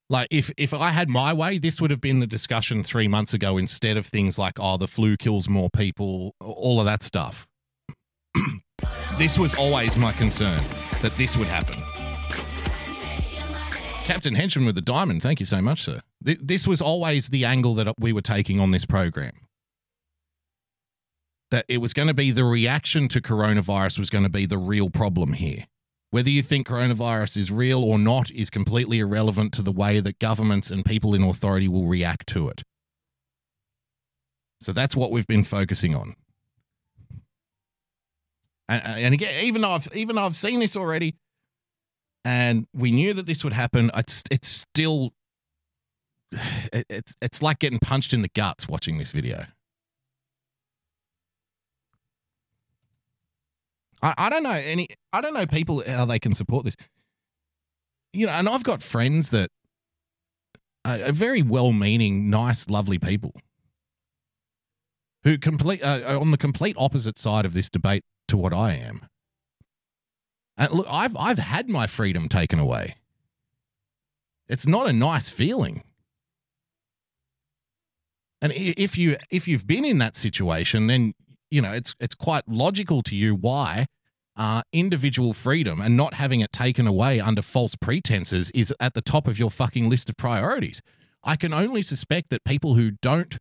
Like 0.10 0.28
if 0.30 0.52
if 0.58 0.74
I 0.74 0.90
had 0.90 1.08
my 1.08 1.32
way, 1.32 1.58
this 1.58 1.80
would 1.80 1.90
have 1.90 2.02
been 2.02 2.20
the 2.20 2.28
discussion 2.28 2.84
three 2.84 3.08
months 3.08 3.34
ago 3.34 3.58
instead 3.58 3.96
of 3.96 4.06
things 4.06 4.38
like, 4.38 4.60
oh, 4.60 4.76
the 4.76 4.90
flu 4.90 5.16
kills 5.16 5.48
more 5.48 5.70
people, 5.70 6.36
all 6.42 6.82
of 6.82 6.86
that 6.86 7.02
stuff. 7.02 7.48
this 9.18 9.40
was 9.40 9.56
always 9.56 9.96
my 9.96 10.12
concern 10.12 10.62
that 11.02 11.16
this 11.18 11.38
would 11.38 11.48
happen. 11.48 11.82
Captain 14.04 14.36
Henchman 14.36 14.66
with 14.66 14.76
the 14.76 14.82
diamond, 14.82 15.24
thank 15.24 15.40
you 15.40 15.46
so 15.46 15.62
much, 15.62 15.82
sir. 15.82 16.02
This 16.22 16.68
was 16.68 16.82
always 16.82 17.30
the 17.30 17.46
angle 17.46 17.74
that 17.76 17.94
we 17.98 18.12
were 18.12 18.22
taking 18.22 18.60
on 18.60 18.72
this 18.72 18.86
program. 18.86 19.45
That 21.56 21.64
it 21.70 21.78
was 21.78 21.94
going 21.94 22.10
to 22.10 22.14
be 22.14 22.32
the 22.32 22.44
reaction 22.44 23.08
to 23.08 23.22
coronavirus 23.22 23.98
was 23.98 24.10
going 24.10 24.26
to 24.26 24.30
be 24.30 24.46
the 24.46 24.58
real 24.58 24.90
problem 24.90 25.32
here. 25.32 25.68
Whether 26.12 26.30
you 26.30 26.42
think 26.42 26.68
coronavirus 26.68 27.38
is 27.38 27.50
real 27.50 27.82
or 27.82 27.98
not 27.98 28.30
is 28.30 28.50
completely 28.50 29.00
irrelevant 29.00 29.54
to 29.54 29.62
the 29.62 29.72
way 29.72 30.02
that 30.02 30.20
governments 30.20 30.70
and 30.70 30.84
people 30.84 31.16
in 31.16 31.24
authority 31.24 31.70
will 31.70 31.88
react 31.88 32.28
to 32.28 32.50
it. 32.50 32.64
So 34.60 34.74
that's 34.74 34.98
what 34.98 35.12
we've 35.12 35.26
been 35.28 35.46
focusing 35.46 35.96
on. 35.96 36.18
And, 38.68 38.84
and 38.86 39.14
again, 39.14 39.46
even 39.46 39.62
though 39.62 39.72
I've 39.72 39.88
even 39.96 40.18
though 40.18 40.26
I've 40.26 40.36
seen 40.36 40.60
this 40.60 40.76
already, 40.76 41.16
and 42.26 42.68
we 42.74 42.92
knew 42.92 43.14
that 43.14 43.28
this 43.28 43.46
would 43.46 43.54
happen, 43.54 43.92
it's 43.96 44.24
it's 44.30 44.50
still 44.50 45.14
it, 46.74 46.86
it's 46.90 47.16
it's 47.22 47.42
like 47.42 47.60
getting 47.60 47.80
punched 47.80 48.14
in 48.14 48.24
the 48.24 48.32
guts 48.36 48.68
watching 48.68 48.98
this 48.98 49.12
video. 49.14 49.46
I, 54.06 54.14
I 54.18 54.30
don't 54.30 54.44
know 54.44 54.52
any 54.52 54.88
I 55.12 55.20
don't 55.20 55.34
know 55.34 55.48
people 55.48 55.84
how 55.86 56.06
they 56.06 56.20
can 56.20 56.34
support 56.34 56.64
this. 56.64 56.76
You 58.14 58.28
know, 58.28 58.34
and 58.34 58.48
I've 58.48 58.64
got 58.64 58.84
friends 58.84 59.32
that 59.32 59.50
are, 60.86 61.12
very 61.12 61.42
well 61.42 61.74
meaning, 61.74 62.30
nice, 62.30 62.70
lovely 62.70 63.00
people 63.00 63.34
who 65.24 65.40
complete 65.40 65.84
uh, 65.84 66.20
on 66.20 66.30
the 66.30 66.38
complete 66.38 66.76
opposite 66.78 67.18
side 67.18 67.46
of 67.46 67.54
this 67.54 67.70
debate 67.70 68.04
to 68.28 68.38
what 68.38 68.54
I 68.54 68.74
am. 68.74 69.08
And 70.56 70.72
look, 70.72 70.88
I've 70.88 71.18
I've 71.18 71.40
had 71.40 71.68
my 71.68 71.88
freedom 71.88 72.30
taken 72.30 72.60
away. 72.60 72.98
It's 74.48 74.68
not 74.68 74.88
a 74.88 74.94
nice 74.94 75.32
feeling. 75.32 75.84
And 78.40 78.54
if 78.56 79.00
you 79.00 79.18
if 79.32 79.48
you've 79.48 79.66
been 79.66 79.84
in 79.84 79.98
that 79.98 80.16
situation, 80.16 80.86
then 80.86 81.14
you 81.50 81.60
know 81.60 81.74
it's 81.74 81.96
it's 82.00 82.14
quite 82.14 82.48
logical 82.48 83.02
to 83.02 83.16
you 83.16 83.34
why 83.34 83.88
uh, 84.36 84.62
individual 84.74 85.34
freedom 85.34 85.80
and 85.80 85.96
not 85.96 86.16
having 86.16 86.42
it 86.42 86.52
taken 86.52 86.88
away 86.88 87.20
under 87.20 87.42
false 87.42 87.76
pretenses 87.76 88.52
is 88.52 88.74
at 88.80 88.94
the 88.94 89.02
top 89.02 89.28
of 89.28 89.40
your 89.40 89.50
fucking 89.50 89.90
list 89.90 90.10
of 90.10 90.18
priorities. 90.18 90.82
I 91.24 91.36
can 91.36 91.54
only 91.54 91.82
suspect 91.82 92.30
that 92.30 92.44
people 92.44 92.76
who 92.76 92.92
don't 93.02 93.38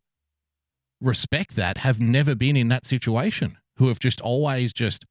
respect 1.01 1.55
that 1.55 1.79
have 1.79 1.99
never 1.99 2.33
been 2.33 2.55
in 2.55 2.69
that 2.69 2.85
situation, 2.85 3.57
who 3.77 3.89
have 3.89 3.99
just 3.99 4.21
always 4.21 4.73
just, 4.73 5.05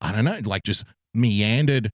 I 0.00 0.12
don't 0.12 0.24
know, 0.24 0.40
like 0.44 0.64
just 0.64 0.84
meandered 1.14 1.90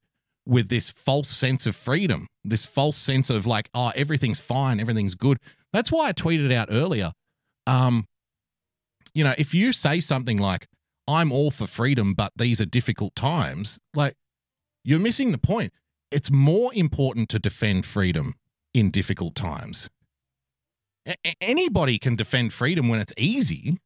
with 0.46 0.68
this 0.70 0.90
false 0.90 1.28
sense 1.28 1.66
of 1.66 1.76
freedom, 1.76 2.26
this 2.42 2.64
false 2.64 2.96
sense 2.96 3.28
of 3.28 3.46
like, 3.46 3.68
oh, 3.74 3.92
everything's 3.94 4.40
fine, 4.40 4.80
everything's 4.80 5.14
good. 5.14 5.38
That's 5.72 5.92
why 5.92 6.08
I 6.08 6.12
tweeted 6.12 6.52
out 6.52 6.68
earlier. 6.70 7.12
Um, 7.66 8.06
you 9.14 9.24
know, 9.24 9.34
if 9.36 9.52
you 9.52 9.72
say 9.72 10.00
something 10.00 10.38
like, 10.38 10.66
I'm 11.08 11.32
all 11.32 11.50
for 11.50 11.66
freedom, 11.66 12.12
but 12.12 12.32
these 12.36 12.60
are 12.60 12.66
difficult 12.66 13.16
times, 13.16 13.80
like 13.94 14.14
you're 14.84 14.98
missing 14.98 15.32
the 15.32 15.38
point. 15.38 15.72
It's 16.10 16.30
more 16.30 16.72
important 16.74 17.30
to 17.30 17.38
defend 17.38 17.86
freedom 17.86 18.34
in 18.74 18.90
difficult 18.90 19.34
times. 19.34 19.88
A- 21.06 21.16
anybody 21.40 21.98
can 21.98 22.14
defend 22.14 22.52
freedom 22.52 22.88
when 22.88 23.00
it's 23.00 23.14
easy. 23.16 23.78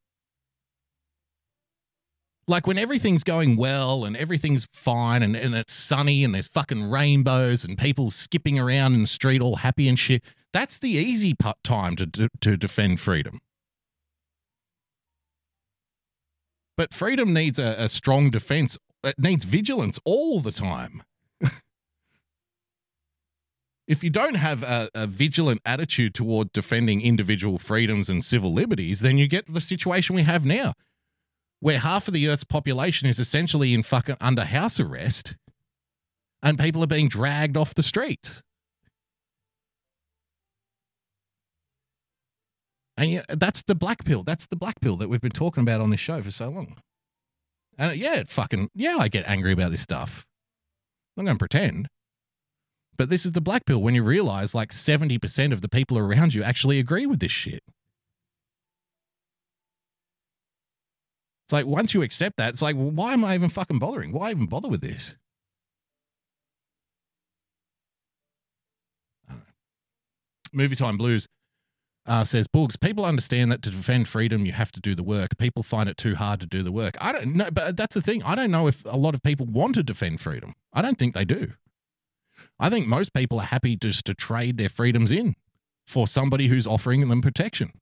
Like 2.48 2.66
when 2.66 2.76
everything's 2.76 3.22
going 3.22 3.56
well 3.56 4.04
and 4.04 4.16
everything's 4.16 4.66
fine 4.72 5.22
and, 5.22 5.36
and 5.36 5.54
it's 5.54 5.72
sunny 5.72 6.24
and 6.24 6.34
there's 6.34 6.48
fucking 6.48 6.90
rainbows 6.90 7.64
and 7.64 7.78
people 7.78 8.10
skipping 8.10 8.58
around 8.58 8.94
in 8.94 9.02
the 9.02 9.06
street 9.06 9.40
all 9.40 9.56
happy 9.56 9.88
and 9.88 9.96
shit. 9.96 10.24
That's 10.52 10.76
the 10.76 10.90
easy 10.90 11.36
time 11.62 11.94
to, 11.96 12.06
to, 12.08 12.28
to 12.40 12.56
defend 12.56 12.98
freedom. 12.98 13.40
But 16.76 16.94
freedom 16.94 17.32
needs 17.32 17.58
a, 17.58 17.74
a 17.78 17.88
strong 17.88 18.30
defense. 18.30 18.78
It 19.04 19.18
needs 19.18 19.44
vigilance 19.44 19.98
all 20.04 20.40
the 20.40 20.52
time. 20.52 21.02
if 23.86 24.02
you 24.02 24.10
don't 24.10 24.36
have 24.36 24.62
a, 24.62 24.88
a 24.94 25.06
vigilant 25.06 25.60
attitude 25.66 26.14
toward 26.14 26.52
defending 26.52 27.02
individual 27.02 27.58
freedoms 27.58 28.08
and 28.08 28.24
civil 28.24 28.52
liberties, 28.52 29.00
then 29.00 29.18
you 29.18 29.28
get 29.28 29.52
the 29.52 29.60
situation 29.60 30.14
we 30.14 30.22
have 30.22 30.46
now, 30.46 30.72
where 31.60 31.80
half 31.80 32.08
of 32.08 32.14
the 32.14 32.28
Earth's 32.28 32.44
population 32.44 33.08
is 33.08 33.18
essentially 33.18 33.74
in 33.74 33.82
fucking 33.82 34.16
under 34.20 34.44
house 34.44 34.80
arrest, 34.80 35.36
and 36.42 36.58
people 36.58 36.82
are 36.82 36.88
being 36.88 37.08
dragged 37.08 37.56
off 37.56 37.74
the 37.74 37.82
streets. 37.82 38.42
And 42.96 43.10
yeah, 43.10 43.22
that's 43.28 43.62
the 43.62 43.74
black 43.74 44.04
pill. 44.04 44.22
That's 44.22 44.46
the 44.46 44.56
black 44.56 44.80
pill 44.80 44.96
that 44.96 45.08
we've 45.08 45.20
been 45.20 45.30
talking 45.30 45.62
about 45.62 45.80
on 45.80 45.90
this 45.90 46.00
show 46.00 46.20
for 46.22 46.30
so 46.30 46.48
long. 46.50 46.76
And 47.78 47.90
uh, 47.90 47.94
yeah, 47.94 48.16
it 48.16 48.28
fucking 48.28 48.68
yeah, 48.74 48.96
I 48.98 49.08
get 49.08 49.24
angry 49.26 49.52
about 49.52 49.70
this 49.70 49.80
stuff. 49.80 50.26
I'm 51.16 51.24
not 51.24 51.30
going 51.30 51.38
to 51.38 51.38
pretend. 51.38 51.88
But 52.96 53.08
this 53.08 53.24
is 53.24 53.32
the 53.32 53.40
black 53.40 53.64
pill 53.64 53.80
when 53.80 53.94
you 53.94 54.02
realize 54.02 54.54
like 54.54 54.70
70% 54.70 55.52
of 55.52 55.62
the 55.62 55.68
people 55.68 55.98
around 55.98 56.34
you 56.34 56.42
actually 56.42 56.78
agree 56.78 57.06
with 57.06 57.20
this 57.20 57.32
shit. 57.32 57.62
It's 61.46 61.52
like 61.52 61.66
once 61.66 61.94
you 61.94 62.02
accept 62.02 62.36
that, 62.36 62.50
it's 62.50 62.62
like, 62.62 62.76
well, 62.76 62.90
why 62.90 63.14
am 63.14 63.24
I 63.24 63.34
even 63.34 63.48
fucking 63.48 63.78
bothering? 63.78 64.12
Why 64.12 64.30
even 64.30 64.46
bother 64.46 64.68
with 64.68 64.82
this? 64.82 65.16
Movie 70.52 70.76
Time 70.76 70.98
Blues 70.98 71.26
uh, 72.06 72.24
says, 72.24 72.48
Boogs, 72.48 72.80
people 72.80 73.04
understand 73.04 73.52
that 73.52 73.62
to 73.62 73.70
defend 73.70 74.08
freedom, 74.08 74.44
you 74.44 74.52
have 74.52 74.72
to 74.72 74.80
do 74.80 74.94
the 74.94 75.02
work. 75.02 75.38
People 75.38 75.62
find 75.62 75.88
it 75.88 75.96
too 75.96 76.16
hard 76.16 76.40
to 76.40 76.46
do 76.46 76.62
the 76.62 76.72
work. 76.72 76.96
I 77.00 77.12
don't 77.12 77.36
know, 77.36 77.50
but 77.50 77.76
that's 77.76 77.94
the 77.94 78.02
thing. 78.02 78.22
I 78.24 78.34
don't 78.34 78.50
know 78.50 78.66
if 78.66 78.84
a 78.84 78.96
lot 78.96 79.14
of 79.14 79.22
people 79.22 79.46
want 79.46 79.74
to 79.76 79.82
defend 79.82 80.20
freedom. 80.20 80.54
I 80.72 80.82
don't 80.82 80.98
think 80.98 81.14
they 81.14 81.24
do. 81.24 81.52
I 82.58 82.70
think 82.70 82.86
most 82.86 83.12
people 83.12 83.38
are 83.40 83.46
happy 83.46 83.76
just 83.76 84.04
to 84.06 84.14
trade 84.14 84.58
their 84.58 84.68
freedoms 84.68 85.12
in 85.12 85.36
for 85.86 86.06
somebody 86.06 86.48
who's 86.48 86.66
offering 86.66 87.08
them 87.08 87.20
protection. 87.20 87.72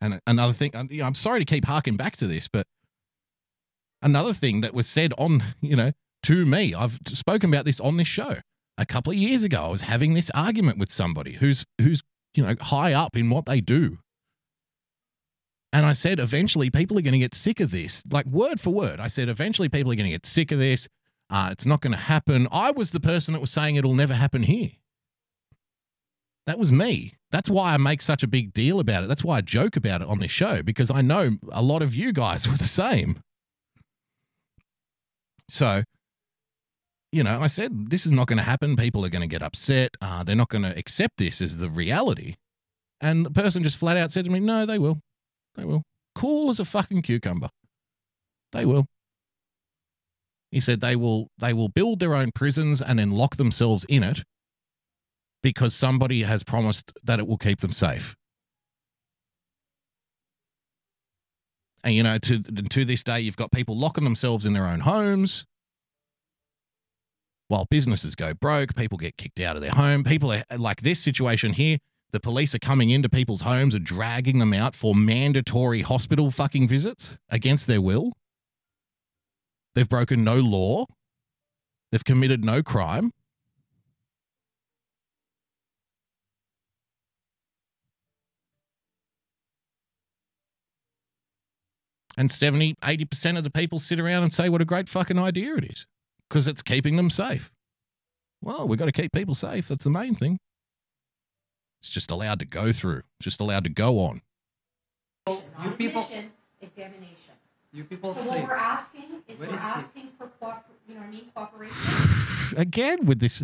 And 0.00 0.20
another 0.26 0.52
thing, 0.52 0.72
I'm 0.74 1.14
sorry 1.14 1.40
to 1.40 1.44
keep 1.44 1.64
harking 1.64 1.96
back 1.96 2.16
to 2.18 2.26
this, 2.26 2.48
but 2.48 2.66
another 4.02 4.32
thing 4.32 4.60
that 4.60 4.74
was 4.74 4.86
said 4.86 5.12
on, 5.18 5.42
you 5.60 5.76
know, 5.76 5.92
to 6.24 6.44
me, 6.44 6.74
I've 6.74 6.98
spoken 7.06 7.50
about 7.50 7.64
this 7.64 7.80
on 7.80 7.96
this 7.96 8.08
show. 8.08 8.36
A 8.78 8.84
couple 8.84 9.10
of 9.10 9.16
years 9.16 9.42
ago, 9.42 9.64
I 9.64 9.68
was 9.68 9.82
having 9.82 10.12
this 10.12 10.30
argument 10.34 10.78
with 10.78 10.90
somebody 10.90 11.34
who's 11.34 11.64
who's 11.80 12.02
you 12.36 12.44
know 12.44 12.54
high 12.60 12.92
up 12.92 13.16
in 13.16 13.30
what 13.30 13.46
they 13.46 13.60
do. 13.60 13.98
And 15.72 15.84
I 15.84 15.92
said, 15.92 16.18
eventually, 16.18 16.70
people 16.70 16.96
are 16.98 17.02
going 17.02 17.12
to 17.12 17.18
get 17.18 17.34
sick 17.34 17.60
of 17.60 17.70
this. 17.70 18.02
Like 18.10 18.26
word 18.26 18.60
for 18.60 18.70
word, 18.70 19.00
I 19.00 19.08
said, 19.08 19.28
eventually, 19.28 19.68
people 19.68 19.92
are 19.92 19.96
going 19.96 20.06
to 20.06 20.12
get 20.12 20.24
sick 20.24 20.52
of 20.52 20.58
this. 20.58 20.88
Uh, 21.28 21.48
it's 21.50 21.66
not 21.66 21.80
going 21.80 21.92
to 21.92 21.98
happen. 21.98 22.46
I 22.52 22.70
was 22.70 22.92
the 22.92 23.00
person 23.00 23.34
that 23.34 23.40
was 23.40 23.50
saying 23.50 23.76
it'll 23.76 23.94
never 23.94 24.14
happen 24.14 24.44
here. 24.44 24.70
That 26.46 26.58
was 26.58 26.70
me. 26.70 27.14
That's 27.32 27.50
why 27.50 27.74
I 27.74 27.76
make 27.76 28.00
such 28.00 28.22
a 28.22 28.28
big 28.28 28.52
deal 28.52 28.78
about 28.78 29.02
it. 29.02 29.08
That's 29.08 29.24
why 29.24 29.38
I 29.38 29.40
joke 29.40 29.76
about 29.76 30.00
it 30.00 30.08
on 30.08 30.20
this 30.20 30.30
show 30.30 30.62
because 30.62 30.90
I 30.90 31.02
know 31.02 31.36
a 31.50 31.62
lot 31.62 31.82
of 31.82 31.94
you 31.94 32.12
guys 32.12 32.48
were 32.48 32.56
the 32.56 32.64
same. 32.64 33.20
So, 35.48 35.82
you 37.12 37.22
know, 37.22 37.40
I 37.40 37.46
said 37.46 37.90
this 37.90 38.06
is 38.06 38.12
not 38.12 38.26
going 38.26 38.38
to 38.38 38.44
happen. 38.44 38.76
People 38.76 39.04
are 39.04 39.08
going 39.08 39.22
to 39.22 39.26
get 39.26 39.42
upset. 39.42 39.96
Uh, 40.00 40.24
they're 40.24 40.36
not 40.36 40.48
going 40.48 40.64
to 40.64 40.76
accept 40.76 41.16
this 41.18 41.40
as 41.40 41.58
the 41.58 41.70
reality. 41.70 42.36
And 43.00 43.26
the 43.26 43.30
person 43.30 43.62
just 43.62 43.78
flat 43.78 43.96
out 43.96 44.12
said 44.12 44.24
to 44.24 44.30
me, 44.30 44.40
"No, 44.40 44.66
they 44.66 44.78
will. 44.78 45.00
They 45.54 45.64
will. 45.64 45.82
Cool 46.14 46.50
as 46.50 46.60
a 46.60 46.64
fucking 46.64 47.02
cucumber. 47.02 47.50
They 48.52 48.64
will." 48.64 48.86
He 50.50 50.60
said 50.60 50.80
they 50.80 50.96
will 50.96 51.28
they 51.38 51.52
will 51.52 51.68
build 51.68 52.00
their 52.00 52.14
own 52.14 52.32
prisons 52.32 52.80
and 52.80 52.98
then 52.98 53.10
lock 53.10 53.36
themselves 53.36 53.84
in 53.88 54.02
it 54.02 54.22
because 55.42 55.74
somebody 55.74 56.22
has 56.22 56.42
promised 56.42 56.92
that 57.04 57.18
it 57.18 57.26
will 57.26 57.38
keep 57.38 57.60
them 57.60 57.72
safe. 57.72 58.16
And 61.84 61.94
you 61.94 62.02
know, 62.02 62.18
to 62.18 62.42
to 62.42 62.84
this 62.84 63.04
day, 63.04 63.20
you've 63.20 63.36
got 63.36 63.52
people 63.52 63.76
locking 63.78 64.04
themselves 64.04 64.44
in 64.44 64.54
their 64.54 64.66
own 64.66 64.80
homes. 64.80 65.44
While 67.48 67.66
businesses 67.66 68.14
go 68.16 68.34
broke, 68.34 68.74
people 68.74 68.98
get 68.98 69.16
kicked 69.16 69.38
out 69.38 69.56
of 69.56 69.62
their 69.62 69.70
home. 69.70 70.02
People 70.02 70.32
are 70.32 70.42
like 70.56 70.82
this 70.82 70.98
situation 70.98 71.52
here. 71.52 71.78
The 72.10 72.20
police 72.20 72.54
are 72.54 72.60
coming 72.60 72.90
into 72.90 73.08
people's 73.08 73.42
homes 73.42 73.74
and 73.74 73.84
dragging 73.84 74.38
them 74.38 74.52
out 74.52 74.74
for 74.74 74.94
mandatory 74.94 75.82
hospital 75.82 76.30
fucking 76.30 76.66
visits 76.66 77.16
against 77.28 77.66
their 77.66 77.80
will. 77.80 78.12
They've 79.74 79.88
broken 79.88 80.24
no 80.24 80.36
law. 80.36 80.86
They've 81.92 82.04
committed 82.04 82.44
no 82.44 82.62
crime. 82.62 83.12
And 92.18 92.32
70, 92.32 92.76
80% 92.76 93.36
of 93.36 93.44
the 93.44 93.50
people 93.50 93.78
sit 93.78 94.00
around 94.00 94.22
and 94.22 94.32
say 94.32 94.48
what 94.48 94.62
a 94.62 94.64
great 94.64 94.88
fucking 94.88 95.18
idea 95.18 95.54
it 95.56 95.64
is 95.64 95.86
because 96.28 96.48
it's 96.48 96.62
keeping 96.62 96.96
them 96.96 97.10
safe. 97.10 97.50
Well, 98.42 98.68
we've 98.68 98.78
got 98.78 98.86
to 98.86 98.92
keep 98.92 99.12
people 99.12 99.34
safe. 99.34 99.68
That's 99.68 99.84
the 99.84 99.90
main 99.90 100.14
thing. 100.14 100.38
It's 101.80 101.90
just 101.90 102.10
allowed 102.10 102.38
to 102.40 102.44
go 102.46 102.72
through, 102.72 103.02
it's 103.18 103.24
just 103.24 103.40
allowed 103.40 103.64
to 103.64 103.70
go 103.70 103.98
on. 104.00 104.22
You 105.28 105.70
people. 105.76 106.08
Examination. 106.60 107.34
You 107.72 107.84
people 107.84 108.14
So 108.14 108.30
say. 108.30 108.40
what 108.40 108.48
we're 108.48 108.54
asking 108.56 109.02
is 109.28 109.38
Where 109.38 109.48
we're 109.48 109.54
is 109.56 109.60
it? 109.60 109.64
asking 109.66 110.08
for 110.16 110.28
cooper, 110.40 110.62
you 110.88 110.94
know 110.94 111.02
I 111.02 111.06
mean, 111.10 111.24
cooperation. 111.34 111.76
Again, 112.56 113.04
with 113.06 113.18
this, 113.20 113.42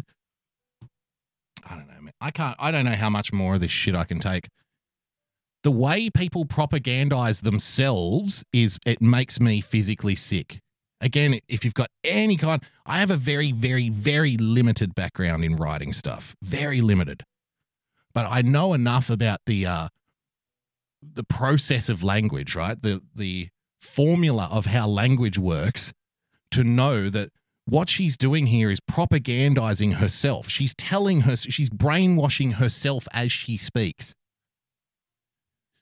I 1.68 1.76
don't 1.76 1.88
know, 1.88 2.00
man. 2.00 2.12
I 2.20 2.30
can't, 2.30 2.56
I 2.58 2.70
don't 2.70 2.84
know 2.86 2.94
how 2.94 3.10
much 3.10 3.32
more 3.32 3.54
of 3.54 3.60
this 3.60 3.70
shit 3.70 3.94
I 3.94 4.04
can 4.04 4.18
take. 4.20 4.48
The 5.62 5.70
way 5.70 6.08
people 6.10 6.44
propagandize 6.44 7.42
themselves 7.42 8.44
is, 8.52 8.78
it 8.86 9.02
makes 9.02 9.38
me 9.38 9.60
physically 9.60 10.16
sick. 10.16 10.60
Again, 11.02 11.40
if 11.48 11.64
you've 11.64 11.74
got 11.74 11.90
any 12.04 12.36
kind, 12.36 12.62
I 12.86 12.98
have 12.98 13.10
a 13.10 13.16
very, 13.16 13.52
very, 13.52 13.90
very 13.90 14.36
limited 14.36 14.94
background 14.94 15.44
in 15.44 15.56
writing 15.56 15.92
stuff, 15.92 16.34
very 16.42 16.80
limited. 16.80 17.24
But 18.14 18.26
I 18.30 18.42
know 18.42 18.72
enough 18.72 19.10
about 19.10 19.40
the, 19.46 19.66
uh, 19.66 19.88
the 21.02 21.24
process 21.24 21.88
of 21.88 22.02
language, 22.02 22.54
right? 22.54 22.80
The 22.80 23.02
the 23.14 23.48
formula 23.80 24.48
of 24.50 24.66
how 24.66 24.86
language 24.86 25.38
works 25.38 25.92
to 26.52 26.62
know 26.62 27.10
that 27.10 27.30
what 27.64 27.90
she's 27.90 28.16
doing 28.16 28.46
here 28.46 28.70
is 28.70 28.80
propagandizing 28.80 29.94
herself. 29.94 30.48
She's 30.48 30.74
telling 30.74 31.22
her 31.22 31.36
she's 31.36 31.70
brainwashing 31.70 32.52
herself 32.52 33.08
as 33.12 33.32
she 33.32 33.56
speaks. 33.56 34.14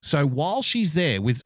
So 0.02 0.26
while 0.26 0.62
she's 0.62 0.94
there 0.94 1.20
with, 1.20 1.42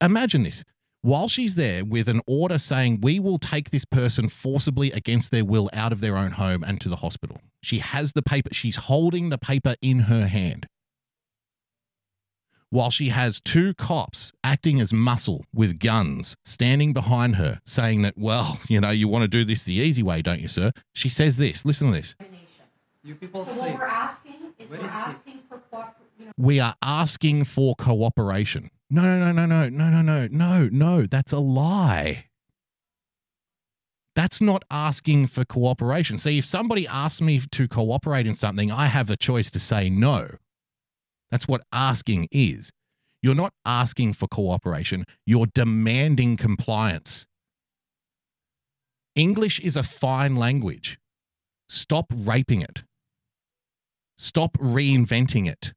imagine 0.00 0.44
this, 0.44 0.64
while 1.02 1.28
she's 1.28 1.54
there 1.54 1.84
with 1.84 2.08
an 2.08 2.20
order 2.26 2.58
saying, 2.58 3.00
we 3.02 3.18
will 3.18 3.38
take 3.38 3.70
this 3.70 3.84
person 3.84 4.28
forcibly 4.28 4.92
against 4.92 5.30
their 5.30 5.44
will 5.44 5.70
out 5.72 5.92
of 5.92 6.00
their 6.00 6.16
own 6.16 6.32
home 6.32 6.62
and 6.62 6.80
to 6.80 6.88
the 6.88 6.96
hospital. 6.96 7.38
She 7.62 7.78
has 7.78 8.12
the 8.12 8.22
paper, 8.22 8.50
she's 8.52 8.76
holding 8.76 9.28
the 9.30 9.38
paper 9.38 9.76
in 9.80 10.00
her 10.00 10.26
hand. 10.26 10.66
While 12.72 12.90
she 12.90 13.08
has 13.08 13.40
two 13.40 13.74
cops 13.74 14.30
acting 14.44 14.80
as 14.80 14.92
muscle 14.92 15.44
with 15.52 15.80
guns 15.80 16.36
standing 16.44 16.92
behind 16.92 17.34
her, 17.36 17.60
saying 17.64 18.02
that, 18.02 18.14
well, 18.16 18.60
you 18.68 18.80
know, 18.80 18.90
you 18.90 19.08
want 19.08 19.22
to 19.22 19.28
do 19.28 19.44
this 19.44 19.64
the 19.64 19.74
easy 19.74 20.02
way, 20.04 20.22
don't 20.22 20.40
you, 20.40 20.48
sir? 20.48 20.70
She 20.94 21.08
says 21.08 21.36
this 21.36 21.64
listen 21.64 21.88
to 21.88 21.92
this. 21.94 22.14
You 23.02 23.14
people 23.14 23.44
So 23.44 23.50
sick. 23.62 23.70
what 23.72 23.80
we're 23.80 23.86
asking 23.86 24.34
is 24.58 24.68
Very 24.68 24.82
we're 24.82 24.88
sick. 24.88 25.14
asking 25.16 25.40
for 25.48 25.58
cooper, 25.58 25.94
you 26.18 26.26
know, 26.26 26.32
We 26.36 26.60
are 26.60 26.74
asking 26.82 27.44
for 27.44 27.74
cooperation. 27.74 28.70
No, 28.92 29.02
no, 29.02 29.30
no, 29.30 29.46
no, 29.46 29.68
no, 29.68 29.68
no, 29.68 30.02
no, 30.02 30.02
no, 30.02 30.28
no, 30.28 30.68
no. 30.70 31.06
That's 31.06 31.32
a 31.32 31.38
lie. 31.38 32.26
That's 34.16 34.40
not 34.40 34.64
asking 34.68 35.28
for 35.28 35.44
cooperation. 35.44 36.18
See, 36.18 36.38
if 36.38 36.44
somebody 36.44 36.88
asks 36.88 37.20
me 37.20 37.40
to 37.52 37.68
cooperate 37.68 38.26
in 38.26 38.34
something, 38.34 38.72
I 38.72 38.86
have 38.86 39.08
a 39.08 39.16
choice 39.16 39.50
to 39.52 39.60
say 39.60 39.88
no. 39.88 40.30
That's 41.30 41.46
what 41.46 41.62
asking 41.72 42.26
is. 42.32 42.72
You're 43.22 43.36
not 43.36 43.52
asking 43.64 44.14
for 44.14 44.26
cooperation, 44.26 45.04
you're 45.24 45.46
demanding 45.46 46.36
compliance. 46.36 47.26
English 49.14 49.60
is 49.60 49.76
a 49.76 49.82
fine 49.82 50.34
language. 50.36 50.98
Stop 51.68 52.06
raping 52.12 52.62
it. 52.62 52.82
Stop 54.16 54.58
reinventing 54.58 55.48
it 55.48 55.74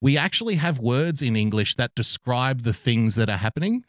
we 0.00 0.16
actually 0.16 0.56
have 0.56 0.78
words 0.78 1.22
in 1.22 1.36
English 1.36 1.74
that 1.74 1.94
describe 1.94 2.60
the 2.60 2.72
things 2.72 3.14
that 3.16 3.28
are 3.28 3.38
happening. 3.38 3.84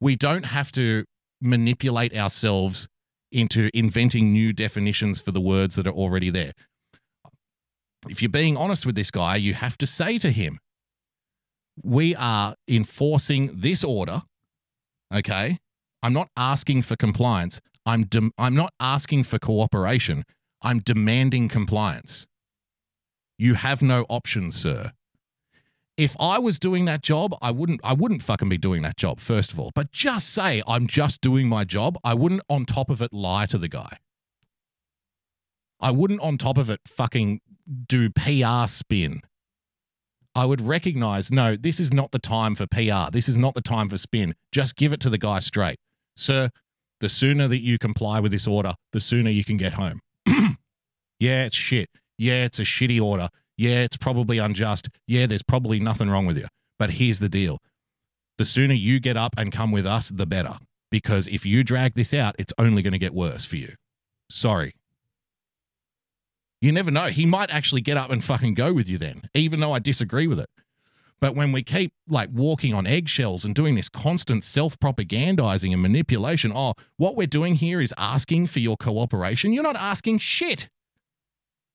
We 0.00 0.16
don't 0.16 0.46
have 0.46 0.72
to 0.72 1.04
manipulate 1.40 2.16
ourselves 2.16 2.88
into 3.30 3.70
inventing 3.74 4.32
new 4.32 4.52
definitions 4.52 5.20
for 5.20 5.32
the 5.32 5.40
words 5.40 5.74
that 5.76 5.86
are 5.86 5.92
already 5.92 6.30
there. 6.30 6.52
If 8.08 8.20
you're 8.20 8.28
being 8.28 8.56
honest 8.56 8.84
with 8.84 8.94
this 8.94 9.10
guy, 9.10 9.36
you 9.36 9.54
have 9.54 9.78
to 9.78 9.86
say 9.86 10.18
to 10.18 10.30
him, 10.30 10.58
We 11.82 12.14
are 12.14 12.54
enforcing 12.68 13.50
this 13.54 13.82
order. 13.82 14.22
Okay. 15.14 15.58
I'm 16.02 16.12
not 16.12 16.28
asking 16.36 16.82
for 16.82 16.96
compliance. 16.96 17.60
I'm, 17.86 18.04
dem- 18.04 18.32
I'm 18.36 18.54
not 18.54 18.72
asking 18.80 19.24
for 19.24 19.38
cooperation. 19.38 20.24
I'm 20.62 20.80
demanding 20.80 21.48
compliance. 21.48 22.26
You 23.42 23.54
have 23.54 23.82
no 23.82 24.06
options, 24.08 24.54
sir. 24.54 24.92
If 25.96 26.16
I 26.20 26.38
was 26.38 26.60
doing 26.60 26.84
that 26.84 27.02
job, 27.02 27.34
I 27.42 27.50
wouldn't 27.50 27.80
I 27.82 27.92
wouldn't 27.92 28.22
fucking 28.22 28.48
be 28.48 28.56
doing 28.56 28.82
that 28.82 28.96
job, 28.96 29.18
first 29.18 29.52
of 29.52 29.58
all. 29.58 29.72
But 29.74 29.90
just 29.90 30.32
say 30.32 30.62
I'm 30.64 30.86
just 30.86 31.20
doing 31.20 31.48
my 31.48 31.64
job, 31.64 31.98
I 32.04 32.14
wouldn't 32.14 32.42
on 32.48 32.66
top 32.66 32.88
of 32.88 33.02
it 33.02 33.12
lie 33.12 33.46
to 33.46 33.58
the 33.58 33.66
guy. 33.66 33.98
I 35.80 35.90
wouldn't 35.90 36.20
on 36.20 36.38
top 36.38 36.56
of 36.56 36.70
it 36.70 36.82
fucking 36.86 37.40
do 37.88 38.10
PR 38.10 38.68
spin. 38.68 39.22
I 40.36 40.44
would 40.44 40.60
recognize, 40.60 41.32
no, 41.32 41.56
this 41.56 41.80
is 41.80 41.92
not 41.92 42.12
the 42.12 42.20
time 42.20 42.54
for 42.54 42.68
PR. 42.68 43.10
This 43.10 43.28
is 43.28 43.36
not 43.36 43.54
the 43.54 43.60
time 43.60 43.88
for 43.88 43.98
spin. 43.98 44.36
Just 44.52 44.76
give 44.76 44.92
it 44.92 45.00
to 45.00 45.10
the 45.10 45.18
guy 45.18 45.40
straight. 45.40 45.80
Sir, 46.16 46.50
the 47.00 47.08
sooner 47.08 47.48
that 47.48 47.60
you 47.60 47.76
comply 47.76 48.20
with 48.20 48.30
this 48.30 48.46
order, 48.46 48.74
the 48.92 49.00
sooner 49.00 49.30
you 49.30 49.42
can 49.42 49.56
get 49.56 49.72
home. 49.72 49.98
yeah, 51.18 51.46
it's 51.46 51.56
shit. 51.56 51.90
Yeah, 52.22 52.44
it's 52.44 52.60
a 52.60 52.62
shitty 52.62 53.02
order. 53.02 53.30
Yeah, 53.56 53.82
it's 53.82 53.96
probably 53.96 54.38
unjust. 54.38 54.88
Yeah, 55.08 55.26
there's 55.26 55.42
probably 55.42 55.80
nothing 55.80 56.08
wrong 56.08 56.24
with 56.24 56.36
you. 56.36 56.46
But 56.78 56.90
here's 56.90 57.18
the 57.18 57.28
deal 57.28 57.58
the 58.38 58.44
sooner 58.44 58.74
you 58.74 59.00
get 59.00 59.16
up 59.16 59.34
and 59.36 59.50
come 59.50 59.72
with 59.72 59.84
us, 59.84 60.08
the 60.08 60.24
better. 60.24 60.58
Because 60.88 61.26
if 61.26 61.44
you 61.44 61.64
drag 61.64 61.94
this 61.94 62.14
out, 62.14 62.36
it's 62.38 62.52
only 62.58 62.80
going 62.80 62.92
to 62.92 62.98
get 62.98 63.12
worse 63.12 63.44
for 63.44 63.56
you. 63.56 63.74
Sorry. 64.30 64.72
You 66.60 66.70
never 66.70 66.92
know. 66.92 67.06
He 67.06 67.26
might 67.26 67.50
actually 67.50 67.80
get 67.80 67.96
up 67.96 68.10
and 68.10 68.22
fucking 68.22 68.54
go 68.54 68.72
with 68.72 68.88
you 68.88 68.98
then, 68.98 69.22
even 69.34 69.58
though 69.58 69.72
I 69.72 69.80
disagree 69.80 70.28
with 70.28 70.38
it. 70.38 70.50
But 71.20 71.34
when 71.34 71.50
we 71.50 71.64
keep 71.64 71.92
like 72.08 72.30
walking 72.32 72.72
on 72.72 72.86
eggshells 72.86 73.44
and 73.44 73.52
doing 73.52 73.74
this 73.74 73.88
constant 73.88 74.44
self 74.44 74.78
propagandizing 74.78 75.72
and 75.72 75.82
manipulation, 75.82 76.52
oh, 76.54 76.74
what 76.98 77.16
we're 77.16 77.26
doing 77.26 77.56
here 77.56 77.80
is 77.80 77.92
asking 77.98 78.46
for 78.46 78.60
your 78.60 78.76
cooperation. 78.76 79.52
You're 79.52 79.64
not 79.64 79.74
asking 79.74 80.18
shit. 80.18 80.68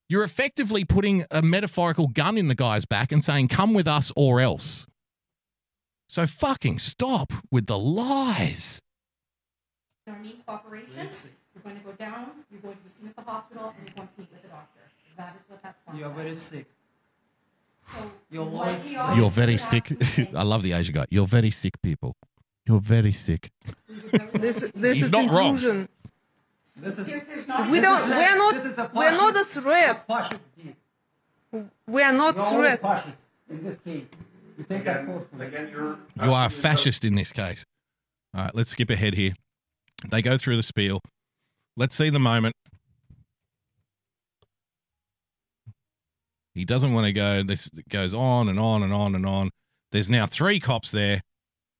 You're 0.09 0.23
effectively 0.23 0.85
putting 0.85 1.25
a 1.31 1.41
metaphorical 1.41 2.07
gun 2.07 2.37
in 2.37 2.47
the 2.47 2.55
guy's 2.55 2.85
back 2.85 3.11
and 3.11 3.23
saying, 3.23 3.49
come 3.49 3.73
with 3.73 3.87
us 3.87 4.11
or 4.15 4.39
else. 4.39 4.85
So 6.07 6.25
fucking 6.25 6.79
stop 6.79 7.33
with 7.51 7.65
the 7.65 7.77
lies. 7.77 8.81
you 10.05 10.13
know, 10.13 10.19
need 10.19 10.45
cooperation. 10.45 11.31
You're 11.53 11.63
going 11.63 11.75
to 11.77 11.83
go 11.83 11.91
down, 11.93 12.31
you're 12.51 12.61
going 12.61 12.77
to 12.77 12.83
be 12.83 12.89
seen 12.89 13.07
at 13.09 13.15
the 13.15 13.21
hospital, 13.29 13.73
and 13.77 13.87
you're 13.87 13.95
going 13.95 14.07
to 14.07 14.21
meet 14.21 14.31
with 14.31 14.41
the 14.43 14.47
doctor. 14.47 14.79
That 15.17 15.35
is 15.35 15.49
what 15.49 15.61
that 15.63 15.75
form 15.83 15.97
You 15.97 16.03
are 16.05 16.09
says. 16.09 16.15
very 16.15 16.35
sick. 16.35 16.65
So, 17.91 18.11
Your 18.31 18.45
like 18.45 18.73
voice. 18.75 18.89
he 18.91 18.95
always 18.97 19.17
You're 19.17 19.29
very 19.29 19.57
sick. 19.57 20.29
I 20.35 20.43
love 20.43 20.61
the 20.63 20.73
Asian 20.73 20.93
guy. 20.93 21.05
You're 21.09 21.27
very 21.27 21.51
sick, 21.51 21.81
people. 21.81 22.15
You're 22.65 22.79
very 22.81 23.13
sick. 23.13 23.49
This, 24.33 24.59
this 24.75 24.95
He's 24.95 25.05
is 25.05 25.11
not 25.11 25.31
wrong. 25.31 25.87
Intrusion. 26.77 26.81
This 26.81 26.99
is. 26.99 27.27
We 27.27 27.79
this 27.79 27.81
don't. 27.81 27.99
is 27.99 28.11
a- 28.11 28.17
We 28.17 28.23
are 28.25 28.37
not. 28.37 28.53
This 28.55 28.65
is 28.65 28.77
a 28.77 28.91
We 28.93 29.05
are 29.05 29.11
not 29.11 29.31
a 29.31 29.37
fascist- 29.39 29.59
threat. 29.63 30.07
fascist 30.07 30.41
deed. 30.57 30.75
We 31.87 32.01
are 32.03 32.13
not 32.13 32.35
You're 32.35 32.43
threat. 32.77 33.05
in 33.49 33.63
this 33.63 33.77
case. 33.77 34.03
You 34.57 34.63
take 34.63 34.81
Again, 34.81 35.05
personally. 35.07 35.47
again, 35.47 35.69
you're 35.71 35.97
You 36.23 36.33
are 36.33 36.47
a 36.47 36.49
fascist 36.49 37.05
in 37.05 37.15
this 37.15 37.31
case. 37.31 37.65
All 38.35 38.43
right, 38.45 38.55
let's 38.55 38.71
skip 38.71 38.89
ahead 38.89 39.13
here. 39.13 39.33
They 40.09 40.21
go 40.21 40.37
through 40.37 40.57
the 40.57 40.63
spiel. 40.63 40.99
Let's 41.75 41.95
see 41.95 42.09
the 42.09 42.19
moment. 42.19 42.55
He 46.53 46.65
doesn't 46.65 46.93
want 46.93 47.05
to 47.05 47.13
go. 47.13 47.43
This 47.43 47.69
goes 47.89 48.13
on 48.13 48.49
and 48.49 48.59
on 48.59 48.81
and 48.83 48.91
on 48.91 49.13
and 49.15 49.25
on. 49.25 49.51
There's 49.91 50.09
now 50.09 50.25
three 50.25 50.59
cops 50.59 50.89
there, 50.91 51.21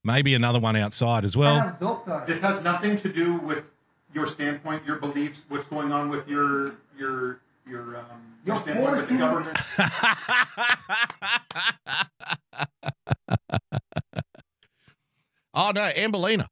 maybe 0.03 0.33
another 0.35 0.59
one 0.59 0.75
outside 0.75 1.23
as 1.25 1.35
well. 1.35 1.75
This 2.27 2.41
has 2.41 2.63
nothing 2.63 2.95
to 2.97 3.11
do 3.11 3.37
with 3.37 3.65
your 4.17 4.25
standpoint, 4.25 4.83
your 4.83 4.95
beliefs, 4.97 5.43
what's 5.47 5.67
going 5.67 5.91
on 5.91 6.09
with 6.09 6.27
your 6.27 6.73
your 6.97 7.39
your 7.69 7.97
um, 7.97 8.03
your 8.43 8.45
You're 8.45 8.55
standpoint 8.55 8.97
with 8.97 9.09
the 9.09 9.17
forcing- 9.17 9.19
government. 9.19 9.59
Oh 15.53 15.71
no, 15.73 15.91
Amberlina. 15.95 16.47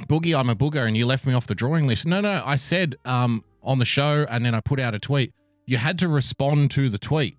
Boogie, 0.00 0.38
I'm 0.38 0.50
a 0.50 0.54
booger, 0.54 0.86
and 0.86 0.94
you 0.96 1.06
left 1.06 1.26
me 1.26 1.32
off 1.32 1.46
the 1.46 1.54
drawing 1.54 1.86
list. 1.86 2.06
No, 2.06 2.20
no, 2.20 2.42
I 2.44 2.56
said 2.56 2.96
um, 3.06 3.42
on 3.62 3.78
the 3.78 3.86
show, 3.86 4.26
and 4.28 4.44
then 4.44 4.54
I 4.54 4.60
put 4.60 4.78
out 4.78 4.94
a 4.94 4.98
tweet. 4.98 5.32
You 5.64 5.78
had 5.78 5.98
to 6.00 6.08
respond 6.08 6.70
to 6.72 6.90
the 6.90 6.98
tweet 6.98 7.38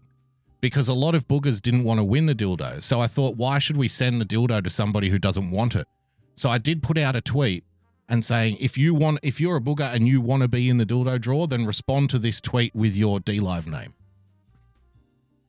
because 0.60 0.88
a 0.88 0.96
lot 0.96 1.14
of 1.14 1.28
boogers 1.28 1.62
didn't 1.62 1.84
want 1.84 2.00
to 2.00 2.04
win 2.04 2.26
the 2.26 2.34
dildo. 2.34 2.82
So 2.82 3.00
I 3.00 3.06
thought, 3.06 3.38
why 3.38 3.60
should 3.60 3.78
we 3.78 3.88
send 3.88 4.20
the 4.20 4.26
dildo 4.26 4.64
to 4.64 4.70
somebody 4.72 5.10
who 5.10 5.20
doesn't 5.20 5.52
want 5.52 5.76
it? 5.76 5.88
So 6.34 6.50
I 6.50 6.58
did 6.58 6.82
put 6.82 6.98
out 6.98 7.16
a 7.16 7.22
tweet 7.22 7.64
and 8.10 8.24
saying, 8.24 8.58
if 8.60 8.78
you 8.78 8.94
want, 8.94 9.20
if 9.22 9.40
you're 9.42 9.58
a 9.58 9.62
booger 9.62 9.94
and 9.94 10.08
you 10.08 10.22
want 10.22 10.42
to 10.42 10.48
be 10.48 10.70
in 10.70 10.78
the 10.78 10.86
dildo 10.86 11.20
draw, 11.20 11.48
then 11.48 11.66
respond 11.66 12.10
to 12.12 12.20
this 12.20 12.40
tweet 12.40 12.74
with 12.74 12.96
your 12.96 13.20
D 13.20 13.40
Live 13.40 13.68
name. 13.68 13.94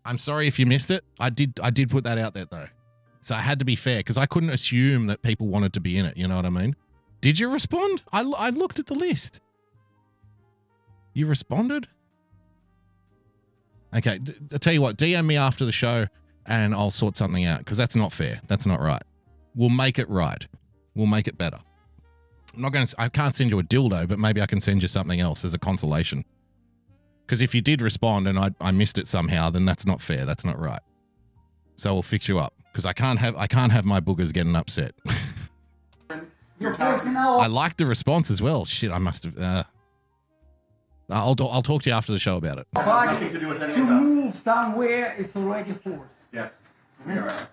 I'm 0.05 0.19
sorry 0.19 0.47
if 0.49 0.59
you 0.59 0.67
missed 0.67 0.91
it. 0.91 1.05
I 1.21 1.31
did. 1.31 1.59
I 1.63 1.71
did 1.71 1.91
put 1.91 2.05
that 2.05 2.19
out 2.19 2.35
there 2.35 2.47
though. 2.47 2.69
So 3.21 3.35
I 3.35 3.41
had 3.41 3.59
to 3.59 3.65
be 3.65 3.77
fair 3.77 3.99
because 3.99 4.17
I 4.17 4.27
couldn't 4.27 4.51
assume 4.51 5.07
that 5.09 5.23
people 5.23 5.49
wanted 5.49 5.73
to 5.75 5.81
be 5.81 5.99
in 5.99 6.07
it. 6.07 6.17
You 6.17 6.29
know 6.29 6.37
what 6.37 6.47
I 6.47 6.51
mean? 6.51 6.77
Did 7.21 7.39
you 7.39 7.51
respond? 7.51 8.03
I, 8.13 8.23
I 8.23 8.51
looked 8.51 8.79
at 8.79 8.87
the 8.87 8.95
list. 8.95 9.41
You 11.13 11.27
responded? 11.27 11.89
Okay. 13.95 14.19
D- 14.19 14.35
I 14.53 14.59
tell 14.59 14.73
you 14.73 14.81
what, 14.81 14.97
DM 14.97 15.27
me 15.27 15.37
after 15.37 15.65
the 15.65 15.73
show 15.73 16.07
and 16.47 16.75
I'll 16.75 16.91
sort 16.91 17.17
something 17.17 17.45
out 17.45 17.59
because 17.59 17.77
that's 17.77 17.97
not 17.97 18.13
fair. 18.13 18.41
That's 18.47 18.67
not 18.67 18.81
right. 18.81 19.03
We'll 19.55 19.69
make 19.69 19.99
it 19.99 20.09
right. 20.09 20.47
We'll 20.95 21.07
make 21.07 21.29
it 21.29 21.37
better. 21.37 21.59
I'm 22.55 22.63
not 22.63 22.73
going 22.73 22.87
to, 22.87 22.95
I 22.99 23.09
can't 23.09 23.35
send 23.37 23.51
you 23.51 23.59
a 23.59 23.63
dildo, 23.63 24.09
but 24.09 24.19
maybe 24.19 24.41
I 24.41 24.47
can 24.47 24.61
send 24.61 24.83
you 24.83 24.89
something 24.89 25.21
else 25.21 25.45
as 25.45 25.55
a 25.55 25.59
consolation. 25.59 26.25
Because 27.27 27.43
if 27.43 27.55
you 27.55 27.61
did 27.61 27.83
respond 27.83 28.27
and 28.27 28.39
I, 28.39 28.51
I 28.61 28.71
missed 28.71 28.99
it 28.99 29.07
somehow, 29.07 29.51
then 29.51 29.65
that's 29.65 29.85
not 29.85 30.01
fair. 30.01 30.25
That's 30.25 30.45
not 30.45 30.59
right. 30.59 30.81
So 31.77 31.93
we'll 31.93 32.03
fix 32.03 32.27
you 32.27 32.39
up 32.39 32.55
because 32.73 32.87
I 32.87 32.93
can't 32.93 33.19
have 33.19 33.37
I 33.37 33.47
can't 33.47 33.71
have 33.71 33.85
my 33.85 34.01
boogers 34.01 34.33
getting 34.33 34.57
upset. 34.57 34.95
You're 36.59 36.75
forcing 36.75 37.15
our 37.15 37.39
I 37.41 37.47
like 37.47 37.77
the 37.77 37.87
response 37.87 38.31
as 38.31 38.43
well. 38.43 38.65
Shit, 38.65 38.91
I 38.91 38.99
must 38.99 39.25
have. 39.25 39.39
Uh, 39.39 39.65
I'll 41.11 41.37
I'll 41.41 41.63
talk 41.63 41.83
to 41.83 41.91
you 41.91 41.95
after 41.95 42.13
the 42.13 42.19
show 42.19 42.37
about 42.37 42.59
it. 42.59 42.67
body 42.73 43.29
to 43.29 43.39
do 43.39 43.49
with 43.49 43.63
any 43.63 43.75
to 43.75 43.85
move 43.85 44.35
somewhere. 44.35 45.15
is 45.17 45.35
already 45.37 45.73
force 45.73 46.29
Yes, 46.33 46.53
we 47.07 47.13
are. 47.13 47.49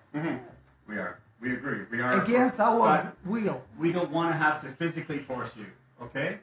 We 0.88 0.96
are. 0.96 1.18
We 1.40 1.52
agree. 1.52 1.80
We 1.90 2.00
are. 2.00 2.22
against 2.22 2.58
our 2.60 2.78
But 2.78 3.16
will. 3.30 3.62
we 3.78 3.92
don't 3.92 4.10
want 4.10 4.32
to 4.32 4.36
have 4.38 4.60
to 4.62 4.68
physically 4.68 5.18
force 5.18 5.54
you. 5.56 5.66
Okay? 6.02 6.38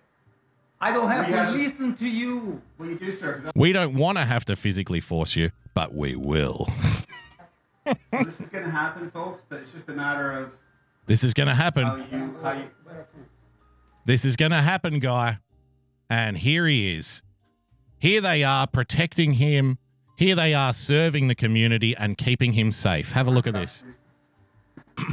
I 0.80 0.92
don't 0.92 1.08
have 1.08 1.26
We 1.28 1.32
to 1.34 1.38
have- 1.38 1.54
listen 1.56 1.96
to 1.96 2.10
you. 2.10 2.62
Well, 2.78 2.90
you 2.90 3.00
do, 3.00 3.10
sir. 3.12 3.40
'cause 3.42 3.52
We 3.56 3.72
don't 3.74 3.96
want 3.96 4.18
to 4.18 4.26
have 4.26 4.46
to 4.46 4.56
physically 4.56 5.00
force 5.00 5.36
you, 5.36 5.52
but 5.74 5.94
we 5.94 6.16
will. 6.16 6.68
so 7.88 7.94
this 8.12 8.40
is 8.40 8.48
going 8.48 8.66
to 8.66 8.72
happen, 8.72 9.10
folks, 9.12 9.42
but 9.50 9.60
it's 9.60 9.72
just 9.72 9.90
a 9.90 9.94
matter 9.94 10.32
of 10.32 10.52
This 11.06 11.24
is 11.24 11.34
going 11.34 11.48
to 11.48 11.56
happen. 11.56 11.86
how 11.86 11.96
you 11.96 12.38
how 12.42 12.52
you. 12.54 12.70
This 14.06 14.26
is 14.26 14.36
going 14.36 14.52
to 14.52 14.62
happen, 14.62 15.00
guy. 15.00 15.40
And 16.10 16.38
here 16.38 16.68
he 16.68 16.96
is. 16.96 17.24
Here 18.00 18.20
they 18.22 18.44
are 18.44 18.68
protecting 18.68 19.34
him. 19.34 19.78
Here 20.18 20.36
they 20.36 20.54
are 20.54 20.74
serving 20.74 21.30
the 21.30 21.36
community 21.36 21.96
and 21.96 22.18
keeping 22.18 22.54
him 22.54 22.72
safe. 22.74 23.14
Have 23.14 23.28
a 23.28 23.32
look 23.32 23.48
at 23.48 23.54
this. 23.54 23.84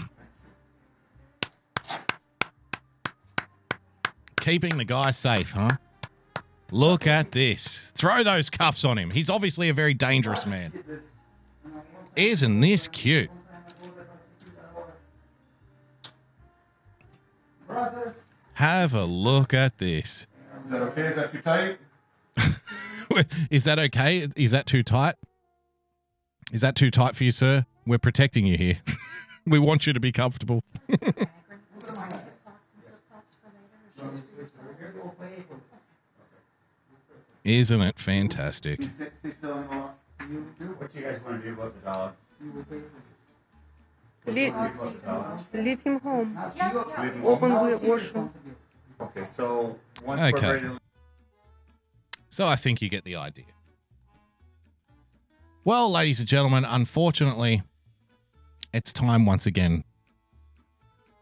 keeping 4.41 4.79
the 4.79 4.85
guy 4.85 5.11
safe, 5.11 5.53
huh? 5.53 5.71
Look 6.73 7.07
at 7.07 7.33
this. 7.33 7.93
Throw 7.97 8.23
those 8.23 8.49
cuffs 8.51 8.85
on 8.85 8.99
him. 8.99 9.11
He's 9.11 9.29
obviously 9.29 9.69
a 9.69 9.75
very 9.75 9.95
dangerous 9.95 10.47
man. 10.47 10.73
Isn't 12.17 12.61
this 12.61 12.87
cute? 12.89 13.31
Have 18.55 18.95
a 18.95 19.05
look 19.05 19.55
at 19.55 19.79
this. 19.79 20.27
Is 20.67 20.71
that 20.71 20.83
okay? 20.83 21.07
Is 21.07 21.17
that 21.17 21.33
too 21.33 21.41
tight? 21.41 21.79
Is 23.51 23.65
that 23.65 23.79
okay? 23.79 24.29
Is 24.37 24.51
that 24.51 24.67
too 24.67 24.83
tight? 24.83 25.15
Is 26.53 26.61
that 26.61 26.77
too 26.77 26.91
tight 26.91 27.17
for 27.17 27.25
you, 27.25 27.33
sir? 27.33 27.65
We're 27.87 27.99
protecting 27.99 28.47
you 28.47 28.57
here. 28.57 28.79
we 29.47 29.59
want 29.59 29.87
you 29.87 29.93
to 29.93 30.01
be 30.01 30.13
comfortable. 30.13 30.63
Isn't 37.45 37.81
it 37.81 37.99
fantastic? 37.99 38.81
What 38.81 38.91
do 40.93 40.99
you 40.99 41.05
guys 41.05 41.21
want 41.25 41.43
to 41.43 41.49
do 41.49 41.55
about 41.55 41.75
the 41.75 41.81
dog? 41.91 42.13
Leave, 44.27 44.55
leave 45.55 45.83
him 45.83 45.99
home. 46.01 46.39
Open 47.25 47.51
the 47.53 47.81
washroom. 47.83 48.33
Okay, 49.01 49.25
so 49.25 49.79
once 50.05 50.21
Okay. 50.35 50.47
we're 50.47 50.55
ready 50.55 50.67
to 50.69 50.79
So 52.29 52.47
I 52.47 52.57
think 52.57 52.83
you 52.83 52.91
get 52.91 53.05
the 53.05 53.17
idea. 53.17 53.47
Well, 55.65 55.91
ladies 55.91 56.21
and 56.21 56.29
gentlemen, 56.29 56.65
unfortunately, 56.67 57.63
it's 58.73 58.93
time 58.93 59.27
once 59.27 59.47
again 59.47 59.85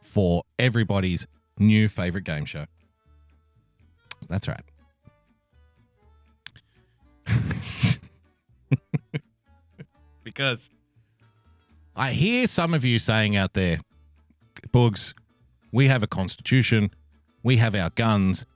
for 0.01 0.43
everybody's 0.59 1.27
new 1.59 1.89
favorite 1.89 2.25
game 2.25 2.45
show. 2.45 2.67
That's 4.29 4.49
right. 4.49 4.65
because 10.25 10.71
I 11.95 12.13
hear 12.13 12.47
some 12.47 12.75
of 12.75 12.85
you 12.85 12.99
saying 12.99 13.37
out 13.37 13.55
there, 13.55 13.81
Boogs, 14.69 15.15
we 15.73 15.89
have 15.89 16.03
a 16.03 16.07
constitution, 16.07 16.91
we 17.43 17.57
have 17.59 17.75
our 17.75 17.91
guns, 17.91 18.47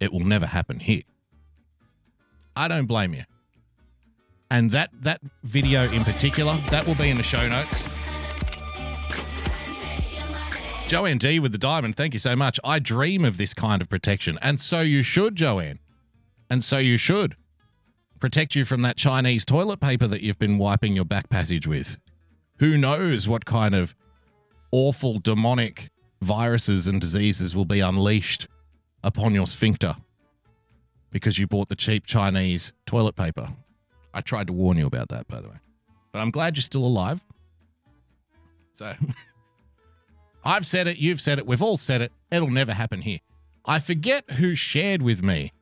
it 0.00 0.12
will 0.12 0.24
never 0.24 0.46
happen 0.46 0.80
here. 0.80 1.02
I 2.54 2.68
don't 2.68 2.86
blame 2.86 3.14
you. 3.14 3.24
And 4.50 4.70
that 4.70 4.90
that 5.02 5.20
video 5.42 5.90
in 5.90 6.04
particular, 6.04 6.56
that 6.70 6.86
will 6.86 6.94
be 6.94 7.10
in 7.10 7.16
the 7.16 7.22
show 7.22 7.48
notes. 7.48 7.86
Joanne 10.86 11.18
D 11.18 11.40
with 11.40 11.50
the 11.50 11.58
diamond, 11.58 11.96
thank 11.96 12.12
you 12.12 12.20
so 12.20 12.36
much. 12.36 12.60
I 12.62 12.78
dream 12.78 13.24
of 13.24 13.38
this 13.38 13.54
kind 13.54 13.82
of 13.82 13.88
protection, 13.88 14.38
and 14.40 14.60
so 14.60 14.82
you 14.82 15.02
should, 15.02 15.34
Joanne. 15.34 15.80
And 16.48 16.62
so 16.62 16.78
you 16.78 16.96
should. 16.96 17.34
Protect 18.20 18.54
you 18.54 18.64
from 18.64 18.82
that 18.82 18.96
Chinese 18.96 19.44
toilet 19.44 19.80
paper 19.80 20.06
that 20.06 20.20
you've 20.20 20.38
been 20.38 20.58
wiping 20.58 20.94
your 20.94 21.04
back 21.04 21.28
passage 21.28 21.66
with. 21.66 21.98
Who 22.60 22.78
knows 22.78 23.26
what 23.26 23.44
kind 23.44 23.74
of 23.74 23.96
awful 24.70 25.18
demonic 25.18 25.90
viruses 26.22 26.86
and 26.86 27.00
diseases 27.00 27.56
will 27.56 27.64
be 27.64 27.80
unleashed 27.80 28.46
upon 29.02 29.34
your 29.34 29.48
sphincter 29.48 29.96
because 31.10 31.36
you 31.36 31.48
bought 31.48 31.68
the 31.68 31.76
cheap 31.76 32.06
Chinese 32.06 32.72
toilet 32.86 33.16
paper. 33.16 33.48
I 34.14 34.20
tried 34.20 34.46
to 34.46 34.52
warn 34.52 34.76
you 34.78 34.86
about 34.86 35.08
that, 35.08 35.26
by 35.26 35.40
the 35.40 35.48
way. 35.48 35.56
But 36.12 36.20
I'm 36.20 36.30
glad 36.30 36.56
you're 36.56 36.62
still 36.62 36.86
alive. 36.86 37.24
So 38.72 38.94
I've 40.46 40.64
said 40.64 40.86
it, 40.86 40.98
you've 40.98 41.20
said 41.20 41.40
it, 41.40 41.46
we've 41.46 41.60
all 41.60 41.76
said 41.76 42.00
it. 42.00 42.12
It'll 42.30 42.52
never 42.52 42.72
happen 42.72 43.00
here. 43.00 43.18
I 43.64 43.80
forget 43.80 44.30
who 44.34 44.54
shared 44.54 45.02
with 45.02 45.20
me 45.20 45.52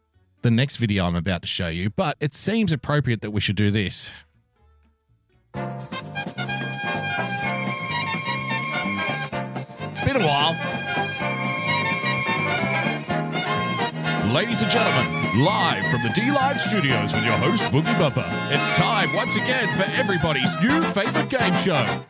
the 0.43 0.51
next 0.51 0.77
video 0.77 1.07
I'm 1.07 1.17
about 1.17 1.41
to 1.41 1.49
show 1.49 1.69
you, 1.69 1.89
but 1.89 2.19
it 2.21 2.35
seems 2.35 2.71
appropriate 2.71 3.23
that 3.23 3.31
we 3.31 3.41
should 3.41 3.57
do 3.57 3.71
this. 3.71 4.13
It's 5.55 5.65
been 10.05 10.17
a 10.17 10.27
while. 10.27 10.55
Ladies 14.35 14.61
and 14.61 14.71
gentlemen, 14.71 15.43
live 15.43 15.91
from 15.91 16.03
the 16.03 16.13
D 16.15 16.31
Live 16.31 16.61
studios 16.61 17.15
with 17.15 17.25
your 17.25 17.39
host, 17.39 17.63
Boogie 17.65 17.99
Bumper. 17.99 18.27
It's 18.51 18.79
time 18.79 19.15
once 19.15 19.37
again 19.37 19.75
for 19.79 19.85
everybody's 19.93 20.55
new 20.61 20.85
favorite 20.93 21.31
game 21.31 21.55
show. 21.55 22.05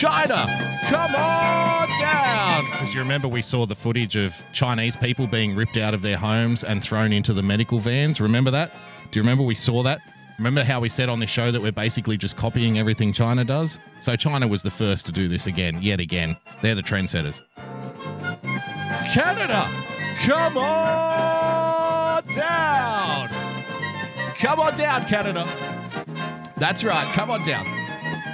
China, 0.00 0.46
come 0.88 1.14
on 1.14 1.86
down! 2.00 2.64
Because 2.70 2.94
you 2.94 3.00
remember 3.02 3.28
we 3.28 3.42
saw 3.42 3.66
the 3.66 3.74
footage 3.74 4.16
of 4.16 4.34
Chinese 4.54 4.96
people 4.96 5.26
being 5.26 5.54
ripped 5.54 5.76
out 5.76 5.92
of 5.92 6.00
their 6.00 6.16
homes 6.16 6.64
and 6.64 6.82
thrown 6.82 7.12
into 7.12 7.34
the 7.34 7.42
medical 7.42 7.80
vans. 7.80 8.18
Remember 8.18 8.50
that? 8.50 8.72
Do 9.10 9.18
you 9.18 9.22
remember 9.22 9.44
we 9.44 9.54
saw 9.54 9.82
that? 9.82 10.00
Remember 10.38 10.64
how 10.64 10.80
we 10.80 10.88
said 10.88 11.10
on 11.10 11.20
this 11.20 11.28
show 11.28 11.52
that 11.52 11.60
we're 11.60 11.70
basically 11.70 12.16
just 12.16 12.34
copying 12.34 12.78
everything 12.78 13.12
China 13.12 13.44
does? 13.44 13.78
So 14.00 14.16
China 14.16 14.48
was 14.48 14.62
the 14.62 14.70
first 14.70 15.04
to 15.04 15.12
do 15.12 15.28
this 15.28 15.46
again, 15.46 15.82
yet 15.82 16.00
again. 16.00 16.34
They're 16.62 16.74
the 16.74 16.82
trendsetters. 16.82 17.38
Canada, 19.12 19.68
come 20.22 20.56
on 20.56 22.26
down! 22.34 23.28
Come 24.38 24.60
on 24.60 24.74
down, 24.78 25.04
Canada. 25.04 25.46
That's 26.56 26.84
right, 26.84 27.06
come 27.12 27.30
on 27.30 27.44
down. 27.44 27.89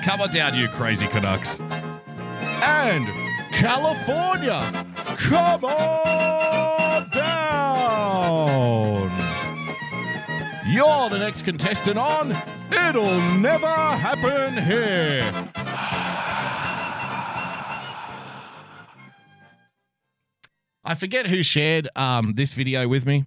Come 0.07 0.21
on 0.21 0.31
down, 0.31 0.55
you 0.55 0.69
crazy 0.69 1.09
Canucks. 1.09 1.59
And 1.59 3.09
California, 3.51 4.87
come 5.17 5.65
on 5.65 7.11
down. 7.11 9.11
You're 10.69 11.11
the 11.11 11.19
next 11.19 11.43
contestant 11.43 11.99
on 11.99 12.37
It'll 12.71 13.21
Never 13.39 13.67
Happen 13.67 14.63
Here. 14.63 15.29
I 20.85 20.95
forget 20.95 21.27
who 21.27 21.43
shared 21.43 21.89
um, 21.97 22.35
this 22.35 22.55
video 22.55 22.87
with 22.87 23.07
me. 23.07 23.25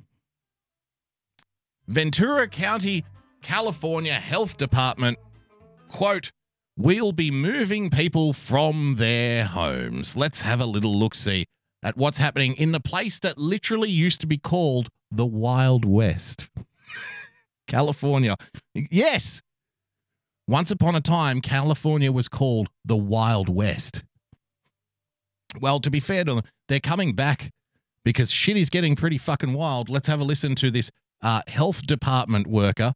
Ventura 1.89 2.47
County, 2.47 3.03
California 3.41 4.13
Health 4.13 4.55
Department, 4.55 5.17
quote, 5.89 6.31
We'll 6.81 7.11
be 7.11 7.29
moving 7.29 7.89
people 7.89 8.31
from 8.31 8.95
their 8.95 9.43
homes. 9.43 10.15
Let's 10.15 10.43
have 10.43 10.61
a 10.61 10.65
little 10.65 10.97
look 10.97 11.13
see 11.13 11.45
at 11.83 11.97
what's 11.97 12.19
happening 12.19 12.53
in 12.53 12.71
the 12.71 12.79
place 12.79 13.19
that 13.19 13.37
literally 13.37 13.89
used 13.89 14.21
to 14.21 14.27
be 14.27 14.37
called 14.37 14.87
the 15.11 15.25
Wild 15.25 15.83
West. 15.83 16.49
California. 17.67 18.37
Yes. 18.73 19.41
Once 20.47 20.71
upon 20.71 20.95
a 20.95 21.01
time, 21.01 21.41
California 21.41 22.13
was 22.13 22.29
called 22.29 22.69
the 22.85 22.95
Wild 22.95 23.49
West. 23.49 24.05
Well, 25.59 25.81
to 25.81 25.91
be 25.91 25.99
fair 25.99 26.23
to 26.23 26.35
them, 26.35 26.43
they're 26.69 26.79
coming 26.79 27.13
back 27.13 27.51
because 28.05 28.31
shit 28.31 28.55
is 28.55 28.69
getting 28.69 28.95
pretty 28.95 29.17
fucking 29.17 29.51
wild. 29.51 29.89
Let's 29.89 30.07
have 30.07 30.21
a 30.21 30.23
listen 30.23 30.55
to 30.55 30.71
this 30.71 30.91
uh, 31.21 31.41
health 31.45 31.85
department 31.85 32.47
worker. 32.47 32.93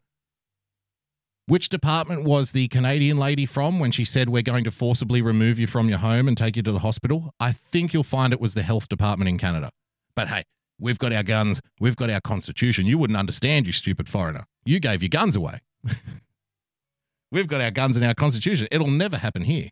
Which 1.45 1.67
department 1.67 2.23
was 2.23 2.53
the 2.53 2.69
Canadian 2.69 3.17
lady 3.17 3.45
from 3.45 3.77
when 3.77 3.91
she 3.91 4.05
said, 4.05 4.29
We're 4.29 4.43
going 4.43 4.63
to 4.63 4.71
forcibly 4.71 5.21
remove 5.21 5.59
you 5.59 5.67
from 5.67 5.89
your 5.89 5.97
home 5.97 6.29
and 6.29 6.37
take 6.37 6.55
you 6.55 6.63
to 6.63 6.71
the 6.71 6.79
hospital? 6.79 7.33
I 7.37 7.51
think 7.51 7.93
you'll 7.93 8.05
find 8.05 8.31
it 8.31 8.39
was 8.39 8.53
the 8.53 8.63
health 8.63 8.87
department 8.87 9.27
in 9.27 9.37
Canada. 9.37 9.69
But 10.15 10.29
hey, 10.29 10.43
we've 10.79 10.97
got 10.97 11.11
our 11.11 11.21
guns, 11.21 11.59
we've 11.81 11.97
got 11.97 12.09
our 12.09 12.21
constitution. 12.21 12.85
You 12.85 12.97
wouldn't 12.97 13.17
understand, 13.17 13.67
you 13.67 13.73
stupid 13.73 14.07
foreigner. 14.07 14.45
You 14.63 14.79
gave 14.79 15.03
your 15.03 15.09
guns 15.09 15.35
away. 15.35 15.59
we've 17.31 17.47
got 17.47 17.59
our 17.59 17.71
guns 17.71 17.97
and 17.97 18.05
our 18.05 18.13
constitution. 18.13 18.69
It'll 18.71 18.87
never 18.87 19.17
happen 19.17 19.41
here. 19.41 19.69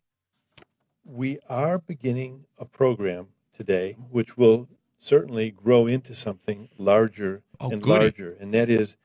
we 1.05 1.39
are 1.47 1.79
beginning 1.79 2.47
a 2.57 2.65
program 2.65 3.27
today 3.55 3.95
which 4.09 4.37
will 4.37 4.67
certainly 4.99 5.51
grow 5.51 5.87
into 5.87 6.13
something 6.13 6.67
larger 6.77 7.43
oh, 7.61 7.71
and 7.71 7.81
goody. 7.81 8.01
larger, 8.01 8.35
and 8.41 8.53
that 8.53 8.69
is 8.69 8.97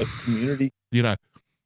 a 0.00 0.04
community. 0.24 0.72
You 0.90 1.02
know, 1.02 1.16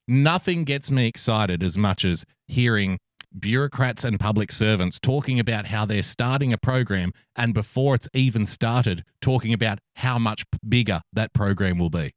Nothing 0.08 0.64
gets 0.64 0.90
me 0.90 1.06
excited 1.06 1.62
as 1.62 1.78
much 1.78 2.04
as 2.04 2.24
hearing 2.46 2.98
bureaucrats 3.38 4.04
and 4.04 4.18
public 4.20 4.52
servants 4.52 4.98
talking 5.00 5.38
about 5.38 5.66
how 5.66 5.86
they're 5.86 6.02
starting 6.02 6.52
a 6.52 6.58
program 6.58 7.12
and 7.36 7.54
before 7.54 7.94
it's 7.94 8.08
even 8.12 8.46
started, 8.46 9.04
talking 9.20 9.52
about 9.52 9.78
how 9.96 10.18
much 10.18 10.44
bigger 10.68 11.00
that 11.12 11.32
program 11.32 11.78
will 11.78 11.90
be. 11.90 12.12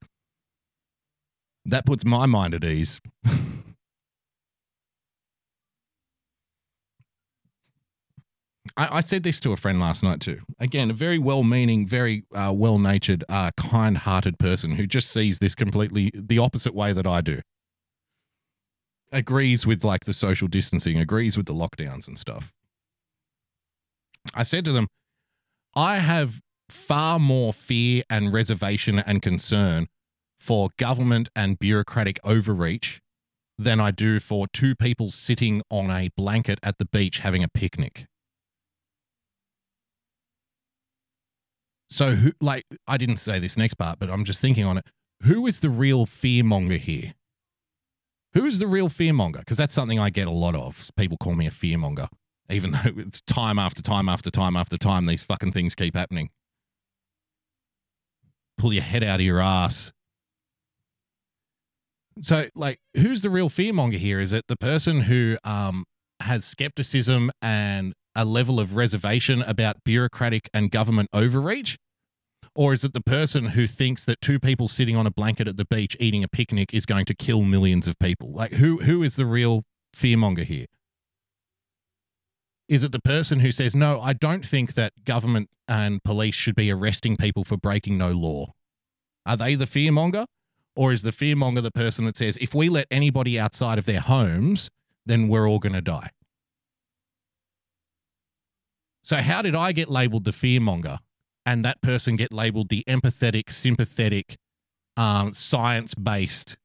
That 1.63 1.85
puts 1.85 2.05
my 2.05 2.25
mind 2.25 2.53
at 2.53 2.63
ease. 2.63 2.99
I, 8.77 8.99
said 8.99 9.23
this 9.23 9.39
to 9.41 9.53
a 9.53 9.55
friend 9.55 9.79
last 9.79 10.03
night 10.03 10.19
too. 10.19 10.41
Again, 10.59 10.91
a 10.91 10.93
very 10.93 11.17
well 11.17 11.43
meaning, 11.43 11.87
very 11.87 12.25
uh, 12.33 12.51
well 12.53 12.77
natured, 12.77 13.23
uh, 13.29 13.51
kind 13.55 13.97
hearted 13.99 14.37
person 14.37 14.73
who 14.73 14.85
just 14.85 15.09
sees 15.09 15.39
this 15.39 15.55
completely 15.55 16.11
the 16.13 16.39
opposite 16.39 16.75
way 16.75 16.91
that 16.91 17.07
I 17.07 17.21
do. 17.21 17.39
Agrees 19.15 19.65
with 19.65 19.85
like 19.85 20.03
the 20.03 20.11
social 20.11 20.49
distancing, 20.49 20.99
agrees 20.99 21.37
with 21.37 21.45
the 21.45 21.53
lockdowns 21.53 22.05
and 22.05 22.19
stuff. 22.19 22.51
I 24.33 24.43
said 24.43 24.65
to 24.65 24.73
them, 24.73 24.87
I 25.73 25.99
have 25.99 26.41
far 26.69 27.17
more 27.17 27.53
fear 27.53 28.03
and 28.09 28.33
reservation 28.33 28.99
and 28.99 29.21
concern 29.21 29.87
for 30.37 30.69
government 30.77 31.29
and 31.33 31.57
bureaucratic 31.57 32.19
overreach 32.25 32.99
than 33.57 33.79
I 33.79 33.91
do 33.91 34.19
for 34.19 34.47
two 34.51 34.75
people 34.75 35.11
sitting 35.11 35.61
on 35.69 35.89
a 35.89 36.09
blanket 36.17 36.59
at 36.61 36.77
the 36.77 36.85
beach 36.85 37.19
having 37.19 37.41
a 37.41 37.47
picnic. 37.47 38.07
So, 41.87 42.15
who, 42.15 42.33
like, 42.41 42.65
I 42.85 42.97
didn't 42.97 43.17
say 43.17 43.39
this 43.39 43.55
next 43.55 43.75
part, 43.75 43.97
but 43.97 44.09
I'm 44.09 44.25
just 44.25 44.41
thinking 44.41 44.65
on 44.65 44.77
it. 44.77 44.85
Who 45.23 45.47
is 45.47 45.61
the 45.61 45.69
real 45.69 46.05
fearmonger 46.05 46.79
here? 46.79 47.13
Who 48.35 48.45
is 48.45 48.59
the 48.59 48.67
real 48.67 48.89
fearmonger? 48.89 49.39
Because 49.39 49.57
that's 49.57 49.73
something 49.73 49.97
I 49.97 50.09
get 50.09 50.27
a 50.27 50.31
lot 50.31 50.55
of. 50.55 50.91
People 50.97 51.17
call 51.17 51.35
me 51.35 51.47
a 51.47 51.51
fearmonger, 51.51 52.09
even 52.49 52.71
though 52.71 52.79
it's 52.97 53.21
time 53.21 53.57
after 53.57 53.81
time 53.81 54.09
after 54.09 54.29
time 54.29 54.57
after 54.57 54.77
time 54.77 55.05
these 55.05 55.23
fucking 55.23 55.53
things 55.53 55.73
keep 55.73 55.95
happening. 55.95 56.29
Pull 58.57 58.73
your 58.73 58.83
head 58.83 59.03
out 59.03 59.21
of 59.21 59.25
your 59.25 59.39
ass. 59.39 59.93
So, 62.21 62.49
like, 62.55 62.79
who's 62.95 63.21
the 63.21 63.29
real 63.29 63.49
fearmonger 63.49 63.97
here? 63.97 64.19
Is 64.19 64.33
it 64.33 64.45
the 64.47 64.57
person 64.57 65.01
who 65.01 65.37
um, 65.45 65.85
has 66.21 66.43
skepticism 66.43 67.31
and 67.41 67.93
a 68.15 68.25
level 68.25 68.59
of 68.59 68.75
reservation 68.75 69.41
about 69.41 69.77
bureaucratic 69.85 70.49
and 70.53 70.71
government 70.71 71.09
overreach? 71.13 71.77
Or 72.55 72.71
is 72.71 72.85
it 72.85 72.93
the 72.93 73.01
person 73.01 73.47
who 73.47 73.67
thinks 73.67 74.05
that 74.05 74.21
two 74.21 74.39
people 74.39 74.69
sitting 74.69 74.95
on 74.95 75.05
a 75.05 75.11
blanket 75.11 75.47
at 75.47 75.57
the 75.57 75.65
beach 75.65 75.97
eating 75.99 76.23
a 76.23 76.27
picnic 76.29 76.73
is 76.73 76.85
going 76.85 77.05
to 77.05 77.13
kill 77.13 77.41
millions 77.41 77.87
of 77.87 77.99
people? 77.99 78.31
Like, 78.31 78.53
who 78.53 78.77
who 78.77 79.03
is 79.03 79.17
the 79.17 79.25
real 79.25 79.65
fearmonger 79.95 80.45
here? 80.45 80.67
Is 82.67 82.83
it 82.83 82.91
the 82.91 82.99
person 82.99 83.41
who 83.41 83.51
says, 83.51 83.75
no, 83.75 84.01
I 84.01 84.13
don't 84.13 84.45
think 84.45 84.73
that 84.73 85.03
government 85.03 85.49
and 85.67 86.03
police 86.03 86.33
should 86.33 86.55
be 86.55 86.71
arresting 86.71 87.17
people 87.17 87.43
for 87.43 87.57
breaking 87.57 87.97
no 87.97 88.11
law? 88.11 88.53
Are 89.25 89.37
they 89.37 89.55
the 89.55 89.65
fearmonger? 89.65 90.25
Or 90.75 90.91
is 90.91 91.03
the 91.03 91.11
fearmonger 91.11 91.61
the 91.61 91.71
person 91.71 92.05
that 92.05 92.17
says, 92.17 92.37
if 92.41 92.55
we 92.55 92.69
let 92.69 92.87
anybody 92.89 93.39
outside 93.39 93.77
of 93.77 93.85
their 93.85 94.01
homes, 94.01 94.69
then 95.05 95.27
we're 95.27 95.47
all 95.47 95.59
going 95.59 95.73
to 95.73 95.81
die? 95.81 96.09
So, 99.01 99.17
how 99.17 99.41
did 99.41 99.55
I 99.55 99.71
get 99.71 99.89
labeled 99.89 100.25
the 100.25 100.31
fearmonger 100.31 100.99
and 101.45 101.63
that 101.65 101.81
person 101.81 102.15
get 102.15 102.33
labeled 102.33 102.69
the 102.69 102.83
empathetic, 102.87 103.51
sympathetic, 103.51 104.37
um, 104.97 105.33
science 105.33 105.93
based, 105.95 106.57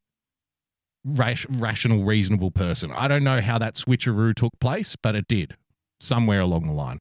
rash- 1.05 1.47
rational, 1.48 2.05
reasonable 2.05 2.51
person? 2.51 2.90
I 2.93 3.09
don't 3.09 3.24
know 3.24 3.40
how 3.40 3.59
that 3.59 3.74
switcheroo 3.74 4.35
took 4.35 4.52
place, 4.61 4.97
but 5.01 5.15
it 5.15 5.28
did 5.28 5.57
somewhere 6.01 6.40
along 6.40 6.66
the 6.66 6.73
line. 6.73 6.98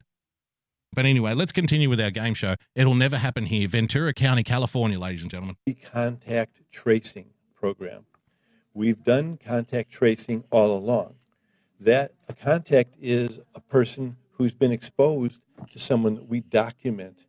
But 0.93 1.05
anyway, 1.05 1.33
let's 1.33 1.51
continue 1.51 1.89
with 1.89 2.01
our 2.01 2.11
game 2.11 2.33
show. 2.33 2.55
It'll 2.75 2.95
never 2.95 3.17
happen 3.17 3.45
here. 3.45 3.67
Ventura 3.67 4.13
County, 4.13 4.43
California, 4.43 4.99
ladies 4.99 5.21
and 5.21 5.31
gentlemen. 5.31 5.55
contact 5.91 6.61
tracing 6.71 7.27
program. 7.55 8.05
We've 8.73 9.03
done 9.03 9.37
contact 9.43 9.91
tracing 9.91 10.43
all 10.49 10.75
along. 10.75 11.15
That 11.79 12.13
a 12.27 12.33
contact 12.33 12.95
is 12.99 13.39
a 13.55 13.59
person 13.61 14.17
who's 14.31 14.53
been 14.53 14.71
exposed 14.71 15.41
to 15.71 15.79
someone 15.79 16.15
that 16.15 16.27
we 16.27 16.39
document 16.39 17.19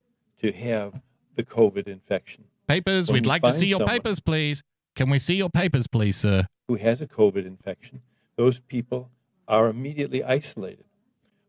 to 0.41 0.53
have 0.53 1.01
the 1.37 1.43
COVID 1.43 1.87
infection. 1.87 2.45
Papers, 2.67 3.09
When 3.09 3.15
we'd 3.15 3.27
like 3.27 3.43
to 3.43 3.53
see 3.53 3.67
your 3.67 3.87
papers, 3.87 4.21
please. 4.21 4.63
Can 4.95 5.11
we 5.11 5.19
see 5.19 5.35
your 5.35 5.51
papers, 5.51 5.87
please, 5.87 6.17
sir? 6.17 6.47
Who 6.69 6.75
has 6.77 7.01
a 7.01 7.07
COVID 7.07 7.47
infection? 7.47 8.03
Those 8.37 8.61
people 8.61 9.11
are 9.49 9.69
immediately 9.69 10.23
isolated. 10.23 10.85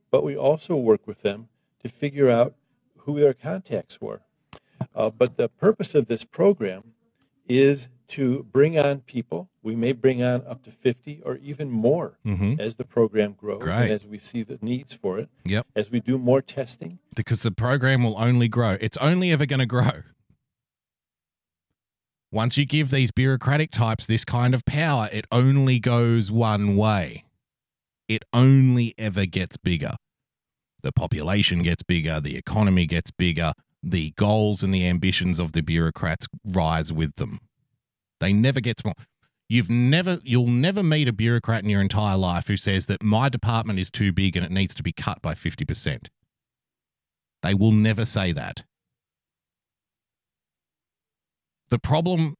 But 0.09 0.23
we 0.23 0.35
also 0.35 0.75
work 0.75 1.07
with 1.07 1.21
them 1.21 1.47
to 1.83 1.89
figure 1.89 2.29
out 2.29 2.55
who 2.97 3.19
their 3.19 3.33
contacts 3.33 4.01
were. 4.01 4.21
Uh, 4.95 5.09
but 5.09 5.37
the 5.37 5.47
purpose 5.47 5.95
of 5.95 6.07
this 6.07 6.25
program 6.25 6.93
is 7.47 7.89
to 8.09 8.43
bring 8.51 8.77
on 8.77 8.99
people. 9.01 9.49
We 9.63 9.75
may 9.75 9.93
bring 9.93 10.21
on 10.21 10.45
up 10.45 10.63
to 10.63 10.71
50 10.71 11.21
or 11.23 11.37
even 11.37 11.69
more 11.69 12.17
Mhm. 12.25 12.59
as 12.59 12.75
the 12.75 12.83
program 12.83 13.33
grows 13.33 13.61
Great. 13.61 13.83
and 13.83 13.91
as 13.91 14.05
we 14.05 14.17
see 14.17 14.43
the 14.43 14.59
needs 14.61 14.93
for 14.93 15.17
it. 15.19 15.29
Yep. 15.45 15.67
As 15.75 15.89
we 15.91 15.99
do 16.01 16.17
more 16.17 16.41
testing, 16.41 16.99
Because 17.15 17.41
the 17.41 17.51
program 17.51 18.03
will 18.03 18.17
only 18.17 18.47
grow. 18.49 18.77
It's 18.81 18.97
only 18.97 19.31
ever 19.31 19.45
going 19.45 19.59
to 19.59 19.65
grow. 19.65 20.03
Once 22.31 22.57
you 22.57 22.65
give 22.65 22.91
these 22.91 23.11
bureaucratic 23.11 23.71
types 23.71 24.05
this 24.05 24.23
kind 24.23 24.53
of 24.53 24.63
power, 24.65 25.09
it 25.11 25.25
only 25.31 25.79
goes 25.79 26.31
one 26.31 26.75
way. 26.77 27.25
It 28.07 28.23
only 28.33 28.93
ever 28.97 29.25
gets 29.25 29.57
bigger. 29.57 29.95
The 30.81 30.91
population 30.91 31.61
gets 31.61 31.83
bigger, 31.83 32.19
the 32.19 32.37
economy 32.37 32.85
gets 32.87 33.11
bigger, 33.11 33.53
the 33.83 34.11
goals 34.11 34.63
and 34.63 34.73
the 34.73 34.87
ambitions 34.87 35.39
of 35.39 35.53
the 35.53 35.61
bureaucrats 35.61 36.27
rise 36.45 36.91
with 36.93 37.15
them. 37.15 37.39
They 38.19 38.33
never 38.33 38.59
get 38.59 38.79
small. 38.79 38.93
You've 39.49 39.69
never 39.69 40.19
you'll 40.23 40.47
never 40.47 40.81
meet 40.81 41.07
a 41.07 41.13
bureaucrat 41.13 41.63
in 41.63 41.69
your 41.69 41.81
entire 41.81 42.17
life 42.17 42.47
who 42.47 42.55
says 42.55 42.85
that 42.85 43.03
my 43.03 43.27
department 43.27 43.79
is 43.79 43.91
too 43.91 44.13
big 44.13 44.37
and 44.37 44.45
it 44.45 44.51
needs 44.51 44.73
to 44.75 44.83
be 44.83 44.93
cut 44.93 45.21
by 45.21 45.33
50%. 45.33 46.07
They 47.43 47.53
will 47.53 47.71
never 47.71 48.05
say 48.05 48.31
that. 48.31 48.63
The 51.69 51.79
problem 51.79 52.35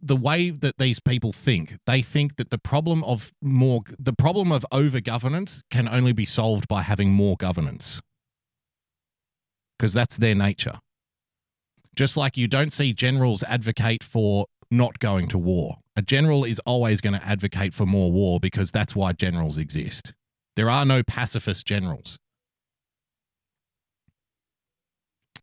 the 0.00 0.16
way 0.16 0.50
that 0.50 0.78
these 0.78 1.00
people 1.00 1.32
think, 1.32 1.76
they 1.86 2.02
think 2.02 2.36
that 2.36 2.50
the 2.50 2.58
problem 2.58 3.02
of 3.04 3.32
more 3.42 3.82
the 3.98 4.12
problem 4.12 4.52
of 4.52 4.64
over 4.70 5.00
governance 5.00 5.62
can 5.70 5.88
only 5.88 6.12
be 6.12 6.24
solved 6.24 6.68
by 6.68 6.82
having 6.82 7.10
more 7.10 7.36
governance. 7.36 8.00
Because 9.78 9.92
that's 9.92 10.16
their 10.16 10.34
nature. 10.34 10.80
Just 11.96 12.16
like 12.16 12.36
you 12.36 12.48
don't 12.48 12.72
see 12.72 12.92
generals 12.92 13.42
advocate 13.44 14.02
for 14.02 14.46
not 14.70 14.98
going 14.98 15.28
to 15.28 15.38
war. 15.38 15.76
A 15.96 16.02
general 16.02 16.44
is 16.44 16.60
always 16.60 17.00
going 17.00 17.18
to 17.18 17.24
advocate 17.24 17.72
for 17.72 17.86
more 17.86 18.10
war 18.10 18.40
because 18.40 18.70
that's 18.72 18.96
why 18.96 19.12
generals 19.12 19.58
exist. 19.58 20.12
There 20.56 20.70
are 20.70 20.84
no 20.84 21.02
pacifist 21.02 21.66
generals. 21.66 22.18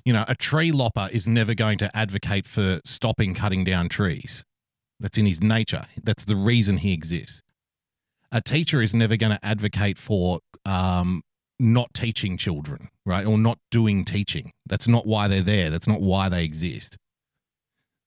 You 0.03 0.13
know, 0.13 0.25
a 0.27 0.35
tree 0.35 0.71
lopper 0.71 1.09
is 1.11 1.27
never 1.27 1.53
going 1.53 1.77
to 1.77 1.95
advocate 1.95 2.47
for 2.47 2.81
stopping 2.83 3.33
cutting 3.33 3.63
down 3.63 3.87
trees. 3.87 4.43
That's 4.99 5.17
in 5.17 5.25
his 5.25 5.41
nature. 5.41 5.85
That's 6.03 6.25
the 6.25 6.35
reason 6.35 6.77
he 6.77 6.93
exists. 6.93 7.41
A 8.31 8.41
teacher 8.41 8.81
is 8.81 8.93
never 8.93 9.17
going 9.17 9.31
to 9.31 9.45
advocate 9.45 9.97
for 9.97 10.39
um, 10.65 11.21
not 11.61 11.93
teaching 11.93 12.37
children, 12.37 12.89
right? 13.05 13.25
Or 13.25 13.37
not 13.37 13.59
doing 13.69 14.03
teaching. 14.03 14.51
That's 14.65 14.87
not 14.87 15.05
why 15.05 15.27
they're 15.27 15.41
there. 15.41 15.69
That's 15.69 15.87
not 15.87 16.01
why 16.01 16.27
they 16.27 16.43
exist. 16.43 16.97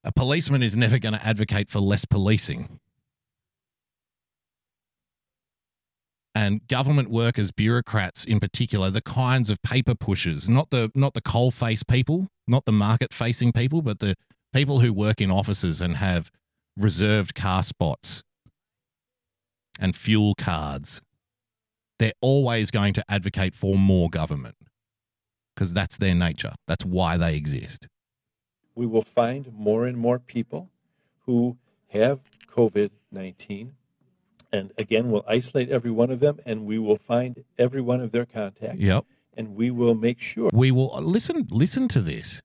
A 0.03 0.13
policeman 0.13 0.63
is 0.63 0.77
never 0.77 0.99
going 0.99 1.15
to 1.15 1.25
advocate 1.25 1.71
for 1.71 1.81
less 1.81 2.05
policing. 2.05 2.81
And 6.35 6.67
government 6.67 7.11
workers, 7.11 7.53
bureaucrats 7.53 8.25
in 8.25 8.41
particular, 8.41 8.91
the 8.91 9.01
kinds 9.01 9.51
of 9.51 9.63
paper 9.63 9.95
pushers, 9.95 10.49
not 10.49 10.71
the 10.71 10.91
not 10.95 11.15
the 11.15 11.21
coal 11.21 11.53
face 11.53 11.85
people, 11.85 12.27
not 12.49 12.65
the 12.65 12.73
market 12.73 13.15
facing 13.15 13.53
people, 13.53 13.83
but 13.83 14.01
the 14.01 14.17
people 14.53 14.81
who 14.81 14.93
work 14.93 15.21
in 15.21 15.31
offices 15.31 15.81
and 15.81 15.97
have 15.97 16.33
reserved 16.77 17.37
car 17.37 17.63
spots 17.63 18.23
and 19.79 19.95
fuel 19.95 20.35
cards. 20.35 21.01
They're 22.05 22.13
always 22.21 22.71
going 22.71 22.93
to 22.95 23.05
advocate 23.09 23.55
for 23.55 23.79
more 23.79 24.11
government 24.11 24.57
because 25.55 25.73
that's 25.73 25.97
their 25.97 26.15
nature. 26.15 26.53
That's 26.67 26.85
why 26.85 27.17
they 27.17 27.35
exist. 27.35 27.89
we 28.75 28.85
will 28.85 29.01
find 29.01 29.51
more 29.55 29.87
and 29.87 29.97
more 29.97 30.19
people 30.19 30.69
who 31.25 31.57
have 31.89 32.21
COVID 32.55 32.91
19. 33.11 33.73
And 34.53 34.73
again, 34.77 35.11
we'll 35.11 35.25
isolate 35.27 35.71
every 35.71 35.91
one 35.91 36.11
of 36.11 36.21
them 36.21 36.41
and 36.45 36.67
we 36.67 36.79
will 36.79 36.99
find 36.99 37.43
every 37.59 37.81
one 37.81 38.03
of 38.03 38.13
their 38.13 38.27
contacts. 38.27 38.81
Yep. 38.81 39.07
And 39.35 39.57
we 39.57 39.71
will 39.71 39.95
make 39.95 40.21
sure. 40.21 40.51
We 40.53 40.71
will 40.71 40.95
uh, 40.95 41.01
listen 41.01 41.47
listen 41.49 41.89
to 41.89 42.03
this. 42.03 42.43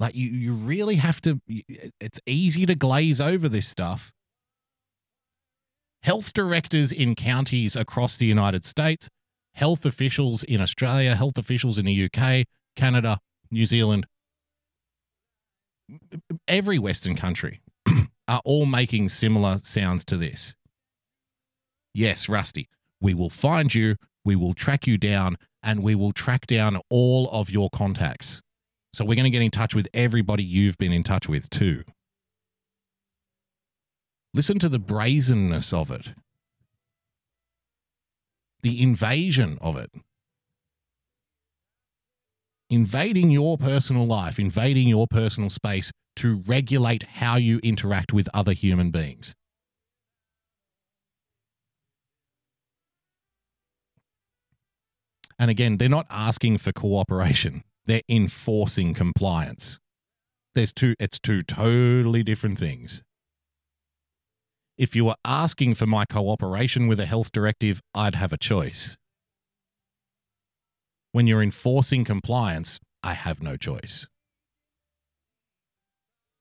Like 0.00 0.16
you 0.16 0.28
you 0.28 0.54
really 0.54 0.96
have 0.96 1.20
to 1.20 1.40
it's 2.00 2.18
easy 2.26 2.66
to 2.66 2.74
glaze 2.74 3.20
over 3.20 3.48
this 3.48 3.68
stuff. 3.68 4.12
Health 6.02 6.32
directors 6.32 6.92
in 6.92 7.14
counties 7.14 7.74
across 7.74 8.16
the 8.16 8.26
United 8.26 8.64
States, 8.64 9.08
health 9.54 9.84
officials 9.84 10.42
in 10.44 10.60
Australia, 10.60 11.16
health 11.16 11.38
officials 11.38 11.78
in 11.78 11.86
the 11.86 12.04
UK, 12.04 12.46
Canada, 12.76 13.18
New 13.50 13.66
Zealand, 13.66 14.06
every 16.48 16.78
western 16.78 17.16
country 17.16 17.60
are 18.28 18.42
all 18.44 18.66
making 18.66 19.08
similar 19.08 19.58
sounds 19.58 20.04
to 20.04 20.16
this. 20.16 20.54
Yes, 21.94 22.28
Rusty, 22.28 22.68
we 23.00 23.14
will 23.14 23.30
find 23.30 23.74
you, 23.74 23.96
we 24.24 24.36
will 24.36 24.54
track 24.54 24.86
you 24.86 24.98
down 24.98 25.36
and 25.62 25.82
we 25.82 25.94
will 25.94 26.12
track 26.12 26.46
down 26.46 26.80
all 26.90 27.28
of 27.30 27.50
your 27.50 27.70
contacts. 27.70 28.40
So 28.94 29.04
we're 29.04 29.16
going 29.16 29.24
to 29.24 29.30
get 29.30 29.42
in 29.42 29.50
touch 29.50 29.74
with 29.74 29.88
everybody 29.92 30.42
you've 30.42 30.78
been 30.78 30.92
in 30.92 31.02
touch 31.02 31.28
with 31.28 31.50
too. 31.50 31.82
Listen 34.36 34.58
to 34.58 34.68
the 34.68 34.78
brazenness 34.78 35.72
of 35.72 35.90
it, 35.90 36.12
the 38.60 38.82
invasion 38.82 39.56
of 39.62 39.78
it. 39.78 39.90
Invading 42.68 43.30
your 43.30 43.56
personal 43.56 44.06
life, 44.06 44.38
invading 44.38 44.88
your 44.88 45.06
personal 45.06 45.48
space 45.48 45.90
to 46.16 46.42
regulate 46.46 47.04
how 47.04 47.36
you 47.36 47.60
interact 47.62 48.12
with 48.12 48.28
other 48.34 48.52
human 48.52 48.90
beings. 48.90 49.34
And 55.38 55.50
again, 55.50 55.78
they're 55.78 55.88
not 55.88 56.06
asking 56.10 56.58
for 56.58 56.72
cooperation. 56.72 57.64
They're 57.86 58.02
enforcing 58.06 58.92
compliance. 58.92 59.78
There's 60.54 60.74
two 60.74 60.94
it's 61.00 61.18
two 61.18 61.40
totally 61.40 62.22
different 62.22 62.58
things. 62.58 63.02
If 64.78 64.94
you 64.94 65.06
were 65.06 65.16
asking 65.24 65.74
for 65.74 65.86
my 65.86 66.04
cooperation 66.04 66.86
with 66.86 67.00
a 67.00 67.06
health 67.06 67.32
directive, 67.32 67.80
I'd 67.94 68.14
have 68.14 68.30
a 68.30 68.36
choice. 68.36 68.98
When 71.12 71.26
you're 71.26 71.42
enforcing 71.42 72.04
compliance, 72.04 72.78
I 73.02 73.14
have 73.14 73.42
no 73.42 73.56
choice. 73.56 74.06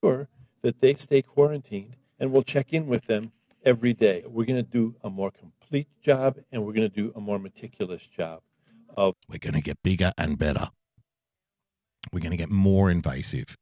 Sure 0.03 0.27
that 0.63 0.81
they 0.81 0.95
stay 0.95 1.21
quarantined 1.21 1.95
and 2.19 2.33
we'll 2.33 2.41
check 2.41 2.73
in 2.73 2.87
with 2.87 3.07
them 3.07 3.31
every 3.63 3.93
day. 3.93 4.23
We're 4.27 4.45
going 4.45 4.61
to 4.61 4.69
do 4.69 4.95
a 5.01 5.09
more 5.09 5.31
complete 5.31 5.87
job 6.01 6.37
and 6.51 6.65
we're 6.65 6.73
going 6.73 6.89
to 6.89 6.93
do 6.93 7.13
a 7.15 7.21
more 7.21 7.39
meticulous 7.39 8.05
job 8.05 8.41
of 8.97 9.15
We're 9.29 9.39
going 9.39 9.53
to 9.53 9.61
get 9.61 9.81
bigger 9.81 10.11
and 10.17 10.37
better. 10.37 10.71
We're 12.11 12.19
going 12.19 12.31
to 12.31 12.37
get 12.37 12.51
more 12.51 12.91
invasive. 12.91 13.55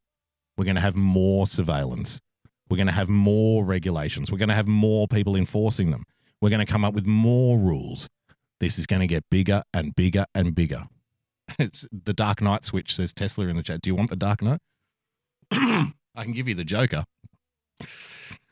We're 0.58 0.66
going 0.66 0.76
to 0.76 0.82
have 0.82 0.96
more 0.96 1.46
surveillance. 1.46 2.20
We're 2.70 2.78
going 2.78 2.88
to 2.88 2.94
have 2.94 3.10
more 3.10 3.64
regulations. 3.64 4.32
We're 4.32 4.38
going 4.38 4.50
to 4.50 4.56
have 4.56 4.68
more 4.68 5.08
people 5.08 5.36
enforcing 5.36 5.92
them. 5.92 6.06
We're 6.42 6.50
going 6.50 6.66
to 6.66 6.72
come 6.72 6.84
up 6.84 6.94
with 6.94 7.06
more 7.06 7.58
rules. 7.58 8.10
This 8.60 8.80
is 8.80 8.88
going 8.88 9.02
to 9.02 9.08
get 9.08 9.30
bigger 9.30 9.64
and 9.74 9.96
bigger 9.96 10.26
and 10.34 10.56
bigger. 10.56 10.84
It's 11.60 11.86
the 11.92 12.14
Dark 12.14 12.42
Knight 12.42 12.64
switch, 12.64 12.96
says 12.96 13.14
Tesla 13.14 13.48
in 13.48 13.58
the 13.58 13.64
chat. 13.64 13.82
Do 13.82 13.90
you 13.90 13.96
want 13.96 14.10
the 14.10 14.16
Dark 14.16 14.42
Knight? 14.42 14.62
I 15.52 15.94
can 16.16 16.32
give 16.32 16.48
you 16.48 16.56
the 16.56 16.64
Joker. 16.64 17.04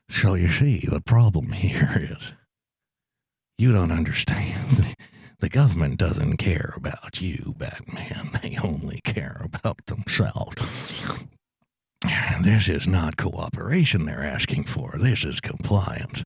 So 0.10 0.34
you 0.34 0.50
see, 0.50 0.86
the 0.88 1.00
problem 1.00 1.54
here 1.54 2.10
is 2.12 2.34
you 3.58 3.72
don't 3.72 3.92
understand. 3.92 4.96
The 5.40 5.50
government 5.50 5.98
doesn't 5.98 6.38
care 6.38 6.74
about 6.76 7.22
you, 7.22 7.56
Batman. 7.58 8.40
They 8.42 8.58
only 8.62 9.00
care 9.04 9.42
about 9.44 9.86
themselves. 9.88 10.56
This 12.42 12.68
is 12.68 12.88
not 12.88 13.18
cooperation 13.18 14.06
they're 14.06 14.24
asking 14.24 14.64
for. 14.64 14.96
This 14.98 15.24
is 15.24 15.40
compliance. 15.40 16.24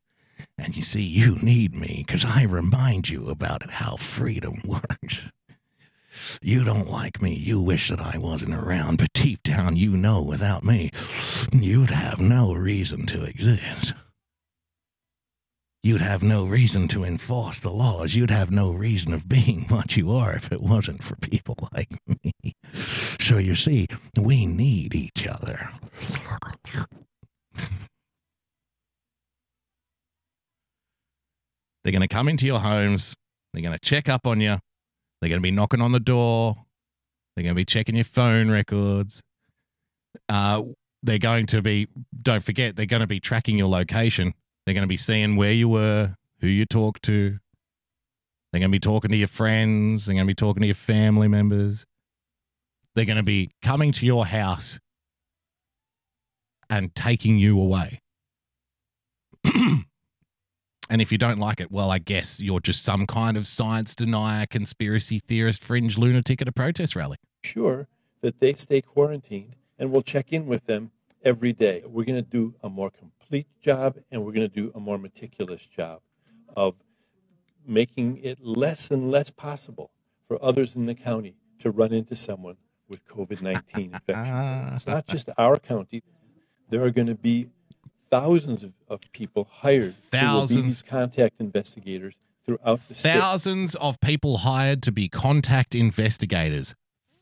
And 0.57 0.75
you 0.75 0.83
see, 0.83 1.01
you 1.01 1.35
need 1.35 1.75
me 1.75 2.05
because 2.07 2.23
I 2.23 2.43
remind 2.43 3.09
you 3.09 3.27
about 3.29 3.69
how 3.69 3.97
freedom 3.97 4.61
works. 4.65 5.31
You 6.41 6.63
don't 6.63 6.89
like 6.89 7.21
me. 7.21 7.33
You 7.33 7.59
wish 7.59 7.89
that 7.89 7.99
I 7.99 8.17
wasn't 8.17 8.55
around, 8.55 8.97
but 8.99 9.11
deep 9.13 9.43
down, 9.43 9.75
you 9.75 9.91
know 9.97 10.21
without 10.21 10.63
me, 10.63 10.91
you'd 11.51 11.89
have 11.89 12.19
no 12.21 12.53
reason 12.53 13.05
to 13.07 13.25
exist. 13.25 13.93
You'd 15.85 16.01
have 16.01 16.23
no 16.23 16.45
reason 16.45 16.87
to 16.87 17.03
enforce 17.03 17.59
the 17.59 17.69
laws. 17.69 18.15
You'd 18.15 18.31
have 18.31 18.49
no 18.49 18.71
reason 18.71 19.13
of 19.13 19.29
being 19.29 19.65
what 19.69 19.95
you 19.95 20.11
are 20.11 20.33
if 20.33 20.51
it 20.51 20.63
wasn't 20.63 21.03
for 21.03 21.15
people 21.17 21.55
like 21.75 21.89
me. 22.07 22.55
So 23.19 23.37
you 23.37 23.53
see, 23.53 23.85
we 24.19 24.47
need 24.47 24.95
each 24.95 25.27
other. 25.27 25.69
They're 31.83 31.91
going 31.91 32.01
to 32.01 32.07
come 32.07 32.29
into 32.29 32.47
your 32.47 32.61
homes. 32.61 33.13
They're 33.53 33.61
going 33.61 33.77
to 33.77 33.79
check 33.79 34.09
up 34.09 34.25
on 34.25 34.41
you. 34.41 34.57
They're 35.21 35.29
going 35.29 35.39
to 35.39 35.47
be 35.47 35.51
knocking 35.51 35.81
on 35.81 35.91
the 35.91 35.99
door. 35.99 36.55
They're 37.35 37.43
going 37.43 37.53
to 37.53 37.59
be 37.59 37.63
checking 37.63 37.93
your 37.93 38.05
phone 38.05 38.49
records. 38.49 39.21
Uh, 40.27 40.63
they're 41.03 41.19
going 41.19 41.45
to 41.45 41.61
be, 41.61 41.89
don't 42.19 42.43
forget, 42.43 42.75
they're 42.75 42.87
going 42.87 43.01
to 43.01 43.07
be 43.07 43.19
tracking 43.19 43.55
your 43.55 43.67
location. 43.67 44.33
They're 44.65 44.73
going 44.73 44.83
to 44.83 44.87
be 44.87 44.97
seeing 44.97 45.35
where 45.35 45.51
you 45.51 45.69
were, 45.69 46.15
who 46.41 46.47
you 46.47 46.65
talked 46.65 47.03
to. 47.03 47.37
They're 48.51 48.59
going 48.59 48.71
to 48.71 48.75
be 48.75 48.79
talking 48.79 49.11
to 49.11 49.17
your 49.17 49.27
friends. 49.27 50.05
They're 50.05 50.15
going 50.15 50.25
to 50.25 50.29
be 50.29 50.35
talking 50.35 50.61
to 50.61 50.67
your 50.67 50.75
family 50.75 51.27
members. 51.27 51.85
They're 52.95 53.05
going 53.05 53.17
to 53.17 53.23
be 53.23 53.51
coming 53.61 53.91
to 53.91 54.05
your 54.05 54.25
house 54.25 54.79
and 56.69 56.95
taking 56.95 57.37
you 57.37 57.59
away. 57.59 58.01
and 60.89 61.01
if 61.01 61.11
you 61.11 61.17
don't 61.17 61.37
like 61.37 61.59
it, 61.59 61.71
well, 61.71 61.91
I 61.91 61.99
guess 61.99 62.39
you're 62.39 62.59
just 62.59 62.83
some 62.83 63.05
kind 63.05 63.37
of 63.37 63.45
science 63.45 63.93
denier, 63.93 64.47
conspiracy 64.47 65.19
theorist, 65.19 65.63
fringe 65.63 65.97
lunatic 65.97 66.41
at 66.41 66.47
a 66.47 66.51
protest 66.51 66.95
rally. 66.95 67.17
sure 67.43 67.87
that 68.21 68.39
they 68.39 68.53
stay 68.53 68.81
quarantined 68.81 69.55
and 69.77 69.91
we'll 69.91 70.01
check 70.01 70.33
in 70.33 70.47
with 70.47 70.65
them 70.65 70.91
every 71.23 71.53
day. 71.53 71.83
We're 71.85 72.05
going 72.05 72.23
to 72.23 72.29
do 72.29 72.55
a 72.63 72.69
more 72.69 72.89
complete 72.89 73.14
job 73.61 73.97
and 74.11 74.23
we're 74.23 74.31
going 74.31 74.49
to 74.49 74.55
do 74.55 74.71
a 74.75 74.79
more 74.79 74.97
meticulous 74.97 75.65
job 75.67 76.01
of 76.55 76.75
making 77.67 78.17
it 78.23 78.39
less 78.41 78.91
and 78.91 79.09
less 79.11 79.29
possible 79.29 79.91
for 80.27 80.43
others 80.43 80.75
in 80.75 80.85
the 80.85 80.95
county 80.95 81.35
to 81.59 81.71
run 81.71 81.93
into 81.93 82.15
someone 82.15 82.57
with 82.87 83.05
COVID 83.07 83.41
19 83.41 83.61
infection. 83.93 84.73
It's 84.73 84.87
not 84.87 85.07
just 85.07 85.29
our 85.37 85.57
county, 85.57 86.03
there 86.69 86.83
are 86.83 86.91
going 86.91 87.07
to 87.07 87.15
be 87.15 87.49
thousands 88.09 88.63
of, 88.63 88.73
of 88.87 89.01
people 89.11 89.47
hired 89.51 89.95
Thousands. 89.95 90.81
contact 90.83 91.35
investigators 91.39 92.15
throughout 92.45 92.87
the 92.87 92.95
state. 92.95 93.19
Thousands 93.19 93.75
of 93.75 93.99
people 93.99 94.37
hired 94.37 94.83
to 94.83 94.91
be 94.91 95.09
contact 95.09 95.75
investigators. 95.75 96.75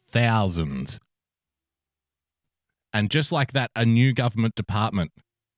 Thousands. 0.07 0.99
And 2.91 3.09
just 3.09 3.31
like 3.31 3.53
that, 3.53 3.71
a 3.75 3.85
new 3.85 4.13
government 4.13 4.55
department 4.55 5.11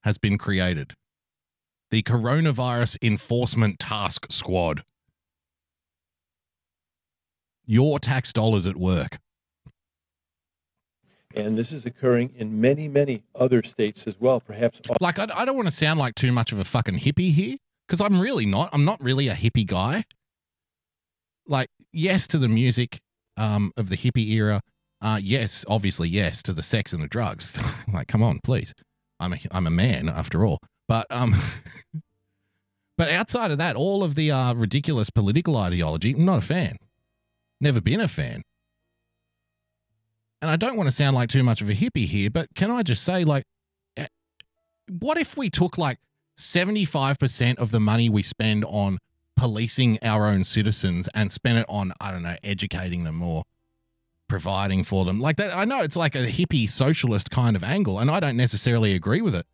has 0.05 0.17
been 0.17 0.37
created 0.37 0.93
the 1.91 2.03
Coronavirus 2.03 2.97
Enforcement 3.01 3.79
Task 3.79 4.27
Squad. 4.31 4.83
Your 7.65 7.99
tax 7.99 8.31
dollars 8.31 8.67
at 8.67 8.75
work. 8.75 9.17
And 11.35 11.57
this 11.57 11.71
is 11.71 11.85
occurring 11.85 12.31
in 12.35 12.61
many, 12.61 12.87
many 12.87 13.23
other 13.35 13.61
states 13.63 14.07
as 14.07 14.19
well, 14.19 14.39
perhaps 14.39 14.79
Like, 15.01 15.19
I, 15.19 15.27
I 15.33 15.45
don't 15.45 15.55
want 15.55 15.67
to 15.67 15.75
sound 15.75 15.99
like 15.99 16.15
too 16.15 16.31
much 16.31 16.51
of 16.51 16.59
a 16.59 16.63
fucking 16.63 16.99
hippie 16.99 17.33
here, 17.33 17.57
because 17.87 17.99
I'm 17.99 18.19
really 18.19 18.45
not. 18.45 18.69
I'm 18.71 18.85
not 18.85 19.03
really 19.03 19.27
a 19.27 19.35
hippie 19.35 19.65
guy. 19.65 20.05
Like, 21.47 21.67
yes 21.91 22.27
to 22.27 22.37
the 22.37 22.47
music 22.47 22.99
um, 23.37 23.71
of 23.75 23.89
the 23.89 23.97
hippie 23.97 24.29
era. 24.29 24.61
Uh, 25.01 25.19
yes, 25.21 25.65
obviously, 25.67 26.09
yes 26.09 26.41
to 26.43 26.53
the 26.53 26.63
sex 26.63 26.93
and 26.93 27.03
the 27.03 27.07
drugs. 27.07 27.57
like, 27.93 28.07
come 28.07 28.23
on, 28.23 28.39
please. 28.43 28.73
I'm 29.19 29.33
a, 29.33 29.37
I'm 29.51 29.67
a 29.67 29.71
man 29.71 30.09
after 30.09 30.45
all. 30.45 30.59
But 30.87 31.07
um, 31.09 31.35
but 32.97 33.09
outside 33.09 33.51
of 33.51 33.57
that, 33.57 33.75
all 33.75 34.03
of 34.03 34.15
the 34.15 34.31
uh, 34.31 34.53
ridiculous 34.53 35.09
political 35.09 35.57
ideology, 35.57 36.13
I'm 36.13 36.25
not 36.25 36.39
a 36.39 36.45
fan. 36.45 36.77
Never 37.59 37.81
been 37.81 38.01
a 38.01 38.07
fan. 38.07 38.43
And 40.41 40.51
I 40.51 40.57
don't 40.57 40.75
want 40.75 40.87
to 40.87 40.95
sound 40.95 41.15
like 41.15 41.29
too 41.29 41.43
much 41.43 41.61
of 41.61 41.69
a 41.69 41.73
hippie 41.73 42.07
here, 42.07 42.29
but 42.29 42.49
can 42.55 42.69
I 42.69 42.83
just 42.83 43.03
say, 43.03 43.23
like, 43.23 43.45
eh, 43.97 44.07
what 44.99 45.17
if 45.17 45.37
we 45.37 45.49
took 45.49 45.77
like 45.77 45.97
75% 46.37 47.57
of 47.57 47.71
the 47.71 47.79
money 47.79 48.09
we 48.09 48.21
spend 48.21 48.65
on 48.65 48.99
policing 49.37 49.97
our 50.01 50.27
own 50.27 50.43
citizens 50.43 51.09
and 51.13 51.31
spent 51.31 51.57
it 51.57 51.65
on, 51.67 51.93
I 51.99 52.11
don't 52.11 52.21
know, 52.21 52.35
educating 52.43 53.05
them 53.05 53.21
or 53.21 53.43
providing 54.27 54.83
for 54.83 55.05
them? 55.05 55.19
Like 55.19 55.37
that, 55.37 55.55
I 55.55 55.65
know 55.65 55.81
it's 55.81 55.95
like 55.95 56.15
a 56.15 56.27
hippie 56.27 56.69
socialist 56.69 57.29
kind 57.29 57.55
of 57.55 57.63
angle, 57.63 57.99
and 57.99 58.09
I 58.09 58.19
don't 58.19 58.37
necessarily 58.37 58.93
agree 58.93 59.21
with 59.21 59.35
it. 59.35 59.45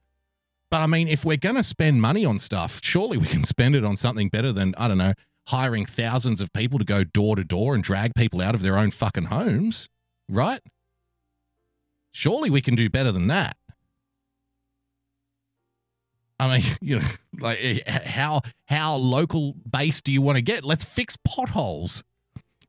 But 0.69 0.81
I 0.81 0.87
mean, 0.87 1.07
if 1.07 1.25
we're 1.25 1.37
going 1.37 1.55
to 1.55 1.63
spend 1.63 2.01
money 2.01 2.23
on 2.23 2.39
stuff, 2.39 2.79
surely 2.81 3.17
we 3.17 3.27
can 3.27 3.43
spend 3.45 3.75
it 3.75 3.83
on 3.83 3.97
something 3.97 4.29
better 4.29 4.53
than, 4.53 4.73
I 4.77 4.87
don't 4.87 4.97
know, 4.97 5.13
hiring 5.47 5.85
thousands 5.85 6.39
of 6.41 6.53
people 6.53 6.79
to 6.79 6.85
go 6.85 7.03
door 7.03 7.35
to 7.35 7.43
door 7.43 7.75
and 7.75 7.83
drag 7.83 8.15
people 8.15 8.41
out 8.41 8.55
of 8.55 8.61
their 8.61 8.77
own 8.77 8.91
fucking 8.91 9.25
homes, 9.25 9.89
right? 10.29 10.61
Surely 12.13 12.49
we 12.49 12.61
can 12.61 12.75
do 12.75 12.89
better 12.89 13.11
than 13.11 13.27
that. 13.27 13.57
I 16.39 16.57
mean, 16.57 16.77
you 16.81 16.99
know, 16.99 17.07
like 17.39 17.59
eh, 17.61 17.99
how 18.05 18.41
how 18.65 18.95
local 18.95 19.53
based 19.69 20.05
do 20.05 20.11
you 20.11 20.21
want 20.21 20.37
to 20.37 20.41
get? 20.41 20.63
Let's 20.63 20.83
fix 20.83 21.17
potholes. 21.23 22.03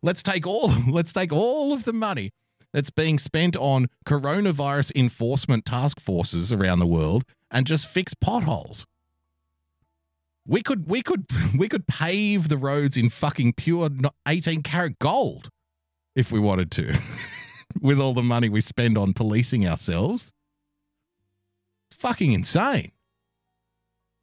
Let's 0.02 0.22
take 0.22 0.46
all 0.46 0.68
let's 0.88 1.12
take 1.12 1.32
all 1.32 1.72
of 1.72 1.84
the 1.84 1.92
money 1.92 2.32
that's 2.72 2.90
being 2.90 3.18
spent 3.18 3.56
on 3.56 3.86
coronavirus 4.06 4.92
enforcement 4.96 5.64
task 5.64 6.00
forces 6.00 6.52
around 6.52 6.78
the 6.78 6.86
world 6.86 7.24
and 7.50 7.66
just 7.66 7.86
fix 7.86 8.14
potholes. 8.14 8.86
We 10.46 10.62
could 10.62 10.88
we 10.88 11.02
could 11.02 11.26
we 11.56 11.68
could 11.68 11.86
pave 11.86 12.48
the 12.48 12.58
roads 12.58 12.96
in 12.96 13.10
fucking 13.10 13.54
pure 13.54 13.90
18 14.26 14.62
karat 14.62 14.98
gold 14.98 15.48
if 16.14 16.32
we 16.32 16.40
wanted 16.40 16.70
to. 16.72 16.98
With 17.80 17.98
all 17.98 18.12
the 18.12 18.22
money 18.22 18.50
we 18.50 18.60
spend 18.60 18.98
on 18.98 19.14
policing 19.14 19.66
ourselves. 19.66 20.30
It's 21.90 21.98
fucking 21.98 22.32
insane. 22.32 22.92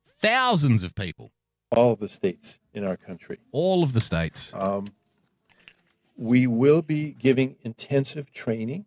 Thousands 0.06 0.84
of 0.84 0.94
people. 0.94 1.32
all 1.76 1.94
of 1.94 2.00
the 2.00 2.08
states 2.08 2.60
in 2.76 2.84
our 2.84 2.96
country. 2.96 3.40
All 3.52 3.82
of 3.82 3.94
the 3.94 4.02
states. 4.02 4.54
Um, 4.54 4.86
we 6.20 6.46
will 6.46 6.82
be 6.82 7.12
giving 7.14 7.56
intensive 7.62 8.30
training 8.34 8.86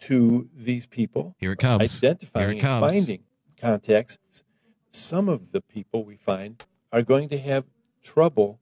to 0.00 0.48
these 0.56 0.86
people. 0.86 1.36
Here 1.38 1.52
it 1.52 1.58
comes. 1.58 1.98
Identifying 2.02 2.56
it 2.56 2.60
comes. 2.60 2.82
and 2.82 2.92
finding 2.92 3.22
contacts. 3.60 4.18
Some 4.90 5.28
of 5.28 5.52
the 5.52 5.60
people 5.60 6.02
we 6.04 6.16
find 6.16 6.64
are 6.90 7.02
going 7.02 7.28
to 7.28 7.38
have 7.38 7.66
trouble 8.02 8.58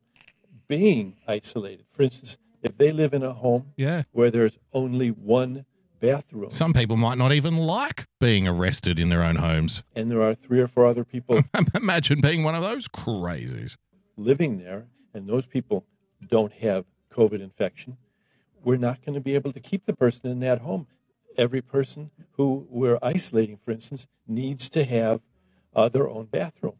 being 0.66 1.16
isolated. 1.28 1.86
For 1.90 2.02
instance, 2.02 2.36
if 2.62 2.76
they 2.76 2.90
live 2.92 3.14
in 3.14 3.22
a 3.22 3.32
home 3.32 3.72
Yeah. 3.76 4.02
where 4.10 4.30
there's 4.30 4.58
only 4.72 5.08
one 5.10 5.64
bathroom 6.00 6.50
Some 6.50 6.72
people 6.72 6.96
might 6.96 7.16
not 7.18 7.32
even 7.32 7.56
like 7.58 8.06
being 8.18 8.48
arrested 8.48 8.98
in 8.98 9.08
their 9.08 9.22
own 9.22 9.36
homes. 9.36 9.82
and 9.94 10.10
there 10.10 10.22
are 10.22 10.34
three 10.34 10.60
or 10.60 10.66
four 10.68 10.86
other 10.86 11.04
people 11.04 11.42
Imagine 11.74 12.20
being 12.20 12.42
one 12.42 12.54
of 12.56 12.62
those 12.62 12.88
crazies. 12.88 13.76
living 14.16 14.58
there 14.58 14.86
and 15.14 15.28
those 15.28 15.46
people 15.46 15.84
don't 16.26 16.52
have 16.54 16.84
COVID 17.10 17.40
infection, 17.40 17.96
we're 18.62 18.76
not 18.76 19.04
going 19.04 19.14
to 19.14 19.20
be 19.20 19.34
able 19.34 19.52
to 19.52 19.60
keep 19.60 19.86
the 19.86 19.94
person 19.94 20.30
in 20.30 20.40
that 20.40 20.60
home. 20.60 20.86
Every 21.36 21.62
person 21.62 22.10
who 22.32 22.66
we're 22.68 22.98
isolating, 23.02 23.56
for 23.56 23.70
instance, 23.70 24.06
needs 24.26 24.68
to 24.70 24.84
have 24.84 25.20
uh, 25.74 25.88
their 25.88 26.08
own 26.08 26.26
bathroom. 26.26 26.74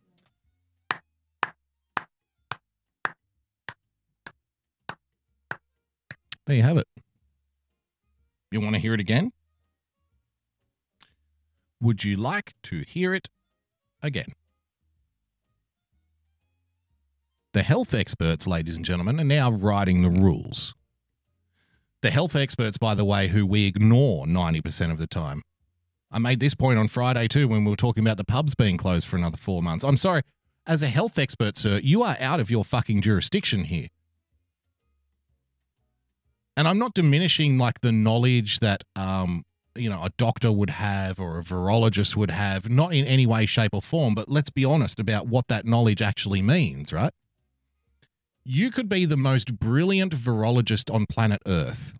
There 6.47 6.57
you 6.57 6.63
have 6.63 6.79
it. 6.79 6.89
You 8.51 8.61
want 8.61 8.75
to 8.75 8.81
hear 8.81 8.95
it 8.95 9.01
again? 9.01 9.33
Would 11.81 12.03
you 12.03 12.17
like 12.17 12.55
to 12.65 12.81
hear 12.81 13.15
it 13.15 13.29
again? 14.03 14.35
The 17.53 17.63
health 17.63 17.95
experts, 17.95 18.47
ladies 18.47 18.77
and 18.77 18.85
gentlemen, 18.85 19.19
are 19.19 19.25
now 19.25 19.51
writing 19.51 20.03
the 20.03 20.11
rules. 20.11 20.75
The 22.01 22.11
health 22.11 22.37
experts, 22.37 22.79
by 22.79 22.95
the 22.95 23.05
way, 23.05 23.29
who 23.29 23.45
we 23.45 23.67
ignore 23.67 24.25
90% 24.25 24.93
of 24.93 24.99
the 24.99 25.07
time. 25.09 25.43
I 26.13 26.19
made 26.19 26.41
this 26.41 26.55
point 26.55 26.79
on 26.79 26.89
Friday 26.89 27.29
too 27.29 27.49
when 27.49 27.65
we 27.65 27.71
were 27.71 27.77
talking 27.77 28.05
about 28.05 28.17
the 28.17 28.25
pubs 28.25 28.55
being 28.55 28.77
closed 28.77 29.07
for 29.07 29.17
another 29.17 29.37
four 29.37 29.63
months. 29.63 29.85
I'm 29.85 29.97
sorry, 29.97 30.23
as 30.67 30.83
a 30.83 30.89
health 30.89 31.19
expert, 31.19 31.57
sir, 31.57 31.81
you 31.83 32.03
are 32.03 32.17
out 32.21 32.41
of 32.41 32.51
your 32.51 32.65
fucking 32.65 33.03
jurisdiction 33.03 33.65
here. 33.65 33.89
And 36.57 36.69
I'm 36.69 36.79
not 36.79 36.95
diminishing 36.95 37.59
like 37.59 37.81
the 37.81 37.93
knowledge 37.93 38.61
that 38.61 38.85
um, 38.97 39.45
you 39.75 39.89
know, 39.89 40.03
a 40.03 40.11
doctor 40.17 40.53
would 40.53 40.71
have 40.71 41.21
or 41.21 41.39
a 41.39 41.43
virologist 41.43 42.17
would 42.17 42.31
have, 42.31 42.69
not 42.69 42.93
in 42.93 43.07
any 43.07 43.27
way, 43.27 43.47
shape, 43.47 43.75
or 43.75 43.83
form, 43.83 44.15
but 44.15 44.29
let's 44.29 44.51
be 44.51 44.65
honest 44.65 45.01
about 45.01 45.27
what 45.27 45.49
that 45.49 45.65
knowledge 45.65 46.03
actually 46.03 46.43
means, 46.43 46.93
right? 46.93 47.13
You 48.53 48.73
could 48.73 48.89
be 48.89 49.05
the 49.05 49.17
most 49.17 49.61
brilliant 49.61 50.13
virologist 50.13 50.93
on 50.93 51.07
planet 51.07 51.41
Earth. 51.47 51.95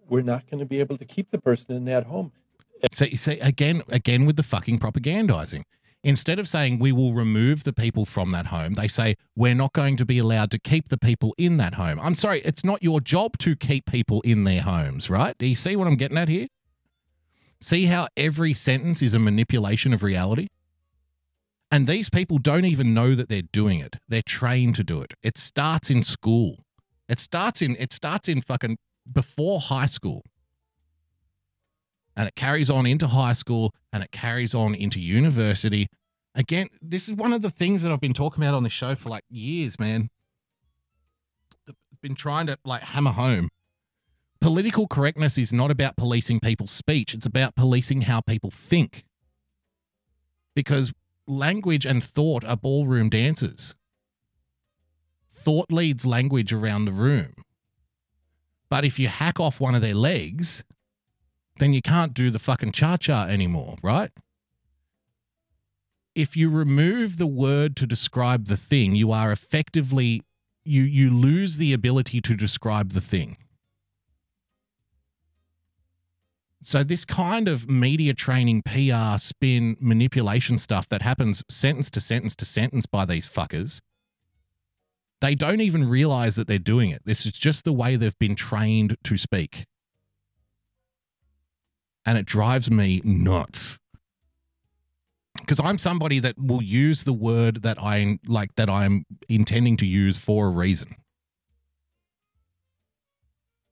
we're 0.09 0.23
not 0.23 0.49
going 0.51 0.61
to 0.61 0.67
be 0.67 0.81
able 0.81 0.97
to 0.97 1.05
keep 1.05 1.31
the 1.31 1.41
person 1.41 1.75
in 1.75 1.85
that 1.87 2.07
home. 2.07 2.33
So 2.93 3.07
you 3.07 3.17
see 3.17 3.39
again, 3.41 3.83
again 3.89 4.27
with 4.27 4.37
the 4.37 4.43
fucking 4.43 4.79
propagandizing. 4.79 5.63
Instead 6.07 6.39
of 6.39 6.47
saying 6.47 6.79
we 6.79 6.93
will 6.93 7.15
remove 7.15 7.65
the 7.65 7.73
people 7.73 8.07
from 8.07 8.31
that 8.31 8.47
home, 8.47 8.75
they 8.75 8.87
say 8.87 9.17
we're 9.35 9.57
not 9.57 9.73
going 9.73 9.97
to 9.97 10.05
be 10.05 10.21
allowed 10.21 10.53
to 10.53 10.59
keep 10.59 10.89
the 10.89 10.97
people 10.97 11.35
in 11.37 11.57
that 11.57 11.75
home. 11.75 11.99
I'm 12.01 12.15
sorry, 12.15 12.41
it's 12.43 12.63
not 12.63 12.81
your 12.81 13.01
job 13.01 13.37
to 13.39 13.57
keep 13.57 13.87
people 13.87 14.21
in 14.21 14.45
their 14.45 14.63
homes, 14.63 15.11
right? 15.11 15.37
Do 15.37 15.47
you 15.47 15.57
see 15.57 15.75
what 15.75 15.89
I'm 15.89 15.97
getting 15.97 16.17
at 16.17 16.29
here? 16.29 16.47
See 17.61 17.87
how 17.87 18.07
every 18.17 18.55
sentence 18.55 19.03
is 19.03 19.17
a 19.17 19.19
manipulation 19.19 19.93
of 19.93 20.05
reality? 20.05 20.47
And 21.73 21.89
these 21.89 22.09
people 22.09 22.39
don't 22.39 22.67
even 22.67 22.95
know 22.95 23.17
that 23.17 23.29
they're 23.29 23.43
doing 23.43 23.81
it. 23.81 23.97
They're 24.09 24.23
trained 24.23 24.77
to 24.77 24.85
do 24.85 25.01
it. 25.03 25.15
It 25.25 25.37
starts 25.37 25.91
in 25.91 26.05
school. 26.05 26.65
It 27.09 27.19
starts 27.19 27.61
in 27.61 27.75
it 27.81 27.93
starts 27.93 28.29
in 28.29 28.43
fucking 28.43 28.79
before 29.11 29.59
high 29.59 29.87
school. 29.87 30.23
And 32.17 32.27
it 32.27 32.35
carries 32.35 32.71
on 32.71 32.87
into 32.87 33.09
high 33.09 33.35
school 33.35 33.75
and 33.93 34.03
it 34.03 34.11
carries 34.11 34.55
on 34.55 34.75
into 34.75 35.01
university. 35.01 35.89
Again, 36.35 36.69
this 36.81 37.09
is 37.09 37.15
one 37.15 37.33
of 37.33 37.43
the 37.43 37.51
things 37.51 37.83
that 37.83 37.93
I've 37.93 38.01
been 38.01 38.15
talking 38.15 38.43
about 38.43 38.55
on 38.55 38.63
the 38.63 38.71
show 38.71 38.95
for 38.95 39.11
like 39.11 39.25
years, 39.29 39.79
man. 39.79 40.09
I've 41.69 42.01
been 42.01 42.15
trying 42.15 42.47
to 42.47 42.59
like 42.65 42.83
hammer 42.83 43.13
home. 43.13 43.51
Political 44.41 44.87
correctness 44.89 45.39
is 45.39 45.53
not 45.53 45.71
about 45.71 45.97
policing 45.97 46.41
people's 46.41 46.71
speech, 46.71 47.15
it's 47.15 47.27
about 47.27 47.55
policing 47.55 48.03
how 48.03 48.21
people 48.21 48.51
think. 48.51 49.05
Because 50.55 50.93
language 51.27 51.85
and 51.85 52.05
thought 52.05 52.45
are 52.45 52.57
ballroom 52.57 53.11
dancers. 53.11 53.75
Thought 55.33 55.73
leads 55.73 56.07
language 56.07 56.53
around 56.53 56.85
the 56.85 56.93
room. 56.93 57.35
But 58.69 58.85
if 58.85 58.99
you 58.99 59.09
hack 59.09 59.39
off 59.39 59.61
one 59.61 59.75
of 59.75 59.83
their 59.83 59.95
legs, 59.95 60.65
then 61.59 61.73
you 61.73 61.83
can't 61.83 62.15
do 62.15 62.31
the 62.31 62.39
fucking 62.39 62.73
cha 62.73 62.97
cha 62.97 63.27
anymore, 63.27 63.77
right? 63.83 64.11
If 66.15 66.37
you 66.37 66.49
remove 66.49 67.19
the 67.19 67.27
word 67.27 67.77
to 67.77 67.87
describe 67.87 68.47
the 68.47 68.57
thing, 68.57 68.95
you 68.95 69.13
are 69.13 69.31
effectively 69.33 70.23
you 70.65 70.83
you 70.83 71.11
lose 71.11 71.59
the 71.59 71.73
ability 71.73 72.21
to 72.23 72.35
describe 72.35 72.93
the 72.93 73.01
thing. 73.01 73.37
So 76.63 76.83
this 76.83 77.05
kind 77.05 77.47
of 77.47 77.69
media 77.69 78.13
training, 78.13 78.63
PR, 78.63 79.19
spin, 79.19 79.77
manipulation 79.79 80.59
stuff 80.59 80.89
that 80.89 81.03
happens 81.03 81.45
sentence 81.49 81.91
to 81.93 82.01
sentence 82.01 82.35
to 82.37 82.45
sentence 82.45 82.87
by 82.87 83.05
these 83.05 83.29
fuckers, 83.29 83.81
they 85.21 85.37
don't 85.37 85.61
even 85.61 85.89
realize 85.89 86.35
that 86.37 86.49
they're 86.49 86.59
doing 86.59 86.91
it. 86.91 87.03
This 87.05 87.25
is 87.25 87.33
just 87.33 87.65
the 87.65 87.73
way 87.73 87.95
they've 87.95 88.19
been 88.19 88.35
trained 88.35 88.97
to 89.05 89.17
speak. 89.17 89.67
And 92.07 92.17
it 92.17 92.25
drives 92.25 92.71
me 92.71 93.03
nuts. 93.05 93.79
Because 95.41 95.61
I'm 95.61 95.77
somebody 95.77 96.19
that 96.21 96.39
will 96.39 96.63
use 96.63 97.03
the 97.03 97.13
word 97.13 97.63
that 97.63 97.79
I 97.83 98.19
like 98.27 98.55
that 98.55 98.71
I'm 98.71 99.05
intending 99.29 99.77
to 99.79 99.87
use 99.87 100.17
for 100.17 100.47
a 100.47 100.51
reason. 100.51 100.97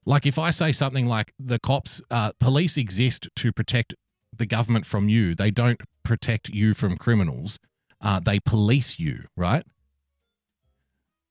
Like 0.04 0.26
if 0.26 0.38
I 0.38 0.50
say 0.50 0.72
something 0.72 1.06
like 1.06 1.32
the 1.38 1.58
cops, 1.58 2.02
uh, 2.10 2.32
police 2.38 2.76
exist 2.76 3.28
to 3.36 3.52
protect 3.52 3.94
the 4.36 4.46
government 4.46 4.84
from 4.84 5.08
you. 5.08 5.34
They 5.34 5.50
don't 5.50 5.80
protect 6.02 6.48
you 6.50 6.74
from 6.74 6.96
criminals. 6.96 7.58
Uh, 8.00 8.20
they 8.20 8.40
police 8.40 8.98
you, 8.98 9.24
right? 9.36 9.64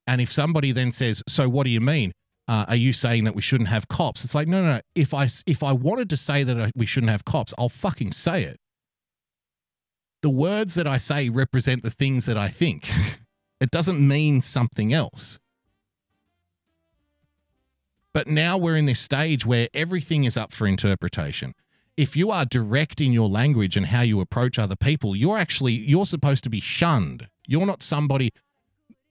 And 0.08 0.20
if 0.20 0.32
somebody 0.32 0.72
then 0.72 0.92
says, 0.92 1.22
"So 1.28 1.48
what 1.48 1.66
do 1.66 1.70
you 1.70 1.82
mean? 1.82 2.14
Uh, 2.48 2.65
are 2.68 2.76
you 2.76 2.91
saying 2.94 3.24
that 3.24 3.36
we 3.36 3.41
shouldn't 3.41 3.70
have 3.70 3.88
cops?" 3.88 4.24
It's 4.26 4.36
like, 4.36 4.48
no, 4.48 4.61
no, 4.61 4.74
no. 4.76 4.82
If 4.95 5.14
I 5.14 5.28
if 5.45 5.64
I 5.64 5.72
wanted 5.72 6.10
to 6.10 6.18
say 6.18 6.44
that 6.44 6.60
I- 6.60 6.72
we 6.76 6.86
shouldn't 6.86 7.10
have 7.11 7.26
cops, 7.26 7.53
I'll 7.57 7.70
fucking 7.70 8.11
say 8.11 8.44
it. 8.44 8.60
The 10.22 10.30
words 10.30 10.76
that 10.76 10.88
I 10.88 10.98
say 10.98 11.30
represent 11.30 11.84
the 11.84 11.91
things 11.91 12.26
that 12.26 12.38
I 12.38 12.49
think. 12.49 12.90
it 13.61 13.72
doesn't 13.72 14.06
mean 14.06 14.41
something 14.41 14.94
else. 14.94 15.40
But 18.14 18.28
now 18.28 18.57
we're 18.57 18.78
in 18.78 18.86
this 18.86 18.99
stage 18.99 19.45
where 19.45 19.70
everything 19.74 20.24
is 20.24 20.38
up 20.38 20.52
for 20.52 20.68
interpretation. 20.68 21.53
if 21.95 22.15
you 22.15 22.32
are 22.32 22.44
direct 22.45 22.99
in 23.02 23.11
your 23.14 23.30
language 23.30 23.78
and 23.78 23.86
how 23.88 24.02
you 24.02 24.20
approach 24.20 24.57
other 24.57 24.76
people, 24.76 25.15
you're 25.15 25.38
actually 25.38 25.74
you're 25.74 26.06
supposed 26.07 26.44
to 26.44 26.49
be 26.49 26.60
shunned. 26.60 27.28
You're 27.48 27.65
not 27.68 27.82
somebody 27.84 28.32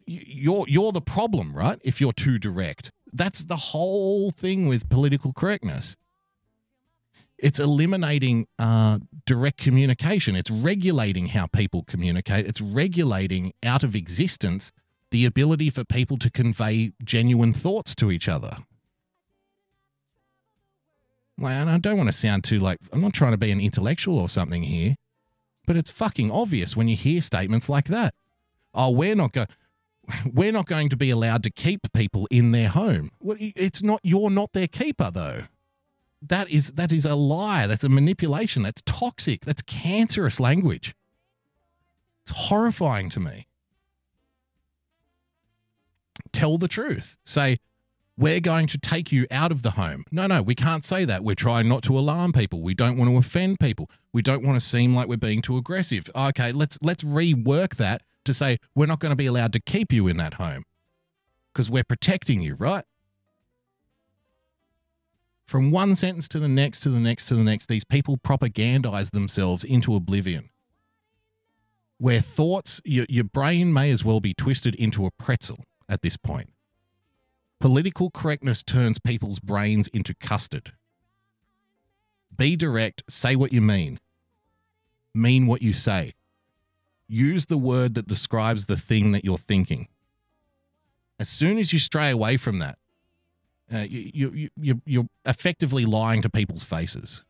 you're 0.07 0.65
you're 0.69 0.93
the 0.93 1.01
problem, 1.01 1.55
right? 1.57 1.79
If 1.85 2.01
you're 2.01 2.13
too 2.13 2.39
direct. 2.39 2.91
That's 3.13 3.45
the 3.45 3.57
whole 3.57 4.31
thing 4.31 4.67
with 4.67 4.89
political 4.89 5.33
correctness. 5.33 5.97
It's 7.39 7.59
eliminating 7.59 8.47
uh, 8.59 9.01
direct 9.27 9.59
communication. 9.59 10.37
It's 10.37 10.51
regulating 10.51 11.27
how 11.29 11.47
people 11.47 11.83
communicate. 11.83 12.47
It's 12.47 12.61
regulating 12.61 13.53
out 13.63 13.83
of 13.83 13.97
existence 13.97 14.73
the 15.11 15.27
ability 15.27 15.69
for 15.69 15.85
people 15.85 16.19
to 16.19 16.31
convey 16.31 16.93
genuine 17.05 17.53
thoughts 17.53 17.95
to 17.97 18.11
each 18.11 18.29
other. 18.29 18.59
Like, 21.39 21.55
and 21.55 21.69
I 21.69 21.79
don't 21.79 21.97
want 21.97 22.09
to 22.09 22.13
sound 22.17 22.45
too 22.45 22.59
like 22.59 22.79
I'm 22.93 23.01
not 23.01 23.13
trying 23.13 23.33
to 23.33 23.39
be 23.39 23.51
an 23.51 23.61
intellectual 23.61 24.19
or 24.19 24.29
something 24.29 24.63
here, 24.63 24.97
but 25.67 25.77
it's 25.77 25.91
fucking 25.91 26.31
obvious 26.31 26.77
when 26.77 26.89
you 26.89 26.97
hear 26.97 27.21
statements 27.21 27.69
like 27.69 27.87
that. 27.87 28.15
Oh, 28.75 28.91
we're 28.91 29.15
not 29.15 29.33
going. 29.33 29.49
We're 30.33 30.53
not 30.53 30.67
going 30.67 30.89
to 30.91 30.97
be 30.97 31.11
allowed 31.11 31.43
to 31.45 31.51
keep 31.51 31.93
people 31.93 32.27
in 32.31 32.53
their 32.53 32.69
home. 32.69 33.11
It's 33.23 33.83
not. 33.83 34.01
You're 34.03 34.31
not 34.31 34.53
their 34.53 34.67
keeper, 34.67 35.11
though. 35.13 35.45
That 36.21 36.49
is 36.51 36.73
that 36.73 36.93
is 36.93 37.07
a 37.07 37.15
lie. 37.15 37.67
That's 37.67 37.85
a 37.85 37.89
manipulation. 37.89 38.63
That's 38.63 38.83
toxic. 38.83 39.45
That's 39.45 39.63
cancerous 39.63 40.41
language. 40.41 40.95
It's 42.23 42.33
horrifying 42.33 43.11
to 43.11 43.21
me. 43.21 43.47
Tell 46.31 46.59
the 46.59 46.69
truth. 46.69 47.17
Say, 47.25 47.59
we're 48.17 48.41
going 48.41 48.67
to 48.69 48.79
take 48.79 49.11
you 49.11 49.27
out 49.31 49.51
of 49.51 49.63
the 49.63 49.73
home. 49.73 50.05
No, 50.13 50.27
no, 50.27 50.43
we 50.43 50.55
can't 50.55 50.85
say 50.85 51.05
that. 51.05 51.25
We're 51.25 51.35
trying 51.35 51.69
not 51.69 51.83
to 51.85 51.99
alarm 51.99 52.33
people. 52.33 52.61
We 52.61 52.75
don't 52.75 52.97
want 52.97 53.11
to 53.11 53.17
offend 53.17 53.59
people. 53.59 53.91
We 54.13 54.23
don't 54.23 54.45
want 54.45 54.57
to 54.57 54.61
seem 54.61 54.95
like 54.95 55.09
we're 55.09 55.17
being 55.17 55.43
too 55.43 55.57
aggressive. 55.57 56.09
Okay, 56.15 56.53
let's 56.53 56.79
let's 56.83 57.03
rework 57.03 57.77
that 57.77 58.03
to 58.25 58.35
say 58.35 58.59
we're 58.75 58.87
not 58.87 59.01
going 59.01 59.11
to 59.11 59.17
be 59.17 59.27
allowed 59.27 59.53
to 59.53 59.61
keep 59.61 59.93
you 59.93 60.09
in 60.09 60.17
that 60.19 60.35
home 60.35 60.65
because 61.53 61.71
we're 61.71 61.85
protecting 61.85 62.41
you, 62.41 62.55
right? 62.55 62.85
From 65.47 65.71
one 65.71 65.97
sentence 65.97 66.29
to 66.29 66.39
the 66.39 66.49
next 66.49 66.81
to 66.81 66.89
the 66.89 67.01
next 67.01 67.27
to 67.27 67.35
the 67.35 67.43
next, 67.43 67.67
these 67.67 67.85
people 67.85 68.17
propagandize 68.17 69.11
themselves 69.11 69.65
into 69.65 69.95
oblivion. 69.95 70.49
Where 71.99 72.21
thoughts, 72.21 72.81
your, 72.85 73.07
your 73.09 73.25
brain 73.25 73.73
may 73.73 73.91
as 73.91 74.05
well 74.05 74.21
be 74.21 74.35
twisted 74.35 74.75
into 74.75 75.05
a 75.05 75.11
pretzel 75.11 75.65
at 75.89 76.03
this 76.03 76.17
point. 76.17 76.51
Political 77.61 78.11
correctness 78.11 78.63
turns 78.63 78.99
people's 78.99 79.39
brains 79.41 79.89
into 79.89 80.15
custard. 80.15 80.73
Be 82.35 82.57
direct, 82.57 83.05
say 83.09 83.37
what 83.37 83.53
you 83.53 83.61
mean, 83.61 84.01
mean 85.15 85.47
what 85.47 85.63
you 85.63 85.73
say. 85.73 86.15
Use 87.13 87.45
the 87.45 87.59
word 87.59 87.95
that 87.97 88.09
describes 88.09 88.65
the 88.65 88.77
thing 88.79 89.13
that 89.13 89.23
you're 89.23 89.37
thinking. 89.37 89.89
As 91.21 91.29
soon 91.29 91.59
as 91.59 91.71
you 91.71 91.79
stray 91.79 92.09
away 92.09 92.39
from 92.39 92.59
that, 92.61 92.79
uh, 93.71 93.81
you, 93.81 94.31
you, 94.35 94.49
you, 94.57 94.81
you're 94.87 95.09
effectively 95.27 95.85
lying 95.85 96.23
to 96.23 96.31
people's 96.31 96.65
faces. 96.65 97.23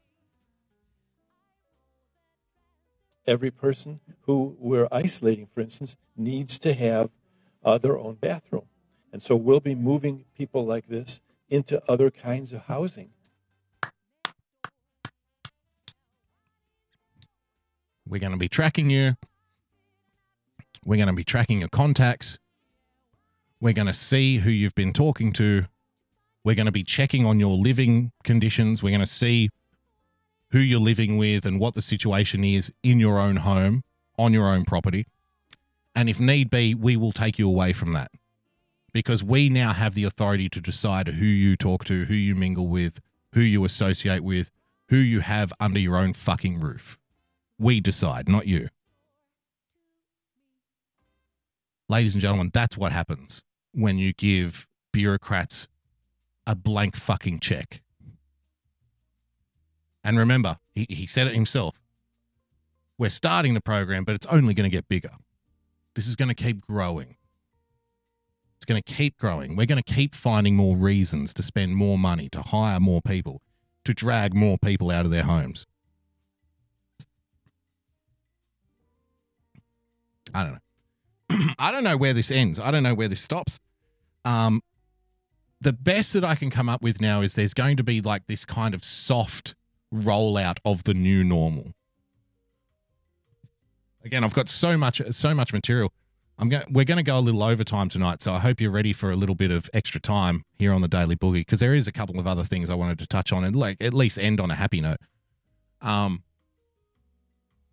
Every 3.26 3.50
person 3.50 3.98
who 4.20 4.56
we're 4.60 4.86
isolating, 4.92 5.48
for 5.52 5.60
instance, 5.62 5.96
needs 6.16 6.60
to 6.60 6.74
have 6.74 7.10
uh, 7.64 7.76
their 7.78 7.98
own 7.98 8.14
bathroom. 8.14 8.66
And 9.12 9.20
so 9.20 9.34
we'll 9.34 9.58
be 9.58 9.74
moving 9.74 10.26
people 10.38 10.64
like 10.64 10.86
this 10.86 11.20
into 11.50 11.82
other 11.90 12.12
kinds 12.12 12.52
of 12.52 12.66
housing. 12.66 13.10
We're 18.06 18.20
going 18.20 18.30
to 18.30 18.38
be 18.38 18.48
tracking 18.48 18.88
you. 18.88 19.16
We're 20.84 20.96
going 20.96 21.08
to 21.08 21.14
be 21.14 21.24
tracking 21.24 21.60
your 21.60 21.68
contacts. 21.68 22.38
We're 23.60 23.72
going 23.72 23.86
to 23.86 23.94
see 23.94 24.38
who 24.38 24.50
you've 24.50 24.74
been 24.74 24.92
talking 24.92 25.32
to. 25.34 25.66
We're 26.44 26.56
going 26.56 26.66
to 26.66 26.72
be 26.72 26.82
checking 26.82 27.24
on 27.24 27.38
your 27.38 27.56
living 27.56 28.10
conditions. 28.24 28.82
We're 28.82 28.90
going 28.90 29.00
to 29.00 29.06
see 29.06 29.50
who 30.50 30.58
you're 30.58 30.80
living 30.80 31.16
with 31.16 31.46
and 31.46 31.60
what 31.60 31.74
the 31.74 31.82
situation 31.82 32.44
is 32.44 32.72
in 32.82 32.98
your 32.98 33.18
own 33.18 33.36
home, 33.36 33.84
on 34.18 34.32
your 34.32 34.48
own 34.48 34.64
property. 34.64 35.06
And 35.94 36.08
if 36.08 36.18
need 36.18 36.50
be, 36.50 36.74
we 36.74 36.96
will 36.96 37.12
take 37.12 37.38
you 37.38 37.48
away 37.48 37.72
from 37.72 37.92
that 37.92 38.10
because 38.92 39.22
we 39.22 39.48
now 39.48 39.72
have 39.72 39.94
the 39.94 40.04
authority 40.04 40.48
to 40.50 40.60
decide 40.60 41.08
who 41.08 41.26
you 41.26 41.56
talk 41.56 41.84
to, 41.84 42.04
who 42.04 42.14
you 42.14 42.34
mingle 42.34 42.66
with, 42.66 43.00
who 43.32 43.40
you 43.40 43.64
associate 43.64 44.22
with, 44.22 44.50
who 44.88 44.96
you 44.96 45.20
have 45.20 45.52
under 45.58 45.78
your 45.78 45.96
own 45.96 46.12
fucking 46.12 46.60
roof. 46.60 46.98
We 47.58 47.80
decide, 47.80 48.28
not 48.28 48.46
you. 48.46 48.68
Ladies 51.92 52.14
and 52.14 52.22
gentlemen, 52.22 52.50
that's 52.54 52.74
what 52.74 52.90
happens 52.90 53.42
when 53.72 53.98
you 53.98 54.14
give 54.14 54.66
bureaucrats 54.94 55.68
a 56.46 56.54
blank 56.54 56.96
fucking 56.96 57.38
check. 57.40 57.82
And 60.02 60.16
remember, 60.16 60.56
he, 60.74 60.86
he 60.88 61.04
said 61.04 61.26
it 61.26 61.34
himself. 61.34 61.74
We're 62.96 63.10
starting 63.10 63.52
the 63.52 63.60
program, 63.60 64.04
but 64.04 64.14
it's 64.14 64.24
only 64.30 64.54
going 64.54 64.64
to 64.64 64.74
get 64.74 64.88
bigger. 64.88 65.10
This 65.94 66.06
is 66.06 66.16
going 66.16 66.30
to 66.30 66.34
keep 66.34 66.62
growing. 66.62 67.16
It's 68.56 68.64
going 68.64 68.80
to 68.80 68.94
keep 68.94 69.18
growing. 69.18 69.54
We're 69.54 69.66
going 69.66 69.82
to 69.82 69.94
keep 69.94 70.14
finding 70.14 70.56
more 70.56 70.78
reasons 70.78 71.34
to 71.34 71.42
spend 71.42 71.76
more 71.76 71.98
money, 71.98 72.30
to 72.30 72.40
hire 72.40 72.80
more 72.80 73.02
people, 73.02 73.42
to 73.84 73.92
drag 73.92 74.32
more 74.32 74.56
people 74.56 74.90
out 74.90 75.04
of 75.04 75.10
their 75.10 75.24
homes. 75.24 75.66
I 80.32 80.42
don't 80.42 80.52
know. 80.52 80.58
I 81.58 81.70
don't 81.70 81.84
know 81.84 81.96
where 81.96 82.12
this 82.12 82.30
ends. 82.30 82.58
I 82.58 82.70
don't 82.70 82.82
know 82.82 82.94
where 82.94 83.08
this 83.08 83.20
stops. 83.20 83.58
Um, 84.24 84.62
the 85.60 85.72
best 85.72 86.12
that 86.14 86.24
I 86.24 86.34
can 86.34 86.50
come 86.50 86.68
up 86.68 86.82
with 86.82 87.00
now 87.00 87.20
is 87.20 87.34
there's 87.34 87.54
going 87.54 87.76
to 87.76 87.84
be 87.84 88.00
like 88.00 88.26
this 88.26 88.44
kind 88.44 88.74
of 88.74 88.84
soft 88.84 89.54
rollout 89.94 90.58
of 90.64 90.84
the 90.84 90.94
new 90.94 91.22
normal. 91.22 91.74
Again, 94.04 94.24
I've 94.24 94.34
got 94.34 94.48
so 94.48 94.76
much 94.76 95.00
so 95.10 95.34
much 95.34 95.52
material. 95.52 95.92
I'm 96.38 96.48
going 96.48 96.64
we're 96.70 96.84
going 96.84 96.96
to 96.96 97.04
go 97.04 97.18
a 97.18 97.20
little 97.20 97.42
overtime 97.42 97.88
tonight, 97.88 98.20
so 98.20 98.32
I 98.32 98.40
hope 98.40 98.60
you're 98.60 98.72
ready 98.72 98.92
for 98.92 99.12
a 99.12 99.16
little 99.16 99.36
bit 99.36 99.52
of 99.52 99.70
extra 99.72 100.00
time 100.00 100.44
here 100.58 100.72
on 100.72 100.80
the 100.80 100.88
Daily 100.88 101.14
Boogie 101.14 101.40
because 101.40 101.60
there 101.60 101.74
is 101.74 101.86
a 101.86 101.92
couple 101.92 102.18
of 102.18 102.26
other 102.26 102.42
things 102.42 102.68
I 102.68 102.74
wanted 102.74 102.98
to 102.98 103.06
touch 103.06 103.32
on 103.32 103.44
and 103.44 103.54
like 103.54 103.76
at 103.80 103.94
least 103.94 104.18
end 104.18 104.40
on 104.40 104.50
a 104.50 104.56
happy 104.56 104.80
note. 104.80 104.98
Um 105.80 106.24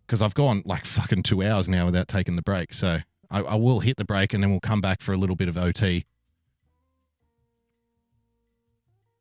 because 0.05 0.21
I've 0.23 0.33
gone 0.33 0.63
like 0.65 0.85
fucking 0.85 1.21
two 1.23 1.43
hours 1.43 1.69
now 1.69 1.85
without 1.85 2.07
taking 2.07 2.35
the 2.35 2.41
break. 2.41 2.73
So 2.73 2.99
I, 3.31 3.41
I 3.41 3.55
will 3.55 3.79
hit 3.79 3.97
the 3.97 4.05
break 4.05 4.33
and 4.33 4.43
then 4.43 4.51
we'll 4.51 4.59
come 4.59 4.81
back 4.81 5.01
for 5.01 5.13
a 5.13 5.17
little 5.17 5.35
bit 5.35 5.47
of 5.47 5.57
OT. 5.57 6.05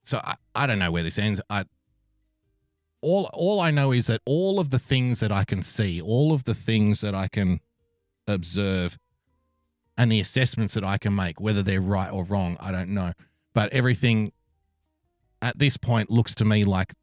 So 0.03 0.21
I, 0.25 0.37
I 0.55 0.67
don't 0.67 0.79
know 0.79 0.91
where 0.91 1.03
this 1.03 1.19
ends. 1.19 1.41
I 1.51 1.65
all 3.01 3.29
all 3.33 3.61
I 3.61 3.71
know 3.71 3.93
is 3.93 4.07
that 4.07 4.21
all 4.25 4.59
of 4.59 4.71
the 4.71 4.79
things 4.79 5.21
that 5.21 5.31
I 5.31 5.45
can 5.45 5.63
see, 5.63 6.01
all 6.01 6.33
of 6.33 6.45
the 6.45 6.55
things 6.55 7.01
that 7.03 7.15
I 7.15 7.29
can 7.29 7.61
observe, 8.27 8.99
and 9.97 10.11
the 10.11 10.21
assessments 10.21 10.75
that 10.75 10.85
I 10.85 10.97
can 10.97 11.15
make, 11.15 11.41
whether 11.41 11.63
they're 11.63 11.81
right 11.81 12.11
or 12.11 12.25
wrong, 12.25 12.57
I 12.61 12.73
don't 12.73 12.91
know. 12.91 13.13
But 13.53 13.73
everything 13.73 14.33
at 15.43 15.59
this 15.59 15.77
point 15.77 16.11
looks 16.11 16.35
to 16.37 16.45
me 16.45 16.65
like 16.65 16.95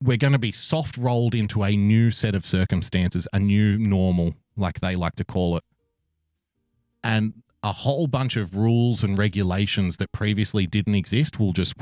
we're 0.00 0.16
going 0.16 0.32
to 0.32 0.38
be 0.38 0.52
soft 0.52 0.96
rolled 0.96 1.34
into 1.34 1.62
a 1.64 1.76
new 1.76 2.10
set 2.10 2.34
of 2.34 2.46
circumstances, 2.46 3.26
a 3.32 3.40
new 3.40 3.76
normal, 3.76 4.34
like 4.56 4.80
they 4.80 4.94
like 4.94 5.16
to 5.16 5.24
call 5.24 5.56
it. 5.56 5.64
And 7.02 7.42
a 7.62 7.72
whole 7.72 8.06
bunch 8.06 8.36
of 8.36 8.56
rules 8.56 9.02
and 9.02 9.18
regulations 9.18 9.96
that 9.96 10.12
previously 10.12 10.66
didn't 10.66 10.94
exist 10.94 11.38
will 11.38 11.52
just 11.52 11.74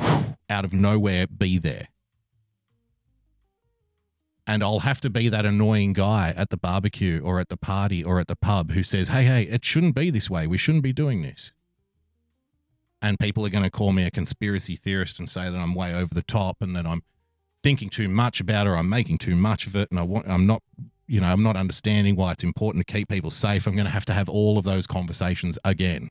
out 0.48 0.64
of 0.64 0.72
nowhere 0.72 1.26
be 1.26 1.58
there. 1.58 1.88
And 4.46 4.62
I'll 4.62 4.80
have 4.80 5.00
to 5.00 5.10
be 5.10 5.28
that 5.28 5.44
annoying 5.44 5.92
guy 5.92 6.32
at 6.36 6.50
the 6.50 6.56
barbecue 6.56 7.20
or 7.22 7.40
at 7.40 7.48
the 7.48 7.56
party 7.56 8.02
or 8.04 8.20
at 8.20 8.28
the 8.28 8.36
pub 8.36 8.70
who 8.72 8.84
says, 8.84 9.08
hey, 9.08 9.24
hey, 9.24 9.42
it 9.42 9.64
shouldn't 9.64 9.96
be 9.96 10.10
this 10.10 10.30
way. 10.30 10.46
We 10.46 10.56
shouldn't 10.56 10.84
be 10.84 10.92
doing 10.92 11.22
this. 11.22 11.52
And 13.02 13.18
people 13.18 13.44
are 13.44 13.50
going 13.50 13.64
to 13.64 13.70
call 13.70 13.92
me 13.92 14.04
a 14.04 14.10
conspiracy 14.10 14.76
theorist 14.76 15.18
and 15.18 15.28
say 15.28 15.50
that 15.50 15.58
I'm 15.58 15.74
way 15.74 15.92
over 15.92 16.14
the 16.14 16.22
top 16.22 16.58
and 16.60 16.76
that 16.76 16.86
I'm 16.86 17.02
thinking 17.62 17.88
too 17.88 18.08
much 18.08 18.40
about 18.40 18.66
it 18.66 18.70
or 18.70 18.76
I'm 18.76 18.88
making 18.88 19.18
too 19.18 19.34
much 19.34 19.66
of 19.66 19.74
it 19.74 19.90
and 19.90 19.98
I 19.98 20.04
want, 20.04 20.28
I'm 20.28 20.46
not 20.46 20.62
you 21.06 21.20
know, 21.20 21.28
I'm 21.28 21.42
not 21.42 21.56
understanding 21.56 22.16
why 22.16 22.32
it's 22.32 22.44
important 22.44 22.86
to 22.86 22.92
keep 22.92 23.08
people 23.08 23.30
safe. 23.30 23.66
I'm 23.66 23.74
going 23.74 23.86
to 23.86 23.90
have 23.92 24.04
to 24.06 24.12
have 24.12 24.28
all 24.28 24.58
of 24.58 24.64
those 24.64 24.86
conversations 24.86 25.58
again. 25.64 26.10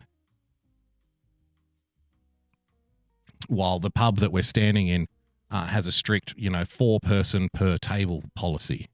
While 3.48 3.80
the 3.80 3.92
pub 3.92 4.18
that 4.18 4.32
we're 4.32 4.44
standing 4.44 4.88
in 4.88 5.08
uh, 5.52 5.66
has 5.66 5.86
a 5.86 5.92
strict, 5.92 6.34
you 6.38 6.50
know, 6.50 6.66
four 6.66 7.00
person 7.00 7.50
per 7.54 7.78
table 7.78 8.24
policy, 8.36 8.88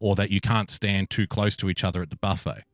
or 0.00 0.14
that 0.16 0.30
you 0.30 0.40
can't 0.40 0.68
stand 0.68 1.08
too 1.08 1.26
close 1.26 1.56
to 1.56 1.70
each 1.70 1.84
other 1.84 2.02
at 2.02 2.10
the 2.10 2.16
buffet. 2.16 2.64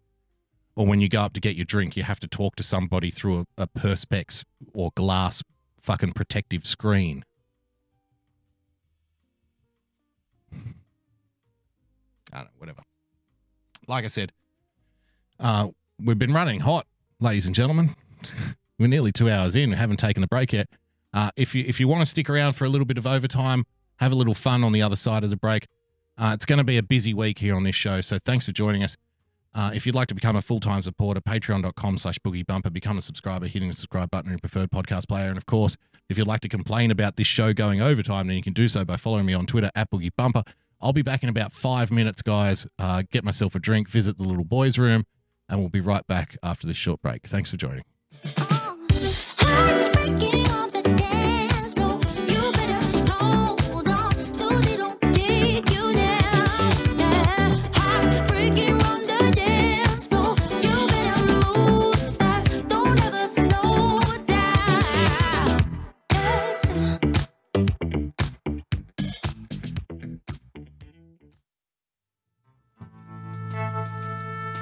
Or 0.74 0.86
when 0.86 1.00
you 1.00 1.08
go 1.08 1.22
up 1.22 1.34
to 1.34 1.40
get 1.40 1.56
your 1.56 1.64
drink, 1.64 1.96
you 1.96 2.02
have 2.02 2.20
to 2.20 2.28
talk 2.28 2.56
to 2.56 2.62
somebody 2.62 3.10
through 3.10 3.46
a, 3.58 3.62
a 3.62 3.66
perspex 3.66 4.44
or 4.72 4.90
glass 4.96 5.42
fucking 5.80 6.12
protective 6.12 6.66
screen 6.66 7.24
I 12.32 12.38
don't 12.38 12.46
know, 12.46 12.50
whatever. 12.58 12.82
Like 13.86 14.04
I 14.04 14.08
said, 14.08 14.32
uh, 15.38 15.68
we've 15.98 16.18
been 16.18 16.32
running 16.32 16.60
hot, 16.60 16.86
ladies 17.18 17.46
and 17.46 17.54
gentlemen. 17.54 17.90
We're 18.78 18.86
nearly 18.86 19.12
two 19.12 19.30
hours 19.30 19.56
in. 19.56 19.70
We 19.70 19.76
haven't 19.76 19.98
taken 19.98 20.22
a 20.22 20.26
break 20.26 20.52
yet. 20.52 20.68
Uh, 21.12 21.30
if 21.36 21.54
you 21.54 21.64
if 21.66 21.80
you 21.80 21.88
want 21.88 22.00
to 22.00 22.06
stick 22.06 22.30
around 22.30 22.52
for 22.54 22.64
a 22.64 22.68
little 22.68 22.86
bit 22.86 22.98
of 22.98 23.06
overtime, 23.06 23.66
have 23.96 24.12
a 24.12 24.14
little 24.14 24.34
fun 24.34 24.64
on 24.64 24.72
the 24.72 24.82
other 24.82 24.96
side 24.96 25.24
of 25.24 25.30
the 25.30 25.36
break. 25.36 25.66
Uh, 26.16 26.32
it's 26.34 26.46
going 26.46 26.58
to 26.58 26.64
be 26.64 26.76
a 26.76 26.82
busy 26.82 27.14
week 27.14 27.38
here 27.38 27.54
on 27.54 27.64
this 27.64 27.74
show, 27.74 28.00
so 28.00 28.18
thanks 28.18 28.46
for 28.46 28.52
joining 28.52 28.82
us. 28.82 28.96
Uh, 29.52 29.72
if 29.74 29.84
you'd 29.84 29.94
like 29.94 30.06
to 30.06 30.14
become 30.14 30.36
a 30.36 30.42
full-time 30.42 30.80
supporter, 30.80 31.20
patreon.com 31.20 31.98
slash 31.98 32.18
boogie 32.20 32.46
bumper, 32.46 32.70
become 32.70 32.96
a 32.96 33.00
subscriber, 33.00 33.46
hitting 33.46 33.68
the 33.68 33.74
subscribe 33.74 34.10
button 34.10 34.28
in 34.28 34.32
your 34.32 34.38
preferred 34.38 34.70
podcast 34.70 35.08
player. 35.08 35.28
And 35.28 35.36
of 35.36 35.46
course, 35.46 35.76
if 36.08 36.16
you'd 36.16 36.26
like 36.26 36.40
to 36.40 36.48
complain 36.48 36.90
about 36.90 37.16
this 37.16 37.26
show 37.26 37.52
going 37.52 37.80
overtime, 37.80 38.28
then 38.28 38.36
you 38.36 38.42
can 38.42 38.52
do 38.52 38.68
so 38.68 38.84
by 38.84 38.96
following 38.96 39.26
me 39.26 39.34
on 39.34 39.46
Twitter 39.46 39.70
at 39.74 39.90
boogie 39.90 40.10
bumper. 40.16 40.44
I'll 40.80 40.92
be 40.92 41.02
back 41.02 41.22
in 41.22 41.28
about 41.28 41.52
five 41.52 41.90
minutes, 41.90 42.22
guys. 42.22 42.66
Uh, 42.78 43.02
get 43.10 43.24
myself 43.24 43.54
a 43.54 43.58
drink, 43.58 43.88
visit 43.88 44.16
the 44.16 44.24
little 44.24 44.44
boys' 44.44 44.78
room, 44.78 45.04
and 45.48 45.60
we'll 45.60 45.68
be 45.68 45.80
right 45.80 46.06
back 46.06 46.36
after 46.42 46.66
this 46.66 46.76
short 46.76 47.02
break. 47.02 47.26
Thanks 47.26 47.50
for 47.50 47.56
joining. 47.56 47.84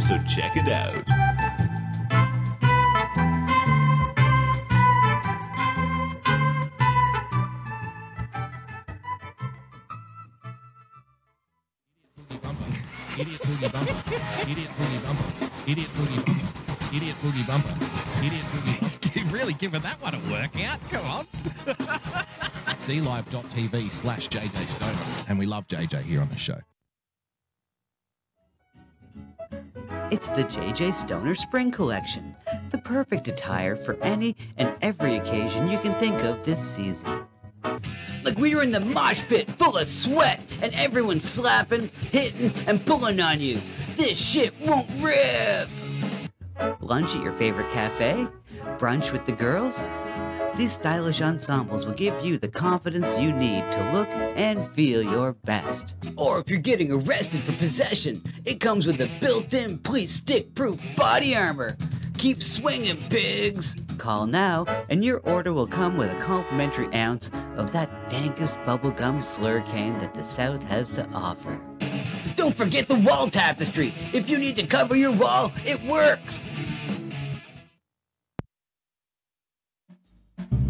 so 0.00 0.16
check 0.28 0.56
it 0.56 0.68
out. 0.68 0.94
Idiot 13.18 13.40
boogie 13.40 13.72
bumper. 13.72 14.50
Idiot 14.50 14.70
boogie 14.78 15.02
bumper. 15.04 15.50
Idiot 15.66 15.88
boogie 15.90 16.24
bumper. 16.24 16.96
Idiot 16.96 17.16
boogie 17.16 17.46
bumper. 17.48 17.74
Idiot 18.24 18.44
boogie 18.44 18.80
bumper. 18.80 19.08
He's 19.18 19.32
really 19.32 19.54
giving 19.54 19.80
that 19.82 20.00
one 20.00 20.14
a 20.14 20.20
workout. 20.30 20.80
Come 20.90 21.06
on. 21.06 21.26
dlive.tv 22.86 23.92
slash 23.92 24.28
JJ 24.28 24.68
Stoner. 24.68 25.26
And 25.28 25.38
we 25.38 25.46
love 25.46 25.66
JJ 25.66 26.02
here 26.02 26.20
on 26.20 26.28
the 26.28 26.38
show. 26.38 26.60
It's 30.10 30.30
the 30.30 30.44
JJ 30.44 30.94
Stoner 30.94 31.34
Spring 31.34 31.70
Collection, 31.70 32.34
the 32.70 32.78
perfect 32.78 33.28
attire 33.28 33.76
for 33.76 34.02
any 34.02 34.36
and 34.56 34.74
every 34.80 35.18
occasion 35.18 35.68
you 35.68 35.78
can 35.80 35.94
think 35.98 36.24
of 36.24 36.42
this 36.46 36.66
season. 36.66 37.26
Like 38.24 38.38
we 38.38 38.54
were 38.54 38.62
in 38.62 38.70
the 38.70 38.80
mosh 38.80 39.20
pit 39.28 39.50
full 39.50 39.76
of 39.76 39.86
sweat 39.86 40.40
and 40.62 40.72
everyone's 40.74 41.28
slapping, 41.28 41.90
hitting, 42.10 42.52
and 42.66 42.84
pulling 42.86 43.20
on 43.20 43.40
you. 43.40 43.58
This 43.96 44.16
shit 44.16 44.58
won't 44.62 44.88
rip! 44.98 45.68
Lunch 46.80 47.14
at 47.14 47.22
your 47.22 47.32
favorite 47.32 47.70
cafe? 47.70 48.26
Brunch 48.78 49.12
with 49.12 49.26
the 49.26 49.32
girls? 49.32 49.88
These 50.58 50.72
stylish 50.72 51.20
ensembles 51.22 51.86
will 51.86 51.94
give 51.94 52.24
you 52.24 52.36
the 52.36 52.48
confidence 52.48 53.16
you 53.16 53.30
need 53.30 53.60
to 53.70 53.92
look 53.92 54.08
and 54.08 54.68
feel 54.72 55.04
your 55.04 55.34
best. 55.44 55.94
Or 56.16 56.40
if 56.40 56.50
you're 56.50 56.58
getting 56.58 56.90
arrested 56.90 57.42
for 57.42 57.52
possession, 57.52 58.20
it 58.44 58.58
comes 58.58 58.84
with 58.84 59.00
a 59.00 59.08
built-in 59.20 59.78
police 59.78 60.14
stick-proof 60.14 60.76
body 60.96 61.36
armor. 61.36 61.76
Keep 62.14 62.42
swinging, 62.42 62.96
pigs! 63.08 63.76
Call 63.98 64.26
now, 64.26 64.64
and 64.88 65.04
your 65.04 65.18
order 65.20 65.52
will 65.52 65.68
come 65.68 65.96
with 65.96 66.10
a 66.10 66.18
complimentary 66.18 66.92
ounce 66.92 67.30
of 67.56 67.70
that 67.70 67.88
dankest 68.10 68.56
bubblegum 68.64 69.20
slurricane 69.20 70.00
that 70.00 70.12
the 70.12 70.24
South 70.24 70.64
has 70.64 70.90
to 70.90 71.08
offer. 71.10 71.56
Don't 72.34 72.56
forget 72.56 72.88
the 72.88 72.98
wall 72.98 73.30
tapestry! 73.30 73.92
If 74.12 74.28
you 74.28 74.38
need 74.38 74.56
to 74.56 74.66
cover 74.66 74.96
your 74.96 75.12
wall, 75.12 75.52
it 75.64 75.80
works! 75.84 76.44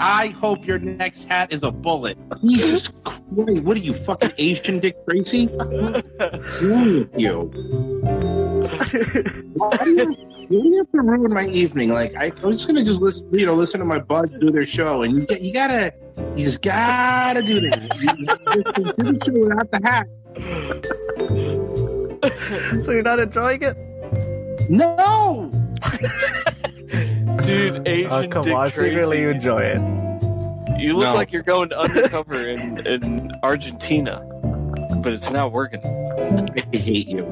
I 0.00 0.28
hope 0.28 0.66
your 0.66 0.78
next 0.78 1.24
hat 1.24 1.52
is 1.52 1.62
a 1.62 1.70
bullet. 1.70 2.18
Jesus 2.42 2.88
Christ! 3.04 3.22
What 3.30 3.76
are 3.76 3.80
you 3.80 3.94
fucking 3.94 4.32
Asian 4.38 4.80
Dick 4.80 4.96
Tracy? 5.08 5.46
What's 5.46 6.62
wrong 6.62 6.94
with 7.00 7.10
you? 7.18 7.50
Why 9.54 9.76
do 9.78 9.90
you, 9.90 10.06
why 10.06 10.46
do 10.48 10.68
you 10.68 10.76
have 10.78 10.90
to 10.92 11.00
ruin 11.00 11.32
my 11.32 11.46
evening? 11.46 11.90
Like 11.90 12.14
I, 12.16 12.32
I 12.42 12.46
was 12.46 12.58
just 12.58 12.66
gonna 12.66 12.84
just 12.84 13.00
listen, 13.00 13.32
you 13.32 13.46
know, 13.46 13.54
listen 13.54 13.80
to 13.80 13.86
my 13.86 13.98
buds 13.98 14.38
do 14.38 14.50
their 14.50 14.64
show, 14.64 15.02
and 15.02 15.16
you, 15.16 15.26
you 15.38 15.52
gotta, 15.52 15.92
you 16.36 16.44
just 16.44 16.62
gotta 16.62 17.42
do 17.42 17.60
that. 17.60 17.82
You, 18.00 18.08
you 18.10 18.62
just 18.62 18.96
do 18.96 19.04
the 19.04 19.18
show 19.24 19.32
without 19.48 19.70
the 19.70 19.80
hat. 19.84 20.06
so 22.82 22.92
you're 22.92 23.02
not 23.02 23.20
enjoying 23.20 23.62
it? 23.62 23.76
No. 24.70 25.50
Dude, 27.42 27.86
Asian 27.88 28.10
Oh, 28.12 28.28
come 28.28 28.44
Dick 28.44 28.54
on, 28.54 28.70
secretly 28.70 29.20
you 29.20 29.28
enjoy 29.30 29.60
it. 29.60 29.80
You 30.80 30.92
look 30.94 31.04
No. 31.04 31.14
like 31.14 31.32
you're 31.32 31.42
going 31.42 31.72
undercover 31.72 32.34
in, 32.48 32.86
in 32.86 33.32
Argentina, 33.42 34.20
but 35.02 35.12
it's 35.12 35.30
not 35.30 35.52
working. 35.52 35.80
I 36.56 36.76
hate 36.76 37.06
you. 37.08 37.26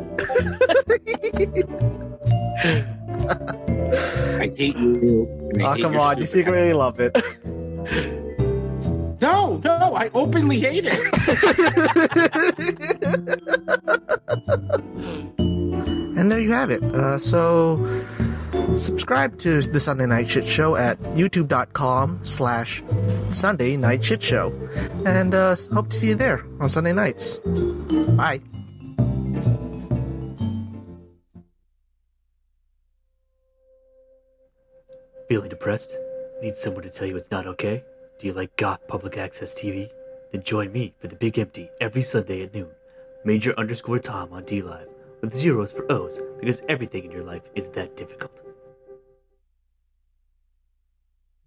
I 4.39 4.53
hate 4.57 4.77
you. 4.77 5.51
I 5.59 5.62
Oh, 5.62 5.73
hate 5.74 5.83
come 5.83 5.97
on, 5.99 6.19
you 6.19 6.27
stupid 6.27 6.47
secretly 6.47 6.73
love 6.73 6.99
it. 7.01 7.16
No, 9.20 9.61
no, 9.65 9.95
I 9.95 10.11
openly 10.15 10.61
hate 10.61 10.85
it. 10.87 10.99
And 16.15 16.31
there 16.31 16.39
you 16.39 16.53
have 16.53 16.70
it. 16.70 16.83
Uh, 16.85 17.19
so 17.19 17.77
subscribe 18.76 19.39
to 19.40 19.62
the 19.62 19.80
Sunday 19.80 20.06
Night 20.06 20.30
Shit 20.30 20.47
Show 20.47 20.76
at 20.76 20.98
youtube.com 21.14 22.20
slash 22.24 22.82
Sunday 23.32 23.76
Night 23.76 24.05
Shit 24.05 24.22
Show. 24.22 24.52
And 25.06 25.34
uh, 25.34 25.56
hope 25.72 25.89
to 25.90 25.97
see 25.97 26.09
you 26.09 26.14
there 26.14 26.44
on 26.60 26.68
Sunday 26.68 26.93
nights. 26.93 27.39
Bye. 28.16 28.40
Feeling 35.28 35.48
depressed? 35.48 35.97
Need 36.43 36.56
someone 36.56 36.82
to 36.82 36.90
tell 36.90 37.06
you 37.06 37.16
it's 37.16 37.30
not 37.30 37.47
okay? 37.47 37.82
Do 38.20 38.26
you 38.26 38.32
like 38.32 38.56
goth 38.56 38.86
public 38.86 39.16
access 39.16 39.55
TV? 39.55 39.89
Then 40.30 40.43
join 40.43 40.72
me 40.72 40.94
for 40.98 41.09
the 41.09 41.16
Big 41.16 41.39
Empty 41.39 41.68
every 41.80 42.02
Sunday 42.02 42.43
at 42.43 42.55
noon. 42.55 42.68
Major 43.24 43.55
underscore 43.59 43.98
Tom 43.98 44.32
on 44.32 44.44
D 44.44 44.62
Live 44.62 44.89
with 45.22 45.34
zeros 45.34 45.72
for 45.72 45.90
O's 45.90 46.20
because 46.40 46.60
everything 46.68 47.05
in 47.05 47.10
your 47.10 47.22
life 47.22 47.48
is 47.55 47.68
that 47.68 47.97
difficult. 47.97 48.41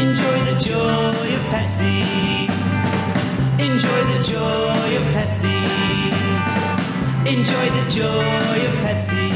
Enjoy 0.00 0.38
the 0.44 0.58
joy 0.64 1.34
of 1.36 1.42
Pessy. 1.52 2.48
Enjoy 3.62 4.00
the 4.14 4.22
joy 4.24 4.96
of 4.96 5.02
Pessy. 5.12 5.60
Enjoy 7.28 7.66
the 7.68 7.90
joy 7.90 8.66
of 8.66 8.74
Pessy. 8.80 9.30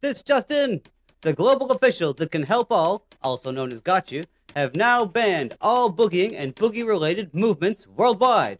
This 0.00 0.24
just 0.24 0.50
in! 0.50 0.82
The 1.20 1.32
global 1.32 1.70
officials 1.70 2.16
that 2.16 2.32
can 2.32 2.42
help 2.42 2.72
all, 2.72 3.06
also 3.22 3.52
known 3.52 3.72
as 3.72 3.80
Got 3.80 4.10
You, 4.10 4.24
have 4.56 4.74
now 4.74 5.04
banned 5.04 5.56
all 5.60 5.92
boogieing 5.92 6.34
and 6.36 6.56
boogie 6.56 6.84
related 6.84 7.32
movements 7.32 7.86
worldwide. 7.86 8.58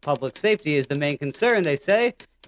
Public 0.00 0.38
safety 0.38 0.76
is 0.76 0.86
the 0.86 0.94
main 0.94 1.18
concern, 1.18 1.62
they 1.62 1.76
say, 1.76 2.14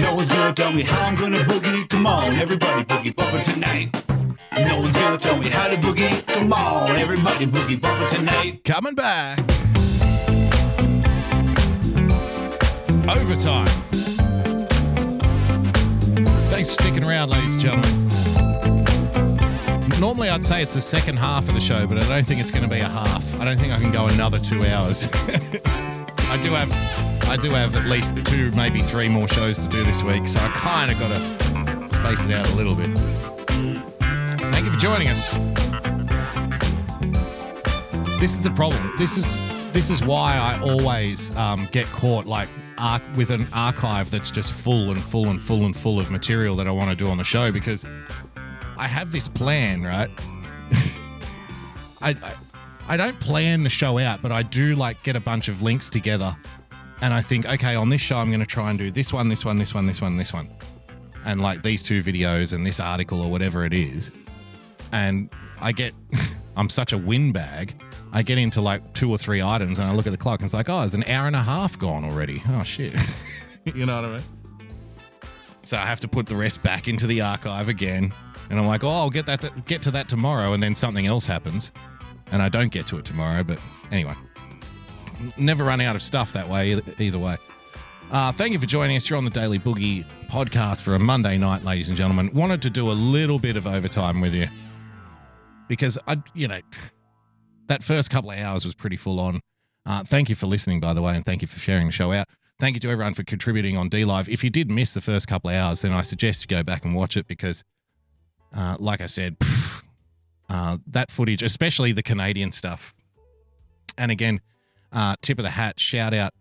No 0.00 0.14
one's 0.14 0.28
gonna 0.28 0.54
tell 0.54 0.72
me 0.72 0.82
how 0.82 1.06
I'm 1.06 1.14
gonna 1.16 1.44
boogie. 1.44 1.88
Come 1.88 2.06
on, 2.06 2.34
everybody 2.36 2.84
boogie 2.84 3.14
bumper 3.14 3.42
tonight. 3.42 3.90
No 4.56 4.80
one's 4.80 4.92
gonna 4.92 5.18
tell 5.18 5.36
me 5.36 5.48
how 5.48 5.68
to 5.68 5.76
boogie. 5.76 6.26
Come 6.26 6.52
on, 6.52 6.90
everybody 6.96 7.46
boogie 7.46 7.80
bumper 7.80 8.08
tonight. 8.08 8.64
Coming 8.64 8.94
back. 8.94 9.38
Overtime. 13.08 13.66
Thanks 16.50 16.74
for 16.74 16.82
sticking 16.82 17.04
around, 17.04 17.30
ladies 17.30 17.52
and 17.52 17.60
gentlemen. 17.60 18.04
Normally, 20.00 20.28
I'd 20.28 20.44
say 20.44 20.62
it's 20.62 20.74
the 20.74 20.82
second 20.82 21.16
half 21.16 21.48
of 21.48 21.54
the 21.54 21.60
show, 21.60 21.86
but 21.86 21.98
I 21.98 22.08
don't 22.08 22.26
think 22.26 22.40
it's 22.40 22.50
going 22.50 22.62
to 22.62 22.68
be 22.68 22.80
a 22.80 22.88
half. 22.88 23.40
I 23.40 23.44
don't 23.44 23.58
think 23.58 23.72
I 23.72 23.80
can 23.80 23.90
go 23.92 24.06
another 24.06 24.38
two 24.38 24.64
hours. 24.64 25.08
I 25.64 26.38
do 26.40 26.50
have, 26.50 26.70
I 27.26 27.36
do 27.36 27.50
have 27.50 27.74
at 27.74 27.84
least 27.86 28.16
two, 28.26 28.50
maybe 28.52 28.80
three 28.80 29.08
more 29.08 29.28
shows 29.28 29.58
to 29.58 29.68
do 29.68 29.82
this 29.84 30.02
week, 30.02 30.28
so 30.28 30.40
I 30.40 30.48
kind 30.48 30.90
of 30.90 30.98
got 30.98 31.08
to 31.08 31.88
space 31.88 32.24
it 32.24 32.32
out 32.32 32.48
a 32.50 32.54
little 32.54 32.74
bit. 32.74 32.96
Thank 34.52 34.64
you 34.64 34.70
for 34.70 34.78
joining 34.78 35.08
us. 35.08 35.30
This 38.20 38.32
is 38.32 38.42
the 38.42 38.52
problem. 38.54 38.92
This 38.98 39.16
is 39.16 39.72
this 39.72 39.90
is 39.90 40.02
why 40.04 40.36
I 40.36 40.60
always 40.60 41.36
um, 41.36 41.68
get 41.72 41.86
caught 41.86 42.26
like 42.26 42.48
with 43.16 43.30
an 43.30 43.46
archive 43.52 44.10
that's 44.10 44.30
just 44.30 44.52
full 44.52 44.90
and 44.90 45.02
full 45.02 45.26
and 45.26 45.40
full 45.40 45.64
and 45.64 45.76
full 45.76 45.98
of 45.98 46.10
material 46.10 46.54
that 46.56 46.68
I 46.68 46.70
want 46.70 46.90
to 46.90 46.96
do 46.96 47.10
on 47.10 47.18
the 47.18 47.24
show 47.24 47.50
because 47.50 47.84
I 48.76 48.86
have 48.86 49.10
this 49.10 49.26
plan, 49.28 49.82
right? 49.82 50.10
I, 52.02 52.10
I 52.10 52.34
I 52.86 52.96
don't 52.98 53.18
plan 53.18 53.62
the 53.62 53.70
show 53.70 53.98
out, 53.98 54.20
but 54.20 54.30
I 54.30 54.42
do 54.42 54.76
like 54.76 55.02
get 55.02 55.16
a 55.16 55.20
bunch 55.20 55.48
of 55.48 55.62
links 55.62 55.88
together, 55.88 56.36
and 57.04 57.12
I 57.12 57.20
think, 57.20 57.44
okay, 57.44 57.74
on 57.74 57.90
this 57.90 58.00
show 58.00 58.16
I'm 58.16 58.28
going 58.28 58.40
to 58.40 58.46
try 58.46 58.70
and 58.70 58.78
do 58.78 58.90
this 58.90 59.12
one, 59.12 59.28
this 59.28 59.44
one, 59.44 59.58
this 59.58 59.74
one, 59.74 59.86
this 59.86 60.00
one, 60.00 60.16
this 60.16 60.32
one, 60.32 60.48
and 61.26 61.38
like 61.38 61.62
these 61.62 61.82
two 61.82 62.02
videos 62.02 62.54
and 62.54 62.64
this 62.64 62.80
article 62.80 63.20
or 63.20 63.30
whatever 63.30 63.66
it 63.66 63.74
is, 63.74 64.10
and 64.90 65.28
I 65.60 65.72
get, 65.72 65.92
I'm 66.56 66.70
such 66.70 66.94
a 66.94 66.98
windbag. 66.98 67.74
I 68.14 68.22
get 68.22 68.38
into 68.38 68.62
like 68.62 68.94
two 68.94 69.10
or 69.10 69.18
three 69.18 69.42
items 69.42 69.78
and 69.78 69.86
I 69.86 69.92
look 69.92 70.06
at 70.06 70.12
the 70.12 70.16
clock 70.16 70.40
and 70.40 70.46
it's 70.46 70.54
like, 70.54 70.70
oh, 70.70 70.80
there's 70.80 70.94
an 70.94 71.04
hour 71.04 71.26
and 71.26 71.36
a 71.36 71.42
half 71.42 71.78
gone 71.78 72.04
already. 72.04 72.42
Oh 72.48 72.62
shit, 72.62 72.94
you 73.66 73.84
know 73.84 74.00
what 74.00 74.10
I 74.10 74.12
mean? 74.14 74.22
So 75.62 75.76
I 75.76 75.84
have 75.84 76.00
to 76.00 76.08
put 76.08 76.24
the 76.24 76.36
rest 76.36 76.62
back 76.62 76.88
into 76.88 77.06
the 77.06 77.20
archive 77.20 77.68
again. 77.68 78.14
And 78.48 78.58
I'm 78.58 78.66
like, 78.66 78.82
oh, 78.82 78.88
I'll 78.88 79.10
get 79.10 79.26
that 79.26 79.42
to, 79.42 79.50
get 79.66 79.82
to 79.82 79.90
that 79.90 80.08
tomorrow, 80.08 80.54
and 80.54 80.62
then 80.62 80.74
something 80.74 81.06
else 81.06 81.26
happens, 81.26 81.70
and 82.32 82.40
I 82.40 82.48
don't 82.48 82.70
get 82.70 82.86
to 82.88 82.98
it 82.98 83.04
tomorrow. 83.06 83.42
But 83.42 83.58
anyway, 83.90 84.14
never 85.36 85.64
run 85.64 85.80
out 85.80 85.96
of 85.96 86.02
stuff 86.02 86.32
that 86.32 86.48
way 86.48 86.80
either, 86.98 87.18
way. 87.18 87.36
Uh, 88.10 88.32
thank 88.32 88.52
you 88.52 88.58
for 88.58 88.66
joining 88.66 88.96
us. 88.96 89.08
You're 89.08 89.16
on 89.16 89.24
the 89.24 89.30
Daily 89.30 89.58
Boogie 89.58 90.04
podcast 90.28 90.82
for 90.82 90.94
a 90.94 90.98
Monday 90.98 91.38
night, 91.38 91.64
ladies 91.64 91.88
and 91.88 91.96
gentlemen. 91.96 92.30
Wanted 92.32 92.62
to 92.62 92.70
do 92.70 92.90
a 92.90 92.92
little 92.92 93.38
bit 93.38 93.56
of 93.56 93.66
overtime 93.66 94.20
with 94.20 94.34
you 94.34 94.46
because 95.68 95.98
I, 96.06 96.22
you 96.34 96.48
know, 96.48 96.60
that 97.66 97.82
first 97.82 98.10
couple 98.10 98.30
of 98.30 98.38
hours 98.38 98.64
was 98.64 98.74
pretty 98.74 98.96
full 98.96 99.20
on. 99.20 99.40
Uh, 99.86 100.04
thank 100.04 100.28
you 100.28 100.34
for 100.34 100.46
listening, 100.46 100.80
by 100.80 100.94
the 100.94 101.02
way, 101.02 101.14
and 101.14 101.24
thank 101.24 101.42
you 101.42 101.48
for 101.48 101.58
sharing 101.58 101.86
the 101.86 101.92
show 101.92 102.12
out. 102.12 102.26
Thank 102.58 102.74
you 102.74 102.80
to 102.80 102.90
everyone 102.90 103.14
for 103.14 103.24
contributing 103.24 103.76
on 103.76 103.88
D 103.88 104.04
Live. 104.04 104.28
If 104.28 104.44
you 104.44 104.50
did 104.50 104.70
miss 104.70 104.94
the 104.94 105.00
first 105.00 105.26
couple 105.26 105.50
of 105.50 105.56
hours, 105.56 105.80
then 105.82 105.92
I 105.92 106.02
suggest 106.02 106.42
you 106.42 106.46
go 106.46 106.62
back 106.62 106.84
and 106.84 106.94
watch 106.94 107.16
it 107.16 107.26
because, 107.26 107.64
uh, 108.54 108.76
like 108.78 109.00
I 109.00 109.06
said, 109.06 109.36
uh, 110.48 110.78
that 110.86 111.10
footage, 111.10 111.42
especially 111.42 111.92
the 111.92 112.02
Canadian 112.02 112.52
stuff, 112.52 112.94
and 113.98 114.10
again, 114.10 114.40
uh, 114.94 115.16
tip 115.20 115.38
of 115.38 115.42
the 115.42 115.50
hat, 115.50 115.78
shout 115.78 116.14
out 116.14 116.32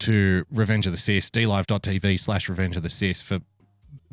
to 0.00 0.44
Revenge 0.50 0.86
of 0.86 0.92
the 0.92 0.98
Cis, 0.98 1.30
dlive.tv 1.30 2.20
slash 2.20 2.48
Revenge 2.48 2.76
of 2.76 2.82
the 2.82 2.90
Cis 2.90 3.22
for 3.22 3.40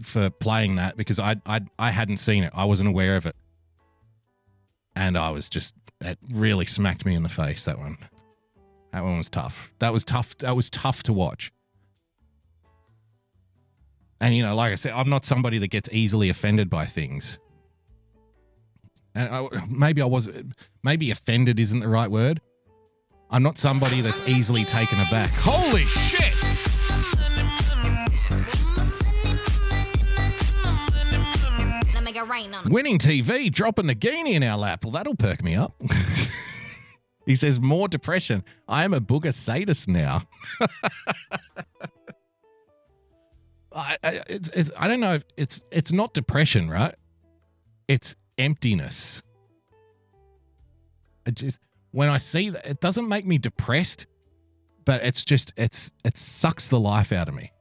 for 0.01 0.29
playing 0.29 0.75
that 0.75 0.97
because 0.97 1.19
I, 1.19 1.35
I 1.45 1.61
I 1.77 1.91
hadn't 1.91 2.17
seen 2.17 2.43
it. 2.43 2.51
I 2.55 2.65
wasn't 2.65 2.89
aware 2.89 3.15
of 3.17 3.25
it. 3.25 3.35
And 4.95 5.17
I 5.17 5.29
was 5.29 5.49
just 5.49 5.75
it 6.01 6.17
really 6.31 6.65
smacked 6.65 7.05
me 7.05 7.13
in 7.13 7.23
the 7.23 7.29
face 7.29 7.65
that 7.65 7.77
one. 7.77 7.97
That 8.91 9.03
one 9.03 9.17
was 9.17 9.29
tough. 9.29 9.73
That 9.79 9.93
was 9.93 10.05
tough. 10.05 10.37
That 10.39 10.55
was 10.55 10.69
tough 10.69 11.03
to 11.03 11.13
watch. 11.13 11.51
And 14.21 14.33
you 14.35 14.41
know, 14.41 14.55
like 14.55 14.71
I 14.71 14.75
said, 14.75 14.93
I'm 14.93 15.09
not 15.09 15.25
somebody 15.25 15.57
that 15.59 15.67
gets 15.67 15.89
easily 15.91 16.29
offended 16.29 16.69
by 16.69 16.85
things. 16.85 17.37
And 19.13 19.33
I, 19.33 19.65
maybe 19.69 20.01
I 20.01 20.05
was, 20.05 20.29
maybe 20.83 21.11
offended 21.11 21.59
isn't 21.59 21.79
the 21.79 21.87
right 21.87 22.09
word. 22.09 22.41
I'm 23.29 23.43
not 23.43 23.57
somebody 23.57 24.01
that's 24.01 24.27
easily 24.27 24.63
taken 24.65 24.99
aback. 24.99 25.31
Holy 25.31 25.83
shit! 25.83 26.33
Winning 32.69 32.97
TV 32.97 33.51
dropping 33.51 33.85
Nagini 33.85 34.33
in 34.33 34.43
our 34.43 34.57
lap. 34.57 34.83
Well, 34.83 34.91
that'll 34.91 35.15
perk 35.15 35.43
me 35.43 35.55
up. 35.55 35.79
he 37.25 37.35
says, 37.35 37.59
more 37.59 37.87
depression. 37.87 38.43
I 38.67 38.83
am 38.83 38.93
a 38.93 39.01
booger 39.01 39.33
sadist 39.33 39.87
now. 39.87 40.23
I, 43.71 43.97
I, 44.03 44.21
it's, 44.27 44.49
it's, 44.49 44.71
I 44.77 44.87
don't 44.87 44.99
know. 44.99 45.19
It's, 45.37 45.61
it's 45.71 45.91
not 45.91 46.13
depression, 46.13 46.69
right? 46.69 46.95
It's 47.87 48.15
emptiness. 48.37 49.21
It 51.25 51.35
just, 51.35 51.59
when 51.95 52.09
I 52.09 52.17
see 52.17 52.49
that, 52.49 52.67
it 52.67 52.81
doesn't 52.81 53.07
make 53.07 53.25
me 53.25 53.37
depressed, 53.37 54.05
but 54.83 55.01
it's 55.01 55.23
just, 55.23 55.53
it's, 55.55 55.91
it 56.03 56.17
sucks 56.17 56.67
the 56.67 56.79
life 56.79 57.13
out 57.13 57.29
of 57.29 57.33
me 57.33 57.53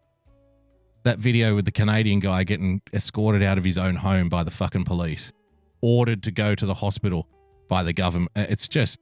that 1.04 1.18
video 1.18 1.54
with 1.54 1.66
the 1.66 1.70
Canadian 1.70 2.18
guy 2.18 2.42
getting 2.42 2.80
escorted 2.92 3.42
out 3.42 3.58
of 3.58 3.64
his 3.64 3.78
own 3.78 3.94
home 3.94 4.28
by 4.28 4.42
the 4.42 4.50
fucking 4.50 4.84
police, 4.84 5.32
ordered 5.80 6.22
to 6.24 6.32
go 6.32 6.54
to 6.54 6.66
the 6.66 6.74
hospital 6.74 7.28
by 7.68 7.84
the 7.84 7.92
government. 7.92 8.32
It's 8.34 8.66
just 8.66 8.98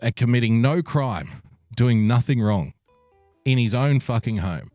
uh, 0.00 0.10
committing 0.14 0.62
no 0.62 0.82
crime, 0.82 1.42
doing 1.74 2.06
nothing 2.06 2.40
wrong 2.40 2.74
in 3.44 3.58
his 3.58 3.74
own 3.74 3.98
fucking 3.98 4.38
home. 4.38 4.70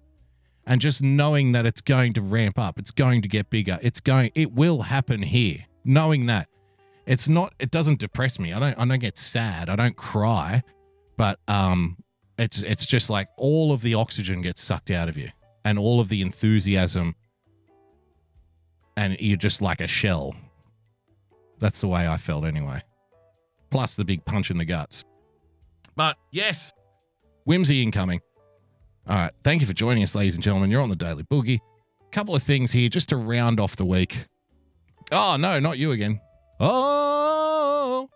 And 0.65 0.81
just 0.81 1.01
knowing 1.01 1.53
that 1.53 1.65
it's 1.65 1.81
going 1.81 2.13
to 2.13 2.21
ramp 2.21 2.59
up, 2.59 2.77
it's 2.77 2.91
going 2.91 3.21
to 3.21 3.29
get 3.29 3.49
bigger, 3.49 3.79
it's 3.81 4.01
going 4.01 4.31
it 4.35 4.51
will 4.51 4.81
happen 4.81 5.21
here. 5.21 5.65
Knowing 5.85 6.25
that. 6.25 6.47
It's 7.05 7.27
not 7.27 7.53
it 7.59 7.71
doesn't 7.71 7.99
depress 7.99 8.39
me. 8.39 8.53
I 8.53 8.59
don't 8.59 8.77
I 8.77 8.85
don't 8.85 8.99
get 8.99 9.17
sad. 9.17 9.69
I 9.69 9.75
don't 9.75 9.95
cry. 9.95 10.63
But 11.17 11.39
um 11.47 11.97
it's 12.37 12.61
it's 12.63 12.85
just 12.85 13.09
like 13.09 13.27
all 13.37 13.71
of 13.71 13.81
the 13.81 13.95
oxygen 13.95 14.41
gets 14.41 14.61
sucked 14.61 14.91
out 14.91 15.09
of 15.09 15.17
you 15.17 15.29
and 15.65 15.77
all 15.77 15.99
of 15.99 16.09
the 16.09 16.21
enthusiasm 16.21 17.15
and 18.97 19.17
you're 19.19 19.37
just 19.37 19.61
like 19.61 19.81
a 19.81 19.87
shell. 19.87 20.35
That's 21.59 21.81
the 21.81 21.87
way 21.87 22.07
I 22.07 22.17
felt 22.17 22.45
anyway. 22.45 22.81
Plus 23.69 23.95
the 23.95 24.05
big 24.05 24.25
punch 24.25 24.51
in 24.51 24.57
the 24.57 24.65
guts. 24.65 25.03
But 25.95 26.17
yes, 26.31 26.73
whimsy 27.45 27.81
incoming. 27.81 28.21
All 29.07 29.15
right. 29.15 29.31
Thank 29.43 29.61
you 29.61 29.67
for 29.67 29.73
joining 29.73 30.03
us, 30.03 30.15
ladies 30.15 30.35
and 30.35 30.43
gentlemen. 30.43 30.69
You're 30.71 30.81
on 30.81 30.89
the 30.89 30.95
Daily 30.95 31.23
Boogie. 31.23 31.59
Couple 32.11 32.35
of 32.35 32.43
things 32.43 32.71
here 32.71 32.89
just 32.89 33.09
to 33.09 33.17
round 33.17 33.59
off 33.59 33.75
the 33.75 33.85
week. 33.85 34.25
Oh, 35.11 35.37
no, 35.37 35.59
not 35.59 35.77
you 35.77 35.91
again. 35.91 36.19
Oh, 36.63 38.07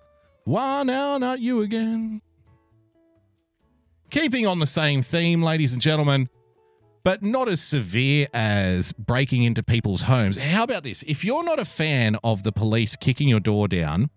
why 0.43 0.83
now, 0.83 1.17
not 1.17 1.39
you 1.39 1.61
again? 1.61 2.21
Keeping 4.11 4.45
on 4.45 4.59
the 4.59 4.67
same 4.67 5.01
theme, 5.01 5.41
ladies 5.41 5.73
and 5.73 5.81
gentlemen, 5.81 6.29
but 7.03 7.23
not 7.23 7.49
as 7.49 7.59
severe 7.59 8.27
as 8.35 8.93
breaking 8.93 9.41
into 9.41 9.63
people's 9.63 10.03
homes. 10.03 10.37
How 10.37 10.61
about 10.61 10.83
this? 10.83 11.03
If 11.07 11.25
you're 11.25 11.43
not 11.43 11.57
a 11.57 11.65
fan 11.65 12.17
of 12.23 12.43
the 12.43 12.51
police 12.51 12.95
kicking 12.95 13.27
your 13.27 13.39
door 13.39 13.67
down 13.67 14.11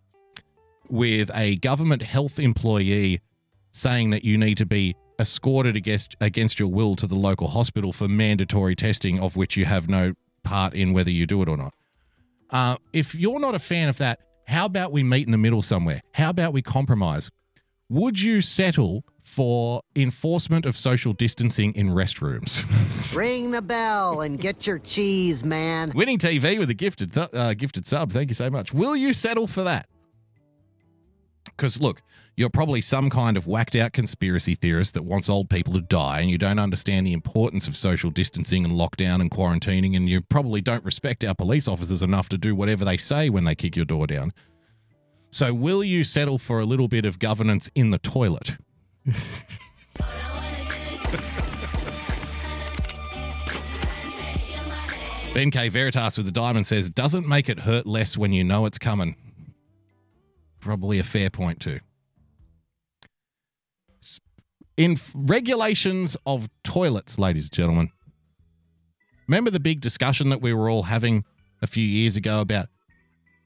with 0.90 1.30
a 1.34 1.56
government 1.56 2.02
health 2.02 2.38
employee 2.38 3.22
saying 3.70 4.10
that 4.10 4.24
you 4.24 4.36
need 4.36 4.58
to 4.58 4.66
be 4.66 4.94
escorted 5.18 5.74
against 5.74 6.16
against 6.20 6.60
your 6.60 6.68
will 6.68 6.96
to 6.96 7.06
the 7.06 7.16
local 7.16 7.48
hospital 7.48 7.94
for 7.94 8.06
mandatory 8.08 8.76
testing 8.76 9.18
of 9.18 9.36
which 9.36 9.56
you 9.56 9.64
have 9.64 9.88
no 9.88 10.12
part 10.44 10.74
in 10.74 10.92
whether 10.92 11.10
you 11.10 11.26
do 11.26 11.40
it 11.40 11.48
or 11.48 11.56
not. 11.56 11.72
Uh, 12.50 12.76
if 12.92 13.14
you're 13.14 13.40
not 13.40 13.54
a 13.54 13.58
fan 13.58 13.88
of 13.88 13.98
that, 13.98 14.20
how 14.46 14.64
about 14.64 14.92
we 14.92 15.02
meet 15.02 15.26
in 15.26 15.32
the 15.32 15.38
middle 15.38 15.62
somewhere? 15.62 16.00
How 16.12 16.30
about 16.30 16.52
we 16.52 16.62
compromise? 16.62 17.30
Would 17.90 18.20
you 18.20 18.40
settle 18.40 19.04
for 19.22 19.82
enforcement 19.96 20.66
of 20.66 20.76
social 20.76 21.12
distancing 21.12 21.74
in 21.74 21.88
restrooms? 21.88 22.64
Ring 23.14 23.50
the 23.50 23.62
bell 23.62 24.22
and 24.22 24.40
get 24.40 24.66
your 24.66 24.78
cheese, 24.78 25.44
man. 25.44 25.92
Winning 25.94 26.18
TV 26.18 26.58
with 26.58 26.70
a 26.70 26.74
gifted 26.74 27.12
th- 27.12 27.28
uh, 27.32 27.54
gifted 27.54 27.86
sub. 27.86 28.10
Thank 28.10 28.30
you 28.30 28.34
so 28.34 28.50
much. 28.50 28.72
Will 28.72 28.96
you 28.96 29.12
settle 29.12 29.46
for 29.46 29.62
that? 29.64 29.86
Because 31.44 31.80
look, 31.80 32.02
you're 32.38 32.48
probably 32.48 32.80
some 32.80 33.10
kind 33.10 33.36
of 33.36 33.48
whacked 33.48 33.74
out 33.74 33.92
conspiracy 33.92 34.54
theorist 34.54 34.94
that 34.94 35.02
wants 35.02 35.28
old 35.28 35.50
people 35.50 35.74
to 35.74 35.80
die, 35.80 36.20
and 36.20 36.30
you 36.30 36.38
don't 36.38 36.60
understand 36.60 37.04
the 37.04 37.12
importance 37.12 37.66
of 37.66 37.76
social 37.76 38.12
distancing 38.12 38.64
and 38.64 38.74
lockdown 38.74 39.20
and 39.20 39.28
quarantining, 39.28 39.96
and 39.96 40.08
you 40.08 40.20
probably 40.20 40.60
don't 40.60 40.84
respect 40.84 41.24
our 41.24 41.34
police 41.34 41.66
officers 41.66 42.00
enough 42.00 42.28
to 42.28 42.38
do 42.38 42.54
whatever 42.54 42.84
they 42.84 42.96
say 42.96 43.28
when 43.28 43.42
they 43.42 43.56
kick 43.56 43.74
your 43.74 43.84
door 43.84 44.06
down. 44.06 44.32
So, 45.30 45.52
will 45.52 45.82
you 45.82 46.04
settle 46.04 46.38
for 46.38 46.60
a 46.60 46.64
little 46.64 46.86
bit 46.86 47.04
of 47.04 47.18
governance 47.18 47.72
in 47.74 47.90
the 47.90 47.98
toilet? 47.98 48.56
Ben 55.34 55.50
K. 55.50 55.68
Veritas 55.68 56.16
with 56.16 56.26
the 56.26 56.32
diamond 56.32 56.68
says, 56.68 56.88
doesn't 56.88 57.26
make 57.26 57.48
it 57.48 57.60
hurt 57.60 57.84
less 57.84 58.16
when 58.16 58.32
you 58.32 58.44
know 58.44 58.64
it's 58.64 58.78
coming. 58.78 59.16
Probably 60.60 61.00
a 61.00 61.04
fair 61.04 61.30
point, 61.30 61.58
too. 61.58 61.80
In 64.78 64.96
regulations 65.12 66.16
of 66.24 66.48
toilets, 66.62 67.18
ladies 67.18 67.46
and 67.46 67.52
gentlemen, 67.52 67.90
remember 69.26 69.50
the 69.50 69.58
big 69.58 69.80
discussion 69.80 70.28
that 70.28 70.40
we 70.40 70.52
were 70.52 70.70
all 70.70 70.84
having 70.84 71.24
a 71.60 71.66
few 71.66 71.84
years 71.84 72.16
ago 72.16 72.40
about 72.40 72.68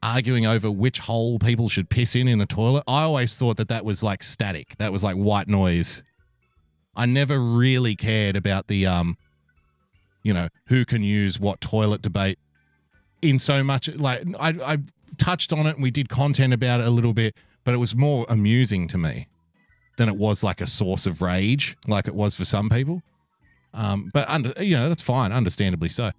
arguing 0.03 0.45
over 0.45 0.69
which 0.69 0.99
hole 0.99 1.39
people 1.39 1.69
should 1.69 1.89
piss 1.89 2.15
in 2.15 2.27
in 2.27 2.39
a 2.39 2.45
toilet? 2.45 2.83
I 2.87 3.01
always 3.01 3.35
thought 3.35 3.57
that 3.57 3.67
that 3.69 3.83
was 3.83 4.03
like 4.03 4.21
static, 4.21 4.75
that 4.77 4.91
was 4.91 5.03
like 5.03 5.15
white 5.15 5.47
noise. 5.47 6.03
I 6.95 7.07
never 7.07 7.39
really 7.39 7.95
cared 7.95 8.35
about 8.35 8.67
the 8.67 8.85
um 8.85 9.17
you 10.21 10.35
know, 10.35 10.49
who 10.67 10.85
can 10.85 11.01
use 11.01 11.39
what 11.39 11.59
toilet 11.59 12.03
debate 12.03 12.37
in 13.23 13.39
so 13.39 13.63
much 13.63 13.89
like 13.95 14.23
I 14.39 14.49
I 14.49 14.77
touched 15.17 15.51
on 15.51 15.65
it 15.65 15.77
and 15.77 15.81
we 15.81 15.89
did 15.89 16.09
content 16.09 16.53
about 16.53 16.79
it 16.79 16.85
a 16.85 16.91
little 16.91 17.13
bit, 17.13 17.35
but 17.63 17.73
it 17.73 17.77
was 17.77 17.95
more 17.95 18.27
amusing 18.29 18.87
to 18.89 18.99
me 18.99 19.29
than 19.97 20.09
it 20.09 20.17
was 20.17 20.43
like 20.43 20.61
a 20.61 20.67
source 20.67 21.05
of 21.05 21.21
rage 21.21 21.77
like 21.87 22.07
it 22.07 22.15
was 22.15 22.35
for 22.35 22.45
some 22.45 22.69
people. 22.69 23.01
Um 23.73 24.11
but 24.13 24.27
under 24.29 24.53
you 24.61 24.75
know, 24.75 24.89
that's 24.89 25.01
fine, 25.01 25.31
understandably 25.31 25.89
so. 25.89 26.11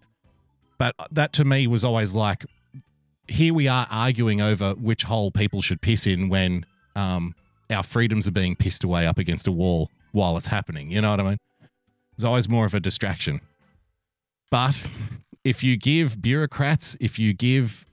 But 0.78 0.94
that 1.10 1.32
to 1.34 1.44
me 1.44 1.66
was 1.66 1.84
always 1.84 2.14
like 2.14 2.44
here 3.28 3.54
we 3.54 3.68
are 3.68 3.86
arguing 3.90 4.40
over 4.40 4.72
which 4.72 5.04
hole 5.04 5.30
people 5.30 5.62
should 5.62 5.80
piss 5.80 6.06
in 6.06 6.28
when 6.28 6.66
um, 6.94 7.34
our 7.70 7.82
freedoms 7.82 8.28
are 8.28 8.32
being 8.32 8.56
pissed 8.56 8.84
away 8.84 9.06
up 9.06 9.18
against 9.18 9.46
a 9.46 9.52
wall 9.52 9.90
while 10.12 10.36
it's 10.36 10.48
happening. 10.48 10.90
You 10.90 11.00
know 11.00 11.10
what 11.10 11.20
I 11.20 11.22
mean? 11.22 11.38
It's 12.16 12.24
always 12.24 12.48
more 12.48 12.66
of 12.66 12.74
a 12.74 12.80
distraction. 12.80 13.40
But 14.50 14.84
if 15.42 15.64
you 15.64 15.76
give 15.76 16.22
bureaucrats, 16.22 16.96
if 17.00 17.18
you 17.18 17.32
give 17.32 17.86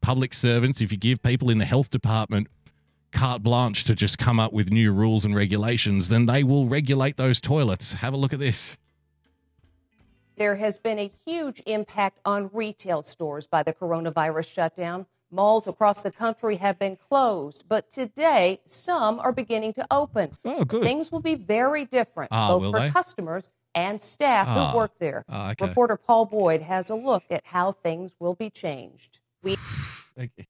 public 0.00 0.34
servants, 0.34 0.80
if 0.80 0.92
you 0.92 0.98
give 0.98 1.22
people 1.22 1.50
in 1.50 1.58
the 1.58 1.64
health 1.64 1.90
department 1.90 2.48
carte 3.12 3.42
blanche 3.42 3.84
to 3.84 3.94
just 3.94 4.18
come 4.18 4.38
up 4.40 4.52
with 4.52 4.70
new 4.70 4.92
rules 4.92 5.24
and 5.24 5.34
regulations, 5.34 6.08
then 6.08 6.26
they 6.26 6.42
will 6.44 6.66
regulate 6.66 7.16
those 7.16 7.40
toilets. 7.40 7.94
Have 7.94 8.14
a 8.14 8.16
look 8.16 8.32
at 8.32 8.38
this. 8.38 8.76
There 10.36 10.56
has 10.56 10.78
been 10.78 10.98
a 10.98 11.10
huge 11.26 11.62
impact 11.66 12.18
on 12.24 12.50
retail 12.52 13.02
stores 13.02 13.46
by 13.46 13.62
the 13.62 13.72
coronavirus 13.74 14.50
shutdown. 14.50 15.06
Malls 15.30 15.68
across 15.68 16.02
the 16.02 16.10
country 16.10 16.56
have 16.56 16.78
been 16.78 16.96
closed, 16.96 17.64
but 17.68 17.92
today 17.92 18.60
some 18.66 19.20
are 19.20 19.32
beginning 19.32 19.74
to 19.74 19.86
open. 19.90 20.36
Oh, 20.44 20.64
good. 20.64 20.82
Things 20.82 21.12
will 21.12 21.20
be 21.20 21.34
very 21.36 21.84
different, 21.84 22.30
Ah, 22.32 22.48
both 22.48 22.72
for 22.72 22.80
they? 22.80 22.90
customers 22.90 23.48
and 23.74 24.00
staff 24.02 24.48
Ah, 24.48 24.72
who 24.72 24.78
work 24.78 24.92
there. 24.98 25.24
ah, 25.28 25.50
okay. 25.52 25.66
Reporter 25.66 25.96
Paul 25.96 26.24
Boyd 26.24 26.62
has 26.62 26.90
a 26.90 26.96
look 26.96 27.22
at 27.30 27.44
how 27.44 27.70
things 27.70 28.12
will 28.18 28.34
be 28.34 28.50
changed. 28.50 29.18
We 29.42 29.56
Okay. 30.18 30.48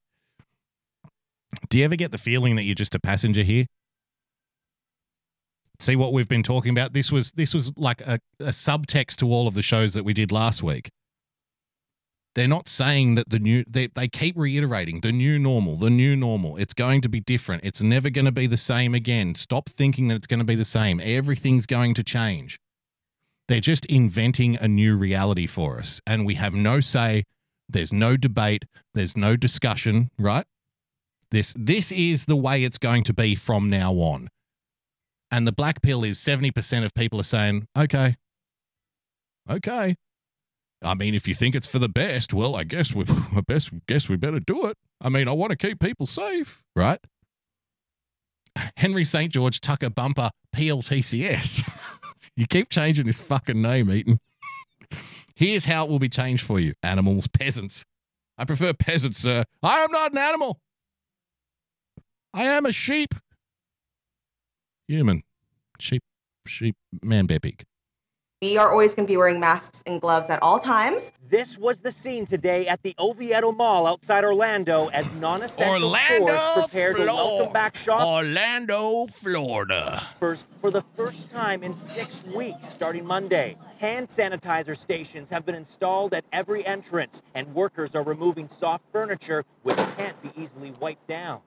Do 1.70 1.78
you 1.78 1.84
ever 1.84 1.96
get 1.96 2.10
the 2.10 2.18
feeling 2.18 2.56
that 2.56 2.64
you're 2.64 2.74
just 2.74 2.96
a 2.96 3.00
passenger 3.00 3.44
here? 3.44 3.66
See 5.78 5.96
what 5.96 6.12
we've 6.12 6.28
been 6.28 6.42
talking 6.42 6.72
about? 6.72 6.92
This 6.92 7.10
was 7.10 7.32
this 7.32 7.54
was 7.54 7.72
like 7.76 8.00
a, 8.02 8.18
a 8.40 8.48
subtext 8.48 9.16
to 9.16 9.32
all 9.32 9.46
of 9.46 9.54
the 9.54 9.62
shows 9.62 9.94
that 9.94 10.04
we 10.04 10.12
did 10.12 10.30
last 10.32 10.62
week. 10.62 10.90
They're 12.34 12.48
not 12.48 12.68
saying 12.68 13.14
that 13.14 13.30
the 13.30 13.38
new 13.38 13.64
they, 13.66 13.86
they 13.86 14.08
keep 14.08 14.36
reiterating 14.36 15.00
the 15.00 15.12
new 15.12 15.38
normal, 15.38 15.76
the 15.76 15.90
new 15.90 16.16
normal. 16.16 16.56
It's 16.56 16.74
going 16.74 17.00
to 17.02 17.08
be 17.08 17.20
different. 17.20 17.64
It's 17.64 17.82
never 17.82 18.10
going 18.10 18.26
to 18.26 18.32
be 18.32 18.46
the 18.46 18.56
same 18.56 18.94
again. 18.94 19.34
Stop 19.36 19.68
thinking 19.68 20.08
that 20.08 20.16
it's 20.16 20.26
going 20.26 20.40
to 20.40 20.44
be 20.44 20.56
the 20.56 20.64
same. 20.64 21.00
Everything's 21.02 21.66
going 21.66 21.94
to 21.94 22.02
change. 22.02 22.58
They're 23.48 23.60
just 23.60 23.86
inventing 23.86 24.56
a 24.56 24.68
new 24.68 24.96
reality 24.96 25.46
for 25.46 25.78
us 25.78 26.00
and 26.06 26.26
we 26.26 26.34
have 26.34 26.52
no 26.52 26.80
say. 26.80 27.24
There's 27.68 27.92
no 27.92 28.16
debate, 28.16 28.64
there's 28.94 29.16
no 29.16 29.36
discussion, 29.36 30.10
right? 30.18 30.44
This 31.30 31.54
this 31.56 31.92
is 31.92 32.26
the 32.26 32.36
way 32.36 32.64
it's 32.64 32.78
going 32.78 33.04
to 33.04 33.12
be 33.12 33.34
from 33.34 33.68
now 33.70 33.92
on. 33.94 34.28
And 35.30 35.46
the 35.46 35.52
black 35.52 35.80
pill 35.80 36.02
is 36.02 36.18
70% 36.18 36.84
of 36.84 36.92
people 36.94 37.20
are 37.20 37.24
saying, 37.24 37.68
"Okay. 37.78 38.16
Okay. 39.48 39.96
I 40.82 40.94
mean, 40.94 41.14
if 41.14 41.28
you 41.28 41.34
think 41.34 41.54
it's 41.54 41.66
for 41.66 41.78
the 41.78 41.88
best, 41.88 42.32
well, 42.32 42.56
I 42.56 42.64
guess 42.64 42.94
we 42.94 43.04
I 43.36 43.40
best 43.46 43.70
guess 43.86 44.08
we 44.08 44.16
better 44.16 44.40
do 44.40 44.66
it. 44.66 44.76
I 45.00 45.08
mean, 45.08 45.28
I 45.28 45.32
want 45.32 45.50
to 45.50 45.56
keep 45.56 45.80
people 45.80 46.06
safe, 46.06 46.62
right? 46.74 47.00
Henry 48.76 49.04
St. 49.04 49.32
George 49.32 49.60
Tucker 49.60 49.90
Bumper 49.90 50.30
PLTCS. 50.54 51.68
you 52.36 52.46
keep 52.46 52.68
changing 52.70 53.06
his 53.06 53.20
fucking 53.20 53.60
name, 53.60 53.90
Eaton. 53.90 54.18
Here's 55.36 55.66
how 55.66 55.84
it 55.84 55.90
will 55.90 55.98
be 55.98 56.08
changed 56.08 56.44
for 56.44 56.58
you 56.58 56.74
animals, 56.82 57.26
peasants. 57.28 57.84
I 58.36 58.44
prefer 58.44 58.72
peasants, 58.72 59.18
sir. 59.18 59.44
I 59.62 59.78
am 59.80 59.92
not 59.92 60.12
an 60.12 60.18
animal. 60.18 60.60
I 62.32 62.44
am 62.44 62.64
a 62.64 62.72
sheep. 62.72 63.14
Human. 64.86 65.22
Sheep, 65.80 66.02
sheep, 66.46 66.76
man, 67.02 67.26
bear, 67.26 67.40
pig. 67.40 67.64
We 68.42 68.56
are 68.56 68.70
always 68.70 68.94
going 68.94 69.06
to 69.06 69.10
be 69.10 69.16
wearing 69.16 69.38
masks 69.38 69.82
and 69.84 70.00
gloves 70.00 70.30
at 70.30 70.42
all 70.42 70.58
times. 70.58 71.12
This 71.28 71.58
was 71.58 71.80
the 71.80 71.92
scene 71.92 72.24
today 72.24 72.66
at 72.68 72.82
the 72.82 72.94
Oviedo 72.98 73.52
Mall 73.52 73.86
outside 73.86 74.24
Orlando 74.24 74.88
as 74.88 75.10
non-essential 75.12 75.84
Orlando, 75.84 76.26
stores 76.36 76.64
prepared 76.64 76.96
to 76.96 77.04
welcome 77.04 77.52
back 77.52 77.76
shoppers 77.76 78.06
Orlando, 78.06 79.08
Florida. 79.08 80.06
for 80.18 80.70
the 80.70 80.82
first 80.96 81.28
time 81.28 81.62
in 81.62 81.74
six 81.74 82.24
weeks 82.24 82.66
starting 82.66 83.04
Monday. 83.04 83.56
Hand 83.78 84.08
sanitizer 84.08 84.76
stations 84.76 85.28
have 85.28 85.44
been 85.44 85.54
installed 85.54 86.14
at 86.14 86.24
every 86.32 86.64
entrance, 86.64 87.20
and 87.34 87.52
workers 87.54 87.94
are 87.94 88.02
removing 88.04 88.48
soft 88.48 88.84
furniture 88.90 89.44
which 89.64 89.76
can't 89.98 90.20
be 90.22 90.30
easily 90.40 90.72
wiped 90.80 91.06
down 91.08 91.40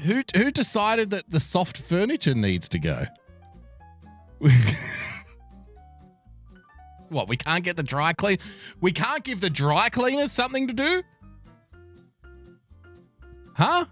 who 0.00 0.22
who 0.34 0.50
decided 0.50 1.10
that 1.10 1.30
the 1.30 1.40
soft 1.40 1.78
furniture 1.78 2.34
needs 2.34 2.68
to 2.70 2.78
go? 2.78 3.06
what, 7.08 7.28
we 7.28 7.36
can't 7.36 7.62
get 7.64 7.76
the 7.76 7.82
dry 7.82 8.12
clean? 8.12 8.38
We 8.80 8.92
can't 8.92 9.22
give 9.24 9.40
the 9.40 9.50
dry 9.50 9.88
cleaners 9.88 10.32
something 10.32 10.66
to 10.68 10.72
do? 10.72 11.02
Huh? 13.54 13.84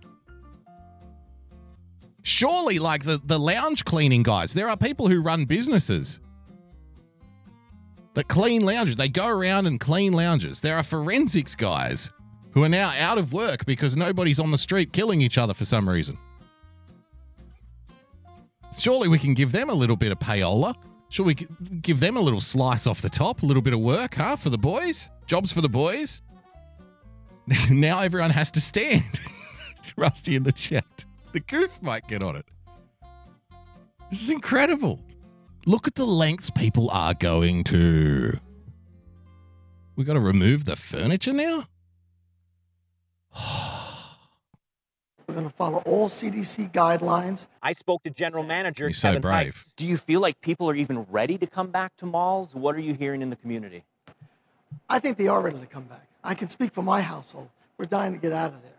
Surely 2.22 2.78
like 2.78 3.04
the 3.04 3.20
the 3.22 3.38
lounge 3.38 3.84
cleaning 3.84 4.22
guys. 4.22 4.54
There 4.54 4.68
are 4.68 4.76
people 4.76 5.08
who 5.08 5.20
run 5.20 5.44
businesses 5.44 6.20
that 8.18 8.26
clean 8.26 8.66
lounges. 8.66 8.96
They 8.96 9.08
go 9.08 9.28
around 9.28 9.68
and 9.68 9.78
clean 9.78 10.12
lounges. 10.12 10.60
There 10.60 10.76
are 10.76 10.82
forensics 10.82 11.54
guys 11.54 12.10
who 12.50 12.64
are 12.64 12.68
now 12.68 12.92
out 12.98 13.16
of 13.16 13.32
work 13.32 13.64
because 13.64 13.96
nobody's 13.96 14.40
on 14.40 14.50
the 14.50 14.58
street 14.58 14.92
killing 14.92 15.20
each 15.20 15.38
other 15.38 15.54
for 15.54 15.64
some 15.64 15.88
reason. 15.88 16.18
Surely 18.76 19.06
we 19.06 19.20
can 19.20 19.34
give 19.34 19.52
them 19.52 19.70
a 19.70 19.72
little 19.72 19.94
bit 19.94 20.10
of 20.10 20.18
payola. 20.18 20.74
Should 21.10 21.26
we 21.26 21.34
give 21.34 22.00
them 22.00 22.16
a 22.16 22.20
little 22.20 22.40
slice 22.40 22.88
off 22.88 23.02
the 23.02 23.08
top? 23.08 23.44
A 23.44 23.46
little 23.46 23.62
bit 23.62 23.72
of 23.72 23.78
work, 23.78 24.16
huh? 24.16 24.34
For 24.34 24.50
the 24.50 24.58
boys? 24.58 25.12
Jobs 25.28 25.52
for 25.52 25.60
the 25.60 25.68
boys? 25.68 26.20
now 27.70 28.00
everyone 28.00 28.30
has 28.30 28.50
to 28.50 28.60
stand. 28.60 29.20
Rusty 29.96 30.34
in 30.34 30.42
the 30.42 30.50
chat. 30.50 31.04
The 31.30 31.38
goof 31.38 31.80
might 31.80 32.08
get 32.08 32.24
on 32.24 32.34
it. 32.34 32.46
This 34.10 34.22
is 34.22 34.30
incredible. 34.30 34.98
Look 35.66 35.86
at 35.86 35.94
the 35.96 36.06
lengths 36.06 36.50
people 36.50 36.88
are 36.90 37.14
going 37.14 37.64
to. 37.64 38.38
We 39.96 40.04
got 40.04 40.14
to 40.14 40.20
remove 40.20 40.64
the 40.64 40.76
furniture 40.76 41.32
now? 41.32 41.66
We're 45.26 45.34
going 45.34 45.48
to 45.48 45.54
follow 45.54 45.78
all 45.84 46.08
CDC 46.08 46.72
guidelines. 46.72 47.46
I 47.62 47.74
spoke 47.74 48.02
to 48.04 48.10
General 48.10 48.44
Manager 48.44 48.84
You're 48.84 48.92
so 48.94 49.08
Kevin 49.08 49.22
Pike. 49.22 49.44
brave. 49.46 49.64
Do 49.76 49.86
you 49.86 49.96
feel 49.98 50.20
like 50.20 50.40
people 50.40 50.70
are 50.70 50.74
even 50.74 51.04
ready 51.10 51.36
to 51.38 51.46
come 51.46 51.68
back 51.70 51.96
to 51.98 52.06
malls? 52.06 52.54
What 52.54 52.74
are 52.76 52.80
you 52.80 52.94
hearing 52.94 53.20
in 53.20 53.28
the 53.28 53.36
community? 53.36 53.84
I 54.88 55.00
think 55.00 55.18
they 55.18 55.28
are 55.28 55.42
ready 55.42 55.58
to 55.58 55.66
come 55.66 55.84
back. 55.84 56.06
I 56.24 56.34
can 56.34 56.48
speak 56.48 56.72
for 56.72 56.82
my 56.82 57.02
household. 57.02 57.50
We're 57.76 57.84
dying 57.84 58.12
to 58.14 58.18
get 58.18 58.32
out 58.32 58.54
of 58.54 58.62
there. 58.62 58.72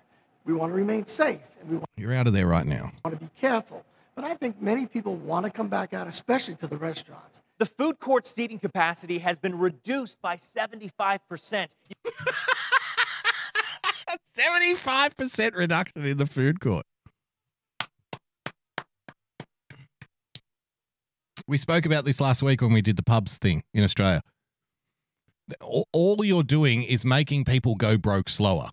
We 0.45 0.53
want 0.53 0.71
to 0.71 0.75
remain 0.75 1.05
safe 1.05 1.41
and 1.61 1.69
we 1.69 1.75
want 1.77 1.85
You're 1.97 2.13
out 2.13 2.25
of 2.25 2.33
there 2.33 2.47
right 2.47 2.65
now. 2.65 2.93
to 3.05 3.15
be 3.15 3.29
careful. 3.39 3.83
But 4.19 4.29
I 4.29 4.33
think 4.33 4.61
many 4.61 4.85
people 4.85 5.15
want 5.15 5.45
to 5.45 5.49
come 5.49 5.69
back 5.69 5.93
out, 5.93 6.05
especially 6.05 6.55
to 6.55 6.67
the 6.67 6.75
restaurants. 6.75 7.41
The 7.57 7.65
food 7.65 7.99
court 7.99 8.25
seating 8.25 8.59
capacity 8.59 9.19
has 9.19 9.39
been 9.39 9.57
reduced 9.57 10.21
by 10.21 10.35
75%. 10.35 11.67
75% 14.37 15.55
reduction 15.55 16.03
in 16.03 16.17
the 16.17 16.25
food 16.25 16.59
court. 16.59 16.85
We 21.47 21.55
spoke 21.57 21.85
about 21.85 22.03
this 22.03 22.19
last 22.19 22.43
week 22.43 22.59
when 22.61 22.73
we 22.73 22.81
did 22.81 22.97
the 22.97 23.03
pubs 23.03 23.37
thing 23.37 23.63
in 23.73 23.85
Australia. 23.85 24.19
All- 25.61 25.87
All 25.93 26.25
you're 26.25 26.43
doing 26.43 26.83
is 26.83 27.05
making 27.05 27.45
people 27.45 27.75
go 27.75 27.97
broke 27.97 28.27
slower. 28.27 28.71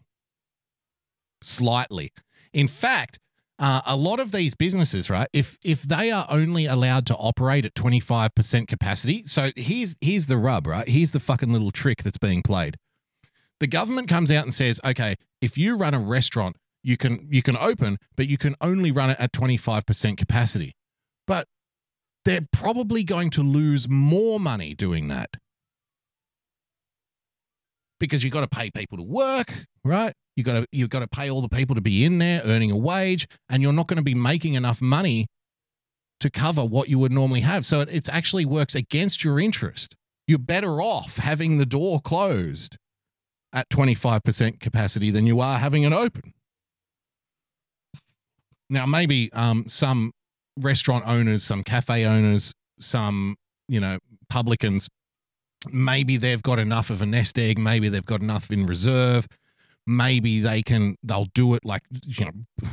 Slightly. 1.40 2.10
In 2.52 2.66
fact, 2.66 3.20
uh, 3.58 3.80
a 3.86 3.96
lot 3.96 4.20
of 4.20 4.32
these 4.32 4.54
businesses, 4.54 5.08
right? 5.08 5.28
If 5.32 5.58
if 5.64 5.82
they 5.82 6.10
are 6.10 6.26
only 6.28 6.66
allowed 6.66 7.06
to 7.06 7.14
operate 7.16 7.64
at 7.64 7.74
25% 7.74 8.68
capacity, 8.68 9.24
so 9.24 9.50
here's 9.56 9.96
here's 10.00 10.26
the 10.26 10.36
rub, 10.36 10.66
right? 10.66 10.88
Here's 10.88 11.12
the 11.12 11.20
fucking 11.20 11.50
little 11.50 11.70
trick 11.70 12.02
that's 12.02 12.18
being 12.18 12.42
played 12.42 12.76
the 13.60 13.66
government 13.66 14.08
comes 14.08 14.30
out 14.30 14.44
and 14.44 14.54
says, 14.54 14.80
okay, 14.84 15.16
if 15.40 15.56
you 15.56 15.76
run 15.76 15.94
a 15.94 15.98
restaurant, 15.98 16.56
you 16.82 16.96
can 16.96 17.26
you 17.30 17.42
can 17.42 17.56
open, 17.56 17.98
but 18.16 18.28
you 18.28 18.38
can 18.38 18.54
only 18.60 18.90
run 18.90 19.10
it 19.10 19.16
at 19.18 19.32
25% 19.32 20.16
capacity. 20.16 20.76
But 21.26 21.48
they're 22.24 22.46
probably 22.52 23.02
going 23.02 23.30
to 23.30 23.42
lose 23.42 23.88
more 23.88 24.38
money 24.38 24.74
doing 24.74 25.08
that. 25.08 25.30
Because 27.98 28.22
you've 28.22 28.32
got 28.32 28.42
to 28.42 28.48
pay 28.48 28.70
people 28.70 28.98
to 28.98 29.04
work, 29.04 29.66
right? 29.84 30.12
You 30.36 30.44
got 30.44 30.52
to 30.52 30.66
you've 30.70 30.90
got 30.90 31.00
to 31.00 31.08
pay 31.08 31.30
all 31.30 31.40
the 31.40 31.48
people 31.48 31.74
to 31.74 31.80
be 31.80 32.04
in 32.04 32.18
there 32.18 32.42
earning 32.44 32.70
a 32.70 32.76
wage, 32.76 33.26
and 33.48 33.62
you're 33.62 33.72
not 33.72 33.86
going 33.86 33.96
to 33.96 34.04
be 34.04 34.14
making 34.14 34.54
enough 34.54 34.80
money 34.80 35.26
to 36.20 36.30
cover 36.30 36.64
what 36.64 36.88
you 36.88 36.98
would 36.98 37.12
normally 37.12 37.40
have. 37.40 37.66
So 37.66 37.80
it 37.80 37.88
it's 37.90 38.08
actually 38.08 38.44
works 38.44 38.74
against 38.74 39.24
your 39.24 39.40
interest. 39.40 39.96
You're 40.26 40.38
better 40.38 40.82
off 40.82 41.16
having 41.18 41.58
the 41.58 41.66
door 41.66 42.00
closed 42.00 42.76
at 43.52 43.68
25% 43.70 44.60
capacity 44.60 45.10
than 45.10 45.26
you 45.26 45.40
are 45.40 45.58
having 45.58 45.84
it 45.84 45.92
open. 45.92 46.34
Now, 48.68 48.84
maybe 48.84 49.32
um, 49.32 49.66
some 49.68 50.12
restaurant 50.58 51.06
owners, 51.06 51.44
some 51.44 51.62
cafe 51.62 52.04
owners, 52.04 52.52
some, 52.80 53.36
you 53.68 53.80
know, 53.80 53.98
publicans, 54.28 54.88
maybe 55.70 56.16
they've 56.16 56.42
got 56.42 56.58
enough 56.58 56.90
of 56.90 57.00
a 57.00 57.06
nest 57.06 57.38
egg, 57.38 57.58
maybe 57.58 57.88
they've 57.88 58.04
got 58.04 58.20
enough 58.20 58.50
in 58.50 58.66
reserve, 58.66 59.28
maybe 59.86 60.40
they 60.40 60.62
can, 60.62 60.96
they'll 61.02 61.28
do 61.34 61.54
it 61.54 61.64
like, 61.64 61.82
you 62.04 62.26
know, 62.26 62.66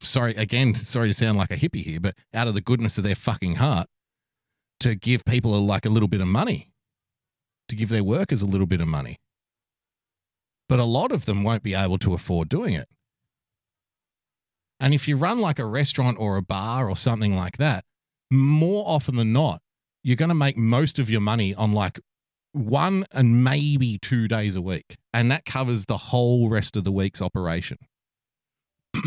sorry, 0.00 0.34
again, 0.34 0.74
sorry 0.74 1.08
to 1.08 1.14
sound 1.14 1.38
like 1.38 1.50
a 1.50 1.56
hippie 1.56 1.84
here, 1.84 2.00
but 2.00 2.14
out 2.34 2.48
of 2.48 2.54
the 2.54 2.60
goodness 2.60 2.98
of 2.98 3.04
their 3.04 3.14
fucking 3.14 3.56
heart 3.56 3.88
to 4.80 4.94
give 4.94 5.24
people 5.24 5.54
a, 5.54 5.58
like 5.58 5.86
a 5.86 5.90
little 5.90 6.08
bit 6.08 6.20
of 6.20 6.28
money, 6.28 6.70
to 7.68 7.76
give 7.76 7.88
their 7.88 8.04
workers 8.04 8.42
a 8.42 8.46
little 8.46 8.66
bit 8.66 8.80
of 8.80 8.88
money 8.88 9.18
but 10.68 10.78
a 10.78 10.84
lot 10.84 11.10
of 11.10 11.24
them 11.24 11.42
won't 11.42 11.62
be 11.62 11.74
able 11.74 11.98
to 11.98 12.14
afford 12.14 12.48
doing 12.48 12.74
it. 12.74 12.88
And 14.78 14.94
if 14.94 15.08
you 15.08 15.16
run 15.16 15.40
like 15.40 15.58
a 15.58 15.64
restaurant 15.64 16.18
or 16.20 16.36
a 16.36 16.42
bar 16.42 16.88
or 16.88 16.96
something 16.96 17.34
like 17.34 17.56
that, 17.56 17.84
more 18.30 18.84
often 18.86 19.16
than 19.16 19.32
not, 19.32 19.60
you're 20.04 20.16
going 20.16 20.28
to 20.28 20.34
make 20.34 20.56
most 20.56 20.98
of 20.98 21.10
your 21.10 21.20
money 21.20 21.54
on 21.54 21.72
like 21.72 21.98
one 22.52 23.06
and 23.12 23.44
maybe 23.44 23.98
two 23.98 24.28
days 24.28 24.56
a 24.56 24.60
week. 24.60 24.96
And 25.12 25.30
that 25.30 25.44
covers 25.44 25.86
the 25.86 25.96
whole 25.96 26.48
rest 26.48 26.76
of 26.76 26.84
the 26.84 26.92
week's 26.92 27.22
operation. 27.22 27.78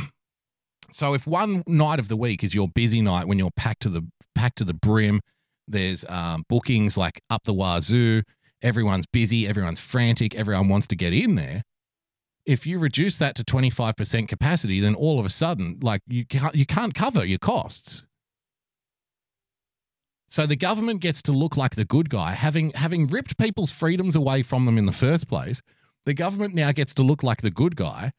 so 0.92 1.14
if 1.14 1.26
one 1.26 1.64
night 1.68 2.00
of 2.00 2.08
the 2.08 2.18
week 2.18 2.44
is 2.44 2.54
your 2.54 2.68
busy 2.68 3.02
night 3.02 3.28
when 3.28 3.40
you're 3.40 3.52
packed 3.52 3.82
to 3.84 3.90
the 3.90 4.08
packed 4.36 4.58
to 4.60 4.64
the 4.64 4.74
brim, 4.74 5.22
there's 5.68 6.06
um, 6.10 6.44
bookings 6.50 6.98
like 6.98 7.22
up 7.30 7.44
the 7.44 7.54
wazoo, 7.54 8.24
everyone's 8.62 9.06
busy, 9.06 9.48
everyone's 9.48 9.80
frantic, 9.80 10.36
everyone 10.36 10.70
wants 10.70 10.88
to 10.88 10.96
get 10.96 11.14
in 11.14 11.36
there. 11.36 11.64
If 12.46 12.66
you 12.66 12.80
reduce 12.80 13.18
that 13.18 13.36
to 13.36 13.44
25% 13.44 14.28
capacity, 14.28 14.80
then 14.80 14.96
all 14.96 15.20
of 15.20 15.26
a 15.26 15.30
sudden, 15.30 15.78
like 15.82 16.02
you 16.08 16.26
can't, 16.26 16.56
you 16.56 16.66
can't 16.66 16.96
cover 16.96 17.24
your 17.24 17.38
costs. 17.38 18.06
So 20.32 20.46
the 20.46 20.56
government 20.56 21.02
gets 21.02 21.22
to 21.24 21.34
look 21.34 21.58
like 21.58 21.76
the 21.76 21.84
good 21.84 22.10
guy, 22.10 22.32
having 22.32 22.72
having 22.72 23.08
ripped 23.08 23.38
people's 23.38 23.70
freedoms 23.70 24.16
away 24.16 24.44
from 24.44 24.66
them 24.66 24.78
in 24.78 24.86
the 24.86 24.94
first 24.94 25.28
place. 25.28 25.62
The 26.06 26.14
government 26.14 26.56
now 26.56 26.72
gets 26.72 26.94
to 26.96 27.04
look 27.04 27.22
like 27.22 27.42
the 27.42 27.52
good 27.52 27.76
guy, 27.76 28.14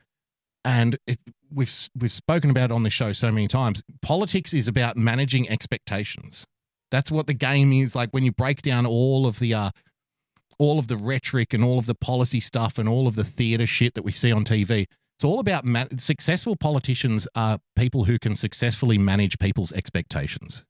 and 0.62 0.98
it, 1.06 1.18
we've 1.50 1.88
we've 1.98 2.12
spoken 2.12 2.50
about 2.50 2.64
it 2.64 2.72
on 2.72 2.82
this 2.82 2.92
show 2.92 3.12
so 3.12 3.32
many 3.32 3.48
times. 3.48 3.82
Politics 4.02 4.52
is 4.52 4.68
about 4.68 4.94
managing 4.94 5.48
expectations. 5.48 6.46
That's 6.90 7.10
what 7.10 7.28
the 7.28 7.34
game 7.34 7.72
is 7.72 7.96
like 7.96 8.10
when 8.10 8.24
you 8.24 8.32
break 8.32 8.60
down 8.60 8.84
all 8.84 9.26
of 9.26 9.38
the 9.38 9.54
uh, 9.54 9.70
all 10.58 10.78
of 10.78 10.88
the 10.88 10.98
rhetoric 10.98 11.54
and 11.54 11.64
all 11.64 11.78
of 11.78 11.86
the 11.86 11.94
policy 11.94 12.40
stuff 12.40 12.76
and 12.76 12.90
all 12.90 13.08
of 13.08 13.14
the 13.14 13.24
theater 13.24 13.66
shit 13.66 13.94
that 13.94 14.04
we 14.04 14.12
see 14.12 14.30
on 14.30 14.44
TV. 14.44 14.86
It's 15.16 15.24
all 15.24 15.40
about 15.40 15.64
successful 15.98 16.56
politicians 16.56 17.26
are 17.34 17.58
people 17.74 18.04
who 18.04 18.18
can 18.18 18.34
successfully 18.34 18.98
manage 18.98 19.38
people's 19.38 19.72
expectations. 19.72 20.66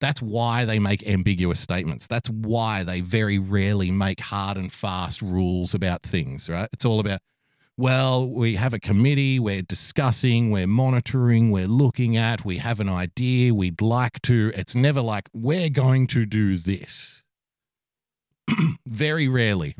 That's 0.00 0.22
why 0.22 0.64
they 0.64 0.78
make 0.78 1.06
ambiguous 1.06 1.58
statements. 1.58 2.06
That's 2.06 2.30
why 2.30 2.84
they 2.84 3.00
very 3.00 3.38
rarely 3.38 3.90
make 3.90 4.20
hard 4.20 4.56
and 4.56 4.72
fast 4.72 5.20
rules 5.22 5.74
about 5.74 6.02
things, 6.02 6.48
right? 6.48 6.68
It's 6.72 6.84
all 6.84 7.00
about, 7.00 7.20
well, 7.76 8.28
we 8.28 8.56
have 8.56 8.74
a 8.74 8.78
committee, 8.78 9.40
we're 9.40 9.62
discussing, 9.62 10.50
we're 10.50 10.68
monitoring, 10.68 11.50
we're 11.50 11.66
looking 11.66 12.16
at, 12.16 12.44
we 12.44 12.58
have 12.58 12.78
an 12.78 12.88
idea, 12.88 13.52
we'd 13.52 13.80
like 13.80 14.22
to. 14.22 14.52
It's 14.54 14.74
never 14.74 15.00
like, 15.00 15.28
we're 15.32 15.70
going 15.70 16.06
to 16.08 16.26
do 16.26 16.58
this. 16.58 17.24
very 18.86 19.28
rarely. 19.28 19.76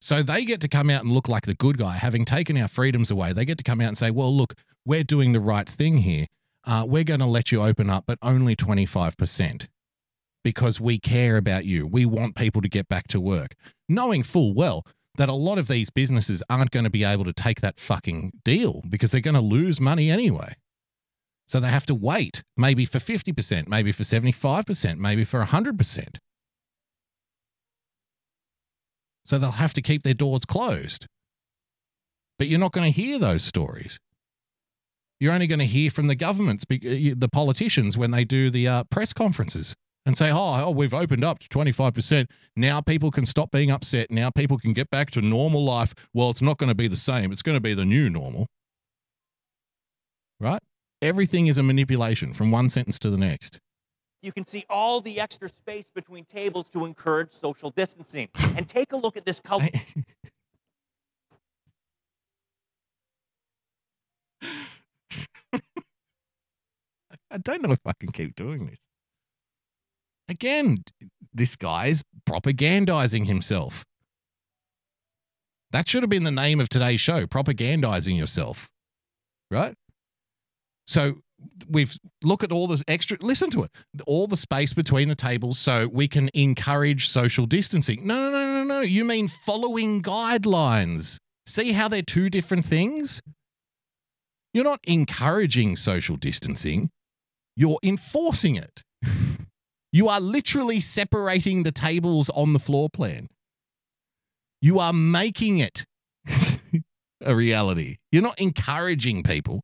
So 0.00 0.22
they 0.22 0.44
get 0.44 0.60
to 0.60 0.68
come 0.68 0.90
out 0.90 1.02
and 1.02 1.12
look 1.12 1.28
like 1.28 1.44
the 1.44 1.54
good 1.54 1.76
guy, 1.76 1.96
having 1.96 2.24
taken 2.24 2.56
our 2.56 2.68
freedoms 2.68 3.10
away. 3.10 3.32
They 3.32 3.44
get 3.44 3.58
to 3.58 3.64
come 3.64 3.80
out 3.80 3.88
and 3.88 3.98
say, 3.98 4.10
well, 4.10 4.34
look, 4.34 4.54
we're 4.84 5.04
doing 5.04 5.32
the 5.32 5.40
right 5.40 5.68
thing 5.68 5.98
here. 5.98 6.26
Uh, 6.68 6.84
we're 6.86 7.02
going 7.02 7.20
to 7.20 7.26
let 7.26 7.50
you 7.50 7.62
open 7.62 7.88
up, 7.88 8.04
but 8.06 8.18
only 8.20 8.54
25% 8.54 9.68
because 10.44 10.80
we 10.80 10.98
care 10.98 11.38
about 11.38 11.64
you. 11.64 11.86
We 11.86 12.04
want 12.04 12.36
people 12.36 12.60
to 12.60 12.68
get 12.68 12.88
back 12.88 13.08
to 13.08 13.18
work, 13.18 13.54
knowing 13.88 14.22
full 14.22 14.52
well 14.52 14.84
that 15.16 15.30
a 15.30 15.34
lot 15.34 15.56
of 15.56 15.66
these 15.66 15.88
businesses 15.88 16.42
aren't 16.50 16.70
going 16.70 16.84
to 16.84 16.90
be 16.90 17.04
able 17.04 17.24
to 17.24 17.32
take 17.32 17.62
that 17.62 17.80
fucking 17.80 18.32
deal 18.44 18.82
because 18.88 19.10
they're 19.10 19.22
going 19.22 19.34
to 19.34 19.40
lose 19.40 19.80
money 19.80 20.10
anyway. 20.10 20.54
So 21.46 21.58
they 21.58 21.70
have 21.70 21.86
to 21.86 21.94
wait, 21.94 22.42
maybe 22.54 22.84
for 22.84 22.98
50%, 22.98 23.66
maybe 23.66 23.90
for 23.90 24.02
75%, 24.02 24.98
maybe 24.98 25.24
for 25.24 25.42
100%. 25.42 26.16
So 29.24 29.38
they'll 29.38 29.52
have 29.52 29.72
to 29.72 29.82
keep 29.82 30.02
their 30.02 30.14
doors 30.14 30.44
closed. 30.44 31.06
but 32.38 32.46
you're 32.46 32.60
not 32.60 32.72
going 32.72 32.92
to 32.92 33.00
hear 33.00 33.18
those 33.18 33.42
stories. 33.42 33.98
You're 35.20 35.32
only 35.32 35.46
going 35.46 35.58
to 35.58 35.66
hear 35.66 35.90
from 35.90 36.06
the 36.06 36.14
governments, 36.14 36.64
uh, 36.70 36.76
the 37.16 37.28
politicians, 37.30 37.98
when 37.98 38.12
they 38.12 38.24
do 38.24 38.50
the 38.50 38.68
uh, 38.68 38.84
press 38.84 39.12
conferences 39.12 39.74
and 40.06 40.16
say, 40.16 40.30
oh, 40.30 40.64
oh, 40.64 40.70
we've 40.70 40.94
opened 40.94 41.24
up 41.24 41.40
to 41.40 41.48
25%. 41.48 42.26
Now 42.56 42.80
people 42.80 43.10
can 43.10 43.26
stop 43.26 43.50
being 43.50 43.70
upset. 43.70 44.10
Now 44.10 44.30
people 44.30 44.58
can 44.58 44.72
get 44.72 44.90
back 44.90 45.10
to 45.12 45.20
normal 45.20 45.64
life. 45.64 45.94
Well, 46.14 46.30
it's 46.30 46.40
not 46.40 46.56
going 46.56 46.68
to 46.68 46.74
be 46.74 46.88
the 46.88 46.96
same. 46.96 47.32
It's 47.32 47.42
going 47.42 47.56
to 47.56 47.60
be 47.60 47.74
the 47.74 47.84
new 47.84 48.08
normal. 48.08 48.46
Right? 50.40 50.62
Everything 51.02 51.46
is 51.46 51.58
a 51.58 51.62
manipulation 51.62 52.32
from 52.32 52.50
one 52.50 52.68
sentence 52.68 52.98
to 53.00 53.10
the 53.10 53.18
next. 53.18 53.58
You 54.22 54.32
can 54.32 54.44
see 54.44 54.64
all 54.68 55.00
the 55.00 55.20
extra 55.20 55.48
space 55.48 55.86
between 55.94 56.24
tables 56.24 56.70
to 56.70 56.84
encourage 56.84 57.30
social 57.30 57.70
distancing. 57.70 58.28
And 58.56 58.68
take 58.68 58.92
a 58.92 58.96
look 58.96 59.16
at 59.16 59.26
this 59.26 59.40
color. 59.40 59.68
I 67.30 67.38
don't 67.38 67.62
know 67.62 67.72
if 67.72 67.86
I 67.86 67.92
can 67.98 68.10
keep 68.10 68.34
doing 68.34 68.66
this. 68.66 68.80
Again, 70.28 70.84
this 71.32 71.56
guy's 71.56 72.02
propagandizing 72.28 73.26
himself. 73.26 73.84
That 75.70 75.88
should 75.88 76.02
have 76.02 76.10
been 76.10 76.24
the 76.24 76.30
name 76.30 76.60
of 76.60 76.68
today's 76.68 77.00
show 77.00 77.26
propagandizing 77.26 78.16
yourself. 78.16 78.68
Right? 79.50 79.74
So 80.86 81.16
we've 81.68 81.96
look 82.22 82.42
at 82.42 82.50
all 82.50 82.66
this 82.66 82.82
extra 82.88 83.16
listen 83.20 83.50
to 83.50 83.62
it 83.62 83.70
all 84.06 84.26
the 84.26 84.36
space 84.36 84.72
between 84.72 85.08
the 85.08 85.14
tables 85.14 85.58
so 85.58 85.86
we 85.86 86.08
can 86.08 86.28
encourage 86.34 87.08
social 87.08 87.46
distancing 87.46 88.04
no 88.04 88.16
no 88.16 88.30
no 88.30 88.52
no 88.54 88.64
no 88.64 88.80
you 88.80 89.04
mean 89.04 89.28
following 89.28 90.02
guidelines 90.02 91.18
see 91.46 91.72
how 91.72 91.86
they're 91.86 92.02
two 92.02 92.28
different 92.28 92.64
things 92.64 93.22
you're 94.52 94.64
not 94.64 94.80
encouraging 94.84 95.76
social 95.76 96.16
distancing 96.16 96.90
you're 97.58 97.78
enforcing 97.82 98.56
it 98.56 98.84
you 99.92 100.08
are 100.08 100.20
literally 100.20 100.80
separating 100.80 101.62
the 101.62 101.72
tables 101.72 102.30
on 102.30 102.52
the 102.52 102.58
floor 102.58 102.88
plan 102.88 103.28
you 104.60 104.78
are 104.78 104.92
making 104.92 105.58
it 105.58 105.84
a 107.20 107.34
reality 107.34 107.96
you're 108.10 108.22
not 108.22 108.38
encouraging 108.38 109.22
people 109.22 109.60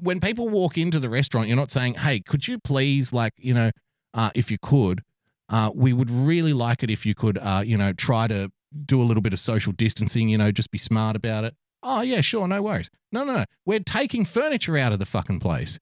when 0.00 0.20
people 0.20 0.48
walk 0.48 0.76
into 0.76 1.00
the 1.00 1.08
restaurant, 1.08 1.48
you're 1.48 1.56
not 1.56 1.70
saying, 1.70 1.94
"Hey, 1.94 2.20
could 2.20 2.46
you 2.46 2.58
please, 2.58 3.12
like, 3.12 3.32
you 3.38 3.54
know, 3.54 3.70
uh, 4.14 4.30
if 4.34 4.50
you 4.50 4.58
could, 4.60 5.02
uh, 5.48 5.70
we 5.74 5.92
would 5.92 6.10
really 6.10 6.52
like 6.52 6.82
it 6.82 6.90
if 6.90 7.06
you 7.06 7.14
could, 7.14 7.38
uh, 7.38 7.62
you 7.64 7.76
know, 7.76 7.92
try 7.92 8.26
to 8.26 8.50
do 8.84 9.00
a 9.00 9.04
little 9.04 9.22
bit 9.22 9.32
of 9.32 9.40
social 9.40 9.72
distancing. 9.72 10.28
You 10.28 10.38
know, 10.38 10.52
just 10.52 10.70
be 10.70 10.78
smart 10.78 11.16
about 11.16 11.44
it." 11.44 11.54
Oh 11.82 12.02
yeah, 12.02 12.20
sure, 12.20 12.46
no 12.46 12.60
worries. 12.62 12.90
No, 13.12 13.24
no, 13.24 13.36
no. 13.36 13.44
We're 13.64 13.80
taking 13.80 14.24
furniture 14.24 14.76
out 14.76 14.92
of 14.92 14.98
the 14.98 15.06
fucking 15.06 15.40
place. 15.40 15.78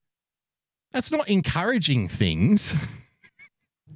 That's 0.97 1.10
not 1.10 1.28
encouraging 1.28 2.09
things. 2.09 2.74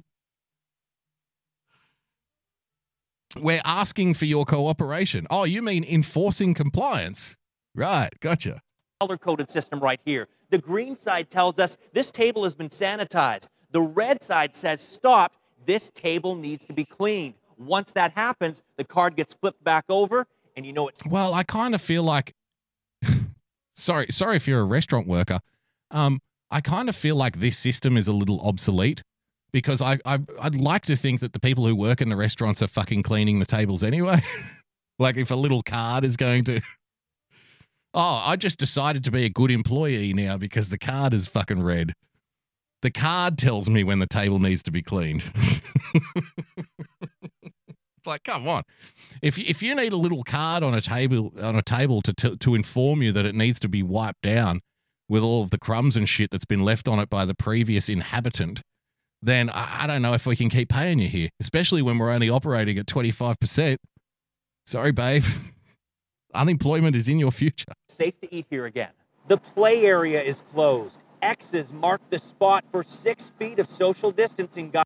We're 3.35 3.63
asking 3.65 4.13
for 4.13 4.25
your 4.25 4.45
cooperation. 4.45 5.25
Oh, 5.31 5.43
you 5.43 5.63
mean 5.63 5.83
enforcing 5.83 6.53
compliance? 6.53 7.37
Right, 7.73 8.11
gotcha 8.19 8.61
color 8.99 9.17
coded 9.17 9.49
system 9.49 9.79
right 9.79 9.99
here. 10.05 10.27
The 10.51 10.59
green 10.59 10.95
side 10.95 11.31
tells 11.31 11.57
us 11.57 11.75
this 11.91 12.11
table 12.11 12.43
has 12.43 12.53
been 12.53 12.69
sanitized. 12.69 13.47
The 13.71 13.81
red 13.81 14.21
side 14.21 14.53
says 14.53 14.79
stop, 14.79 15.33
this 15.65 15.89
table 15.89 16.35
needs 16.35 16.65
to 16.65 16.73
be 16.73 16.85
cleaned. 16.85 17.33
Once 17.57 17.93
that 17.93 18.11
happens, 18.11 18.61
the 18.77 18.83
card 18.83 19.15
gets 19.15 19.33
flipped 19.33 19.63
back 19.63 19.85
over 19.89 20.27
and 20.55 20.67
you 20.67 20.71
know 20.71 20.87
it's 20.87 21.01
Well, 21.07 21.33
I 21.33 21.41
kind 21.41 21.73
of 21.73 21.81
feel 21.81 22.03
like 22.03 22.35
sorry, 23.75 24.05
sorry 24.11 24.35
if 24.35 24.47
you're 24.47 24.61
a 24.61 24.65
restaurant 24.65 25.07
worker. 25.07 25.39
Um 25.89 26.21
I 26.51 26.61
kind 26.61 26.89
of 26.89 26.95
feel 26.95 27.15
like 27.15 27.39
this 27.39 27.57
system 27.57 27.97
is 27.97 28.07
a 28.07 28.13
little 28.13 28.39
obsolete 28.41 29.01
because 29.51 29.81
I, 29.81 29.99
I 30.05 30.19
I'd 30.39 30.55
like 30.55 30.83
to 30.83 30.95
think 30.95 31.19
that 31.21 31.33
the 31.33 31.39
people 31.39 31.65
who 31.65 31.75
work 31.75 32.01
in 32.01 32.09
the 32.09 32.15
restaurants 32.15 32.61
are 32.61 32.67
fucking 32.67 33.03
cleaning 33.03 33.39
the 33.39 33.45
tables 33.45 33.83
anyway. 33.83 34.23
like 34.99 35.17
if 35.17 35.31
a 35.31 35.35
little 35.35 35.63
card 35.63 36.03
is 36.03 36.17
going 36.17 36.43
to 36.45 36.61
Oh, 37.93 38.21
I 38.23 38.37
just 38.37 38.57
decided 38.57 39.03
to 39.03 39.11
be 39.11 39.25
a 39.25 39.29
good 39.29 39.51
employee 39.51 40.13
now 40.13 40.37
because 40.37 40.69
the 40.69 40.77
card 40.77 41.13
is 41.13 41.27
fucking 41.27 41.61
red. 41.61 41.93
The 42.81 42.91
card 42.91 43.37
tells 43.37 43.69
me 43.69 43.83
when 43.83 43.99
the 43.99 44.07
table 44.07 44.39
needs 44.39 44.63
to 44.63 44.71
be 44.71 44.81
cleaned. 44.81 45.23
it's 45.93 46.01
like, 48.05 48.23
come 48.23 48.47
on. 48.47 48.63
If 49.21 49.37
if 49.37 49.61
you 49.61 49.75
need 49.75 49.91
a 49.91 49.97
little 49.97 50.23
card 50.23 50.63
on 50.63 50.73
a 50.73 50.81
table 50.81 51.33
on 51.41 51.55
a 51.55 51.61
table 51.61 52.01
to 52.03 52.13
to, 52.13 52.37
to 52.37 52.55
inform 52.55 53.01
you 53.01 53.11
that 53.11 53.25
it 53.25 53.35
needs 53.35 53.59
to 53.59 53.69
be 53.69 53.83
wiped 53.83 54.21
down 54.21 54.61
with 55.11 55.21
all 55.21 55.43
of 55.43 55.49
the 55.49 55.57
crumbs 55.57 55.97
and 55.97 56.07
shit 56.07 56.31
that's 56.31 56.45
been 56.45 56.63
left 56.63 56.87
on 56.87 56.97
it 56.97 57.09
by 57.09 57.25
the 57.25 57.35
previous 57.35 57.89
inhabitant, 57.89 58.61
then 59.21 59.49
I, 59.49 59.83
I 59.83 59.87
don't 59.87 60.01
know 60.01 60.13
if 60.13 60.25
we 60.25 60.37
can 60.37 60.49
keep 60.49 60.69
paying 60.69 60.99
you 60.99 61.09
here, 61.09 61.27
especially 61.41 61.81
when 61.81 61.97
we're 61.97 62.09
only 62.09 62.29
operating 62.29 62.77
at 62.77 62.87
twenty 62.87 63.11
five 63.11 63.37
percent. 63.37 63.81
Sorry, 64.65 64.93
babe. 64.93 65.25
Unemployment 66.33 66.95
is 66.95 67.09
in 67.09 67.19
your 67.19 67.31
future. 67.31 67.73
Safe 67.89 68.17
to 68.21 68.33
eat 68.33 68.45
here 68.49 68.65
again. 68.65 68.91
The 69.27 69.35
play 69.35 69.85
area 69.85 70.21
is 70.21 70.43
closed. 70.53 70.97
X's 71.21 71.73
mark 71.73 72.01
the 72.09 72.17
spot 72.17 72.63
for 72.71 72.81
six 72.81 73.33
feet 73.37 73.59
of 73.59 73.69
social 73.69 74.11
distancing. 74.11 74.69
Guys. 74.71 74.85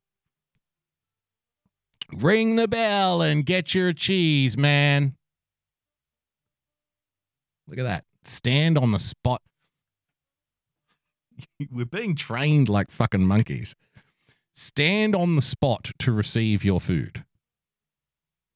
Ring 2.12 2.56
the 2.56 2.68
bell 2.68 3.22
and 3.22 3.46
get 3.46 3.76
your 3.76 3.94
cheese, 3.94 4.58
man. 4.58 5.14
Look 7.68 7.78
at 7.78 7.84
that. 7.84 8.06
Stand 8.24 8.80
on 8.80 8.92
the 8.92 9.00
spot. 9.00 9.44
We're 11.72 11.86
being 11.86 12.16
trained 12.16 12.70
like 12.70 12.92
fucking 12.92 13.26
monkeys. 13.26 13.76
Stand 14.56 15.16
on 15.16 15.36
the 15.36 15.42
spot 15.42 15.92
to 16.00 16.12
receive 16.12 16.64
your 16.64 16.80
food. 16.80 17.26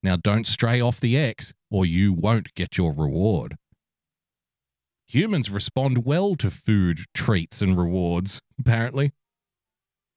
Now, 0.01 0.15
don't 0.15 0.47
stray 0.47 0.80
off 0.80 0.99
the 0.99 1.18
X 1.18 1.53
or 1.69 1.85
you 1.85 2.14
won't 2.14 2.53
get 2.56 2.77
your 2.77 2.93
reward. 2.93 3.57
Humans 5.07 5.49
respond 5.49 6.06
well 6.06 6.35
to 6.35 6.51
food, 6.51 6.99
treats, 7.14 7.61
and 7.61 7.77
rewards, 7.77 8.41
apparently. 8.60 9.11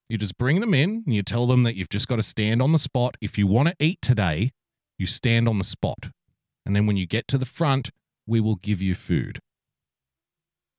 You 0.09 0.18
just 0.18 0.36
bring 0.36 0.60
them 0.60 0.74
in 0.74 1.02
and 1.06 1.14
you 1.14 1.22
tell 1.22 1.47
them 1.47 1.62
that 1.62 1.74
you've 1.74 1.89
just 1.89 2.06
got 2.06 2.16
to 2.16 2.22
stand 2.22 2.60
on 2.60 2.72
the 2.72 2.78
spot. 2.78 3.16
If 3.20 3.39
you 3.39 3.47
want 3.47 3.68
to 3.68 3.76
eat 3.80 4.02
today, 4.02 4.52
you 4.98 5.06
stand 5.06 5.48
on 5.48 5.59
the 5.59 5.64
spot. 5.64 6.10
And 6.66 6.76
then 6.76 6.86
when 6.86 6.97
you 6.98 7.06
get 7.06 7.26
to 7.28 7.39
the 7.39 7.47
front, 7.47 7.90
we 8.26 8.39
will 8.39 8.56
give 8.56 8.82
you 8.82 8.94
food. 8.94 9.40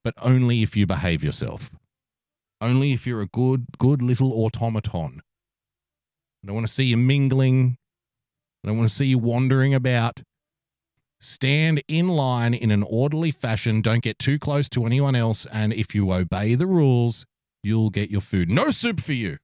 But 0.04 0.14
only 0.20 0.62
if 0.62 0.76
you 0.76 0.86
behave 0.86 1.24
yourself. 1.24 1.70
Only 2.60 2.92
if 2.92 3.06
you're 3.06 3.22
a 3.22 3.26
good, 3.26 3.66
good 3.78 4.02
little 4.02 4.32
automaton. 4.32 5.22
I 6.42 6.46
don't 6.46 6.54
want 6.54 6.66
to 6.66 6.72
see 6.72 6.84
you 6.84 6.96
mingling. 6.98 7.78
I 8.62 8.68
don't 8.68 8.76
want 8.76 8.88
to 8.88 8.94
see 8.94 9.06
you 9.06 9.18
wandering 9.18 9.74
about. 9.74 10.22
Stand 11.20 11.82
in 11.88 12.08
line 12.08 12.52
in 12.52 12.70
an 12.70 12.82
orderly 12.82 13.30
fashion. 13.30 13.80
Don't 13.80 14.02
get 14.02 14.18
too 14.18 14.38
close 14.38 14.68
to 14.70 14.84
anyone 14.84 15.14
else. 15.14 15.46
And 15.46 15.72
if 15.72 15.94
you 15.94 16.12
obey 16.12 16.54
the 16.54 16.66
rules, 16.66 17.24
you'll 17.62 17.88
get 17.90 18.10
your 18.10 18.20
food. 18.20 18.50
No 18.50 18.70
soup 18.70 19.00
for 19.00 19.14
you. 19.14 19.38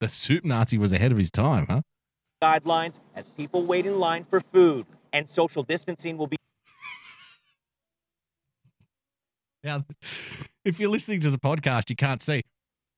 The 0.00 0.08
soup 0.08 0.44
Nazi 0.44 0.78
was 0.78 0.92
ahead 0.92 1.10
of 1.10 1.18
his 1.18 1.30
time, 1.30 1.66
huh? 1.68 1.82
Guidelines 2.42 3.00
as 3.16 3.28
people 3.28 3.64
wait 3.64 3.86
in 3.86 3.98
line 3.98 4.24
for 4.28 4.40
food, 4.40 4.86
and 5.12 5.28
social 5.28 5.62
distancing 5.62 6.16
will 6.16 6.26
be. 6.28 6.36
Now, 9.64 9.84
if 10.64 10.80
you're 10.80 10.90
listening 10.90 11.20
to 11.20 11.30
the 11.30 11.38
podcast, 11.38 11.90
you 11.90 11.96
can't 11.96 12.22
see, 12.22 12.42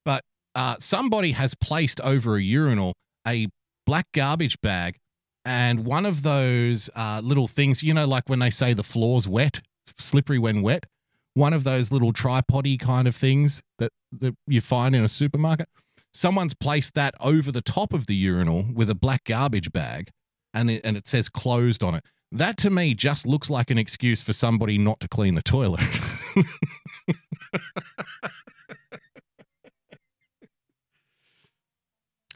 but 0.05 0.24
uh, 0.55 0.77
somebody 0.78 1.32
has 1.32 1.55
placed 1.55 2.01
over 2.01 2.36
a 2.36 2.43
urinal 2.43 2.95
a 3.27 3.49
black 3.86 4.07
garbage 4.12 4.61
bag 4.61 4.99
and 5.45 5.85
one 5.85 6.07
of 6.07 6.23
those 6.23 6.89
uh, 6.95 7.20
little 7.23 7.47
things, 7.47 7.82
you 7.82 7.93
know, 7.93 8.07
like 8.07 8.28
when 8.28 8.39
they 8.39 8.51
say 8.51 8.73
the 8.73 8.82
floor's 8.82 9.28
wet, 9.28 9.61
slippery 9.99 10.39
when 10.39 10.62
wet, 10.62 10.86
one 11.35 11.53
of 11.53 11.65
those 11.65 11.93
little 11.93 12.12
tripody 12.12 12.78
kind 12.78 13.07
of 13.07 13.15
things 13.15 13.62
that, 13.78 13.93
that 14.12 14.35
you 14.47 14.61
find 14.61 14.95
in 14.95 15.05
a 15.05 15.09
supermarket. 15.09 15.69
Someone's 16.12 16.55
placed 16.55 16.95
that 16.95 17.15
over 17.20 17.51
the 17.51 17.61
top 17.61 17.93
of 17.93 18.07
the 18.07 18.15
urinal 18.15 18.66
with 18.73 18.89
a 18.89 18.95
black 18.95 19.24
garbage 19.24 19.73
bag 19.73 20.11
and 20.55 20.70
it, 20.70 20.81
and 20.85 20.97
it 20.97 21.07
says 21.07 21.28
closed 21.28 21.82
on 21.82 21.97
it. 21.97 22.05
That 22.35 22.56
to 22.59 22.69
me 22.69 22.94
just 22.94 23.27
looks 23.28 23.48
like 23.48 23.70
an 23.70 23.78
excuse 23.78 24.20
for 24.20 24.32
somebody 24.32 24.77
not 24.77 24.98
to 24.98 25.09
clean 25.09 25.36
the 25.36 25.43
toilet. 25.43 26.01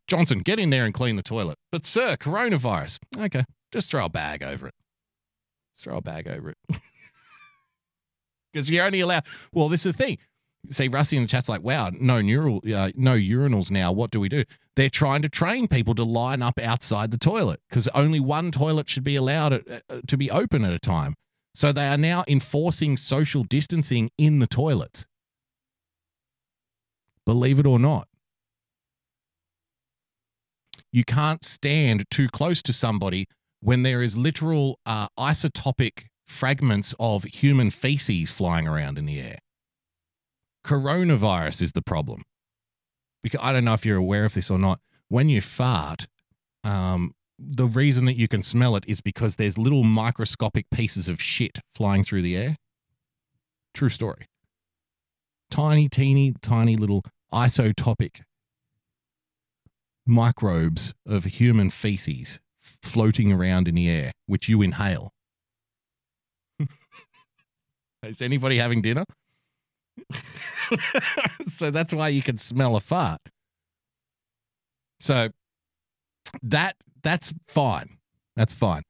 Johnson, 0.07 0.39
get 0.39 0.61
in 0.61 0.71
there 0.71 0.85
and 0.85 0.95
clean 0.95 1.17
the 1.17 1.23
toilet. 1.23 1.57
But, 1.73 1.85
sir, 1.85 2.17
coronavirus. 2.17 3.01
Okay, 3.19 3.43
just 3.73 3.91
throw 3.91 4.05
a 4.05 4.09
bag 4.09 4.45
over 4.45 4.69
it. 4.69 4.75
Just 5.75 5.85
throw 5.85 5.97
a 5.97 6.01
bag 6.01 6.29
over 6.29 6.51
it. 6.51 6.57
Because 8.51 8.71
you're 8.71 8.87
only 8.87 9.01
allowed. 9.01 9.25
Well, 9.53 9.69
this 9.69 9.85
is 9.85 9.95
the 9.95 10.05
thing. 10.05 10.19
See, 10.71 10.89
Rusty 10.89 11.17
in 11.17 11.23
the 11.23 11.29
chat's 11.29 11.49
like, 11.49 11.63
wow, 11.63 11.91
no 11.93 12.21
neural, 12.21 12.61
uh, 12.67 12.91
no 12.95 13.15
urinals 13.15 13.71
now. 13.71 13.93
What 13.93 14.11
do 14.11 14.21
we 14.21 14.29
do? 14.29 14.45
They're 14.77 14.91
trying 14.91 15.23
to 15.23 15.29
train 15.29 15.69
people 15.69 15.95
to 15.95 16.05
line 16.05 16.43
up 16.43 16.59
outside 16.59 17.11
the 17.11 17.19
toilet 17.19 17.61
because 17.69 17.89
only 17.89 18.21
one 18.21 18.51
toilet 18.51 18.89
should 18.89 19.05
be 19.05 19.17
allowed 19.17 19.53
at, 19.53 19.83
uh, 19.89 20.01
to 20.07 20.17
be 20.17 20.31
open 20.31 20.65
at 20.65 20.73
a 20.73 20.79
time. 20.79 21.15
So 21.55 21.73
they 21.73 21.89
are 21.89 21.97
now 21.97 22.25
enforcing 22.29 22.97
social 22.97 23.45
distancing 23.45 24.11
in 24.19 24.41
the 24.41 24.47
toilets. 24.47 25.07
Believe 27.25 27.59
it 27.59 27.67
or 27.67 27.79
not. 27.79 28.09
You 30.93 31.05
can't 31.05 31.45
stand 31.45 32.05
too 32.11 32.29
close 32.29 32.63
to 32.63 32.73
somebody 32.73 33.27
when 33.61 33.83
there 33.83 34.03
is 34.03 34.17
literal 34.17 34.79
uh, 34.87 35.09
isotopic 35.19 36.07
fragments 36.27 36.95
of 36.99 37.25
human 37.25 37.71
feces 37.71 38.31
flying 38.31 38.69
around 38.69 38.99
in 38.99 39.07
the 39.07 39.21
air. 39.21 39.39
Coronavirus 40.69 41.63
is 41.63 41.73
the 41.73 41.81
problem. 41.81 42.25
Because 43.23 43.41
I 43.43 43.55
don't 43.55 43.65
know 43.65 43.73
if 43.73 43.87
you're 43.87 43.97
aware 43.97 44.27
of 44.27 44.35
this 44.35 44.51
or 44.51 44.59
not. 44.59 44.81
When 45.09 45.31
you 45.31 45.41
fart, 45.41 46.07
um, 46.63 47.15
the 47.39 47.67
reason 47.67 48.05
that 48.05 48.19
you 48.19 48.29
can 48.29 48.43
smell 48.43 48.77
it 48.77 48.85
is 48.87 49.01
because 49.01 49.37
there's 49.37 49.57
little 49.57 49.83
microscopic 49.83 50.69
pieces 50.71 51.09
of 51.09 51.23
shit 51.23 51.61
flying 51.75 52.05
through 52.05 52.21
the 52.21 52.37
air. 52.37 52.57
True 53.73 53.89
story. 53.89 54.27
Tiny, 55.51 55.89
teeny, 55.89 56.35
tiny 56.43 56.77
little 56.77 57.03
isotopic 57.33 58.21
microbes 60.05 60.93
of 61.07 61.25
human 61.25 61.71
feces 61.71 62.41
floating 62.83 63.33
around 63.33 63.69
in 63.69 63.77
the 63.77 63.89
air, 63.89 64.13
which 64.27 64.51
you 64.51 64.61
inhale. 64.61 65.15
Is 68.03 68.21
anybody 68.21 68.59
having 68.59 68.83
dinner? 68.83 69.07
so 71.53 71.71
that's 71.71 71.93
why 71.93 72.09
you 72.09 72.23
can 72.23 72.39
smell 72.39 72.77
a 72.77 72.81
fart. 72.81 73.21
So 75.01 75.31
that 76.43 76.77
that's 77.03 77.33
fine. 77.47 77.99
That's 78.37 78.53
fine. 78.53 78.83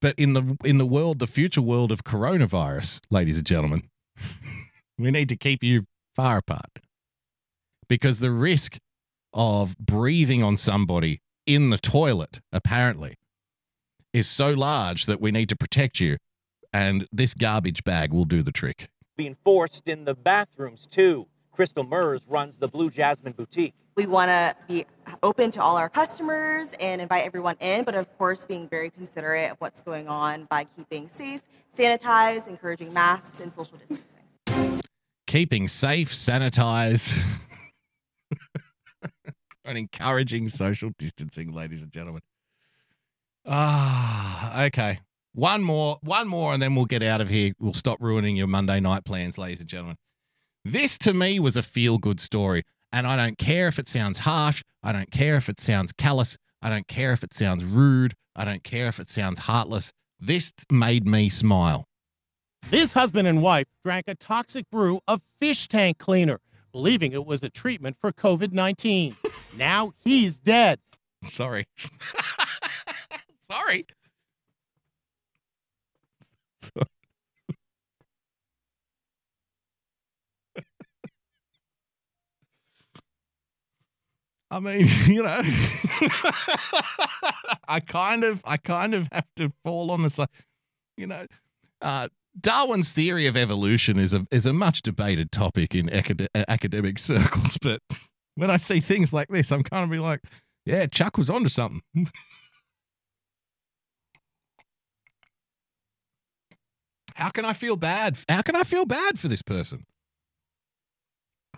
But 0.00 0.14
in 0.18 0.34
the 0.34 0.56
in 0.64 0.78
the 0.78 0.86
world, 0.86 1.18
the 1.18 1.26
future 1.26 1.62
world 1.62 1.92
of 1.92 2.04
coronavirus, 2.04 3.00
ladies 3.10 3.38
and 3.38 3.46
gentlemen, 3.46 3.88
we 4.98 5.10
need 5.10 5.28
to 5.28 5.36
keep 5.36 5.62
you 5.62 5.86
far 6.14 6.38
apart. 6.38 6.80
Because 7.88 8.18
the 8.18 8.30
risk 8.30 8.78
of 9.32 9.76
breathing 9.78 10.42
on 10.42 10.56
somebody 10.56 11.20
in 11.46 11.70
the 11.70 11.78
toilet, 11.78 12.40
apparently, 12.52 13.16
is 14.12 14.28
so 14.28 14.50
large 14.52 15.06
that 15.06 15.20
we 15.20 15.30
need 15.30 15.48
to 15.48 15.56
protect 15.56 16.00
you. 16.00 16.18
And 16.72 17.06
this 17.12 17.34
garbage 17.34 17.84
bag 17.84 18.12
will 18.12 18.24
do 18.24 18.42
the 18.42 18.52
trick. 18.52 18.88
Being 19.16 19.36
forced 19.44 19.88
in 19.88 20.04
the 20.04 20.14
bathrooms, 20.14 20.86
too. 20.86 21.26
Crystal 21.52 21.84
Mers 21.84 22.22
runs 22.26 22.56
the 22.56 22.68
Blue 22.68 22.90
Jasmine 22.90 23.34
Boutique. 23.34 23.74
We 23.94 24.06
want 24.06 24.30
to 24.30 24.56
be 24.66 24.86
open 25.22 25.50
to 25.50 25.62
all 25.62 25.76
our 25.76 25.90
customers 25.90 26.72
and 26.80 27.02
invite 27.02 27.26
everyone 27.26 27.56
in, 27.60 27.84
but 27.84 27.94
of 27.94 28.10
course, 28.16 28.46
being 28.46 28.66
very 28.68 28.88
considerate 28.88 29.50
of 29.52 29.58
what's 29.60 29.82
going 29.82 30.08
on 30.08 30.46
by 30.46 30.64
keeping 30.64 31.10
safe, 31.10 31.42
sanitized, 31.76 32.48
encouraging 32.48 32.92
masks, 32.94 33.40
and 33.40 33.52
social 33.52 33.76
distancing. 33.76 34.80
Keeping 35.26 35.68
safe, 35.68 36.10
sanitized, 36.10 37.22
and 39.66 39.76
encouraging 39.76 40.48
social 40.48 40.90
distancing, 40.98 41.52
ladies 41.52 41.82
and 41.82 41.92
gentlemen. 41.92 42.22
Ah, 43.46 44.64
okay. 44.64 45.00
One 45.34 45.62
more, 45.62 45.98
one 46.02 46.28
more, 46.28 46.52
and 46.52 46.62
then 46.62 46.74
we'll 46.74 46.84
get 46.84 47.02
out 47.02 47.20
of 47.22 47.30
here. 47.30 47.52
We'll 47.58 47.72
stop 47.72 48.02
ruining 48.02 48.36
your 48.36 48.46
Monday 48.46 48.80
night 48.80 49.04
plans, 49.04 49.38
ladies 49.38 49.60
and 49.60 49.68
gentlemen. 49.68 49.96
This 50.64 50.98
to 50.98 51.14
me 51.14 51.40
was 51.40 51.56
a 51.56 51.62
feel 51.62 51.98
good 51.98 52.20
story. 52.20 52.64
And 52.92 53.06
I 53.06 53.16
don't 53.16 53.38
care 53.38 53.68
if 53.68 53.78
it 53.78 53.88
sounds 53.88 54.18
harsh. 54.18 54.62
I 54.82 54.92
don't 54.92 55.10
care 55.10 55.36
if 55.36 55.48
it 55.48 55.58
sounds 55.58 55.92
callous. 55.92 56.36
I 56.60 56.68
don't 56.68 56.86
care 56.86 57.12
if 57.12 57.24
it 57.24 57.32
sounds 57.32 57.64
rude. 57.64 58.14
I 58.36 58.44
don't 58.44 58.62
care 58.62 58.86
if 58.88 59.00
it 59.00 59.08
sounds 59.08 59.40
heartless. 59.40 59.92
This 60.20 60.52
made 60.70 61.06
me 61.06 61.30
smile. 61.30 61.88
This 62.70 62.92
husband 62.92 63.26
and 63.26 63.40
wife 63.40 63.66
drank 63.82 64.08
a 64.08 64.14
toxic 64.14 64.70
brew 64.70 65.00
of 65.08 65.22
fish 65.40 65.66
tank 65.66 65.98
cleaner, 65.98 66.40
believing 66.70 67.12
it 67.12 67.24
was 67.24 67.42
a 67.42 67.48
treatment 67.48 67.96
for 68.00 68.12
COVID 68.12 68.52
19. 68.52 69.16
now 69.56 69.94
he's 69.98 70.36
dead. 70.36 70.78
Sorry. 71.30 71.66
Sorry. 73.50 73.86
I 84.52 84.60
mean, 84.60 84.86
you 85.06 85.22
know, 85.22 85.40
I 87.68 87.80
kind 87.80 88.22
of, 88.22 88.42
I 88.44 88.58
kind 88.58 88.94
of 88.94 89.08
have 89.10 89.26
to 89.36 89.50
fall 89.64 89.90
on 89.90 90.02
the 90.02 90.10
side. 90.10 90.28
You 90.98 91.06
know, 91.06 91.26
uh, 91.80 92.08
Darwin's 92.38 92.92
theory 92.92 93.26
of 93.26 93.36
evolution 93.36 93.98
is 93.98 94.12
a 94.12 94.26
is 94.30 94.44
a 94.44 94.52
much 94.52 94.82
debated 94.82 95.32
topic 95.32 95.74
in 95.74 95.88
acad- 95.88 96.28
academic 96.34 96.98
circles. 96.98 97.58
But 97.62 97.80
when 98.34 98.50
I 98.50 98.58
see 98.58 98.80
things 98.80 99.12
like 99.12 99.28
this, 99.28 99.50
I'm 99.50 99.62
kind 99.62 99.84
of 99.84 99.90
be 99.90 99.98
like, 99.98 100.20
yeah, 100.66 100.86
Chuck 100.86 101.16
was 101.16 101.30
onto 101.30 101.48
something. 101.48 101.80
How 107.14 107.30
can 107.30 107.44
I 107.44 107.52
feel 107.52 107.76
bad? 107.76 108.18
How 108.28 108.42
can 108.42 108.56
I 108.56 108.62
feel 108.62 108.84
bad 108.84 109.18
for 109.18 109.28
this 109.28 109.42
person? 109.42 109.86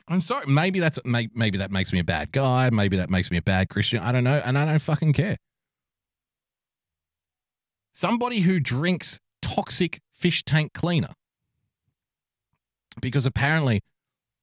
I'm 0.08 0.20
sorry. 0.20 0.46
Maybe 0.46 0.80
that's 0.80 0.98
maybe 1.04 1.58
that 1.58 1.70
makes 1.70 1.92
me 1.92 1.98
a 1.98 2.04
bad 2.04 2.32
guy. 2.32 2.68
Maybe 2.70 2.96
that 2.96 3.10
makes 3.10 3.30
me 3.30 3.38
a 3.38 3.42
bad 3.42 3.68
Christian. 3.68 4.00
I 4.00 4.12
don't 4.12 4.24
know, 4.24 4.42
and 4.44 4.58
I 4.58 4.66
don't 4.66 4.78
fucking 4.78 5.14
care. 5.14 5.38
Somebody 7.92 8.40
who 8.40 8.60
drinks 8.60 9.20
toxic 9.40 10.00
fish 10.12 10.44
tank 10.44 10.72
cleaner, 10.74 11.14
because 13.00 13.24
apparently 13.24 13.80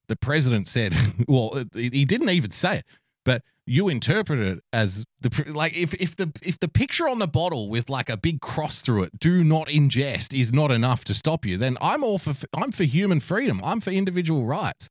the 0.07 0.15
president 0.15 0.67
said, 0.67 0.95
well, 1.27 1.65
he 1.73 2.05
didn't 2.05 2.29
even 2.29 2.51
say 2.51 2.79
it, 2.79 2.85
but 3.23 3.43
you 3.65 3.87
interpret 3.89 4.39
it 4.39 4.59
as 4.73 5.05
the 5.19 5.51
like 5.53 5.77
if 5.77 5.93
if 5.95 6.15
the 6.15 6.31
if 6.43 6.59
the 6.59 6.67
picture 6.67 7.07
on 7.07 7.19
the 7.19 7.27
bottle 7.27 7.69
with 7.69 7.89
like 7.89 8.09
a 8.09 8.17
big 8.17 8.41
cross 8.41 8.81
through 8.81 9.03
it, 9.03 9.19
do 9.19 9.43
not 9.43 9.67
ingest, 9.67 10.39
is 10.39 10.51
not 10.51 10.71
enough 10.71 11.05
to 11.05 11.13
stop 11.13 11.45
you. 11.45 11.57
Then 11.57 11.77
I'm 11.81 12.03
all 12.03 12.17
for 12.17 12.33
I'm 12.55 12.71
for 12.71 12.83
human 12.83 13.19
freedom. 13.19 13.61
I'm 13.63 13.81
for 13.81 13.91
individual 13.91 14.45
rights. 14.45 14.89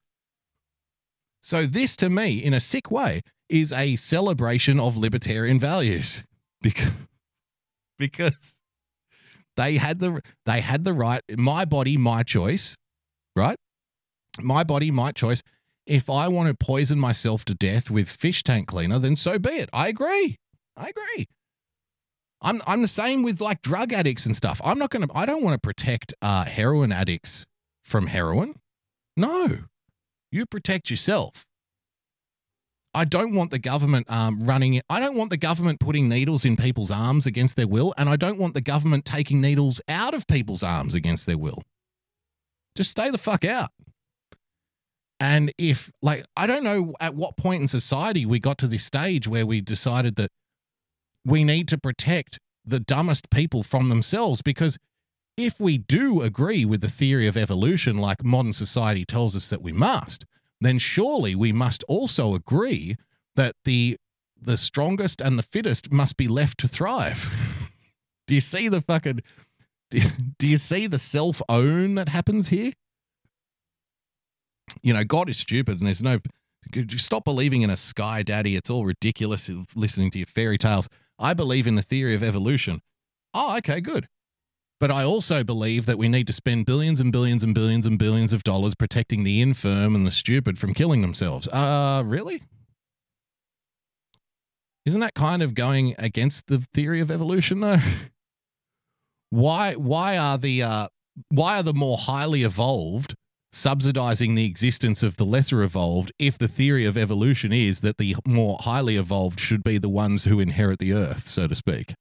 So, 1.42 1.64
this 1.64 1.96
to 1.96 2.10
me, 2.10 2.38
in 2.38 2.52
a 2.52 2.60
sick 2.60 2.90
way, 2.90 3.22
is 3.48 3.72
a 3.72 3.96
celebration 3.96 4.78
of 4.78 4.96
libertarian 4.96 5.58
values 5.58 6.24
because, 6.62 6.92
because 7.98 8.54
they 9.56 9.76
had 9.76 9.98
the 9.98 10.20
they 10.46 10.60
had 10.60 10.84
the 10.84 10.92
right 10.94 11.22
my 11.36 11.64
body 11.64 11.96
my 11.96 12.22
choice 12.22 12.76
right 13.34 13.56
my 14.40 14.62
body 14.62 14.90
my 14.90 15.12
choice 15.12 15.42
if 15.86 16.08
i 16.08 16.28
want 16.28 16.48
to 16.48 16.54
poison 16.54 16.98
myself 16.98 17.44
to 17.44 17.54
death 17.54 17.90
with 17.90 18.08
fish 18.08 18.42
tank 18.42 18.68
cleaner 18.68 18.98
then 18.98 19.16
so 19.16 19.38
be 19.38 19.50
it 19.50 19.68
i 19.72 19.88
agree 19.88 20.38
i 20.76 20.88
agree 20.88 21.26
i'm 22.42 22.62
i'm 22.66 22.82
the 22.82 22.88
same 22.88 23.22
with 23.22 23.40
like 23.40 23.62
drug 23.62 23.92
addicts 23.92 24.26
and 24.26 24.36
stuff 24.36 24.60
i'm 24.64 24.78
not 24.78 24.90
to 24.90 25.06
i 25.14 25.26
don't 25.26 25.42
want 25.42 25.54
to 25.54 25.60
protect 25.60 26.14
uh 26.22 26.44
heroin 26.44 26.92
addicts 26.92 27.46
from 27.84 28.06
heroin 28.06 28.54
no 29.16 29.60
you 30.32 30.46
protect 30.46 30.90
yourself. 30.90 31.44
I 32.92 33.04
don't 33.04 33.34
want 33.34 33.50
the 33.50 33.58
government 33.58 34.10
um, 34.10 34.44
running. 34.44 34.80
I 34.88 34.98
don't 34.98 35.16
want 35.16 35.30
the 35.30 35.36
government 35.36 35.78
putting 35.80 36.08
needles 36.08 36.44
in 36.44 36.56
people's 36.56 36.90
arms 36.90 37.26
against 37.26 37.56
their 37.56 37.68
will, 37.68 37.94
and 37.96 38.08
I 38.08 38.16
don't 38.16 38.38
want 38.38 38.54
the 38.54 38.60
government 38.60 39.04
taking 39.04 39.40
needles 39.40 39.80
out 39.88 40.12
of 40.12 40.26
people's 40.26 40.62
arms 40.62 40.94
against 40.94 41.26
their 41.26 41.38
will. 41.38 41.62
Just 42.76 42.90
stay 42.90 43.10
the 43.10 43.18
fuck 43.18 43.44
out. 43.44 43.70
And 45.20 45.52
if, 45.58 45.92
like, 46.00 46.24
I 46.34 46.46
don't 46.46 46.64
know 46.64 46.94
at 46.98 47.14
what 47.14 47.36
point 47.36 47.60
in 47.60 47.68
society 47.68 48.24
we 48.24 48.40
got 48.40 48.56
to 48.58 48.66
this 48.66 48.84
stage 48.84 49.28
where 49.28 49.44
we 49.44 49.60
decided 49.60 50.16
that 50.16 50.30
we 51.24 51.44
need 51.44 51.68
to 51.68 51.78
protect 51.78 52.38
the 52.64 52.80
dumbest 52.80 53.28
people 53.28 53.62
from 53.62 53.90
themselves 53.90 54.40
because 54.40 54.78
if 55.36 55.60
we 55.60 55.78
do 55.78 56.22
agree 56.22 56.64
with 56.64 56.80
the 56.80 56.88
theory 56.88 57.26
of 57.26 57.36
evolution, 57.36 57.98
like 57.98 58.24
modern 58.24 58.52
society 58.52 59.04
tells 59.04 59.36
us 59.36 59.48
that 59.48 59.62
we 59.62 59.72
must, 59.72 60.24
then 60.60 60.78
surely 60.78 61.34
we 61.34 61.52
must 61.52 61.84
also 61.84 62.34
agree 62.34 62.96
that 63.36 63.54
the 63.64 63.96
the 64.42 64.56
strongest 64.56 65.20
and 65.20 65.38
the 65.38 65.42
fittest 65.42 65.92
must 65.92 66.16
be 66.16 66.26
left 66.26 66.56
to 66.58 66.66
thrive. 66.66 67.30
do 68.26 68.34
you 68.34 68.40
see 68.40 68.68
the 68.68 68.80
fucking 68.80 69.20
do, 69.90 70.00
do 70.38 70.46
you 70.46 70.56
see 70.56 70.86
the 70.86 70.98
self 70.98 71.42
own 71.48 71.94
that 71.96 72.08
happens 72.08 72.48
here? 72.48 72.72
You 74.82 74.92
know, 74.92 75.04
God 75.04 75.28
is 75.28 75.38
stupid 75.38 75.78
and 75.78 75.86
there's 75.86 76.02
no 76.02 76.18
stop 76.96 77.24
believing 77.24 77.62
in 77.62 77.70
a 77.70 77.76
sky 77.76 78.22
daddy. 78.22 78.56
It's 78.56 78.70
all 78.70 78.84
ridiculous 78.84 79.50
listening 79.74 80.10
to 80.12 80.18
your 80.18 80.26
fairy 80.26 80.58
tales. 80.58 80.88
I 81.18 81.34
believe 81.34 81.66
in 81.66 81.74
the 81.74 81.82
theory 81.82 82.14
of 82.14 82.22
evolution. 82.22 82.82
Oh, 83.34 83.56
okay, 83.58 83.80
good. 83.80 84.08
But 84.78 84.90
I 84.90 85.04
also 85.04 85.44
believe 85.44 85.84
that 85.86 85.98
we 85.98 86.08
need 86.08 86.26
to 86.26 86.32
spend 86.32 86.64
billions 86.64 87.00
and 87.00 87.12
billions 87.12 87.44
and 87.44 87.54
billions 87.54 87.84
and 87.84 87.98
billions 87.98 88.32
of 88.32 88.42
dollars 88.42 88.74
protecting 88.74 89.24
the 89.24 89.42
infirm 89.42 89.94
and 89.94 90.06
the 90.06 90.10
stupid 90.10 90.58
from 90.58 90.72
killing 90.72 91.02
themselves. 91.02 91.46
Uh, 91.48 92.02
really? 92.06 92.42
Isn't 94.86 95.00
that 95.00 95.12
kind 95.14 95.42
of 95.42 95.54
going 95.54 95.94
against 95.98 96.46
the 96.46 96.64
theory 96.72 97.00
of 97.00 97.10
evolution, 97.10 97.60
though? 97.60 97.80
Why 99.32 99.74
why 99.74 100.18
are 100.18 100.36
the 100.36 100.64
uh, 100.64 100.88
why 101.28 101.60
are 101.60 101.62
the 101.62 101.72
more 101.72 101.96
highly 101.96 102.42
evolved 102.42 103.14
subsidizing 103.52 104.34
the 104.34 104.44
existence 104.44 105.02
of 105.02 105.16
the 105.16 105.24
lesser 105.24 105.62
evolved 105.62 106.12
if 106.18 106.38
the 106.38 106.48
theory 106.48 106.84
of 106.84 106.96
evolution 106.96 107.52
is 107.52 107.80
that 107.80 107.98
the 107.98 108.16
more 108.26 108.58
highly 108.60 108.96
evolved 108.96 109.40
should 109.40 109.64
be 109.64 109.78
the 109.78 109.88
ones 109.88 110.24
who 110.24 110.38
inherit 110.40 110.78
the 110.78 110.92
earth, 110.92 111.28
so 111.28 111.46
to 111.46 111.54
speak? 111.54 111.94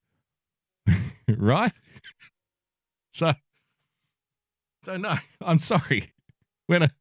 right? 1.27 1.73
So 3.11 3.34
so 4.84 4.97
no, 4.97 5.15
I'm 5.41 5.59
sorry. 5.59 6.13
When 6.67 6.84
a 6.84 6.91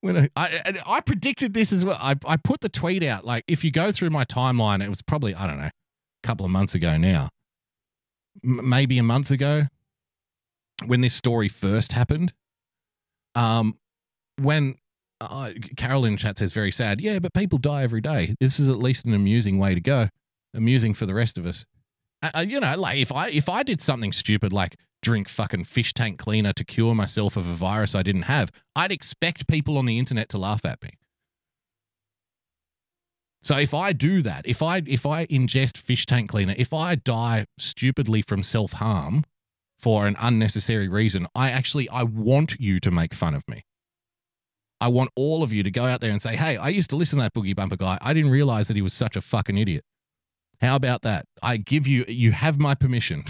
when 0.00 0.28
I, 0.36 0.80
I 0.84 1.00
predicted 1.00 1.54
this 1.54 1.72
as 1.72 1.84
well. 1.84 1.96
I, 2.00 2.16
I 2.26 2.36
put 2.36 2.60
the 2.60 2.68
tweet 2.68 3.02
out 3.02 3.24
like 3.24 3.44
if 3.46 3.62
you 3.62 3.70
go 3.70 3.92
through 3.92 4.10
my 4.10 4.24
timeline, 4.24 4.82
it 4.82 4.88
was 4.88 5.00
probably 5.00 5.34
I 5.34 5.46
don't 5.46 5.58
know, 5.58 5.66
a 5.66 5.70
couple 6.22 6.44
of 6.44 6.52
months 6.52 6.74
ago 6.74 6.96
now, 6.96 7.30
M- 8.44 8.68
maybe 8.68 8.98
a 8.98 9.02
month 9.02 9.30
ago, 9.30 9.68
when 10.86 11.00
this 11.00 11.14
story 11.14 11.48
first 11.48 11.92
happened. 11.92 12.32
Um, 13.34 13.78
when 14.40 14.76
uh, 15.20 15.50
Carol 15.76 16.04
in 16.04 16.16
chat 16.16 16.38
says 16.38 16.52
very 16.52 16.72
sad, 16.72 17.00
yeah, 17.00 17.18
but 17.18 17.32
people 17.32 17.58
die 17.58 17.82
every 17.82 18.00
day. 18.00 18.34
This 18.40 18.58
is 18.58 18.68
at 18.68 18.78
least 18.78 19.04
an 19.04 19.14
amusing 19.14 19.58
way 19.58 19.74
to 19.74 19.80
go, 19.80 20.08
amusing 20.54 20.94
for 20.94 21.06
the 21.06 21.14
rest 21.14 21.38
of 21.38 21.46
us. 21.46 21.64
Uh, 22.22 22.44
you 22.46 22.60
know, 22.60 22.76
like 22.76 22.98
if 22.98 23.10
I 23.12 23.28
if 23.28 23.48
I 23.48 23.62
did 23.62 23.80
something 23.80 24.12
stupid 24.12 24.52
like 24.52 24.76
drink 25.02 25.28
fucking 25.28 25.64
fish 25.64 25.92
tank 25.92 26.18
cleaner 26.18 26.52
to 26.52 26.64
cure 26.64 26.94
myself 26.94 27.36
of 27.36 27.48
a 27.48 27.54
virus 27.54 27.94
I 27.94 28.02
didn't 28.02 28.22
have, 28.22 28.50
I'd 28.76 28.92
expect 28.92 29.48
people 29.48 29.76
on 29.76 29.86
the 29.86 29.98
internet 29.98 30.28
to 30.30 30.38
laugh 30.38 30.64
at 30.64 30.82
me. 30.82 30.90
So 33.42 33.58
if 33.58 33.74
I 33.74 33.92
do 33.92 34.22
that, 34.22 34.46
if 34.46 34.62
I 34.62 34.82
if 34.86 35.04
I 35.04 35.26
ingest 35.26 35.76
fish 35.76 36.06
tank 36.06 36.30
cleaner, 36.30 36.54
if 36.56 36.72
I 36.72 36.94
die 36.94 37.46
stupidly 37.58 38.22
from 38.22 38.44
self 38.44 38.74
harm 38.74 39.24
for 39.82 40.06
an 40.06 40.16
unnecessary 40.20 40.88
reason, 40.88 41.26
I 41.34 41.50
actually 41.50 41.88
I 41.88 42.04
want 42.04 42.56
you 42.60 42.78
to 42.80 42.90
make 42.90 43.12
fun 43.12 43.34
of 43.34 43.46
me. 43.48 43.64
I 44.80 44.88
want 44.88 45.10
all 45.16 45.42
of 45.42 45.52
you 45.52 45.62
to 45.62 45.70
go 45.70 45.84
out 45.84 46.00
there 46.00 46.10
and 46.10 46.22
say, 46.22 46.36
"Hey, 46.36 46.56
I 46.56 46.68
used 46.68 46.90
to 46.90 46.96
listen 46.96 47.18
to 47.18 47.24
that 47.24 47.34
boogie 47.34 47.54
bumper 47.54 47.76
guy. 47.76 47.98
I 48.00 48.14
didn't 48.14 48.30
realize 48.30 48.68
that 48.68 48.76
he 48.76 48.82
was 48.82 48.94
such 48.94 49.16
a 49.16 49.20
fucking 49.20 49.58
idiot." 49.58 49.84
How 50.60 50.76
about 50.76 51.02
that? 51.02 51.26
I 51.42 51.56
give 51.56 51.88
you 51.88 52.04
you 52.06 52.30
have 52.32 52.58
my 52.58 52.74
permission. 52.74 53.24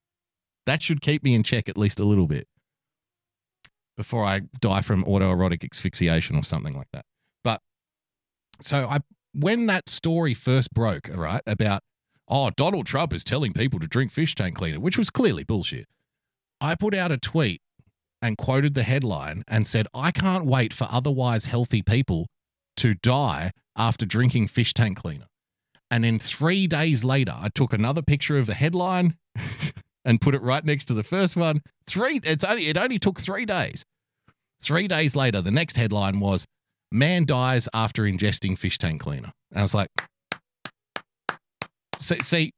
that 0.66 0.82
should 0.82 1.00
keep 1.00 1.22
me 1.22 1.34
in 1.34 1.44
check 1.44 1.68
at 1.68 1.78
least 1.78 2.00
a 2.00 2.04
little 2.04 2.26
bit 2.26 2.48
before 3.96 4.24
I 4.24 4.40
die 4.60 4.80
from 4.80 5.04
autoerotic 5.04 5.64
asphyxiation 5.64 6.36
or 6.36 6.42
something 6.42 6.76
like 6.76 6.88
that. 6.92 7.04
But 7.44 7.60
so 8.60 8.88
I 8.88 8.98
when 9.32 9.66
that 9.66 9.88
story 9.88 10.34
first 10.34 10.72
broke, 10.74 11.08
right, 11.14 11.42
about 11.46 11.82
oh, 12.28 12.50
Donald 12.50 12.86
Trump 12.86 13.12
is 13.12 13.24
telling 13.24 13.52
people 13.52 13.78
to 13.80 13.86
drink 13.86 14.12
fish 14.12 14.34
tank 14.34 14.56
cleaner, 14.56 14.80
which 14.80 14.98
was 14.98 15.10
clearly 15.10 15.44
bullshit. 15.44 15.86
I 16.60 16.74
put 16.74 16.94
out 16.94 17.12
a 17.12 17.18
tweet 17.18 17.60
and 18.22 18.38
quoted 18.38 18.74
the 18.74 18.84
headline 18.84 19.44
and 19.46 19.68
said, 19.68 19.86
I 19.92 20.10
can't 20.10 20.46
wait 20.46 20.72
for 20.72 20.88
otherwise 20.90 21.46
healthy 21.46 21.82
people 21.82 22.26
to 22.78 22.94
die 22.94 23.52
after 23.76 24.06
drinking 24.06 24.48
fish 24.48 24.72
tank 24.72 24.96
cleaner. 24.98 25.26
And 25.90 26.04
then 26.04 26.18
three 26.18 26.66
days 26.66 27.04
later, 27.04 27.34
I 27.36 27.48
took 27.54 27.72
another 27.72 28.02
picture 28.02 28.38
of 28.38 28.46
the 28.46 28.54
headline 28.54 29.16
and 30.04 30.20
put 30.20 30.34
it 30.34 30.42
right 30.42 30.64
next 30.64 30.86
to 30.86 30.94
the 30.94 31.02
first 31.02 31.36
one. 31.36 31.60
Three, 31.86 32.20
it's 32.24 32.44
only 32.44 32.68
it 32.68 32.78
only 32.78 32.98
took 32.98 33.20
three 33.20 33.44
days. 33.44 33.84
Three 34.62 34.88
days 34.88 35.14
later, 35.14 35.42
the 35.42 35.50
next 35.50 35.76
headline 35.76 36.20
was 36.20 36.46
Man 36.90 37.26
dies 37.26 37.68
after 37.74 38.04
ingesting 38.04 38.56
fish 38.56 38.78
tank 38.78 39.00
cleaner. 39.00 39.32
And 39.50 39.58
I 39.58 39.62
was 39.62 39.74
like, 39.74 39.88
see, 42.04 42.22
see, 42.22 42.52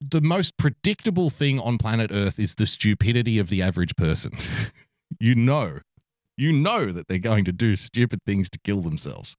the 0.00 0.20
most 0.20 0.56
predictable 0.56 1.30
thing 1.30 1.58
on 1.58 1.78
planet 1.78 2.10
Earth 2.12 2.38
is 2.38 2.54
the 2.54 2.66
stupidity 2.66 3.38
of 3.38 3.48
the 3.48 3.62
average 3.62 3.96
person. 3.96 4.32
you 5.20 5.34
know, 5.34 5.80
you 6.36 6.52
know 6.52 6.92
that 6.92 7.08
they're 7.08 7.18
going 7.18 7.44
to 7.46 7.52
do 7.52 7.76
stupid 7.76 8.20
things 8.24 8.48
to 8.50 8.58
kill 8.62 8.82
themselves. 8.82 9.36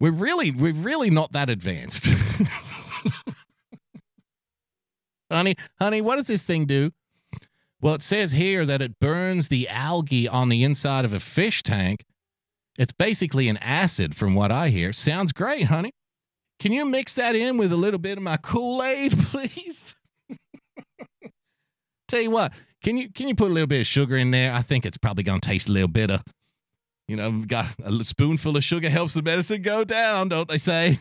We're 0.00 0.10
really, 0.10 0.50
we're 0.50 0.74
really 0.74 1.10
not 1.10 1.32
that 1.32 1.48
advanced. 1.48 2.06
honey, 5.30 5.54
honey, 5.78 6.00
what 6.00 6.16
does 6.16 6.26
this 6.26 6.44
thing 6.44 6.66
do? 6.66 6.90
Well, 7.80 7.94
it 7.94 8.02
says 8.02 8.32
here 8.32 8.66
that 8.66 8.82
it 8.82 8.98
burns 8.98 9.48
the 9.48 9.68
algae 9.68 10.26
on 10.26 10.48
the 10.48 10.64
inside 10.64 11.04
of 11.04 11.12
a 11.12 11.20
fish 11.20 11.62
tank. 11.62 12.04
It's 12.78 12.92
basically 12.92 13.48
an 13.48 13.58
acid, 13.58 14.16
from 14.16 14.34
what 14.34 14.50
I 14.50 14.70
hear. 14.70 14.92
Sounds 14.92 15.32
great, 15.32 15.64
honey. 15.64 15.92
Can 16.62 16.70
you 16.70 16.84
mix 16.84 17.14
that 17.14 17.34
in 17.34 17.56
with 17.56 17.72
a 17.72 17.76
little 17.76 17.98
bit 17.98 18.18
of 18.18 18.22
my 18.22 18.36
Kool 18.36 18.84
Aid, 18.84 19.18
please? 19.18 19.96
Tell 22.06 22.20
you 22.20 22.30
what, 22.30 22.52
can 22.84 22.96
you 22.96 23.10
can 23.10 23.26
you 23.26 23.34
put 23.34 23.50
a 23.50 23.52
little 23.52 23.66
bit 23.66 23.80
of 23.80 23.86
sugar 23.88 24.16
in 24.16 24.30
there? 24.30 24.52
I 24.52 24.62
think 24.62 24.86
it's 24.86 24.96
probably 24.96 25.24
gonna 25.24 25.40
taste 25.40 25.68
a 25.68 25.72
little 25.72 25.88
bitter. 25.88 26.22
You 27.08 27.16
know, 27.16 27.42
got 27.48 27.66
a 27.84 28.04
spoonful 28.04 28.56
of 28.56 28.62
sugar 28.62 28.88
helps 28.88 29.14
the 29.14 29.22
medicine 29.22 29.62
go 29.62 29.82
down, 29.82 30.28
don't 30.28 30.48
they 30.48 30.58
say? 30.58 31.00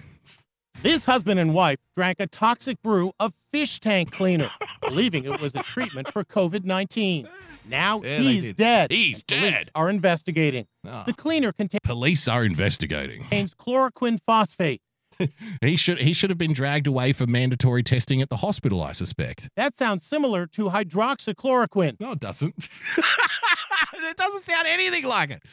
This 0.82 1.06
husband 1.06 1.40
and 1.40 1.54
wife 1.54 1.78
drank 1.96 2.20
a 2.20 2.26
toxic 2.26 2.82
brew 2.82 3.12
of 3.20 3.32
fish 3.54 3.80
tank 3.80 4.12
cleaner, 4.12 4.50
believing 4.82 5.26
it 5.26 5.40
was 5.40 5.54
a 5.54 5.62
treatment 5.62 6.12
for 6.12 6.24
COVID 6.24 6.64
19. 6.64 7.30
Now 7.70 8.02
Yeah, 8.02 8.18
he's 8.18 8.54
dead. 8.56 8.92
He's 8.92 9.22
dead. 9.22 9.70
Are 9.76 9.92
investigating. 9.92 10.66
Ah. 10.88 11.04
The 11.06 11.14
cleaner 11.14 11.52
contains 11.52 11.82
Police 11.84 12.28
are 12.28 12.44
investigating. 12.44 13.20
Contains 13.22 13.54
chloroquine 13.54 14.18
phosphate. 14.26 14.82
He 15.62 15.76
should 15.76 16.02
he 16.02 16.14
should 16.14 16.30
have 16.30 16.38
been 16.38 16.54
dragged 16.54 16.88
away 16.88 17.14
for 17.14 17.28
mandatory 17.28 17.84
testing 17.84 18.22
at 18.22 18.30
the 18.30 18.38
hospital, 18.38 18.82
I 18.82 18.94
suspect. 18.94 19.50
That 19.56 19.78
sounds 19.78 20.06
similar 20.06 20.48
to 20.48 20.70
hydroxychloroquine. 20.70 22.00
No, 22.00 22.12
it 22.12 22.20
doesn't. 22.20 22.56
it 23.94 24.18
doesn't 24.18 24.44
sound 24.44 24.68
anything 24.68 25.06
like 25.06 25.30
it. 25.30 25.44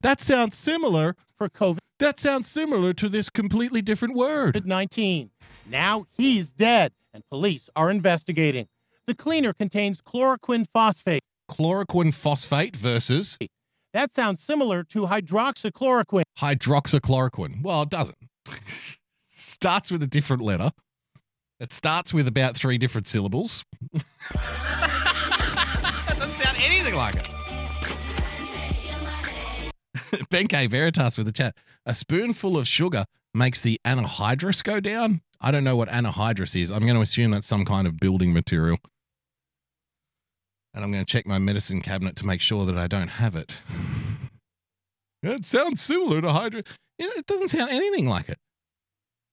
that 0.00 0.20
sounds 0.20 0.56
similar 0.56 1.16
for 1.38 1.48
COVID. 1.48 1.78
That 1.98 2.20
sounds 2.20 2.46
similar 2.46 2.92
to 2.94 3.08
this 3.08 3.30
completely 3.30 3.80
different 3.80 4.14
word. 4.14 4.66
19. 4.66 5.30
Now 5.68 6.06
he's 6.12 6.50
dead, 6.50 6.92
and 7.14 7.22
police 7.30 7.70
are 7.74 7.90
investigating. 7.90 8.66
The 9.06 9.14
cleaner 9.14 9.52
contains 9.52 10.00
chloroquine 10.02 10.66
phosphate. 10.72 11.22
Chloroquine 11.50 12.12
phosphate 12.12 12.76
versus 12.76 13.38
That 13.96 14.14
sounds 14.14 14.42
similar 14.42 14.84
to 14.84 15.06
hydroxychloroquine. 15.06 16.24
hydroxychloroquine. 16.38 17.62
Well, 17.62 17.80
it 17.80 17.88
doesn't. 17.88 18.18
starts 19.26 19.90
with 19.90 20.02
a 20.02 20.06
different 20.06 20.42
letter. 20.42 20.72
It 21.60 21.72
starts 21.72 22.12
with 22.12 22.28
about 22.28 22.58
three 22.58 22.76
different 22.76 23.06
syllables. 23.06 23.64
that 23.94 24.04
doesn't 26.18 26.36
sound 26.36 26.58
anything 26.60 26.94
like 26.94 27.14
it. 27.16 27.30
Ben 30.28 30.46
K. 30.46 30.66
Veritas 30.66 31.16
with 31.16 31.24
the 31.24 31.32
chat. 31.32 31.56
A 31.86 31.94
spoonful 31.94 32.58
of 32.58 32.68
sugar 32.68 33.06
makes 33.32 33.62
the 33.62 33.80
anhydrous 33.86 34.62
go 34.62 34.78
down. 34.78 35.22
I 35.40 35.50
don't 35.50 35.64
know 35.64 35.76
what 35.76 35.88
anhydrous 35.88 36.54
is. 36.54 36.70
I'm 36.70 36.82
going 36.82 36.96
to 36.96 37.00
assume 37.00 37.30
that's 37.30 37.46
some 37.46 37.64
kind 37.64 37.86
of 37.86 37.96
building 37.96 38.34
material. 38.34 38.76
And 40.76 40.84
I'm 40.84 40.92
going 40.92 41.04
to 41.04 41.10
check 41.10 41.26
my 41.26 41.38
medicine 41.38 41.80
cabinet 41.80 42.16
to 42.16 42.26
make 42.26 42.42
sure 42.42 42.66
that 42.66 42.76
I 42.76 42.86
don't 42.86 43.08
have 43.08 43.34
it. 43.34 43.54
It 45.22 45.44
sounds 45.44 45.80
similar 45.80 46.20
to 46.20 46.30
hydro. 46.30 46.62
Yeah, 46.98 47.08
It 47.16 47.26
doesn't 47.26 47.48
sound 47.48 47.70
anything 47.70 48.06
like 48.06 48.28
it. 48.28 48.38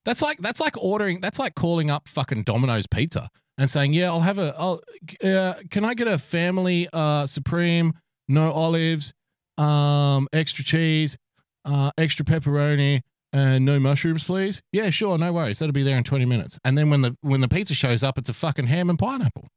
That's 0.06 0.24
like 0.24 0.40
that's 0.40 0.60
like 0.60 0.76
ordering. 0.78 1.22
That's 1.22 1.38
like 1.38 1.54
calling 1.54 1.92
up 1.92 2.08
fucking 2.08 2.44
Domino's 2.44 2.88
Pizza 2.88 3.30
and 3.58 3.70
saying, 3.70 3.94
"Yeah, 3.94 4.08
I'll 4.08 4.22
have 4.22 4.40
a. 4.40 4.56
I'll, 4.58 4.82
uh, 5.24 5.56
can 5.70 5.86
I 5.86 5.94
get 5.94 6.08
a 6.08 6.18
family 6.18 6.90
uh, 6.92 7.28
supreme, 7.28 7.94
no 8.28 8.52
olives, 8.52 9.14
um, 9.58 10.28
extra 10.34 10.64
cheese, 10.64 11.18
uh, 11.64 11.92
extra 11.98 12.26
pepperoni, 12.26 13.02
and 13.32 13.64
no 13.64 13.80
mushrooms, 13.80 14.24
please?" 14.24 14.62
Yeah, 14.72 14.90
sure, 14.90 15.18
no 15.18 15.32
worries. 15.32 15.60
That'll 15.60 15.74
be 15.74 15.84
there 15.84 15.98
in 15.98 16.04
twenty 16.04 16.26
minutes. 16.26 16.58
And 16.66 16.78
then 16.78 16.90
when 16.90 17.02
the 17.02 17.16
when 17.22 17.42
the 17.42 17.48
pizza 17.48 17.74
shows 17.76 18.02
up, 18.04 18.18
it's 18.18 18.30
a 18.30 18.34
fucking 18.34 18.68
ham 18.68 18.90
and 18.90 18.98
pineapple. 18.98 19.48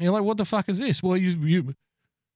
You're 0.00 0.12
like, 0.12 0.22
"What 0.22 0.36
the 0.36 0.44
fuck 0.44 0.68
is 0.68 0.78
this?" 0.78 1.02
Well, 1.02 1.16
you 1.16 1.30
you 1.46 1.74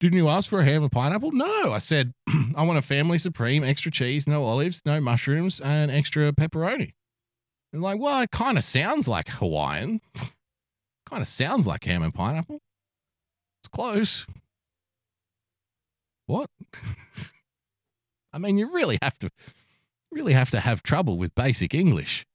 didn't 0.00 0.18
you 0.18 0.28
ask 0.28 0.50
for 0.50 0.60
a 0.60 0.64
ham 0.64 0.82
and 0.82 0.92
pineapple? 0.92 1.32
No, 1.32 1.72
I 1.72 1.78
said 1.78 2.12
I 2.54 2.62
want 2.62 2.78
a 2.78 2.82
family 2.82 3.18
supreme, 3.18 3.64
extra 3.64 3.90
cheese, 3.90 4.26
no 4.26 4.44
olives, 4.44 4.82
no 4.84 5.00
mushrooms, 5.00 5.60
and 5.60 5.90
extra 5.90 6.32
pepperoni. 6.32 6.92
And 7.72 7.82
like, 7.82 7.98
well, 7.98 8.20
it 8.20 8.30
kind 8.30 8.58
of 8.58 8.64
sounds 8.64 9.08
like 9.08 9.28
Hawaiian. 9.28 10.00
kind 11.08 11.22
of 11.22 11.28
sounds 11.28 11.66
like 11.66 11.84
ham 11.84 12.02
and 12.02 12.14
pineapple. 12.14 12.60
It's 13.60 13.68
close. 13.68 14.26
What? 16.26 16.50
I 18.32 18.38
mean, 18.38 18.58
you 18.58 18.72
really 18.72 18.98
have 19.00 19.18
to 19.18 19.30
really 20.10 20.32
have 20.32 20.50
to 20.50 20.60
have 20.60 20.82
trouble 20.82 21.16
with 21.18 21.34
basic 21.34 21.74
English 21.74 22.26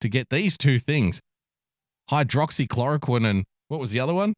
to 0.00 0.08
get 0.08 0.30
these 0.30 0.56
two 0.58 0.78
things. 0.78 1.20
Hydroxychloroquine 2.10 3.26
and 3.26 3.44
what 3.72 3.80
was 3.80 3.90
the 3.90 4.00
other 4.00 4.14
one? 4.14 4.34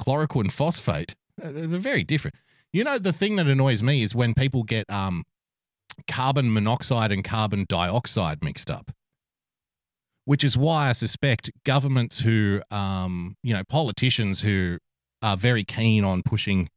Chloroquine 0.00 0.50
phosphate. 0.52 1.14
Uh, 1.42 1.50
They're 1.52 1.66
they're 1.66 1.80
very 1.92 2.04
different. 2.04 2.36
You 2.72 2.84
know, 2.84 2.98
the 2.98 3.12
thing 3.12 3.36
that 3.36 3.46
annoys 3.46 3.82
me 3.82 4.02
is 4.02 4.14
when 4.14 4.34
people 4.34 4.62
get 4.62 4.88
um, 4.90 5.24
carbon 6.08 6.52
monoxide 6.52 7.10
and 7.12 7.24
carbon 7.24 7.66
dioxide 7.68 8.44
mixed 8.44 8.70
up. 8.70 8.92
which 10.24 10.42
is 10.44 10.56
why 10.56 10.88
I 10.88 10.92
suspect 10.92 11.50
governments 11.64 12.20
who, 12.20 12.60
um, 12.70 13.36
you 13.42 13.54
know, 13.54 13.62
politicians 13.68 14.40
who 14.40 14.78
are 15.22 15.36
very 15.36 15.64
keen 15.64 16.04
on 16.04 16.22
pushing, 16.22 16.68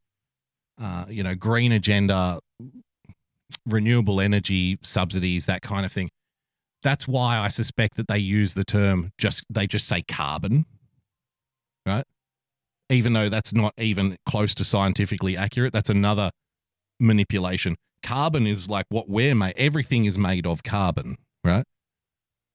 uh, 0.80 1.04
you 1.08 1.22
know, 1.22 1.34
green 1.34 1.72
agenda, 1.72 2.38
renewable 3.66 4.20
energy 4.20 4.78
subsidies, 4.82 5.46
that 5.46 5.62
kind 5.62 5.84
of 5.84 5.92
thing. 5.92 6.10
That's 6.82 7.06
why 7.08 7.38
I 7.38 7.48
suspect 7.48 7.96
that 7.96 8.08
they 8.08 8.18
use 8.18 8.54
the 8.54 8.64
term 8.64 9.10
just 9.18 9.44
they 9.50 9.66
just 9.66 9.86
say 9.86 10.02
carbon, 10.02 10.64
right? 11.86 12.04
Even 12.88 13.12
though 13.12 13.28
that's 13.28 13.54
not 13.54 13.72
even 13.78 14.16
close 14.26 14.54
to 14.56 14.64
scientifically 14.64 15.36
accurate, 15.36 15.72
that's 15.72 15.90
another 15.90 16.30
manipulation. 16.98 17.76
Carbon 18.02 18.46
is 18.46 18.68
like 18.68 18.86
what 18.88 19.08
we're 19.08 19.34
made. 19.34 19.54
Everything 19.56 20.04
is 20.04 20.18
made 20.18 20.46
of 20.46 20.62
carbon, 20.62 21.16
right? 21.44 21.64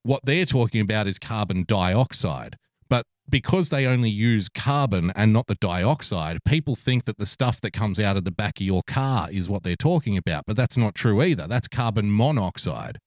What 0.04 0.22
they're 0.24 0.46
talking 0.46 0.82
about 0.82 1.08
is 1.08 1.18
carbon 1.18 1.66
dioxide. 1.68 2.58
But 2.90 3.06
because 3.28 3.70
they 3.70 3.86
only 3.86 4.10
use 4.10 4.50
carbon 4.50 5.12
and 5.16 5.34
not 5.34 5.48
the 5.48 5.56
dioxide, 5.56 6.44
people 6.44 6.76
think 6.76 7.06
that 7.06 7.18
the 7.18 7.26
stuff 7.26 7.62
that 7.62 7.72
comes 7.72 8.00
out 8.00 8.18
of 8.18 8.24
the 8.24 8.32
back 8.32 8.60
of 8.60 8.66
your 8.66 8.84
car 8.86 9.30
is 9.32 9.50
what 9.50 9.64
they're 9.64 9.76
talking 9.76 10.18
about. 10.18 10.46
But 10.46 10.58
that's 10.58 10.78
not 10.78 10.96
true 10.96 11.22
either. 11.24 11.48
That's 11.48 11.68
carbon 11.68 12.16
monoxide. 12.16 13.00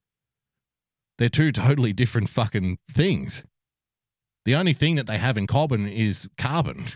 They're 1.18 1.28
two 1.28 1.52
totally 1.52 1.92
different 1.92 2.28
fucking 2.30 2.78
things. 2.90 3.44
The 4.48 4.56
only 4.56 4.72
thing 4.72 4.94
that 4.94 5.06
they 5.06 5.18
have 5.18 5.36
in 5.36 5.46
common 5.46 5.86
is 5.86 6.30
carbon, 6.38 6.86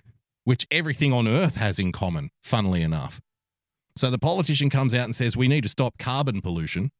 which 0.44 0.66
everything 0.70 1.12
on 1.12 1.28
Earth 1.28 1.56
has 1.56 1.78
in 1.78 1.92
common, 1.92 2.30
funnily 2.42 2.80
enough. 2.80 3.20
So 3.94 4.10
the 4.10 4.18
politician 4.18 4.70
comes 4.70 4.94
out 4.94 5.04
and 5.04 5.14
says, 5.14 5.36
we 5.36 5.48
need 5.48 5.60
to 5.64 5.68
stop 5.68 5.98
carbon 5.98 6.40
pollution. 6.40 6.92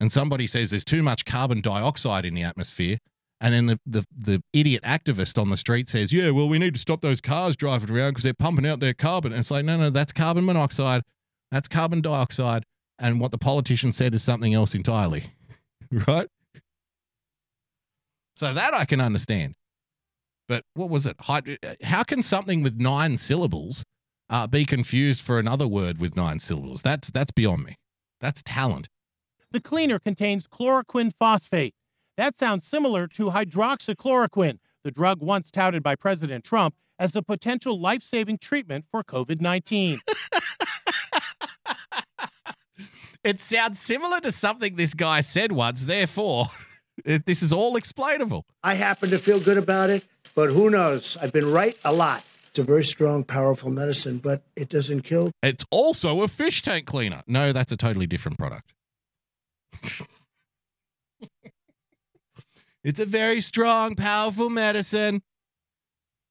And 0.00 0.10
somebody 0.10 0.48
says 0.48 0.70
there's 0.70 0.84
too 0.84 1.00
much 1.00 1.24
carbon 1.24 1.60
dioxide 1.60 2.24
in 2.24 2.34
the 2.34 2.42
atmosphere. 2.42 2.98
And 3.40 3.54
then 3.54 3.66
the, 3.66 3.78
the, 3.86 4.04
the 4.10 4.42
idiot 4.52 4.82
activist 4.82 5.40
on 5.40 5.48
the 5.48 5.56
street 5.56 5.88
says, 5.88 6.12
yeah, 6.12 6.30
well, 6.30 6.48
we 6.48 6.58
need 6.58 6.74
to 6.74 6.80
stop 6.80 7.00
those 7.00 7.20
cars 7.20 7.54
driving 7.54 7.96
around 7.96 8.10
because 8.10 8.24
they're 8.24 8.34
pumping 8.34 8.66
out 8.66 8.80
their 8.80 8.94
carbon. 8.94 9.30
And 9.30 9.38
it's 9.38 9.50
like, 9.52 9.64
no, 9.64 9.76
no, 9.76 9.90
that's 9.90 10.10
carbon 10.10 10.44
monoxide. 10.44 11.02
That's 11.52 11.68
carbon 11.68 12.00
dioxide. 12.00 12.64
And 12.98 13.20
what 13.20 13.30
the 13.30 13.38
politician 13.38 13.92
said 13.92 14.12
is 14.12 14.24
something 14.24 14.54
else 14.54 14.74
entirely. 14.74 15.34
right? 16.08 16.28
So 18.40 18.54
that 18.54 18.72
I 18.72 18.86
can 18.86 19.02
understand. 19.02 19.54
But 20.48 20.64
what 20.72 20.88
was 20.88 21.04
it? 21.04 21.14
How 21.82 22.02
can 22.02 22.22
something 22.22 22.62
with 22.62 22.80
nine 22.80 23.18
syllables 23.18 23.84
uh, 24.30 24.46
be 24.46 24.64
confused 24.64 25.20
for 25.20 25.38
another 25.38 25.68
word 25.68 25.98
with 25.98 26.16
nine 26.16 26.38
syllables? 26.38 26.80
That's 26.80 27.10
that's 27.10 27.32
beyond 27.32 27.64
me. 27.64 27.76
That's 28.18 28.42
talent. 28.42 28.88
The 29.50 29.60
cleaner 29.60 29.98
contains 29.98 30.46
chloroquine 30.46 31.12
phosphate. 31.18 31.74
That 32.16 32.38
sounds 32.38 32.66
similar 32.66 33.06
to 33.08 33.26
hydroxychloroquine, 33.26 34.58
the 34.84 34.90
drug 34.90 35.20
once 35.20 35.50
touted 35.50 35.82
by 35.82 35.94
President 35.94 36.42
Trump 36.42 36.74
as 36.98 37.14
a 37.14 37.20
potential 37.20 37.78
life 37.78 38.02
saving 38.02 38.38
treatment 38.38 38.86
for 38.90 39.04
COVID 39.04 39.42
19. 39.42 40.00
It 43.22 43.38
sounds 43.38 43.78
similar 43.78 44.18
to 44.20 44.32
something 44.32 44.76
this 44.76 44.94
guy 44.94 45.20
said 45.20 45.52
once. 45.52 45.82
Therefore, 45.82 46.46
it- 47.04 47.26
this 47.26 47.42
is 47.42 47.52
all 47.52 47.76
explainable. 47.76 48.44
I 48.62 48.74
happen 48.74 49.10
to 49.10 49.18
feel 49.18 49.40
good 49.40 49.58
about 49.58 49.90
it, 49.90 50.04
but 50.34 50.50
who 50.50 50.70
knows? 50.70 51.16
I've 51.20 51.32
been 51.32 51.50
right 51.50 51.76
a 51.84 51.92
lot. 51.92 52.24
It's 52.48 52.58
a 52.58 52.64
very 52.64 52.84
strong, 52.84 53.22
powerful 53.22 53.70
medicine, 53.70 54.18
but 54.18 54.42
it 54.56 54.68
doesn't 54.68 55.02
kill. 55.02 55.30
It's 55.42 55.64
also 55.70 56.22
a 56.22 56.28
fish 56.28 56.62
tank 56.62 56.84
cleaner. 56.86 57.22
No, 57.28 57.52
that's 57.52 57.70
a 57.70 57.76
totally 57.76 58.08
different 58.08 58.38
product. 58.38 58.72
it's 62.82 62.98
a 62.98 63.06
very 63.06 63.40
strong, 63.40 63.94
powerful 63.94 64.50
medicine. 64.50 65.22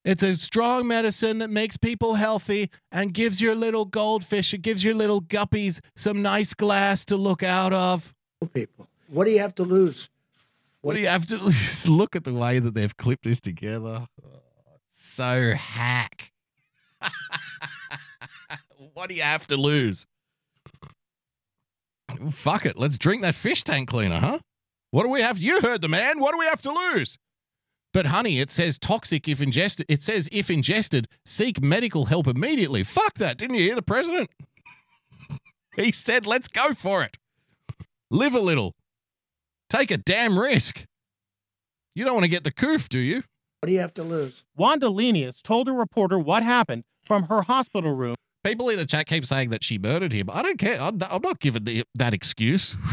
It's 0.03 0.23
a 0.23 0.35
strong 0.35 0.87
medicine 0.87 1.37
that 1.39 1.49
makes 1.49 1.77
people 1.77 2.15
healthy 2.15 2.69
and 2.91 3.13
gives 3.13 3.41
your 3.41 3.55
little 3.55 3.85
goldfish, 3.85 4.53
it 4.53 4.61
gives 4.61 4.83
your 4.83 4.95
little 4.95 5.21
guppies 5.21 5.79
some 5.95 6.21
nice 6.21 6.53
glass 6.53 7.05
to 7.05 7.17
look 7.17 7.43
out 7.43 7.73
of. 7.73 8.13
People. 8.53 8.87
What 9.07 9.25
do 9.25 9.31
you 9.31 9.39
have 9.39 9.55
to 9.55 9.63
lose? 9.63 10.09
What 10.81 10.93
do 10.95 11.01
you 11.01 11.07
have 11.07 11.25
to 11.27 11.37
look 11.89 12.15
at 12.15 12.23
the 12.23 12.33
way 12.33 12.59
that 12.59 12.73
they've 12.73 12.95
clipped 12.95 13.23
this 13.23 13.39
together? 13.39 14.07
Oh, 14.23 14.39
so 14.91 15.53
hack. 15.53 16.31
what 18.93 19.09
do 19.09 19.15
you 19.15 19.21
have 19.21 19.47
to 19.47 19.57
lose? 19.57 20.05
Fuck 22.31 22.65
it. 22.65 22.77
Let's 22.77 22.97
drink 22.97 23.21
that 23.21 23.35
fish 23.35 23.63
tank 23.63 23.89
cleaner, 23.89 24.19
huh? 24.19 24.39
What 24.91 25.03
do 25.03 25.09
we 25.09 25.21
have? 25.21 25.37
You 25.37 25.61
heard 25.61 25.81
the 25.81 25.87
man. 25.87 26.19
What 26.19 26.31
do 26.31 26.39
we 26.39 26.45
have 26.45 26.61
to 26.63 26.71
lose? 26.71 27.17
But 27.93 28.07
honey, 28.07 28.39
it 28.39 28.49
says 28.51 28.77
toxic 28.77 29.27
if 29.27 29.41
ingested. 29.41 29.85
It 29.89 30.03
says 30.03 30.29
if 30.31 30.49
ingested, 30.49 31.07
seek 31.25 31.61
medical 31.61 32.05
help 32.05 32.27
immediately. 32.27 32.83
Fuck 32.83 33.15
that. 33.15 33.37
Didn't 33.37 33.55
you 33.55 33.63
hear 33.63 33.75
the 33.75 33.81
president? 33.81 34.29
he 35.75 35.91
said, 35.91 36.25
let's 36.25 36.47
go 36.47 36.73
for 36.73 37.03
it. 37.03 37.17
Live 38.09 38.35
a 38.35 38.39
little. 38.39 38.75
Take 39.69 39.91
a 39.91 39.97
damn 39.97 40.37
risk. 40.39 40.85
You 41.95 42.05
don't 42.05 42.13
want 42.13 42.23
to 42.23 42.29
get 42.29 42.43
the 42.43 42.51
coof, 42.51 42.89
do 42.89 42.99
you? 42.99 43.23
What 43.61 43.67
do 43.67 43.71
you 43.73 43.79
have 43.79 43.93
to 43.95 44.03
lose? 44.03 44.43
Wanda 44.55 44.87
Lenius 44.87 45.41
told 45.41 45.67
a 45.67 45.73
reporter 45.73 46.17
what 46.17 46.43
happened 46.43 46.83
from 47.03 47.23
her 47.23 47.41
hospital 47.41 47.93
room. 47.93 48.15
People 48.43 48.69
in 48.69 48.77
the 48.77 48.85
chat 48.85 49.05
keep 49.05 49.25
saying 49.25 49.49
that 49.49 49.63
she 49.63 49.77
murdered 49.77 50.13
him. 50.13 50.29
I 50.31 50.41
don't 50.41 50.57
care. 50.57 50.79
I'm 50.79 51.01
I'm 51.03 51.21
not 51.21 51.39
giving 51.39 51.65
the- 51.65 51.83
that 51.95 52.13
excuse. 52.13 52.77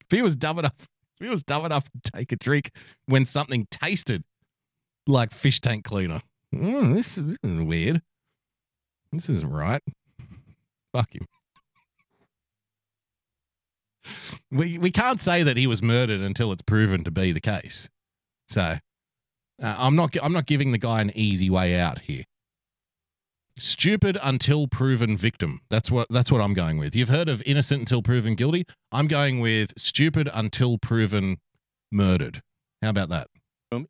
if 0.00 0.10
he 0.10 0.22
was 0.22 0.34
dumb 0.34 0.58
enough, 0.58 0.72
if 0.80 1.24
he 1.24 1.28
was 1.28 1.42
dumb 1.42 1.66
enough 1.66 1.84
to 1.84 2.10
take 2.16 2.32
a 2.32 2.36
drink 2.36 2.70
when 3.06 3.26
something 3.26 3.66
tasted 3.70 4.24
like 5.06 5.32
fish 5.32 5.60
tank 5.60 5.84
cleaner, 5.84 6.22
Mm, 6.54 6.94
this, 6.94 7.14
this 7.14 7.38
is 7.42 7.62
weird. 7.62 8.02
This 9.10 9.28
isn't 9.30 9.50
right. 9.50 9.80
Fuck 10.92 11.14
him. 11.14 11.26
We 14.50 14.78
we 14.78 14.90
can't 14.90 15.20
say 15.20 15.42
that 15.42 15.56
he 15.56 15.66
was 15.66 15.82
murdered 15.82 16.20
until 16.20 16.52
it's 16.52 16.62
proven 16.62 17.04
to 17.04 17.10
be 17.10 17.32
the 17.32 17.40
case. 17.40 17.88
So 18.48 18.78
uh, 19.62 19.76
I'm 19.78 19.96
not 19.96 20.16
I'm 20.22 20.32
not 20.32 20.46
giving 20.46 20.72
the 20.72 20.78
guy 20.78 21.00
an 21.00 21.12
easy 21.14 21.48
way 21.48 21.78
out 21.78 22.00
here. 22.00 22.24
Stupid 23.58 24.18
until 24.22 24.66
proven 24.66 25.16
victim. 25.16 25.60
That's 25.70 25.90
what 25.90 26.08
that's 26.10 26.32
what 26.32 26.40
I'm 26.40 26.54
going 26.54 26.78
with. 26.78 26.96
You've 26.96 27.10
heard 27.10 27.28
of 27.28 27.42
innocent 27.44 27.80
until 27.80 28.02
proven 28.02 28.34
guilty. 28.34 28.66
I'm 28.90 29.06
going 29.06 29.40
with 29.40 29.74
stupid 29.76 30.28
until 30.32 30.78
proven 30.78 31.38
murdered. 31.90 32.42
How 32.80 32.90
about 32.90 33.10
that? 33.10 33.28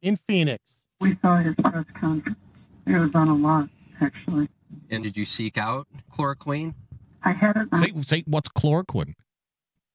In 0.01 0.19
Phoenix. 0.29 0.63
We 1.01 1.17
saw 1.23 1.39
his 1.39 1.55
press 1.57 1.87
conference. 1.99 2.39
It 2.87 2.99
was 2.99 3.15
on 3.15 3.29
a 3.29 3.35
lot, 3.35 3.69
actually. 4.01 4.49
And 4.91 5.03
did 5.03 5.17
you 5.17 5.25
seek 5.25 5.57
out 5.59 5.87
chloroquine? 6.13 6.75
I 7.23 7.33
had 7.33 7.57
it. 7.57 7.77
See, 7.79 8.03
see 8.03 8.25
what's 8.27 8.49
chloroquine? 8.49 9.15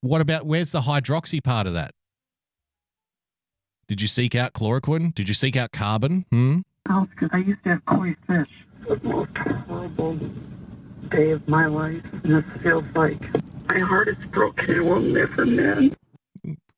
What 0.00 0.20
about 0.20 0.46
where's 0.46 0.70
the 0.70 0.82
hydroxy 0.82 1.42
part 1.42 1.66
of 1.66 1.74
that? 1.74 1.92
Did 3.88 4.00
you 4.00 4.06
seek 4.06 4.34
out 4.34 4.52
chloroquine? 4.52 5.14
Did 5.14 5.28
you 5.28 5.34
seek 5.34 5.56
out 5.56 5.72
carbon? 5.72 6.24
Hmm? 6.30 6.58
house 6.88 7.08
because 7.10 7.30
I 7.32 7.38
used 7.38 7.62
to 7.64 7.70
have 7.70 7.84
koi 7.84 8.14
fish. 8.26 8.48
The 8.88 9.00
most 9.02 9.36
horrible 9.36 10.18
day 11.10 11.30
of 11.32 11.46
my 11.48 11.66
life. 11.66 12.02
And 12.24 12.36
this 12.36 12.44
feels 12.62 12.84
like 12.94 13.20
my 13.68 13.78
heart 13.80 14.08
is 14.08 14.24
broken 14.26 14.70
and 14.70 14.86
will 14.86 15.00
never 15.00 15.44
mend. 15.44 15.96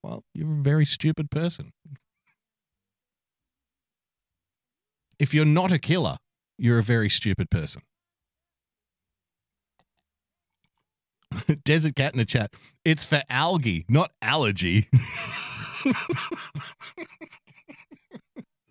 Well, 0.03 0.25
you're 0.35 0.51
a 0.51 0.63
very 0.63 0.85
stupid 0.85 1.31
person. 1.31 1.73
If 5.19 5.35
you're 5.35 5.45
not 5.45 5.71
a 5.71 5.79
killer, 5.79 6.17
you're 6.59 6.79
a 6.79 6.83
very 6.83 7.11
stupid 7.11 7.51
person. 7.51 7.83
Desert 11.65 11.97
cat 11.97 12.13
in 12.15 12.19
the 12.19 12.25
chat. 12.25 12.53
It's 12.85 13.05
for 13.05 13.23
algae, 13.29 13.85
not 13.89 14.13
allergy. 14.23 14.89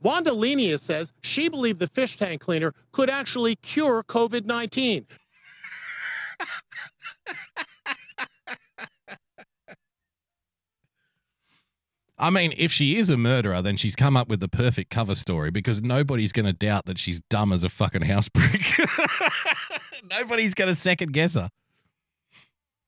Wanda 0.01 0.31
Lenius 0.31 0.79
says 0.79 1.11
she 1.21 1.49
believed 1.49 1.79
the 1.79 1.87
fish 1.87 2.17
tank 2.17 2.41
cleaner 2.41 2.73
could 2.91 3.09
actually 3.09 3.55
cure 3.55 4.03
COVID 4.03 4.45
19. 4.45 5.05
I 12.21 12.29
mean, 12.29 12.53
if 12.57 12.71
she 12.71 12.97
is 12.97 13.09
a 13.09 13.15
murderer, 13.15 13.61
then 13.61 13.77
she's 13.77 13.95
come 13.95 14.17
up 14.17 14.27
with 14.27 14.41
the 14.41 14.49
perfect 14.49 14.89
cover 14.89 15.15
story 15.15 15.51
because 15.51 15.81
nobody's 15.81 16.33
going 16.33 16.45
to 16.45 16.53
doubt 16.53 16.85
that 16.85 16.99
she's 16.99 17.21
dumb 17.29 17.53
as 17.53 17.63
a 17.63 17.69
fucking 17.69 18.01
house 18.01 18.27
brick. 18.27 18.61
nobody's 20.09 20.53
going 20.53 20.67
to 20.69 20.75
second 20.75 21.13
guess 21.13 21.35
her. 21.35 21.49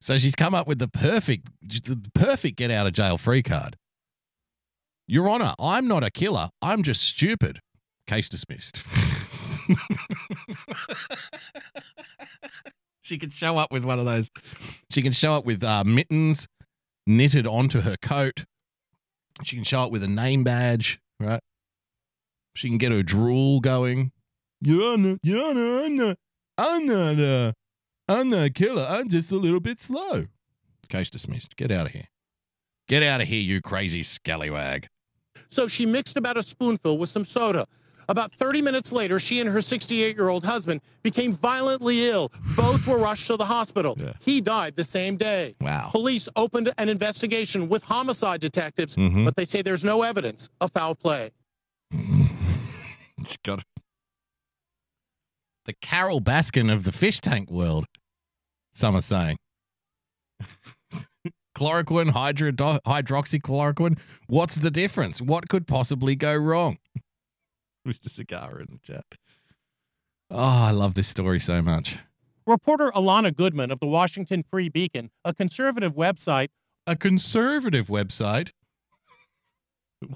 So 0.02 0.18
she's 0.18 0.36
come 0.36 0.54
up 0.54 0.68
with 0.68 0.80
the 0.80 0.90
perfect, 0.90 1.48
the 1.62 2.02
perfect 2.14 2.58
get 2.58 2.72
out 2.72 2.88
of 2.88 2.94
jail 2.94 3.18
free 3.18 3.44
card. 3.44 3.78
Your 5.08 5.30
Honor, 5.30 5.54
I'm 5.60 5.88
not 5.88 6.04
a 6.04 6.12
killer. 6.12 6.50
I'm 6.62 6.84
just 6.84 7.02
stupid. 7.02 7.60
Case 8.08 8.28
dismissed. 8.28 8.84
she 13.02 13.18
can 13.18 13.30
show 13.30 13.58
up 13.58 13.72
with 13.72 13.86
one 13.86 14.00
of 14.00 14.06
those. 14.06 14.30
She 14.90 15.02
can 15.02 15.12
show 15.12 15.34
up 15.34 15.46
with 15.46 15.64
uh, 15.64 15.84
mittens 15.86 16.48
knitted 17.08 17.48
onto 17.48 17.82
her 17.82 17.98
coat, 18.02 18.46
She 19.44 19.56
can 19.56 19.66
show 19.66 19.82
up 19.82 19.92
with 19.92 20.04
a 20.04 20.08
name 20.08 20.44
badge, 20.44 21.00
right? 21.20 21.42
She 22.56 22.70
can 22.70 22.78
get 22.78 22.92
her 22.92 23.04
drool 23.04 23.60
going. 23.60 24.12
Your 24.62 24.94
Honor, 24.94 25.18
Your 25.24 25.50
Honor, 25.50 25.84
I'm 25.84 25.96
not, 25.98 26.18
I'm 26.58 26.86
not, 26.86 27.20
uh, 27.20 27.52
I'm 28.12 28.30
not 28.30 28.46
a 28.46 28.50
killer. 28.50 28.86
I'm 28.90 29.10
just 29.10 29.32
a 29.32 29.36
little 29.38 29.60
bit 29.60 29.80
slow. 29.80 30.28
Case 30.90 31.10
dismissed. 31.10 31.56
Get 31.56 31.72
out 31.72 31.86
of 31.88 31.92
here. 31.94 32.08
Get 32.88 33.04
out 33.04 33.22
of 33.22 33.28
here, 33.28 33.40
you 33.42 33.62
crazy 33.62 34.04
scallywag. 34.04 34.88
So 35.50 35.68
she 35.68 35.86
mixed 35.86 36.18
about 36.18 36.36
a 36.38 36.44
spoonful 36.44 36.98
with 36.98 37.10
some 37.10 37.24
soda. 37.26 37.68
About 38.10 38.34
30 38.34 38.62
minutes 38.62 38.92
later, 38.92 39.20
she 39.20 39.40
and 39.40 39.50
her 39.50 39.62
68 39.62 40.18
year 40.18 40.28
old 40.28 40.44
husband 40.44 40.82
became 41.04 41.32
violently 41.32 42.10
ill. 42.10 42.32
Both 42.58 42.86
were 42.86 42.98
rushed 42.98 43.28
to 43.28 43.38
the 43.38 43.46
hospital. 43.46 43.98
He 44.20 44.42
died 44.42 44.76
the 44.76 44.84
same 44.84 45.16
day. 45.16 45.56
Wow. 45.62 45.90
Police 45.92 46.28
opened 46.36 46.74
an 46.78 46.90
investigation 46.90 47.70
with 47.70 47.84
homicide 47.86 48.42
detectives, 48.42 48.98
Mhm. 48.98 49.24
but 49.24 49.38
they 49.38 49.46
say 49.46 49.62
there's 49.62 49.84
no 49.86 50.02
evidence 50.02 50.50
of 50.60 50.72
foul 50.72 50.96
play. 50.96 51.32
It's 53.18 53.38
got 53.38 53.64
the 55.66 55.74
Carole 55.74 56.22
Baskin 56.22 56.74
of 56.74 56.84
the 56.86 56.92
fish 56.92 57.20
tank 57.22 57.52
world. 57.52 57.86
Some 58.72 58.96
are 58.96 59.02
saying 59.02 59.38
chloroquine, 61.56 62.10
hydro, 62.12 62.52
hydroxychloroquine. 62.52 64.00
What's 64.28 64.56
the 64.56 64.72
difference? 64.72 65.22
What 65.22 65.48
could 65.48 65.68
possibly 65.68 66.16
go 66.16 66.36
wrong? 66.36 66.78
Mr. 67.88 68.10
Cigar 68.10 68.60
in 68.60 68.68
the 68.72 68.80
chat. 68.84 69.06
Oh, 70.30 70.38
I 70.38 70.72
love 70.72 70.94
this 70.94 71.08
story 71.08 71.40
so 71.40 71.62
much. 71.62 71.98
Reporter 72.48 72.92
Alana 72.96 73.36
Goodman 73.36 73.70
of 73.72 73.80
the 73.80 73.88
Washington 73.88 74.44
Free 74.50 74.70
Beacon, 74.70 75.12
a 75.24 75.34
conservative 75.34 75.94
website, 75.94 76.48
A 76.88 76.96
conservative 76.96 77.88
website. 77.88 78.52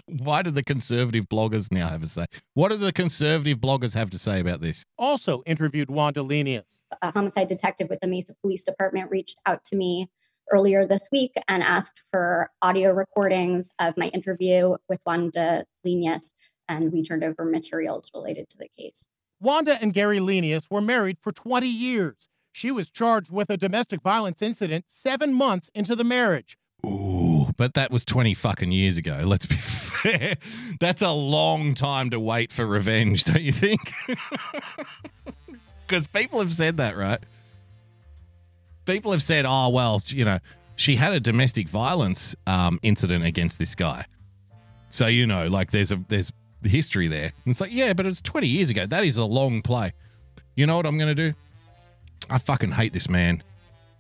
Why 0.08 0.42
do 0.42 0.52
the 0.52 0.64
conservative 0.64 1.28
bloggers 1.30 1.72
now 1.72 1.90
have 1.90 2.04
a 2.04 2.08
say? 2.08 2.26
What 2.54 2.70
do 2.70 2.78
the 2.78 2.92
conservative 2.92 3.60
bloggers 3.60 3.94
have 3.94 4.10
to 4.12 4.18
say 4.20 4.40
about 4.40 4.62
this? 4.62 4.86
also 4.98 5.44
interviewed 5.46 5.90
Wanda 5.90 6.22
Lenius. 6.22 6.80
a 7.02 7.12
homicide 7.12 7.48
detective 7.48 7.88
with 7.90 8.00
the 8.00 8.08
Mesa 8.08 8.34
Police 8.42 8.64
Department 8.64 9.12
reached 9.12 9.38
out 9.46 9.64
to 9.66 9.76
me 9.76 10.10
earlier 10.52 10.86
this 10.86 11.08
week 11.12 11.34
and 11.48 11.64
asked 11.64 12.02
for 12.12 12.50
audio 12.62 12.92
recordings 12.92 13.70
of 13.80 13.96
my 13.98 14.08
interview 14.08 14.76
with 14.90 15.00
Wanda 15.06 15.66
Lenius, 15.86 16.32
and 16.68 16.92
we 16.92 17.04
turned 17.04 17.24
over 17.24 17.46
materials 17.46 18.10
related 18.14 18.50
to 18.50 18.58
the 18.58 18.70
case. 18.78 19.06
Wanda 19.40 19.78
and 19.82 19.94
Gary 19.94 20.20
Lenius 20.20 20.64
were 20.70 20.82
married 20.82 21.18
for 21.22 21.32
20 21.32 21.68
years. 21.68 22.30
She 22.52 22.72
was 22.72 22.90
charged 22.90 23.32
with 23.32 23.50
a 23.50 23.58
domestic 23.58 24.02
violence 24.02 24.42
incident 24.42 24.86
seven 24.90 25.34
months 25.34 25.70
into 25.76 25.96
the 25.96 26.06
marriage. 26.06 26.58
Ooh, 26.86 27.35
but 27.58 27.74
that 27.76 27.92
was 27.92 28.06
20 28.06 28.34
fucking 28.34 28.72
years 28.72 28.98
ago. 28.98 29.22
Let's 29.24 29.46
be 29.46 29.56
fair. 29.56 30.36
That's 30.80 31.02
a 31.02 31.12
long 31.12 31.76
time 31.76 32.10
to 32.10 32.20
wait 32.20 32.52
for 32.52 32.66
revenge, 32.66 33.24
don't 33.24 33.42
you 33.42 33.52
think? 33.52 33.80
Because 35.88 36.08
people 36.08 36.40
have 36.40 36.52
said 36.52 36.78
that, 36.78 36.98
right? 36.98 37.20
People 38.86 39.12
have 39.12 39.22
said, 39.22 39.46
oh, 39.48 39.70
well, 39.70 40.02
you 40.08 40.26
know, 40.26 40.40
she 40.76 40.96
had 40.96 41.14
a 41.14 41.20
domestic 41.20 41.70
violence 41.70 42.36
um, 42.48 42.80
incident 42.82 43.24
against 43.24 43.60
this 43.60 43.76
guy. 43.76 44.06
So, 44.90 45.08
you 45.08 45.28
know, 45.28 45.48
like 45.48 45.72
there's 45.72 45.92
a 45.92 46.04
there's 46.08 46.32
history 46.64 47.08
there. 47.08 47.34
And 47.46 47.52
it's 47.52 47.62
like, 47.62 47.72
yeah, 47.72 47.94
but 47.94 48.06
it's 48.06 48.22
20 48.22 48.48
years 48.48 48.70
ago. 48.70 48.86
That 48.86 49.04
is 49.04 49.18
a 49.18 49.26
long 49.26 49.62
play. 49.62 49.94
You 50.56 50.66
know 50.66 50.78
what 50.78 50.86
I'm 50.86 50.98
going 50.98 51.16
to 51.16 51.32
do? 51.32 51.38
I 52.30 52.38
fucking 52.38 52.72
hate 52.72 52.94
this 52.94 53.10
man. 53.10 53.44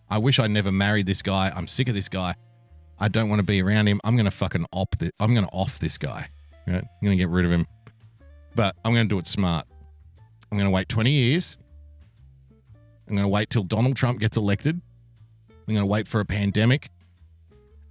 I 0.10 0.18
wish 0.18 0.40
I 0.40 0.48
never 0.48 0.72
married 0.72 1.06
this 1.06 1.22
guy. 1.22 1.52
I'm 1.56 1.68
sick 1.68 1.90
of 1.90 1.96
this 1.96 2.10
guy. 2.10 2.36
I 3.00 3.08
don't 3.08 3.30
want 3.30 3.40
to 3.40 3.46
be 3.46 3.62
around 3.62 3.88
him. 3.88 4.00
I'm 4.04 4.16
gonna 4.16 4.32
fucking 4.32 4.66
op. 4.72 4.98
This, 4.98 5.12
I'm 5.20 5.34
gonna 5.34 5.50
off 5.52 5.80
this 5.80 5.98
guy. 5.98 6.30
Right? 6.68 6.84
I'm 6.84 7.04
gonna 7.04 7.16
get 7.16 7.30
rid 7.30 7.46
of 7.46 7.52
him. 7.52 7.68
But 8.56 8.76
I'm 8.86 8.94
gonna 8.94 9.06
do 9.06 9.20
it 9.20 9.28
smart. 9.28 9.68
I'm 10.52 10.58
gonna 10.58 10.72
wait 10.72 10.88
20 10.88 11.12
years. 11.12 11.58
I'm 13.08 13.16
gonna 13.16 13.28
wait 13.28 13.50
till 13.50 13.64
Donald 13.64 13.96
Trump 13.96 14.20
gets 14.20 14.38
elected. 14.38 14.82
I'm 15.68 15.74
gonna 15.74 15.86
wait 15.86 16.08
for 16.08 16.20
a 16.20 16.26
pandemic, 16.26 16.90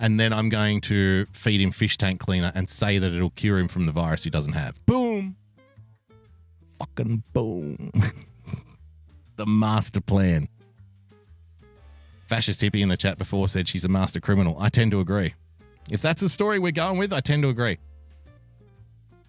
and 0.00 0.18
then 0.18 0.32
I'm 0.32 0.48
going 0.48 0.80
to 0.82 1.26
feed 1.32 1.60
him 1.60 1.70
fish 1.70 1.98
tank 1.98 2.20
cleaner 2.20 2.52
and 2.54 2.68
say 2.68 2.98
that 2.98 3.12
it'll 3.12 3.30
cure 3.30 3.58
him 3.58 3.68
from 3.68 3.86
the 3.86 3.92
virus 3.92 4.24
he 4.24 4.30
doesn't 4.30 4.52
have. 4.54 4.84
Boom. 4.86 5.36
Fucking 6.78 7.22
boom. 7.32 7.92
the 9.36 9.46
master 9.46 10.00
plan. 10.00 10.48
Fascist 12.34 12.60
hippie 12.62 12.80
in 12.80 12.88
the 12.88 12.96
chat 12.96 13.16
before 13.16 13.46
said 13.46 13.68
she's 13.68 13.84
a 13.84 13.88
master 13.88 14.18
criminal. 14.18 14.56
I 14.58 14.68
tend 14.68 14.90
to 14.90 14.98
agree. 14.98 15.34
If 15.88 16.02
that's 16.02 16.20
the 16.20 16.28
story 16.28 16.58
we're 16.58 16.72
going 16.72 16.98
with, 16.98 17.12
I 17.12 17.20
tend 17.20 17.44
to 17.44 17.48
agree. 17.48 17.78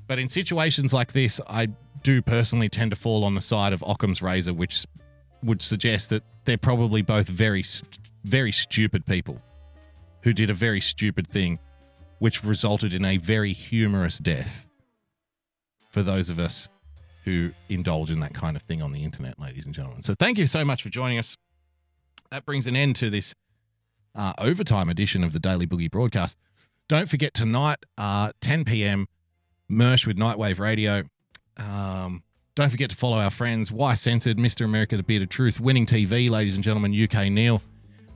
But 0.08 0.18
in 0.18 0.28
situations 0.28 0.92
like 0.92 1.14
this, 1.14 1.40
I 1.48 1.68
do 2.02 2.24
personally 2.24 2.68
tend 2.68 2.90
to 2.90 2.96
fall 2.96 3.24
on 3.24 3.36
the 3.36 3.42
side 3.42 3.74
of 3.74 3.84
Occam's 3.86 4.24
razor, 4.24 4.56
which 4.56 4.88
would 5.44 5.62
suggest 5.62 6.10
that 6.10 6.24
they're 6.46 6.58
probably 6.58 7.04
both 7.04 7.28
very, 7.28 7.64
very 8.24 8.52
stupid 8.52 9.06
people 9.06 9.40
who 10.24 10.34
did 10.34 10.50
a 10.50 10.56
very 10.56 10.82
stupid 10.82 11.28
thing, 11.28 11.60
which 12.18 12.44
resulted 12.44 12.92
in 12.92 13.06
a 13.06 13.18
very 13.18 13.54
humorous 13.54 14.18
death 14.18 14.68
for 15.92 16.02
those 16.02 16.32
of 16.32 16.40
us 16.40 16.70
who 17.24 17.52
indulge 17.70 18.10
in 18.10 18.20
that 18.22 18.34
kind 18.34 18.56
of 18.56 18.64
thing 18.64 18.82
on 18.82 18.94
the 18.94 19.04
internet, 19.04 19.40
ladies 19.40 19.66
and 19.66 19.76
gentlemen. 19.76 20.02
So 20.02 20.16
thank 20.16 20.40
you 20.40 20.48
so 20.48 20.66
much 20.66 20.82
for 20.82 20.90
joining 20.90 21.20
us. 21.20 21.38
That 22.32 22.46
brings 22.46 22.68
an 22.68 22.76
end 22.76 22.96
to 22.98 23.10
this 23.10 23.36
uh, 24.16 24.34
overtime 24.38 24.90
edition 24.90 25.24
of 25.24 25.34
the 25.34 25.40
Daily 25.40 25.68
Boogie 25.68 25.92
broadcast. 25.92 26.38
Don't 26.88 27.10
forget 27.10 27.34
tonight, 27.34 27.78
uh, 27.98 28.32
10 28.42 28.66
p.m., 28.66 29.08
Mersh 29.70 30.06
with 30.06 30.18
Nightwave 30.18 30.60
Radio. 30.60 31.04
Um, 31.58 32.24
don't 32.54 32.70
forget 32.70 32.92
to 32.92 32.96
follow 32.96 33.18
our 33.18 33.32
friends, 33.32 33.72
Why 33.72 33.96
Censored, 33.96 34.38
Mr. 34.38 34.64
America, 34.64 34.96
The 34.96 35.04
Beard 35.04 35.24
of 35.24 35.30
Truth, 35.30 35.60
Winning 35.60 35.86
TV, 35.86 36.30
ladies 36.30 36.56
and 36.56 36.64
gentlemen, 36.64 36.94
UK 36.94 37.32
Neil, 37.32 37.62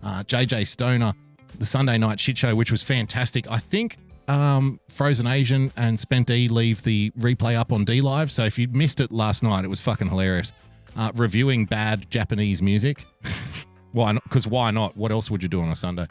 uh, 0.04 0.24
JJ 0.24 0.68
Stoner, 0.68 1.14
the 1.58 1.66
Sunday 1.66 1.98
Night 1.98 2.20
Shit 2.20 2.38
Show, 2.38 2.56
which 2.56 2.72
was 2.72 2.84
fantastic. 2.84 3.50
I 3.50 3.58
think 3.58 3.98
um, 4.28 4.80
Frozen 4.90 5.28
Asian 5.28 5.74
and 5.76 6.00
Spent 6.00 6.28
D 6.28 6.48
leave 6.48 6.84
the 6.84 7.12
replay 7.20 7.58
up 7.58 7.74
on 7.74 7.84
D 7.84 8.00
Live. 8.02 8.32
So 8.32 8.46
if 8.46 8.60
you 8.60 8.68
missed 8.70 9.02
it 9.02 9.12
last 9.12 9.42
night, 9.44 9.66
it 9.66 9.70
was 9.70 9.82
fucking 9.82 10.08
hilarious. 10.10 10.54
Uh, 10.96 11.12
reviewing 11.16 11.66
bad 11.66 12.10
Japanese 12.10 12.62
music. 12.62 13.06
why 13.92 14.12
not? 14.12 14.24
Because 14.24 14.48
why 14.48 14.72
not? 14.72 14.96
What 14.96 15.12
else 15.12 15.32
would 15.32 15.42
you 15.42 15.50
do 15.50 15.62
on 15.62 15.70
a 15.70 15.76
Sunday? 15.76 16.08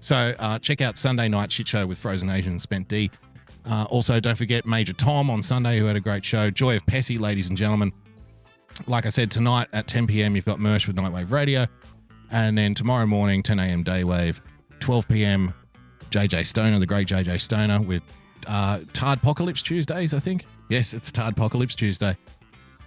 So 0.00 0.34
uh, 0.38 0.58
check 0.58 0.80
out 0.80 0.96
Sunday 0.96 1.28
Night 1.28 1.52
Shit 1.52 1.68
Show 1.68 1.86
with 1.86 1.98
Frozen 1.98 2.30
Asian 2.30 2.52
and 2.52 2.60
Spent 2.60 2.88
D. 2.88 3.10
Uh, 3.66 3.84
also, 3.90 4.18
don't 4.20 4.36
forget 4.36 4.64
Major 4.64 4.94
Tom 4.94 5.28
on 5.28 5.42
Sunday, 5.42 5.78
who 5.78 5.84
had 5.84 5.96
a 5.96 6.00
great 6.00 6.24
show. 6.24 6.50
Joy 6.50 6.76
of 6.76 6.86
Pessy, 6.86 7.18
ladies 7.18 7.48
and 7.48 7.58
gentlemen. 7.58 7.92
Like 8.86 9.04
I 9.04 9.10
said, 9.10 9.30
tonight 9.30 9.68
at 9.72 9.86
10 9.86 10.06
p.m., 10.06 10.34
you've 10.34 10.46
got 10.46 10.58
Mersh 10.58 10.86
with 10.86 10.96
Nightwave 10.96 11.30
Radio. 11.30 11.66
And 12.30 12.56
then 12.56 12.74
tomorrow 12.74 13.06
morning, 13.06 13.42
10 13.42 13.58
a.m. 13.58 13.84
Daywave. 13.84 14.40
12 14.78 15.08
p.m., 15.08 15.54
JJ 16.10 16.46
Stoner, 16.46 16.78
the 16.78 16.86
great 16.86 17.06
JJ 17.06 17.40
Stoner, 17.40 17.82
with 17.82 18.02
uh, 18.46 18.80
Tard 18.94 19.18
Apocalypse 19.18 19.60
Tuesdays, 19.60 20.14
I 20.14 20.18
think. 20.18 20.46
Yes, 20.70 20.94
it's 20.94 21.12
Tard 21.12 21.32
Apocalypse 21.32 21.74
Tuesday. 21.74 22.16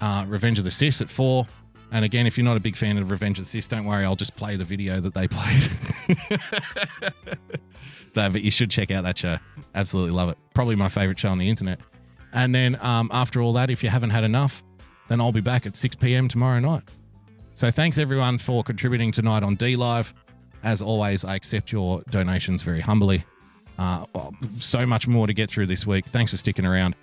Uh, 0.01 0.25
Revenge 0.27 0.57
of 0.57 0.63
the 0.63 0.71
Cis 0.71 1.01
at 1.01 1.09
4. 1.09 1.45
And 1.93 2.03
again, 2.03 2.25
if 2.25 2.39
you're 2.39 2.43
not 2.43 2.57
a 2.57 2.59
big 2.59 2.75
fan 2.75 2.97
of 2.97 3.11
Revenge 3.11 3.37
of 3.37 3.45
the 3.45 3.49
Cis, 3.49 3.67
don't 3.67 3.85
worry, 3.85 4.03
I'll 4.03 4.15
just 4.15 4.35
play 4.35 4.55
the 4.55 4.65
video 4.65 4.99
that 4.99 5.13
they 5.13 5.27
played. 5.29 5.69
no, 8.15 8.29
but 8.31 8.41
you 8.41 8.49
should 8.49 8.71
check 8.71 8.89
out 8.89 9.03
that 9.03 9.15
show. 9.15 9.37
Absolutely 9.75 10.11
love 10.11 10.29
it. 10.29 10.37
Probably 10.55 10.75
my 10.75 10.89
favorite 10.89 11.19
show 11.19 11.29
on 11.29 11.37
the 11.37 11.47
internet. 11.47 11.79
And 12.33 12.53
then 12.53 12.79
um, 12.81 13.11
after 13.13 13.41
all 13.41 13.53
that, 13.53 13.69
if 13.69 13.83
you 13.83 13.89
haven't 13.89 14.09
had 14.09 14.23
enough, 14.23 14.63
then 15.07 15.21
I'll 15.21 15.31
be 15.31 15.39
back 15.39 15.67
at 15.67 15.75
6 15.75 15.95
p.m. 15.97 16.27
tomorrow 16.27 16.59
night. 16.59 16.81
So 17.53 17.69
thanks 17.69 17.99
everyone 17.99 18.39
for 18.39 18.63
contributing 18.63 19.11
tonight 19.11 19.43
on 19.43 19.53
D 19.53 19.75
Live. 19.75 20.15
As 20.63 20.81
always, 20.81 21.23
I 21.23 21.35
accept 21.35 21.71
your 21.71 22.01
donations 22.09 22.63
very 22.63 22.81
humbly. 22.81 23.23
Uh, 23.77 24.07
well, 24.15 24.33
so 24.57 24.87
much 24.87 25.07
more 25.07 25.27
to 25.27 25.33
get 25.33 25.47
through 25.47 25.67
this 25.67 25.85
week. 25.85 26.07
Thanks 26.07 26.31
for 26.31 26.37
sticking 26.37 26.65
around. 26.65 26.95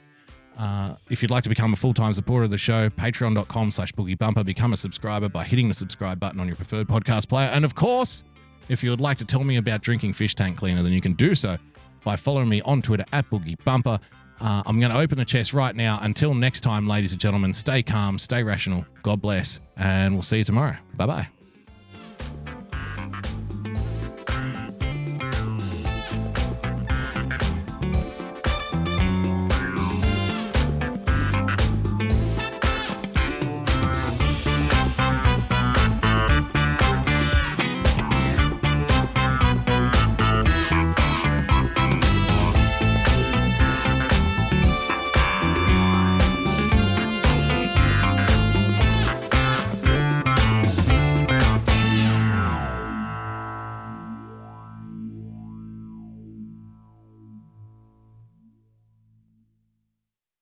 Uh, 0.60 0.94
if 1.08 1.22
you'd 1.22 1.30
like 1.30 1.42
to 1.42 1.48
become 1.48 1.72
a 1.72 1.76
full-time 1.76 2.12
supporter 2.12 2.44
of 2.44 2.50
the 2.50 2.58
show, 2.58 2.90
patreon.com 2.90 3.70
slash 3.70 3.92
boogie 3.94 4.18
bumper. 4.18 4.44
Become 4.44 4.74
a 4.74 4.76
subscriber 4.76 5.30
by 5.30 5.42
hitting 5.42 5.68
the 5.68 5.74
subscribe 5.74 6.20
button 6.20 6.38
on 6.38 6.46
your 6.46 6.56
preferred 6.56 6.86
podcast 6.86 7.28
player. 7.28 7.48
And 7.48 7.64
of 7.64 7.74
course, 7.74 8.22
if 8.68 8.84
you 8.84 8.90
would 8.90 9.00
like 9.00 9.16
to 9.18 9.24
tell 9.24 9.42
me 9.42 9.56
about 9.56 9.80
drinking 9.80 10.12
fish 10.12 10.34
tank 10.34 10.58
cleaner, 10.58 10.82
then 10.82 10.92
you 10.92 11.00
can 11.00 11.14
do 11.14 11.34
so 11.34 11.56
by 12.04 12.16
following 12.16 12.50
me 12.50 12.60
on 12.62 12.82
Twitter 12.82 13.06
at 13.12 13.28
boogiebumper. 13.30 14.00
Uh, 14.40 14.62
I'm 14.66 14.78
going 14.80 14.92
to 14.92 14.98
open 14.98 15.16
the 15.16 15.24
chest 15.24 15.54
right 15.54 15.74
now. 15.74 15.98
Until 16.02 16.34
next 16.34 16.60
time, 16.60 16.86
ladies 16.86 17.12
and 17.12 17.20
gentlemen, 17.20 17.54
stay 17.54 17.82
calm, 17.82 18.18
stay 18.18 18.42
rational. 18.42 18.84
God 19.02 19.22
bless, 19.22 19.60
and 19.78 20.12
we'll 20.12 20.22
see 20.22 20.38
you 20.38 20.44
tomorrow. 20.44 20.76
Bye 20.94 21.06
bye. 21.06 21.39